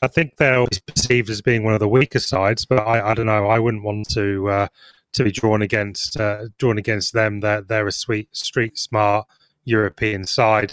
I 0.00 0.06
think 0.06 0.36
they're 0.36 0.56
always 0.56 0.80
perceived 0.80 1.28
as 1.30 1.42
being 1.42 1.64
one 1.64 1.74
of 1.74 1.80
the 1.80 1.88
weaker 1.88 2.20
sides. 2.20 2.64
But 2.64 2.80
I, 2.80 3.10
I 3.10 3.14
don't 3.14 3.26
know. 3.26 3.46
I 3.46 3.58
wouldn't 3.58 3.82
want 3.82 4.08
to 4.10 4.48
uh, 4.48 4.68
to 5.12 5.24
be 5.24 5.32
drawn 5.32 5.62
against 5.62 6.18
uh, 6.18 6.44
drawn 6.58 6.78
against 6.78 7.12
them. 7.12 7.40
They're 7.40 7.62
they're 7.62 7.86
a 7.86 7.92
sweet 7.92 8.34
street 8.36 8.78
smart 8.78 9.26
European 9.64 10.24
side. 10.24 10.72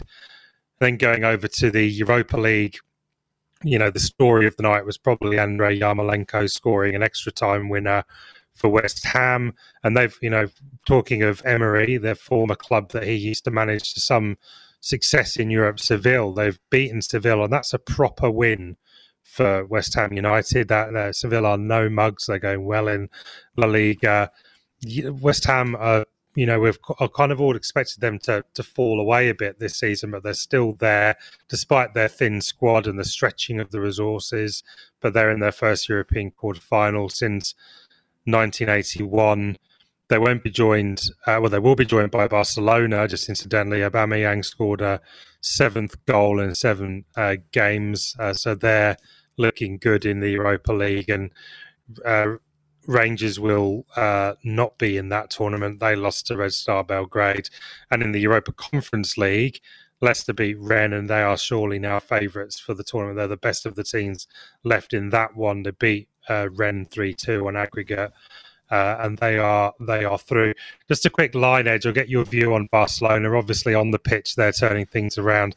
Then 0.79 0.97
going 0.97 1.23
over 1.23 1.47
to 1.47 1.71
the 1.71 1.85
Europa 1.85 2.37
League. 2.37 2.77
You 3.63 3.79
know, 3.79 3.89
the 3.89 3.99
story 3.99 4.45
of 4.45 4.55
the 4.57 4.63
night 4.63 4.85
was 4.85 4.97
probably 4.97 5.39
Andrei 5.39 5.79
Yarmolenko 5.79 6.51
scoring 6.51 6.93
an 6.93 7.01
extra 7.01 7.31
time 7.31 7.69
winner 7.69 8.03
for 8.53 8.69
West 8.69 9.05
Ham, 9.05 9.53
and 9.83 9.97
they've 9.97 10.17
you 10.21 10.29
know 10.29 10.47
talking 10.85 11.23
of 11.23 11.41
Emery, 11.45 11.97
their 11.97 12.15
former 12.15 12.55
club 12.55 12.91
that 12.91 13.03
he 13.03 13.13
used 13.13 13.43
to 13.45 13.51
manage 13.51 13.93
to 13.93 13.99
some 13.99 14.37
success 14.81 15.35
in 15.35 15.49
Europe, 15.49 15.79
Seville. 15.79 16.33
They've 16.33 16.59
beaten 16.69 17.01
Seville, 17.01 17.43
and 17.43 17.53
that's 17.53 17.73
a 17.73 17.79
proper 17.79 18.29
win 18.29 18.77
for 19.25 19.65
West 19.65 19.95
Ham 19.95 20.13
United. 20.13 20.69
That 20.69 20.95
uh, 20.95 21.11
Seville 21.11 21.45
are 21.45 21.57
no 21.57 21.89
mugs; 21.89 22.27
they're 22.27 22.39
going 22.39 22.65
well 22.65 22.87
in 22.87 23.09
La 23.57 23.67
Liga. 23.67 24.31
West 25.21 25.45
Ham 25.45 25.75
are 25.75 26.05
you 26.35 26.45
know, 26.45 26.59
we've 26.59 26.77
kind 27.15 27.31
of 27.31 27.39
all 27.39 27.55
expected 27.55 28.01
them 28.01 28.19
to 28.19 28.43
to 28.53 28.63
fall 28.63 28.99
away 28.99 29.29
a 29.29 29.33
bit 29.33 29.59
this 29.59 29.79
season, 29.79 30.11
but 30.11 30.23
they're 30.23 30.33
still 30.33 30.73
there 30.73 31.15
despite 31.47 31.93
their 31.93 32.09
thin 32.09 32.41
squad 32.41 32.87
and 32.87 32.99
the 32.99 33.05
stretching 33.05 33.59
of 33.59 33.71
the 33.71 33.79
resources. 33.79 34.61
But 34.99 35.13
they're 35.13 35.31
in 35.31 35.39
their 35.39 35.53
first 35.53 35.87
European 35.87 36.31
quarterfinal 36.31 37.11
since 37.11 37.55
1981. 38.25 39.57
They 40.07 40.19
won't 40.19 40.43
be 40.43 40.51
joined. 40.51 41.01
Uh, 41.25 41.39
well, 41.41 41.49
they 41.49 41.59
will 41.59 41.75
be 41.75 41.85
joined 41.85 42.11
by 42.11 42.27
Barcelona. 42.27 43.07
Just 43.07 43.29
incidentally, 43.29 43.79
Aubameyang 43.79 44.43
scored 44.43 44.81
a 44.81 45.01
seventh 45.41 46.05
goal 46.05 46.39
in 46.39 46.53
seven 46.53 47.05
uh, 47.15 47.37
games, 47.51 48.15
uh, 48.19 48.33
so 48.33 48.55
they're 48.55 48.97
looking 49.37 49.77
good 49.77 50.05
in 50.05 50.19
the 50.19 50.29
Europa 50.29 50.73
League. 50.73 51.09
And 51.09 51.31
uh, 52.03 52.35
Rangers 52.87 53.39
will 53.39 53.85
uh, 53.95 54.33
not 54.43 54.77
be 54.77 54.97
in 54.97 55.09
that 55.09 55.29
tournament. 55.29 55.79
They 55.79 55.95
lost 55.95 56.27
to 56.27 56.37
Red 56.37 56.53
Star 56.53 56.83
Belgrade. 56.83 57.49
And 57.91 58.03
in 58.03 58.11
the 58.11 58.21
Europa 58.21 58.51
Conference 58.53 59.17
League, 59.17 59.59
Leicester 60.01 60.33
beat 60.33 60.59
Rennes, 60.59 60.93
and 60.93 61.09
they 61.09 61.21
are 61.21 61.37
surely 61.37 61.79
now 61.79 61.99
favourites 61.99 62.59
for 62.59 62.73
the 62.73 62.83
tournament. 62.83 63.17
They're 63.17 63.27
the 63.27 63.37
best 63.37 63.65
of 63.65 63.75
the 63.75 63.83
teams 63.83 64.27
left 64.63 64.93
in 64.93 65.09
that 65.09 65.35
one. 65.35 65.63
They 65.63 65.71
beat 65.71 66.09
uh, 66.27 66.47
3 66.49 67.13
2 67.13 67.47
on 67.47 67.55
aggregate. 67.55 68.11
Uh, 68.71 68.97
and 68.99 69.19
they 69.19 69.37
are 69.37 69.73
they 69.79 70.03
are 70.03 70.17
through. 70.17 70.53
Just 70.87 71.05
a 71.05 71.09
quick 71.09 71.35
line 71.35 71.67
edge. 71.67 71.85
I'll 71.85 71.93
get 71.93 72.09
your 72.09 72.25
view 72.25 72.55
on 72.55 72.67
Barcelona. 72.71 73.37
Obviously, 73.37 73.75
on 73.75 73.91
the 73.91 73.99
pitch, 73.99 74.35
they're 74.35 74.51
turning 74.51 74.87
things 74.87 75.19
around. 75.19 75.55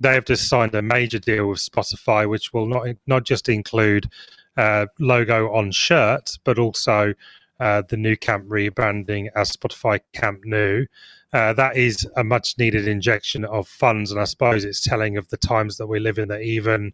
They 0.00 0.14
have 0.14 0.24
just 0.24 0.48
signed 0.48 0.74
a 0.74 0.82
major 0.82 1.18
deal 1.18 1.48
with 1.48 1.58
Spotify, 1.58 2.28
which 2.28 2.52
will 2.52 2.66
not 2.66 2.86
not 3.06 3.24
just 3.24 3.48
include 3.48 4.08
uh, 4.56 4.86
logo 4.98 5.52
on 5.54 5.70
shirts, 5.70 6.38
but 6.42 6.58
also 6.58 7.14
uh, 7.60 7.82
the 7.88 7.96
Nou 7.96 8.16
Camp 8.16 8.46
rebranding 8.48 9.28
as 9.34 9.50
Spotify 9.52 10.00
Camp 10.12 10.40
Nou. 10.44 10.86
Uh, 11.32 11.52
that 11.52 11.76
is 11.76 12.06
a 12.16 12.24
much 12.24 12.56
needed 12.58 12.86
injection 12.86 13.44
of 13.44 13.68
funds, 13.68 14.10
and 14.10 14.20
I 14.20 14.24
suppose 14.24 14.64
it's 14.64 14.80
telling 14.80 15.16
of 15.16 15.28
the 15.28 15.36
times 15.36 15.76
that 15.76 15.86
we 15.86 15.98
live 15.98 16.18
in 16.18 16.28
that 16.28 16.42
even 16.42 16.92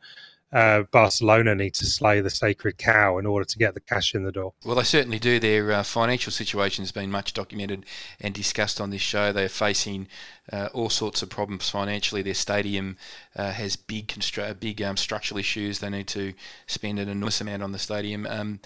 uh, 0.52 0.82
Barcelona 0.90 1.54
need 1.54 1.74
to 1.74 1.86
slay 1.86 2.20
the 2.20 2.30
sacred 2.30 2.76
cow 2.76 3.18
in 3.18 3.26
order 3.26 3.44
to 3.44 3.58
get 3.58 3.74
the 3.74 3.80
cash 3.80 4.14
in 4.14 4.24
the 4.24 4.32
door. 4.32 4.52
Well, 4.64 4.76
they 4.76 4.82
certainly 4.82 5.18
do. 5.18 5.38
Their 5.38 5.72
uh, 5.72 5.82
financial 5.82 6.30
situation 6.30 6.82
has 6.82 6.92
been 6.92 7.10
much 7.10 7.32
documented 7.32 7.86
and 8.20 8.34
discussed 8.34 8.80
on 8.80 8.90
this 8.90 9.00
show. 9.00 9.32
They're 9.32 9.48
facing 9.48 10.08
uh, 10.52 10.68
all 10.74 10.90
sorts 10.90 11.22
of 11.22 11.30
problems 11.30 11.70
financially. 11.70 12.20
Their 12.20 12.34
stadium 12.34 12.96
uh, 13.34 13.52
has 13.52 13.76
big 13.76 14.08
constru- 14.08 14.58
big 14.60 14.82
um, 14.82 14.96
structural 14.96 15.38
issues. 15.38 15.78
They 15.78 15.90
need 15.90 16.08
to 16.08 16.34
spend 16.66 16.98
an 16.98 17.08
enormous 17.08 17.40
amount 17.40 17.62
on 17.62 17.72
the 17.72 17.78
stadium. 17.78 18.26
Um, 18.26 18.60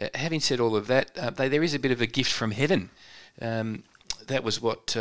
uh, 0.00 0.08
having 0.14 0.40
said 0.40 0.60
all 0.60 0.76
of 0.76 0.86
that, 0.86 1.16
uh, 1.18 1.30
they, 1.30 1.48
there 1.48 1.62
is 1.62 1.74
a 1.74 1.78
bit 1.78 1.90
of 1.90 2.00
a 2.00 2.06
gift 2.06 2.32
from 2.32 2.52
heaven. 2.52 2.90
Um, 3.40 3.82
that 4.28 4.44
was 4.44 4.60
what 4.60 4.96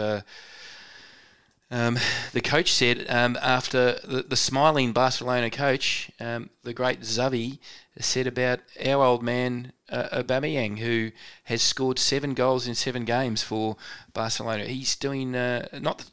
um, 1.71 1.97
the 2.33 2.41
coach 2.41 2.71
said 2.71 3.05
um, 3.09 3.37
after 3.41 3.99
the, 4.03 4.23
the, 4.23 4.35
smiling 4.35 4.91
Barcelona 4.91 5.49
coach, 5.49 6.11
um, 6.19 6.49
the 6.63 6.73
great 6.73 6.99
Xavi, 6.99 7.59
said 7.97 8.27
about 8.27 8.59
our 8.85 9.03
old 9.03 9.23
man 9.23 9.71
uh, 9.89 10.21
Aubameyang, 10.21 10.79
who 10.79 11.11
has 11.45 11.61
scored 11.61 11.97
seven 11.97 12.33
goals 12.33 12.67
in 12.67 12.75
seven 12.75 13.05
games 13.05 13.41
for 13.41 13.77
Barcelona. 14.13 14.65
He's 14.65 14.95
doing 14.95 15.35
uh, 15.35 15.67
not 15.79 16.05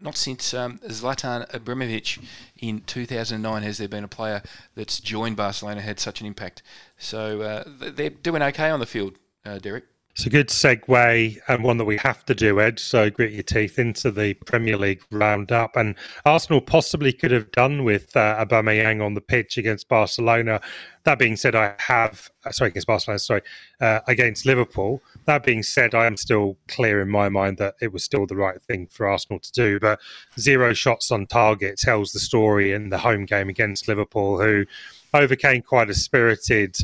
not 0.00 0.16
since 0.16 0.52
um, 0.52 0.78
Zlatan 0.80 1.48
Ibrahimovic 1.50 2.22
in 2.58 2.80
2009 2.82 3.62
has 3.62 3.78
there 3.78 3.88
been 3.88 4.04
a 4.04 4.08
player 4.08 4.42
that's 4.74 5.00
joined 5.00 5.36
Barcelona 5.36 5.80
had 5.80 5.98
such 5.98 6.20
an 6.20 6.26
impact. 6.26 6.62
So 6.98 7.40
uh, 7.40 7.64
they're 7.66 8.10
doing 8.10 8.42
okay 8.42 8.70
on 8.70 8.80
the 8.80 8.86
field, 8.86 9.14
uh, 9.44 9.58
Derek. 9.58 9.84
It's 10.16 10.24
a 10.24 10.30
good 10.30 10.48
segue 10.48 11.38
and 11.46 11.62
one 11.62 11.76
that 11.76 11.84
we 11.84 11.98
have 11.98 12.24
to 12.24 12.34
do, 12.34 12.58
Ed. 12.58 12.78
So 12.78 13.10
grit 13.10 13.34
your 13.34 13.42
teeth 13.42 13.78
into 13.78 14.10
the 14.10 14.32
Premier 14.32 14.78
League 14.78 15.02
roundup. 15.10 15.76
And 15.76 15.94
Arsenal 16.24 16.62
possibly 16.62 17.12
could 17.12 17.32
have 17.32 17.52
done 17.52 17.84
with 17.84 18.16
uh, 18.16 18.42
Aubameyang 18.42 19.04
on 19.04 19.12
the 19.12 19.20
pitch 19.20 19.58
against 19.58 19.90
Barcelona. 19.90 20.62
That 21.04 21.18
being 21.18 21.36
said, 21.36 21.54
I 21.54 21.74
have 21.80 22.30
uh, 22.46 22.50
sorry 22.50 22.70
against 22.70 22.86
Barcelona, 22.86 23.18
sorry 23.18 23.42
uh, 23.82 24.00
against 24.08 24.46
Liverpool. 24.46 25.02
That 25.26 25.44
being 25.44 25.62
said, 25.62 25.94
I 25.94 26.06
am 26.06 26.16
still 26.16 26.56
clear 26.66 27.02
in 27.02 27.10
my 27.10 27.28
mind 27.28 27.58
that 27.58 27.74
it 27.82 27.92
was 27.92 28.02
still 28.02 28.26
the 28.26 28.36
right 28.36 28.60
thing 28.62 28.86
for 28.86 29.06
Arsenal 29.06 29.38
to 29.40 29.52
do. 29.52 29.78
But 29.78 30.00
zero 30.40 30.72
shots 30.72 31.10
on 31.10 31.26
target 31.26 31.76
tells 31.76 32.12
the 32.12 32.20
story 32.20 32.72
in 32.72 32.88
the 32.88 32.96
home 32.96 33.26
game 33.26 33.50
against 33.50 33.86
Liverpool, 33.86 34.40
who 34.40 34.64
overcame 35.12 35.60
quite 35.60 35.90
a 35.90 35.94
spirited 35.94 36.78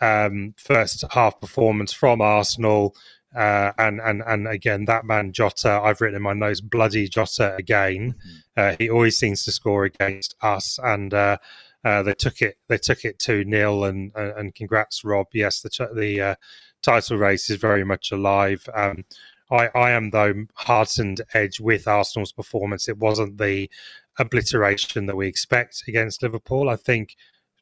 um, 0.00 0.54
first 0.56 1.04
half 1.10 1.40
performance 1.40 1.92
from 1.92 2.20
Arsenal. 2.20 2.94
Uh, 3.36 3.72
and 3.78 4.00
and 4.00 4.22
and 4.26 4.48
again, 4.48 4.86
that 4.86 5.04
man 5.04 5.32
Jota, 5.32 5.80
I've 5.82 6.00
written 6.00 6.16
in 6.16 6.22
my 6.22 6.32
notes, 6.32 6.60
bloody 6.60 7.08
Jota 7.08 7.54
again. 7.56 8.14
Mm-hmm. 8.14 8.38
Uh, 8.56 8.76
he 8.78 8.88
always 8.88 9.18
seems 9.18 9.44
to 9.44 9.52
score 9.52 9.84
against 9.84 10.34
us, 10.40 10.78
and 10.82 11.12
uh, 11.12 11.36
uh 11.84 12.02
they 12.02 12.14
took 12.14 12.40
it. 12.40 12.56
They 12.68 12.78
took 12.78 13.04
it 13.04 13.18
two 13.18 13.44
0 13.44 13.84
and 13.84 14.12
and 14.14 14.54
congrats, 14.54 15.04
Rob. 15.04 15.26
Yes, 15.34 15.60
the 15.60 15.90
the 15.94 16.20
uh, 16.22 16.34
title 16.82 17.18
race 17.18 17.50
is 17.50 17.58
very 17.58 17.84
much 17.84 18.12
alive. 18.12 18.66
Um, 18.74 19.04
I, 19.50 19.68
I 19.74 19.90
am 19.90 20.10
though 20.10 20.46
heartened 20.54 21.22
edge 21.34 21.60
with 21.60 21.88
Arsenal's 21.88 22.32
performance. 22.32 22.88
It 22.88 22.98
wasn't 22.98 23.38
the 23.38 23.70
obliteration 24.18 25.06
that 25.06 25.16
we 25.16 25.28
expect 25.28 25.84
against 25.86 26.22
Liverpool. 26.22 26.68
I 26.68 26.76
think 26.76 27.16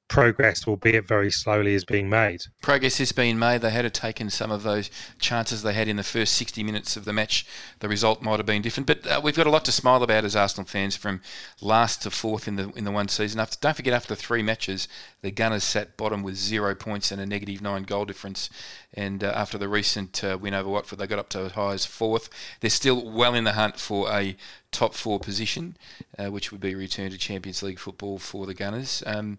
progress, 0.09 0.67
albeit 0.67 1.07
very 1.07 1.31
slowly, 1.31 1.75
is 1.75 1.85
being 1.85 2.09
made. 2.09 2.43
Progress 2.63 3.01
is 3.01 3.13
being 3.13 3.39
made. 3.39 3.61
They 3.61 3.71
had 3.71 3.83
to 3.83 3.91
taken 3.91 4.31
some 4.31 4.51
of 4.51 4.63
those 4.63 4.91
chances 5.19 5.63
they 5.63 5.73
had 5.73 5.89
in 5.89 5.97
the 5.97 6.03
first 6.03 6.35
60 6.35 6.63
minutes 6.63 6.97
of 6.97 7.05
the 7.05 7.13
match. 7.13 7.47
The 7.81 7.89
result 7.89 8.23
might 8.23 8.39
have 8.39 8.47
been 8.47 8.63
different, 8.63 8.87
but 8.87 9.07
uh, 9.07 9.21
we've 9.23 9.37
got 9.37 9.47
a 9.47 9.51
lot 9.51 9.65
to 9.65 9.73
smile 9.73 10.03
about 10.03 10.25
as 10.25 10.37
Arsenal 10.37 10.67
fans 10.67 10.97
from 10.97 11.21
last 11.61 12.03
to 12.03 12.11
fourth 12.11 12.47
in 12.47 12.57
the 12.57 12.71
in 12.71 12.85
the 12.85 12.93
one 12.93 13.09
season. 13.09 13.41
After, 13.41 13.59
don't 13.61 13.77
forget, 13.77 13.95
after 13.95 14.15
three 14.15 14.43
matches, 14.43 14.87
the 15.23 15.31
Gunners 15.31 15.65
sat 15.65 15.97
bottom 15.97 16.23
with 16.23 16.37
zero 16.37 16.75
points 16.75 17.11
and 17.11 17.21
a 17.21 17.27
negative 17.27 17.63
nine 17.63 17.83
goal 17.83 18.05
difference. 18.05 18.51
And 18.95 19.23
uh, 19.23 19.33
after 19.35 19.59
the 19.59 19.69
recent 19.69 20.23
uh, 20.23 20.39
win 20.41 20.55
over 20.55 20.69
Watford, 20.69 20.99
they 20.99 21.07
got 21.07 21.19
up 21.19 21.29
to 21.31 21.41
as 21.41 21.53
high 21.53 21.73
as 21.73 21.85
fourth. 21.85 22.29
They're 22.61 22.71
still 22.71 23.11
well 23.11 23.35
in 23.35 23.45
the 23.45 23.53
hunt 23.53 23.79
for 23.79 24.11
a 24.11 24.37
top 24.73 24.95
four 24.95 25.19
position, 25.19 25.77
uh, 26.19 26.31
which 26.31 26.53
would 26.53 26.61
be 26.61 26.75
return 26.75 27.11
to 27.11 27.19
Champions 27.19 27.62
League 27.62 27.79
football 27.79 28.19
for 28.19 28.47
the 28.47 28.55
Gunners. 28.55 29.03
Um, 29.07 29.39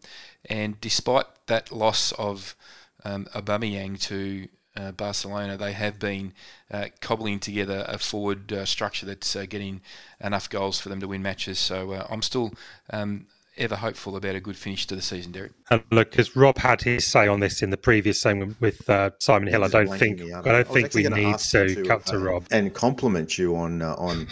and 0.50 0.80
despite 0.82 1.26
that 1.48 1.72
loss 1.72 2.12
of 2.14 2.56
um, 3.04 3.26
Aubameyang 3.34 4.00
to 4.02 4.48
uh, 4.76 4.92
Barcelona, 4.92 5.58
they 5.58 5.74
have 5.74 6.00
been 6.00 6.34
uh, 6.72 6.86
cobbling 7.02 7.40
together 7.40 7.86
a 7.88 7.98
forward 7.98 8.52
uh, 8.54 8.66
structure 8.66 9.06
that's 9.06 9.36
uh, 9.36 9.46
getting 9.48 9.82
enough 10.22 10.50
goals 10.50 10.80
for 10.80 10.90
them 10.90 11.00
to 11.00 11.08
win 11.08 11.22
matches. 11.22 11.60
So 11.60 11.94
uh, 11.94 12.08
I'm 12.10 12.22
still 12.22 12.54
um, 12.92 13.28
ever 13.58 13.76
hopeful 13.76 14.16
about 14.16 14.36
a 14.36 14.40
good 14.40 14.56
finish 14.56 14.86
to 14.88 14.96
the 14.96 15.02
season, 15.02 15.32
Derek. 15.32 15.52
And 15.70 15.84
look, 15.92 16.12
because 16.12 16.36
Rob 16.36 16.58
had 16.58 16.82
his 16.82 17.06
say 17.06 17.28
on 17.28 17.40
this 17.40 17.62
in 17.62 17.70
the 17.70 17.78
previous 17.78 18.22
segment 18.22 18.60
with 18.60 18.90
uh, 18.90 19.12
Simon 19.20 19.48
Hill, 19.50 19.64
I 19.64 19.68
don't 19.68 19.98
think 19.98 20.22
I 20.22 20.42
don't 20.42 20.48
I 20.48 20.64
think 20.64 20.94
we 20.94 21.04
need 21.04 21.38
to, 21.38 21.76
to 21.76 21.84
cut 21.84 22.06
to 22.08 22.20
Rob 22.20 22.46
and 22.52 22.74
compliment 22.74 23.38
you 23.38 23.56
on 23.56 23.82
on 23.82 24.28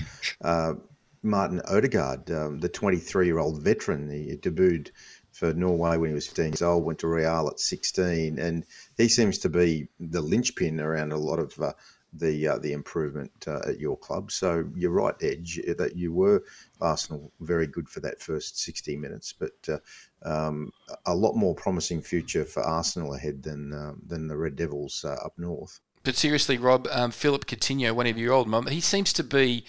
Martin 1.25 1.59
Odegaard, 1.67 2.29
um, 2.31 2.59
the 2.59 2.69
23 2.69 3.25
year 3.25 3.39
old 3.39 3.61
veteran. 3.61 4.09
He 4.09 4.37
debuted 4.37 4.91
for 5.31 5.53
Norway 5.53 5.97
when 5.97 6.11
he 6.11 6.13
was 6.13 6.27
15 6.27 6.45
years 6.45 6.61
old, 6.61 6.85
went 6.85 6.99
to 6.99 7.07
Real 7.07 7.49
at 7.51 7.59
16, 7.59 8.39
and 8.39 8.63
he 8.97 9.09
seems 9.09 9.37
to 9.39 9.49
be 9.49 9.89
the 9.99 10.21
linchpin 10.21 10.79
around 10.79 11.11
a 11.11 11.17
lot 11.17 11.39
of 11.39 11.59
uh, 11.59 11.73
the 12.19 12.47
uh, 12.47 12.57
the 12.57 12.73
improvement 12.73 13.31
uh, 13.47 13.59
at 13.67 13.79
your 13.79 13.97
club. 13.97 14.31
So 14.31 14.65
you're 14.75 14.91
right, 14.91 15.15
Edge, 15.21 15.59
that 15.77 15.95
you 15.95 16.13
were 16.13 16.43
Arsenal 16.81 17.31
very 17.39 17.67
good 17.67 17.89
for 17.89 17.99
that 18.01 18.21
first 18.21 18.59
60 18.59 18.95
minutes, 18.97 19.33
but 19.33 19.53
uh, 19.69 19.77
um, 20.23 20.71
a 21.05 21.15
lot 21.15 21.35
more 21.35 21.55
promising 21.55 22.01
future 22.01 22.45
for 22.45 22.63
Arsenal 22.63 23.13
ahead 23.13 23.43
than 23.43 23.73
um, 23.73 24.01
than 24.05 24.27
the 24.27 24.37
Red 24.37 24.55
Devils 24.55 25.03
uh, 25.05 25.17
up 25.25 25.33
north. 25.37 25.79
But 26.03 26.15
seriously, 26.15 26.59
Rob, 26.59 26.87
um, 26.91 27.09
Philippe 27.09 27.55
Coutinho, 27.55 27.91
one 27.93 28.05
of 28.05 28.17
your 28.17 28.33
old 28.33 28.47
mum, 28.47 28.67
he 28.67 28.79
seems 28.79 29.11
to 29.13 29.23
be 29.23 29.65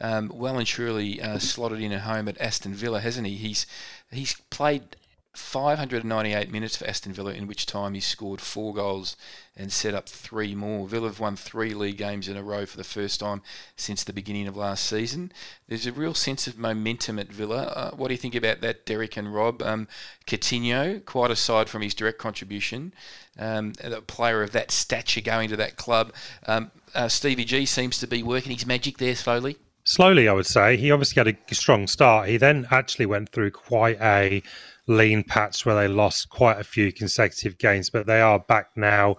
um, 0.00 0.30
well 0.32 0.56
and 0.56 0.66
truly 0.66 1.20
uh, 1.20 1.38
slotted 1.38 1.80
in 1.80 1.92
at 1.92 2.02
home 2.02 2.28
at 2.28 2.40
Aston 2.40 2.74
Villa, 2.74 3.00
hasn't 3.00 3.26
he? 3.26 3.34
He's 3.34 3.66
he's 4.10 4.34
played 4.50 4.96
598 5.40 6.50
minutes 6.50 6.76
for 6.76 6.86
Aston 6.86 7.12
Villa, 7.12 7.32
in 7.32 7.46
which 7.46 7.66
time 7.66 7.94
he 7.94 8.00
scored 8.00 8.40
four 8.40 8.72
goals 8.72 9.16
and 9.56 9.72
set 9.72 9.94
up 9.94 10.08
three 10.08 10.54
more. 10.54 10.86
Villa 10.86 11.08
have 11.08 11.20
won 11.20 11.36
three 11.36 11.74
league 11.74 11.96
games 11.96 12.28
in 12.28 12.36
a 12.36 12.42
row 12.42 12.64
for 12.66 12.76
the 12.76 12.84
first 12.84 13.20
time 13.20 13.42
since 13.76 14.04
the 14.04 14.12
beginning 14.12 14.46
of 14.46 14.56
last 14.56 14.86
season. 14.86 15.32
There's 15.68 15.86
a 15.86 15.92
real 15.92 16.14
sense 16.14 16.46
of 16.46 16.58
momentum 16.58 17.18
at 17.18 17.32
Villa. 17.32 17.62
Uh, 17.64 17.90
what 17.92 18.08
do 18.08 18.14
you 18.14 18.18
think 18.18 18.34
about 18.34 18.60
that, 18.60 18.86
Derek 18.86 19.16
and 19.16 19.34
Rob? 19.34 19.62
Um, 19.62 19.88
Coutinho, 20.26 21.04
quite 21.04 21.30
aside 21.30 21.68
from 21.68 21.82
his 21.82 21.94
direct 21.94 22.18
contribution, 22.18 22.92
um, 23.38 23.72
a 23.82 24.00
player 24.00 24.42
of 24.42 24.52
that 24.52 24.70
stature 24.70 25.20
going 25.20 25.48
to 25.48 25.56
that 25.56 25.76
club. 25.76 26.12
Um, 26.46 26.70
uh, 26.94 27.08
Stevie 27.08 27.44
G 27.44 27.66
seems 27.66 27.98
to 27.98 28.06
be 28.06 28.22
working 28.22 28.52
his 28.52 28.66
magic 28.66 28.98
there 28.98 29.16
slowly. 29.16 29.56
Slowly, 29.84 30.28
I 30.28 30.32
would 30.32 30.46
say. 30.46 30.76
He 30.76 30.90
obviously 30.90 31.20
had 31.20 31.36
a 31.50 31.54
strong 31.54 31.86
start. 31.86 32.28
He 32.28 32.36
then 32.36 32.68
actually 32.70 33.06
went 33.06 33.30
through 33.30 33.50
quite 33.50 34.00
a 34.00 34.42
lean 34.90 35.22
patch 35.22 35.64
where 35.64 35.76
they 35.76 35.86
lost 35.86 36.28
quite 36.30 36.58
a 36.58 36.64
few 36.64 36.92
consecutive 36.92 37.56
games, 37.58 37.88
but 37.88 38.06
they 38.06 38.20
are 38.20 38.40
back 38.40 38.70
now. 38.76 39.16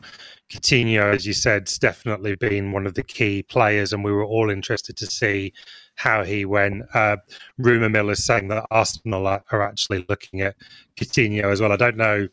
Coutinho, 0.51 1.13
as 1.13 1.25
you 1.25 1.31
said, 1.31 1.61
has 1.61 1.79
definitely 1.79 2.35
been 2.35 2.73
one 2.73 2.85
of 2.85 2.93
the 2.93 3.03
key 3.03 3.41
players, 3.41 3.93
and 3.93 4.03
we 4.03 4.11
were 4.11 4.25
all 4.25 4.49
interested 4.49 4.97
to 4.97 5.05
see 5.05 5.53
how 5.95 6.23
he 6.23 6.43
went. 6.43 6.83
Uh, 6.93 7.15
Rumour 7.57 7.89
mill 7.89 8.09
is 8.09 8.25
saying 8.25 8.49
that 8.49 8.65
Arsenal 8.69 9.25
are, 9.27 9.43
are 9.51 9.61
actually 9.61 10.05
looking 10.09 10.41
at 10.41 10.55
Coutinho 10.97 11.45
as 11.45 11.61
well. 11.61 11.71
I 11.71 11.77
don't 11.77 11.97
know 11.97 12.27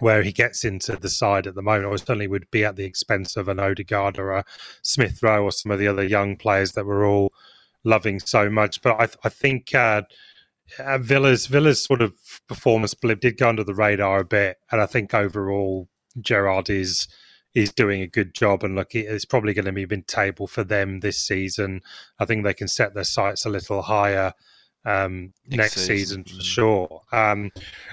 where 0.00 0.24
he 0.24 0.32
gets 0.32 0.64
into 0.64 0.96
the 0.96 1.08
side 1.08 1.46
at 1.46 1.54
the 1.54 1.62
moment, 1.62 1.84
or 1.84 1.96
certainly 1.96 2.26
would 2.26 2.50
be 2.50 2.64
at 2.64 2.74
the 2.74 2.84
expense 2.84 3.36
of 3.36 3.46
an 3.46 3.60
Odegaard 3.60 4.18
or 4.18 4.32
a 4.32 4.44
Smith 4.82 5.22
Rowe 5.22 5.44
or 5.44 5.52
some 5.52 5.70
of 5.70 5.78
the 5.78 5.86
other 5.86 6.02
young 6.02 6.36
players 6.36 6.72
that 6.72 6.86
we're 6.86 7.06
all 7.06 7.32
loving 7.84 8.18
so 8.18 8.50
much. 8.50 8.82
But 8.82 9.00
I, 9.00 9.08
I 9.24 9.28
think 9.28 9.72
uh, 9.76 10.02
uh, 10.78 10.98
Villa's 10.98 11.46
Villa's 11.46 11.84
sort 11.84 12.02
of 12.02 12.14
performance 12.48 12.94
blip 12.94 13.20
did 13.20 13.38
go 13.38 13.48
under 13.48 13.64
the 13.64 13.74
radar 13.74 14.20
a 14.20 14.24
bit, 14.24 14.58
and 14.70 14.80
I 14.80 14.86
think 14.86 15.14
overall 15.14 15.88
Gerrard 16.20 16.70
is 16.70 17.08
is 17.54 17.72
doing 17.72 18.00
a 18.00 18.06
good 18.06 18.34
job. 18.34 18.64
And 18.64 18.74
look, 18.74 18.94
it's 18.94 19.24
probably 19.24 19.54
going 19.54 19.66
to 19.66 19.72
be 19.72 19.86
mid 19.86 20.08
table 20.08 20.46
for 20.46 20.64
them 20.64 21.00
this 21.00 21.18
season. 21.18 21.82
I 22.18 22.24
think 22.24 22.44
they 22.44 22.54
can 22.54 22.68
set 22.68 22.94
their 22.94 23.04
sights 23.04 23.44
a 23.44 23.50
little 23.50 23.82
higher 23.82 24.32
um, 24.84 25.32
next, 25.46 25.76
next 25.76 25.86
season. 25.86 26.24
season. 26.24 26.38
for 26.38 26.44
sure. 26.44 27.02
Um, 27.12 27.50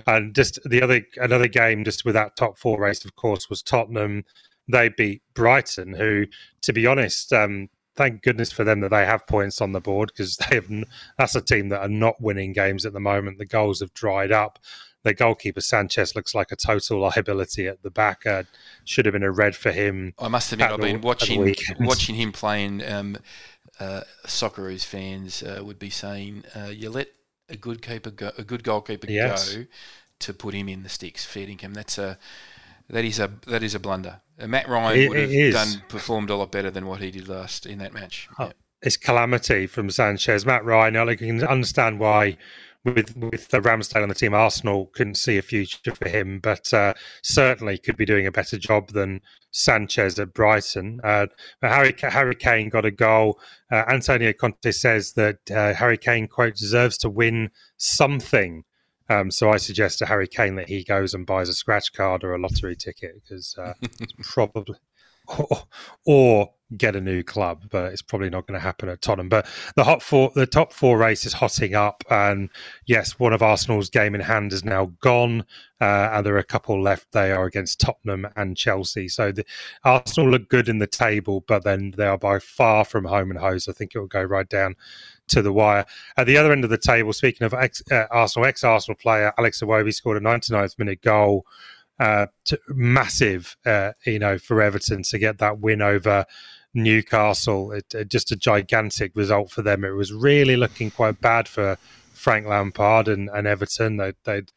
and 0.07 0.33
just 0.33 0.59
the 0.65 0.81
other 0.81 1.01
another 1.17 1.47
game, 1.47 1.83
just 1.83 2.05
with 2.05 2.15
that 2.15 2.35
top 2.35 2.57
four 2.57 2.79
race, 2.79 3.03
of 3.05 3.15
course, 3.15 3.49
was 3.49 3.61
Tottenham. 3.61 4.23
They 4.71 4.89
beat 4.89 5.23
Brighton, 5.33 5.93
who, 5.93 6.25
to 6.61 6.73
be 6.73 6.85
honest, 6.85 7.33
um, 7.33 7.69
thank 7.99 8.23
goodness 8.23 8.49
for 8.49 8.63
them 8.63 8.79
that 8.79 8.91
they 8.91 9.05
have 9.05 9.27
points 9.27 9.59
on 9.59 9.73
the 9.73 9.81
board 9.81 10.09
because 10.15 10.37
they 10.49 10.55
have. 10.55 10.69
That's 11.17 11.35
a 11.35 11.41
team 11.41 11.69
that 11.69 11.81
are 11.81 11.89
not 11.89 12.19
winning 12.21 12.53
games 12.53 12.85
at 12.85 12.93
the 12.93 12.99
moment. 12.99 13.37
The 13.37 13.45
goals 13.45 13.81
have 13.81 13.93
dried 13.93 14.31
up. 14.31 14.57
Their 15.03 15.13
goalkeeper 15.13 15.61
Sanchez 15.61 16.15
looks 16.15 16.33
like 16.33 16.51
a 16.51 16.55
total 16.55 16.99
liability 17.01 17.67
at 17.67 17.83
the 17.83 17.91
back. 17.91 18.25
Uh, 18.25 18.43
should 18.85 19.05
have 19.05 19.13
been 19.13 19.23
a 19.23 19.31
red 19.31 19.55
for 19.55 19.71
him. 19.71 20.13
I 20.17 20.29
must 20.29 20.51
admit, 20.51 20.71
I've 20.71 20.79
been 20.79 21.01
watching 21.01 21.55
watching 21.79 22.15
him 22.15 22.31
playing. 22.31 22.83
Um, 22.85 23.17
uh, 23.79 24.01
Socceroos 24.25 24.83
fans 24.83 25.43
uh, 25.43 25.61
would 25.63 25.79
be 25.79 25.89
saying, 25.89 26.43
uh, 26.55 26.67
"You 26.67 26.89
let 26.89 27.07
a 27.47 27.55
good 27.55 27.81
keeper 27.81 28.11
go, 28.11 28.31
a 28.37 28.43
good 28.43 28.63
goalkeeper 28.63 29.07
yes. 29.09 29.53
go 29.53 29.65
to 30.19 30.33
put 30.33 30.53
him 30.53 30.67
in 30.67 30.83
the 30.83 30.89
sticks, 30.89 31.25
feeding 31.25 31.57
him. 31.57 31.73
That's 31.73 31.97
a 31.97 32.17
that 32.89 33.05
is 33.05 33.19
a 33.19 33.31
that 33.47 33.63
is 33.63 33.75
a 33.75 33.79
blunder. 33.79 34.21
Uh, 34.39 34.47
Mat 34.47 34.67
Ryan 34.67 34.99
it, 34.99 35.09
would 35.09 35.29
have 35.29 35.53
done 35.53 35.83
performed 35.89 36.29
a 36.29 36.35
lot 36.35 36.51
better 36.51 36.71
than 36.71 36.85
what 36.85 37.01
he 37.01 37.11
did 37.11 37.27
last 37.27 37.65
in 37.65 37.79
that 37.79 37.93
match. 37.93 38.27
Oh, 38.37 38.45
yeah. 38.45 38.51
It's 38.81 38.97
calamity 38.97 39.67
from 39.67 39.89
Sanchez. 39.89 40.45
Mat 40.45 40.63
Ryan, 40.63 40.95
I 40.95 41.15
can 41.15 41.43
understand 41.43 41.99
why 41.99 42.37
with 42.85 43.15
with 43.17 43.49
the 43.49 43.59
Ramsdale 43.59 44.03
on 44.03 44.09
the 44.09 44.15
team, 44.15 44.33
Arsenal 44.33 44.87
couldn't 44.93 45.15
see 45.15 45.37
a 45.37 45.41
future 45.41 45.93
for 45.93 46.07
him, 46.07 46.39
but 46.39 46.73
uh, 46.73 46.93
certainly 47.21 47.77
could 47.77 47.97
be 47.97 48.05
doing 48.05 48.25
a 48.25 48.31
better 48.31 48.57
job 48.57 48.89
than 48.91 49.21
Sanchez 49.51 50.17
at 50.19 50.33
Brighton. 50.33 51.01
Uh, 51.03 51.27
Harry 51.61 51.93
Harry 52.01 52.35
Kane 52.35 52.69
got 52.69 52.85
a 52.85 52.91
goal. 52.91 53.39
Uh, 53.71 53.83
Antonio 53.89 54.31
Conte 54.33 54.71
says 54.71 55.13
that 55.13 55.39
uh, 55.51 55.73
Harry 55.73 55.97
Kane 55.97 56.27
quote 56.27 56.55
deserves 56.55 56.97
to 56.99 57.09
win 57.09 57.51
something. 57.77 58.63
Um, 59.09 59.31
so 59.31 59.49
I 59.49 59.57
suggest 59.57 59.99
to 59.99 60.05
Harry 60.05 60.27
Kane 60.27 60.55
that 60.55 60.69
he 60.69 60.83
goes 60.83 61.13
and 61.13 61.25
buys 61.25 61.49
a 61.49 61.53
scratch 61.53 61.93
card 61.93 62.23
or 62.23 62.35
a 62.35 62.39
lottery 62.39 62.75
ticket 62.75 63.15
because 63.21 63.55
uh, 63.57 63.73
probably 64.21 64.77
or, 65.37 65.63
or 66.05 66.49
get 66.77 66.95
a 66.95 67.01
new 67.01 67.23
club, 67.23 67.65
but 67.71 67.91
it's 67.91 68.01
probably 68.01 68.29
not 68.29 68.45
going 68.45 68.59
to 68.59 68.63
happen 68.63 68.89
at 68.89 69.01
Tottenham. 69.01 69.29
But 69.29 69.47
the 69.75 69.83
hot 69.83 70.03
four, 70.03 70.31
the 70.35 70.45
top 70.45 70.71
four 70.71 70.97
race 70.97 71.25
is 71.25 71.33
hotting 71.33 71.73
up, 71.73 72.03
and 72.09 72.49
yes, 72.85 73.19
one 73.19 73.33
of 73.33 73.41
Arsenal's 73.41 73.89
game 73.89 74.13
in 74.13 74.21
hand 74.21 74.53
is 74.53 74.63
now 74.63 74.91
gone, 75.01 75.43
uh, 75.81 76.09
and 76.11 76.25
there 76.25 76.35
are 76.35 76.39
a 76.39 76.43
couple 76.43 76.81
left. 76.81 77.11
They 77.11 77.31
are 77.31 77.45
against 77.45 77.79
Tottenham 77.79 78.27
and 78.35 78.55
Chelsea. 78.55 79.07
So 79.07 79.31
the, 79.31 79.45
Arsenal 79.83 80.29
look 80.29 80.49
good 80.49 80.69
in 80.69 80.77
the 80.77 80.87
table, 80.87 81.43
but 81.47 81.63
then 81.63 81.93
they 81.97 82.05
are 82.05 82.17
by 82.17 82.39
far 82.39 82.85
from 82.85 83.05
home 83.05 83.31
and 83.31 83.39
hose. 83.39 83.67
I 83.67 83.73
think 83.73 83.95
it 83.95 83.99
will 83.99 84.07
go 84.07 84.23
right 84.23 84.47
down 84.47 84.75
to 85.29 85.41
the 85.41 85.53
wire. 85.53 85.85
At 86.17 86.27
the 86.27 86.37
other 86.37 86.51
end 86.51 86.63
of 86.63 86.69
the 86.69 86.77
table, 86.77 87.13
speaking 87.13 87.45
of 87.45 87.53
ex, 87.53 87.81
uh, 87.91 88.05
Arsenal, 88.11 88.47
ex-Arsenal 88.47 88.97
player 88.97 89.33
Alex 89.37 89.61
Iwobi 89.61 89.93
scored 89.93 90.17
a 90.17 90.25
99th 90.25 90.77
minute 90.77 91.01
goal. 91.01 91.45
Uh, 91.99 92.27
massive, 92.69 93.57
uh, 93.65 93.91
you 94.05 94.19
know, 94.19 94.37
for 94.37 94.61
Everton 94.61 95.03
to 95.03 95.17
get 95.17 95.37
that 95.39 95.59
win 95.59 95.81
over 95.81 96.25
Newcastle. 96.73 97.71
It, 97.71 97.93
it, 97.93 98.09
just 98.09 98.31
a 98.31 98.37
gigantic 98.37 99.11
result 99.15 99.51
for 99.51 99.61
them. 99.61 99.83
It 99.83 99.91
was 99.91 100.13
really 100.13 100.55
looking 100.55 100.91
quite 100.91 101.19
bad 101.19 101.47
for 101.47 101.77
Frank 102.13 102.47
Lampard 102.47 103.07
and, 103.07 103.29
and 103.33 103.47
Everton. 103.47 103.97
They, 103.97 104.13
they'd 104.23 104.51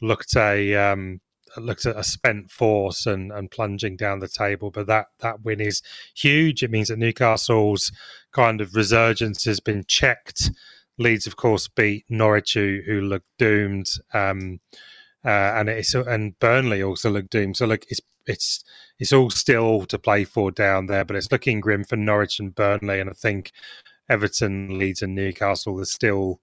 looked 0.00 0.34
a 0.36 0.74
um, 0.74 1.20
looked 1.56 1.86
at 1.86 1.96
a 1.96 2.04
spent 2.04 2.50
force 2.50 3.06
and, 3.06 3.32
and 3.32 3.50
plunging 3.50 3.96
down 3.96 4.20
the 4.20 4.28
table, 4.28 4.70
but 4.70 4.86
that 4.86 5.06
that 5.18 5.42
win 5.42 5.60
is 5.60 5.82
huge. 6.14 6.62
It 6.62 6.70
means 6.70 6.88
that 6.88 6.98
Newcastle's 6.98 7.92
kind 8.32 8.60
of 8.60 8.74
resurgence 8.74 9.44
has 9.44 9.60
been 9.60 9.84
checked. 9.86 10.50
Leeds, 10.98 11.26
of 11.26 11.36
course, 11.36 11.66
beat 11.66 12.04
Norwich, 12.08 12.54
who, 12.54 12.80
who 12.84 13.00
looked 13.00 13.28
doomed. 13.38 13.88
Um, 14.12 14.60
uh, 15.24 15.28
and 15.28 15.68
it's 15.68 15.94
and 15.94 16.38
Burnley 16.38 16.82
also 16.82 17.10
look 17.10 17.28
doomed. 17.30 17.56
So 17.56 17.66
look, 17.66 17.84
it's 17.88 18.00
it's 18.26 18.64
it's 18.98 19.12
all 19.12 19.30
still 19.30 19.86
to 19.86 19.98
play 19.98 20.24
for 20.24 20.50
down 20.50 20.86
there, 20.86 21.04
but 21.04 21.16
it's 21.16 21.32
looking 21.32 21.60
grim 21.60 21.84
for 21.84 21.96
Norwich 21.96 22.38
and 22.38 22.54
Burnley, 22.54 23.00
and 23.00 23.10
I 23.10 23.12
think 23.12 23.52
Everton, 24.08 24.78
Leeds, 24.78 25.02
and 25.02 25.14
Newcastle 25.14 25.76
there's 25.76 25.92
still 25.92 26.40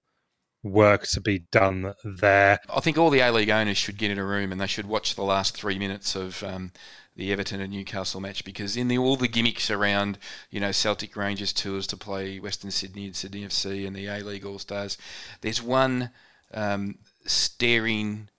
work 0.63 1.03
to 1.07 1.21
be 1.21 1.39
done 1.51 1.93
there. 2.03 2.59
I 2.73 2.79
think 2.79 2.97
all 2.97 3.09
the 3.09 3.19
A 3.19 3.31
League 3.31 3.49
owners 3.49 3.77
should 3.77 3.97
get 3.97 4.11
in 4.11 4.17
a 4.17 4.25
room 4.25 4.51
and 4.51 4.59
they 4.59 4.67
should 4.67 4.87
watch 4.87 5.15
the 5.15 5.23
last 5.23 5.55
three 5.55 5.79
minutes 5.79 6.15
of. 6.15 6.43
Um, 6.43 6.71
the 7.15 7.31
Everton 7.31 7.59
and 7.59 7.73
Newcastle 7.73 8.21
match 8.21 8.45
because 8.45 8.77
in 8.77 8.89
the 8.89 8.99
all 8.99 9.15
the 9.15 9.27
gimmicks 9.27 9.71
around 9.71 10.19
you 10.51 10.59
know 10.59 10.71
Celtic 10.71 11.15
Rangers 11.15 11.51
tours 11.51 11.87
to 11.87 11.97
play 11.97 12.39
Western 12.39 12.69
Sydney 12.69 13.07
and 13.07 13.15
Sydney 13.15 13.41
FC 13.41 13.87
and 13.87 13.95
the 13.95 14.05
A 14.05 14.19
League 14.19 14.45
All 14.45 14.59
Stars, 14.59 14.99
there's 15.41 15.59
one 15.59 16.11
um, 16.53 16.99
staring 17.25 18.29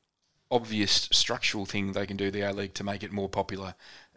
obvious 0.51 1.09
structural 1.13 1.67
thing 1.67 1.93
they 1.93 2.07
can 2.07 2.17
do 2.17 2.31
the 2.31 2.43
A 2.43 2.53
League 2.53 2.75
to 2.75 2.85
make 2.85 3.03
it 3.03 3.13
more 3.13 3.29
popular, 3.29 3.75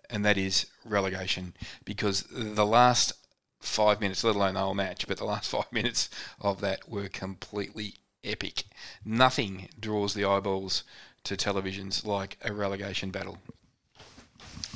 and 0.10 0.26
that 0.26 0.38
is 0.38 0.68
relegation. 0.86 1.54
Because 1.86 2.26
the 2.32 2.66
last 2.66 3.14
five 3.60 4.02
minutes, 4.02 4.24
let 4.24 4.36
alone 4.36 4.56
the 4.56 4.60
whole 4.60 4.74
match, 4.74 5.08
but 5.08 5.18
the 5.18 5.26
last 5.26 5.52
five 5.52 5.72
minutes 5.72 6.10
of 6.40 6.62
that 6.62 6.90
were 6.90 7.08
completely 7.08 7.96
epic. 8.24 8.64
Nothing 9.04 9.70
draws 9.80 10.14
the 10.14 10.26
eyeballs 10.26 10.84
to 11.24 11.36
televisions 11.36 12.06
like 12.06 12.38
a 12.44 12.54
relegation 12.54 13.12
battle. 13.12 13.38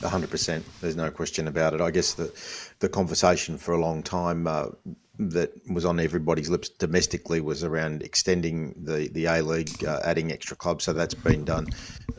100%. 0.01 0.63
There's 0.81 0.95
no 0.95 1.09
question 1.09 1.47
about 1.47 1.73
it. 1.73 1.81
I 1.81 1.89
guess 1.89 2.13
the, 2.13 2.31
the 2.79 2.89
conversation 2.89 3.57
for 3.57 3.73
a 3.73 3.79
long 3.79 4.03
time 4.03 4.45
uh, 4.45 4.67
that 5.17 5.51
was 5.69 5.85
on 5.85 5.99
everybody's 5.99 6.49
lips 6.49 6.69
domestically 6.69 7.41
was 7.41 7.63
around 7.63 8.03
extending 8.03 8.73
the, 8.77 9.09
the 9.13 9.25
A 9.25 9.41
League, 9.41 9.83
uh, 9.85 10.01
adding 10.03 10.31
extra 10.31 10.57
clubs. 10.57 10.83
So 10.83 10.93
that's 10.93 11.13
been 11.13 11.45
done. 11.45 11.67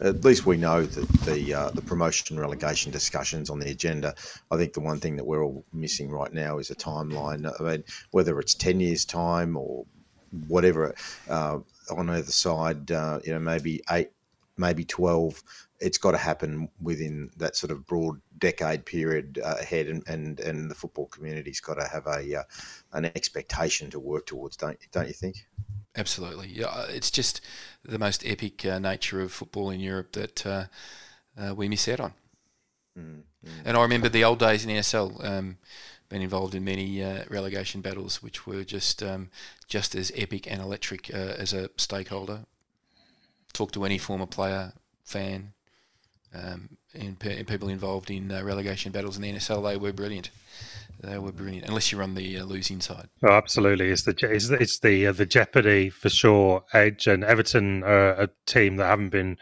At 0.01 0.25
least 0.25 0.47
we 0.47 0.57
know 0.57 0.85
that 0.85 1.09
the 1.25 1.55
uh, 1.55 1.71
the 1.71 1.83
promotion 1.83 2.39
relegation 2.39 2.93
discussions 2.93 3.51
on 3.51 3.59
the 3.59 3.71
agenda. 3.71 4.15
I 4.51 4.57
think 4.57 4.73
the 4.73 4.81
one 4.81 4.99
thing 4.99 5.17
that 5.17 5.25
we're 5.27 5.45
all 5.45 5.65
missing 5.73 6.11
right 6.11 6.33
now 6.33 6.59
is 6.59 6.71
a 6.71 6.75
timeline. 6.75 7.51
I 7.61 7.63
mean, 7.63 7.85
whether 8.11 8.39
it's 8.41 8.55
ten 8.55 8.81
years 8.81 9.05
time 9.05 9.57
or 9.57 9.87
whatever 10.49 10.95
uh, 11.29 11.59
on 11.91 12.11
either 12.11 12.31
side, 12.31 12.91
uh, 12.91 13.21
you 13.25 13.33
know, 13.33 13.41
maybe 13.41 13.83
eight, 13.91 14.11
maybe 14.57 14.85
twelve 14.85 15.43
it's 15.81 15.99
got 15.99 16.13
to 16.13 16.19
happen 16.19 16.69
within 16.81 17.31
that 17.37 17.57
sort 17.57 17.71
of 17.71 17.87
broad 17.87 18.21
decade 18.39 18.85
period 18.85 19.41
uh, 19.45 19.57
ahead, 19.61 19.87
and, 19.87 20.03
and, 20.09 20.41
and 20.41 20.71
the 20.71 20.75
football 20.75 21.07
community's 21.07 21.61
got 21.61 21.75
to 21.75 21.87
have 21.87 22.07
a 22.07 22.41
uh, 22.41 22.43
an 22.97 23.07
expectation 23.15 23.91
to 23.91 24.01
work 24.01 24.27
towards. 24.27 24.57
Don't 24.57 24.79
don't 24.93 25.09
you 25.09 25.15
think? 25.15 25.47
Absolutely, 25.97 26.49
yeah. 26.49 26.67
Uh, 26.67 26.87
it's 26.91 27.11
just 27.11 27.41
the 27.85 27.99
most 27.99 28.27
epic 28.27 28.67
uh, 28.67 28.79
nature 28.79 29.23
of 29.23 29.33
football 29.33 29.71
in 29.71 29.81
Europe 29.81 30.13
that 30.13 30.47
uh, 30.47 30.65
uh, 31.39 31.55
we 31.55 31.69
miss 31.69 31.89
out 31.89 32.01
on. 32.01 32.13
Mm, 32.99 33.23
mm. 33.45 33.51
And 33.65 33.77
I 33.77 33.83
remember 33.83 34.09
the 34.09 34.25
old 34.25 34.39
days 34.39 34.65
in 34.65 34.71
NSL. 34.71 35.25
Um, 35.25 35.59
been 36.09 36.23
involved 36.23 36.55
in 36.55 36.63
many 36.63 37.03
relegation 37.29 37.81
battles, 37.81 38.23
which 38.23 38.47
were 38.47 38.63
just 38.63 39.03
um, 39.03 39.29
just 39.67 39.97
as 39.97 40.13
epic 40.15 40.49
and 40.49 40.63
electric 40.63 41.11
as 41.11 41.53
a 41.53 41.69
stakeholder 41.77 42.45
talk 43.57 43.73
to 43.73 43.85
any 43.85 43.99
former 43.99 44.27
player, 44.27 44.73
fan, 45.05 45.53
um, 46.35 46.69
and, 46.93 47.17
and, 47.23 47.47
people 47.47 47.69
involved 47.69 48.11
in 48.11 48.31
uh, 48.31 48.43
relegation 48.43 48.93
battles 48.93 49.17
in 49.17 49.23
the 49.23 49.33
NSL, 49.33 49.67
they 49.67 49.77
were 49.77 49.93
brilliant. 49.93 50.31
They 51.01 51.19
were 51.19 51.33
brilliant, 51.33 51.69
unless 51.69 51.93
you're 51.93 52.03
on 52.03 52.15
the 52.15 52.39
uh, 52.39 52.45
losing 52.45 52.81
side. 52.81 53.09
Oh, 53.23 53.33
absolutely, 53.33 53.91
it's 53.91 54.03
the 54.03 54.17
it's, 54.31 54.51
it's 54.51 54.79
the 54.79 55.09
uh, 55.09 55.13
the 55.13 55.27
jeopardy 55.27 55.91
for 55.91 56.09
sure. 56.09 56.65
Edge 56.73 57.07
and 57.07 57.23
Everton 57.23 57.83
are 57.85 58.13
a 58.13 58.29
team 58.47 58.77
that 58.77 58.87
haven't 58.87 59.11
been 59.11 59.37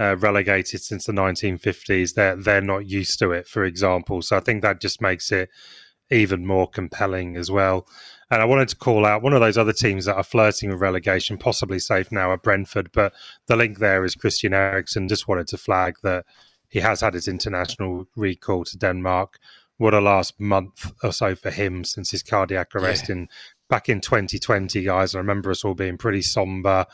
uh, 0.00 0.16
relegated 0.16 0.82
since 0.82 1.06
the 1.06 1.12
1950s. 1.12 2.14
They're 2.14 2.36
they're 2.36 2.60
not 2.60 2.86
used 2.86 3.18
to 3.18 3.32
it, 3.32 3.46
for 3.46 3.64
example. 3.64 4.22
So 4.22 4.36
I 4.36 4.40
think 4.40 4.62
that 4.62 4.80
just 4.80 5.00
makes 5.00 5.30
it 5.30 5.50
even 6.10 6.46
more 6.46 6.68
compelling 6.68 7.36
as 7.36 7.50
well. 7.50 7.86
And 8.30 8.40
I 8.40 8.46
wanted 8.46 8.68
to 8.68 8.76
call 8.76 9.06
out 9.06 9.22
one 9.22 9.32
of 9.32 9.40
those 9.40 9.58
other 9.58 9.72
teams 9.72 10.06
that 10.06 10.16
are 10.16 10.22
flirting 10.22 10.70
with 10.70 10.80
relegation, 10.80 11.38
possibly 11.38 11.78
safe 11.78 12.10
now 12.10 12.32
at 12.32 12.42
Brentford. 12.42 12.90
But 12.92 13.12
the 13.46 13.56
link 13.56 13.78
there 13.78 14.04
is 14.04 14.14
Christian 14.14 14.54
Eriksen. 14.54 15.08
Just 15.08 15.28
wanted 15.28 15.46
to 15.48 15.58
flag 15.58 15.96
that 16.02 16.24
he 16.68 16.80
has 16.80 17.00
had 17.00 17.14
his 17.14 17.28
international 17.28 18.06
recall 18.16 18.64
to 18.64 18.78
Denmark. 18.78 19.38
What 19.76 19.94
a 19.94 20.00
last 20.00 20.38
month 20.38 20.92
or 21.02 21.12
so 21.12 21.34
for 21.34 21.50
him 21.50 21.84
since 21.84 22.10
his 22.10 22.22
cardiac 22.22 22.74
arrest 22.74 23.08
yeah. 23.08 23.16
in 23.16 23.28
back 23.68 23.88
in 23.88 24.00
2020, 24.00 24.82
guys. 24.82 25.14
I 25.14 25.18
remember 25.18 25.50
us 25.50 25.64
all 25.64 25.74
being 25.74 25.98
pretty 25.98 26.22
somber, 26.22 26.86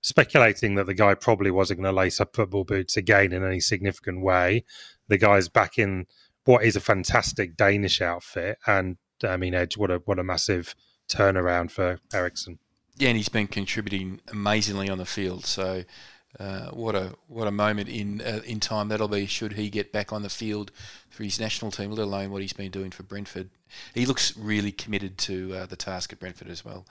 speculating 0.00 0.76
that 0.76 0.86
the 0.86 0.94
guy 0.94 1.14
probably 1.14 1.50
wasn't 1.50 1.80
going 1.80 1.92
to 1.92 1.96
lace 1.96 2.20
up 2.20 2.36
football 2.36 2.64
boots 2.64 2.96
again 2.96 3.32
in 3.32 3.44
any 3.44 3.60
significant 3.60 4.22
way. 4.22 4.64
The 5.08 5.18
guy's 5.18 5.48
back 5.48 5.78
in 5.78 6.06
what 6.44 6.64
is 6.64 6.76
a 6.76 6.80
fantastic 6.80 7.56
Danish 7.56 8.00
outfit, 8.00 8.58
and 8.66 8.96
I 9.22 9.36
mean, 9.36 9.54
Edge, 9.54 9.76
what 9.76 9.90
a 9.90 10.00
what 10.04 10.18
a 10.18 10.24
massive 10.24 10.74
turnaround 11.08 11.70
for 11.70 11.98
Eriksen. 12.12 12.58
Yeah, 12.96 13.08
and 13.08 13.16
he's 13.16 13.28
been 13.28 13.46
contributing 13.46 14.20
amazingly 14.28 14.88
on 14.88 14.98
the 14.98 15.06
field. 15.06 15.44
So, 15.44 15.84
uh, 16.38 16.70
what 16.70 16.94
a 16.94 17.14
what 17.28 17.48
a 17.48 17.50
moment 17.50 17.88
in 17.88 18.20
uh, 18.20 18.40
in 18.44 18.60
time 18.60 18.88
that'll 18.88 19.08
be. 19.08 19.26
Should 19.26 19.54
he 19.54 19.70
get 19.70 19.92
back 19.92 20.12
on 20.12 20.22
the 20.22 20.28
field 20.28 20.70
for 21.08 21.24
his 21.24 21.40
national 21.40 21.70
team, 21.70 21.90
let 21.90 22.02
alone 22.02 22.30
what 22.30 22.42
he's 22.42 22.52
been 22.52 22.70
doing 22.70 22.90
for 22.90 23.02
Brentford? 23.02 23.50
He 23.94 24.06
looks 24.06 24.36
really 24.36 24.72
committed 24.72 25.18
to 25.18 25.54
uh, 25.54 25.66
the 25.66 25.76
task 25.76 26.12
at 26.12 26.20
Brentford 26.20 26.48
as 26.48 26.64
well. 26.64 26.86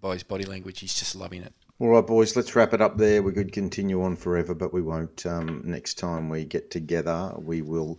By 0.00 0.14
his 0.14 0.22
body 0.22 0.44
language, 0.44 0.80
he's 0.80 0.94
just 0.94 1.14
loving 1.14 1.42
it. 1.42 1.52
All 1.78 1.88
right, 1.88 2.06
boys, 2.06 2.36
let's 2.36 2.54
wrap 2.54 2.74
it 2.74 2.80
up 2.80 2.96
there. 2.96 3.22
We 3.22 3.32
could 3.32 3.50
continue 3.50 4.02
on 4.04 4.14
forever, 4.14 4.54
but 4.54 4.72
we 4.72 4.82
won't. 4.82 5.26
Um, 5.26 5.62
next 5.64 5.94
time 5.94 6.28
we 6.28 6.44
get 6.44 6.70
together, 6.70 7.32
we 7.36 7.60
will 7.60 7.98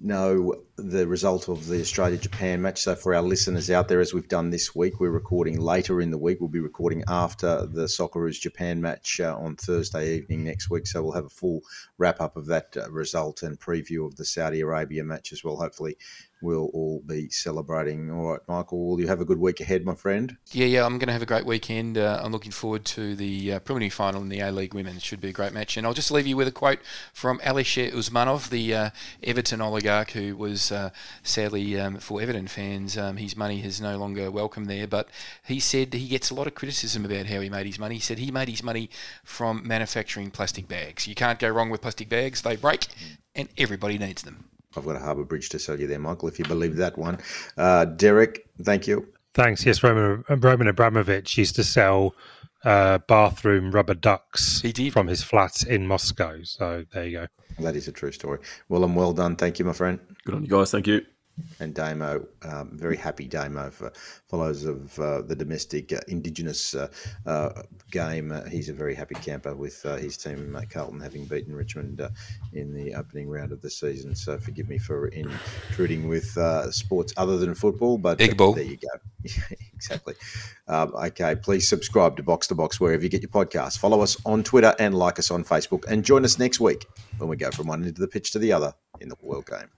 know 0.00 0.54
the 0.76 1.06
result 1.06 1.48
of 1.48 1.66
the 1.66 1.80
Australia 1.80 2.16
Japan 2.16 2.62
match. 2.62 2.80
So, 2.80 2.94
for 2.94 3.14
our 3.14 3.22
listeners 3.22 3.70
out 3.70 3.88
there, 3.88 4.00
as 4.00 4.14
we've 4.14 4.28
done 4.28 4.50
this 4.50 4.74
week, 4.74 5.00
we're 5.00 5.10
recording 5.10 5.60
later 5.60 6.00
in 6.00 6.10
the 6.10 6.18
week. 6.18 6.38
We'll 6.40 6.48
be 6.48 6.60
recording 6.60 7.04
after 7.08 7.66
the 7.66 7.84
Socceroos 7.84 8.40
Japan 8.40 8.80
match 8.80 9.20
uh, 9.20 9.36
on 9.36 9.56
Thursday 9.56 10.16
evening 10.16 10.44
next 10.44 10.70
week. 10.70 10.86
So, 10.86 11.02
we'll 11.02 11.12
have 11.12 11.26
a 11.26 11.30
full 11.30 11.60
wrap 11.98 12.20
up 12.20 12.36
of 12.36 12.46
that 12.46 12.76
uh, 12.76 12.90
result 12.90 13.42
and 13.42 13.58
preview 13.58 14.06
of 14.06 14.16
the 14.16 14.24
Saudi 14.24 14.60
Arabia 14.60 15.04
match 15.04 15.32
as 15.32 15.42
well. 15.42 15.56
Hopefully, 15.56 15.96
we'll 16.40 16.70
all 16.72 17.02
be 17.06 17.28
celebrating. 17.30 18.10
All 18.10 18.32
right, 18.32 18.40
Michael, 18.48 18.88
will 18.88 19.00
you 19.00 19.08
have 19.08 19.20
a 19.20 19.24
good 19.24 19.38
week 19.38 19.60
ahead, 19.60 19.84
my 19.84 19.94
friend? 19.94 20.36
Yeah, 20.52 20.66
yeah, 20.66 20.84
I'm 20.84 20.98
going 20.98 21.08
to 21.08 21.12
have 21.12 21.22
a 21.22 21.26
great 21.26 21.46
weekend. 21.46 21.98
Uh, 21.98 22.20
I'm 22.22 22.32
looking 22.32 22.52
forward 22.52 22.84
to 22.86 23.14
the 23.14 23.54
uh, 23.54 23.58
preliminary 23.60 23.90
final 23.90 24.22
in 24.22 24.28
the 24.28 24.40
A 24.40 24.52
League 24.52 24.74
Women. 24.74 24.96
It 24.96 25.02
should 25.02 25.20
be 25.20 25.28
a 25.28 25.32
great 25.32 25.52
match. 25.52 25.76
And 25.76 25.86
I'll 25.86 25.94
just 25.94 26.10
leave 26.10 26.26
you 26.26 26.36
with 26.36 26.48
a 26.48 26.52
quote 26.52 26.80
from 27.12 27.38
Alisher 27.40 27.92
Usmanov, 27.92 28.50
the 28.50 28.74
uh, 28.74 28.90
Everton 29.22 29.60
oligarch 29.60 30.12
who 30.12 30.36
was 30.36 30.70
uh, 30.70 30.90
sadly, 31.22 31.78
um, 31.78 31.96
for 31.98 32.20
Everton 32.20 32.48
fans, 32.48 32.96
um, 32.96 33.16
his 33.16 33.36
money 33.36 33.64
is 33.64 33.80
no 33.80 33.96
longer 33.96 34.30
welcome 34.30 34.66
there. 34.66 34.86
But 34.86 35.08
he 35.44 35.60
said 35.60 35.92
he 35.92 36.08
gets 36.08 36.30
a 36.30 36.34
lot 36.34 36.46
of 36.46 36.54
criticism 36.54 37.04
about 37.04 37.26
how 37.26 37.40
he 37.40 37.48
made 37.48 37.66
his 37.66 37.78
money. 37.78 37.96
He 37.96 38.00
said 38.00 38.18
he 38.18 38.30
made 38.30 38.48
his 38.48 38.62
money 38.62 38.90
from 39.24 39.66
manufacturing 39.66 40.30
plastic 40.30 40.68
bags. 40.68 41.06
You 41.06 41.14
can't 41.14 41.38
go 41.38 41.48
wrong 41.48 41.70
with 41.70 41.82
plastic 41.82 42.08
bags, 42.08 42.42
they 42.42 42.56
break, 42.56 42.86
and 43.34 43.48
everybody 43.56 43.98
needs 43.98 44.22
them. 44.22 44.44
I've 44.78 44.86
got 44.86 44.96
a 44.96 45.00
Harbour 45.00 45.24
Bridge 45.24 45.48
to 45.50 45.58
sell 45.58 45.78
you 45.78 45.86
there, 45.86 45.98
Michael, 45.98 46.28
if 46.28 46.38
you 46.38 46.44
believe 46.44 46.76
that 46.76 46.96
one. 46.96 47.18
Uh, 47.56 47.84
Derek, 47.84 48.48
thank 48.62 48.86
you. 48.86 49.06
Thanks. 49.34 49.64
Yes, 49.66 49.82
Roman, 49.82 50.24
Roman 50.28 50.68
Abramovich 50.68 51.36
used 51.36 51.54
to 51.56 51.64
sell 51.64 52.14
uh, 52.64 52.98
bathroom 53.06 53.70
rubber 53.70 53.94
ducks 53.94 54.62
from 54.92 55.06
his 55.06 55.22
flat 55.22 55.62
in 55.64 55.86
Moscow. 55.86 56.42
So 56.42 56.84
there 56.92 57.06
you 57.06 57.18
go. 57.18 57.26
That 57.58 57.76
is 57.76 57.88
a 57.88 57.92
true 57.92 58.12
story. 58.12 58.38
Well, 58.68 58.84
and 58.84 58.96
well 58.96 59.12
done. 59.12 59.36
Thank 59.36 59.58
you, 59.58 59.64
my 59.64 59.72
friend. 59.72 60.00
Good 60.24 60.34
on 60.34 60.42
you 60.42 60.48
guys. 60.48 60.70
Thank 60.70 60.86
you 60.86 61.04
and 61.60 61.74
Damo, 61.74 62.26
um, 62.42 62.70
very 62.72 62.96
happy 62.96 63.26
Damo 63.26 63.70
for 63.70 63.92
follows 64.26 64.64
of 64.64 64.98
uh, 64.98 65.22
the 65.22 65.34
domestic 65.34 65.92
uh, 65.92 66.00
Indigenous 66.08 66.74
uh, 66.74 66.88
uh 67.26 67.62
game. 67.90 68.32
Uh, 68.32 68.44
he's 68.44 68.68
a 68.68 68.72
very 68.72 68.94
happy 68.94 69.14
camper 69.16 69.54
with 69.54 69.84
uh, 69.86 69.96
his 69.96 70.16
team, 70.16 70.56
Carlton, 70.70 71.00
having 71.00 71.24
beaten 71.24 71.54
Richmond 71.54 72.00
in 72.52 72.74
the 72.74 72.94
opening 72.94 73.28
round 73.28 73.52
of 73.52 73.62
the 73.62 73.70
season. 73.70 74.14
So 74.14 74.38
forgive 74.38 74.68
me 74.68 74.78
for 74.78 75.08
intruding 75.08 76.08
with 76.08 76.36
sports 76.70 77.12
other 77.16 77.38
than 77.38 77.54
football, 77.54 77.98
but 77.98 78.18
there 78.54 78.64
you 78.64 78.76
go. 78.76 78.88
exactly. 79.74 80.14
Um, 80.68 80.94
okay, 80.94 81.34
please 81.34 81.68
subscribe 81.68 82.16
to 82.16 82.22
Box 82.22 82.46
to 82.48 82.54
Box 82.54 82.78
wherever 82.78 83.02
you 83.02 83.08
get 83.08 83.22
your 83.22 83.30
podcasts. 83.30 83.78
Follow 83.78 84.00
us 84.00 84.16
on 84.24 84.44
Twitter 84.44 84.74
and 84.78 84.94
like 84.94 85.18
us 85.18 85.30
on 85.30 85.44
Facebook, 85.44 85.84
and 85.88 86.04
join 86.04 86.24
us 86.24 86.38
next 86.38 86.60
week 86.60 86.86
when 87.18 87.28
we 87.28 87.36
go 87.36 87.50
from 87.50 87.68
one 87.68 87.80
end 87.80 87.90
of 87.90 87.96
the 87.96 88.08
pitch 88.08 88.30
to 88.32 88.38
the 88.38 88.52
other 88.52 88.72
in 89.00 89.08
the 89.08 89.16
World 89.22 89.46
Game. 89.46 89.68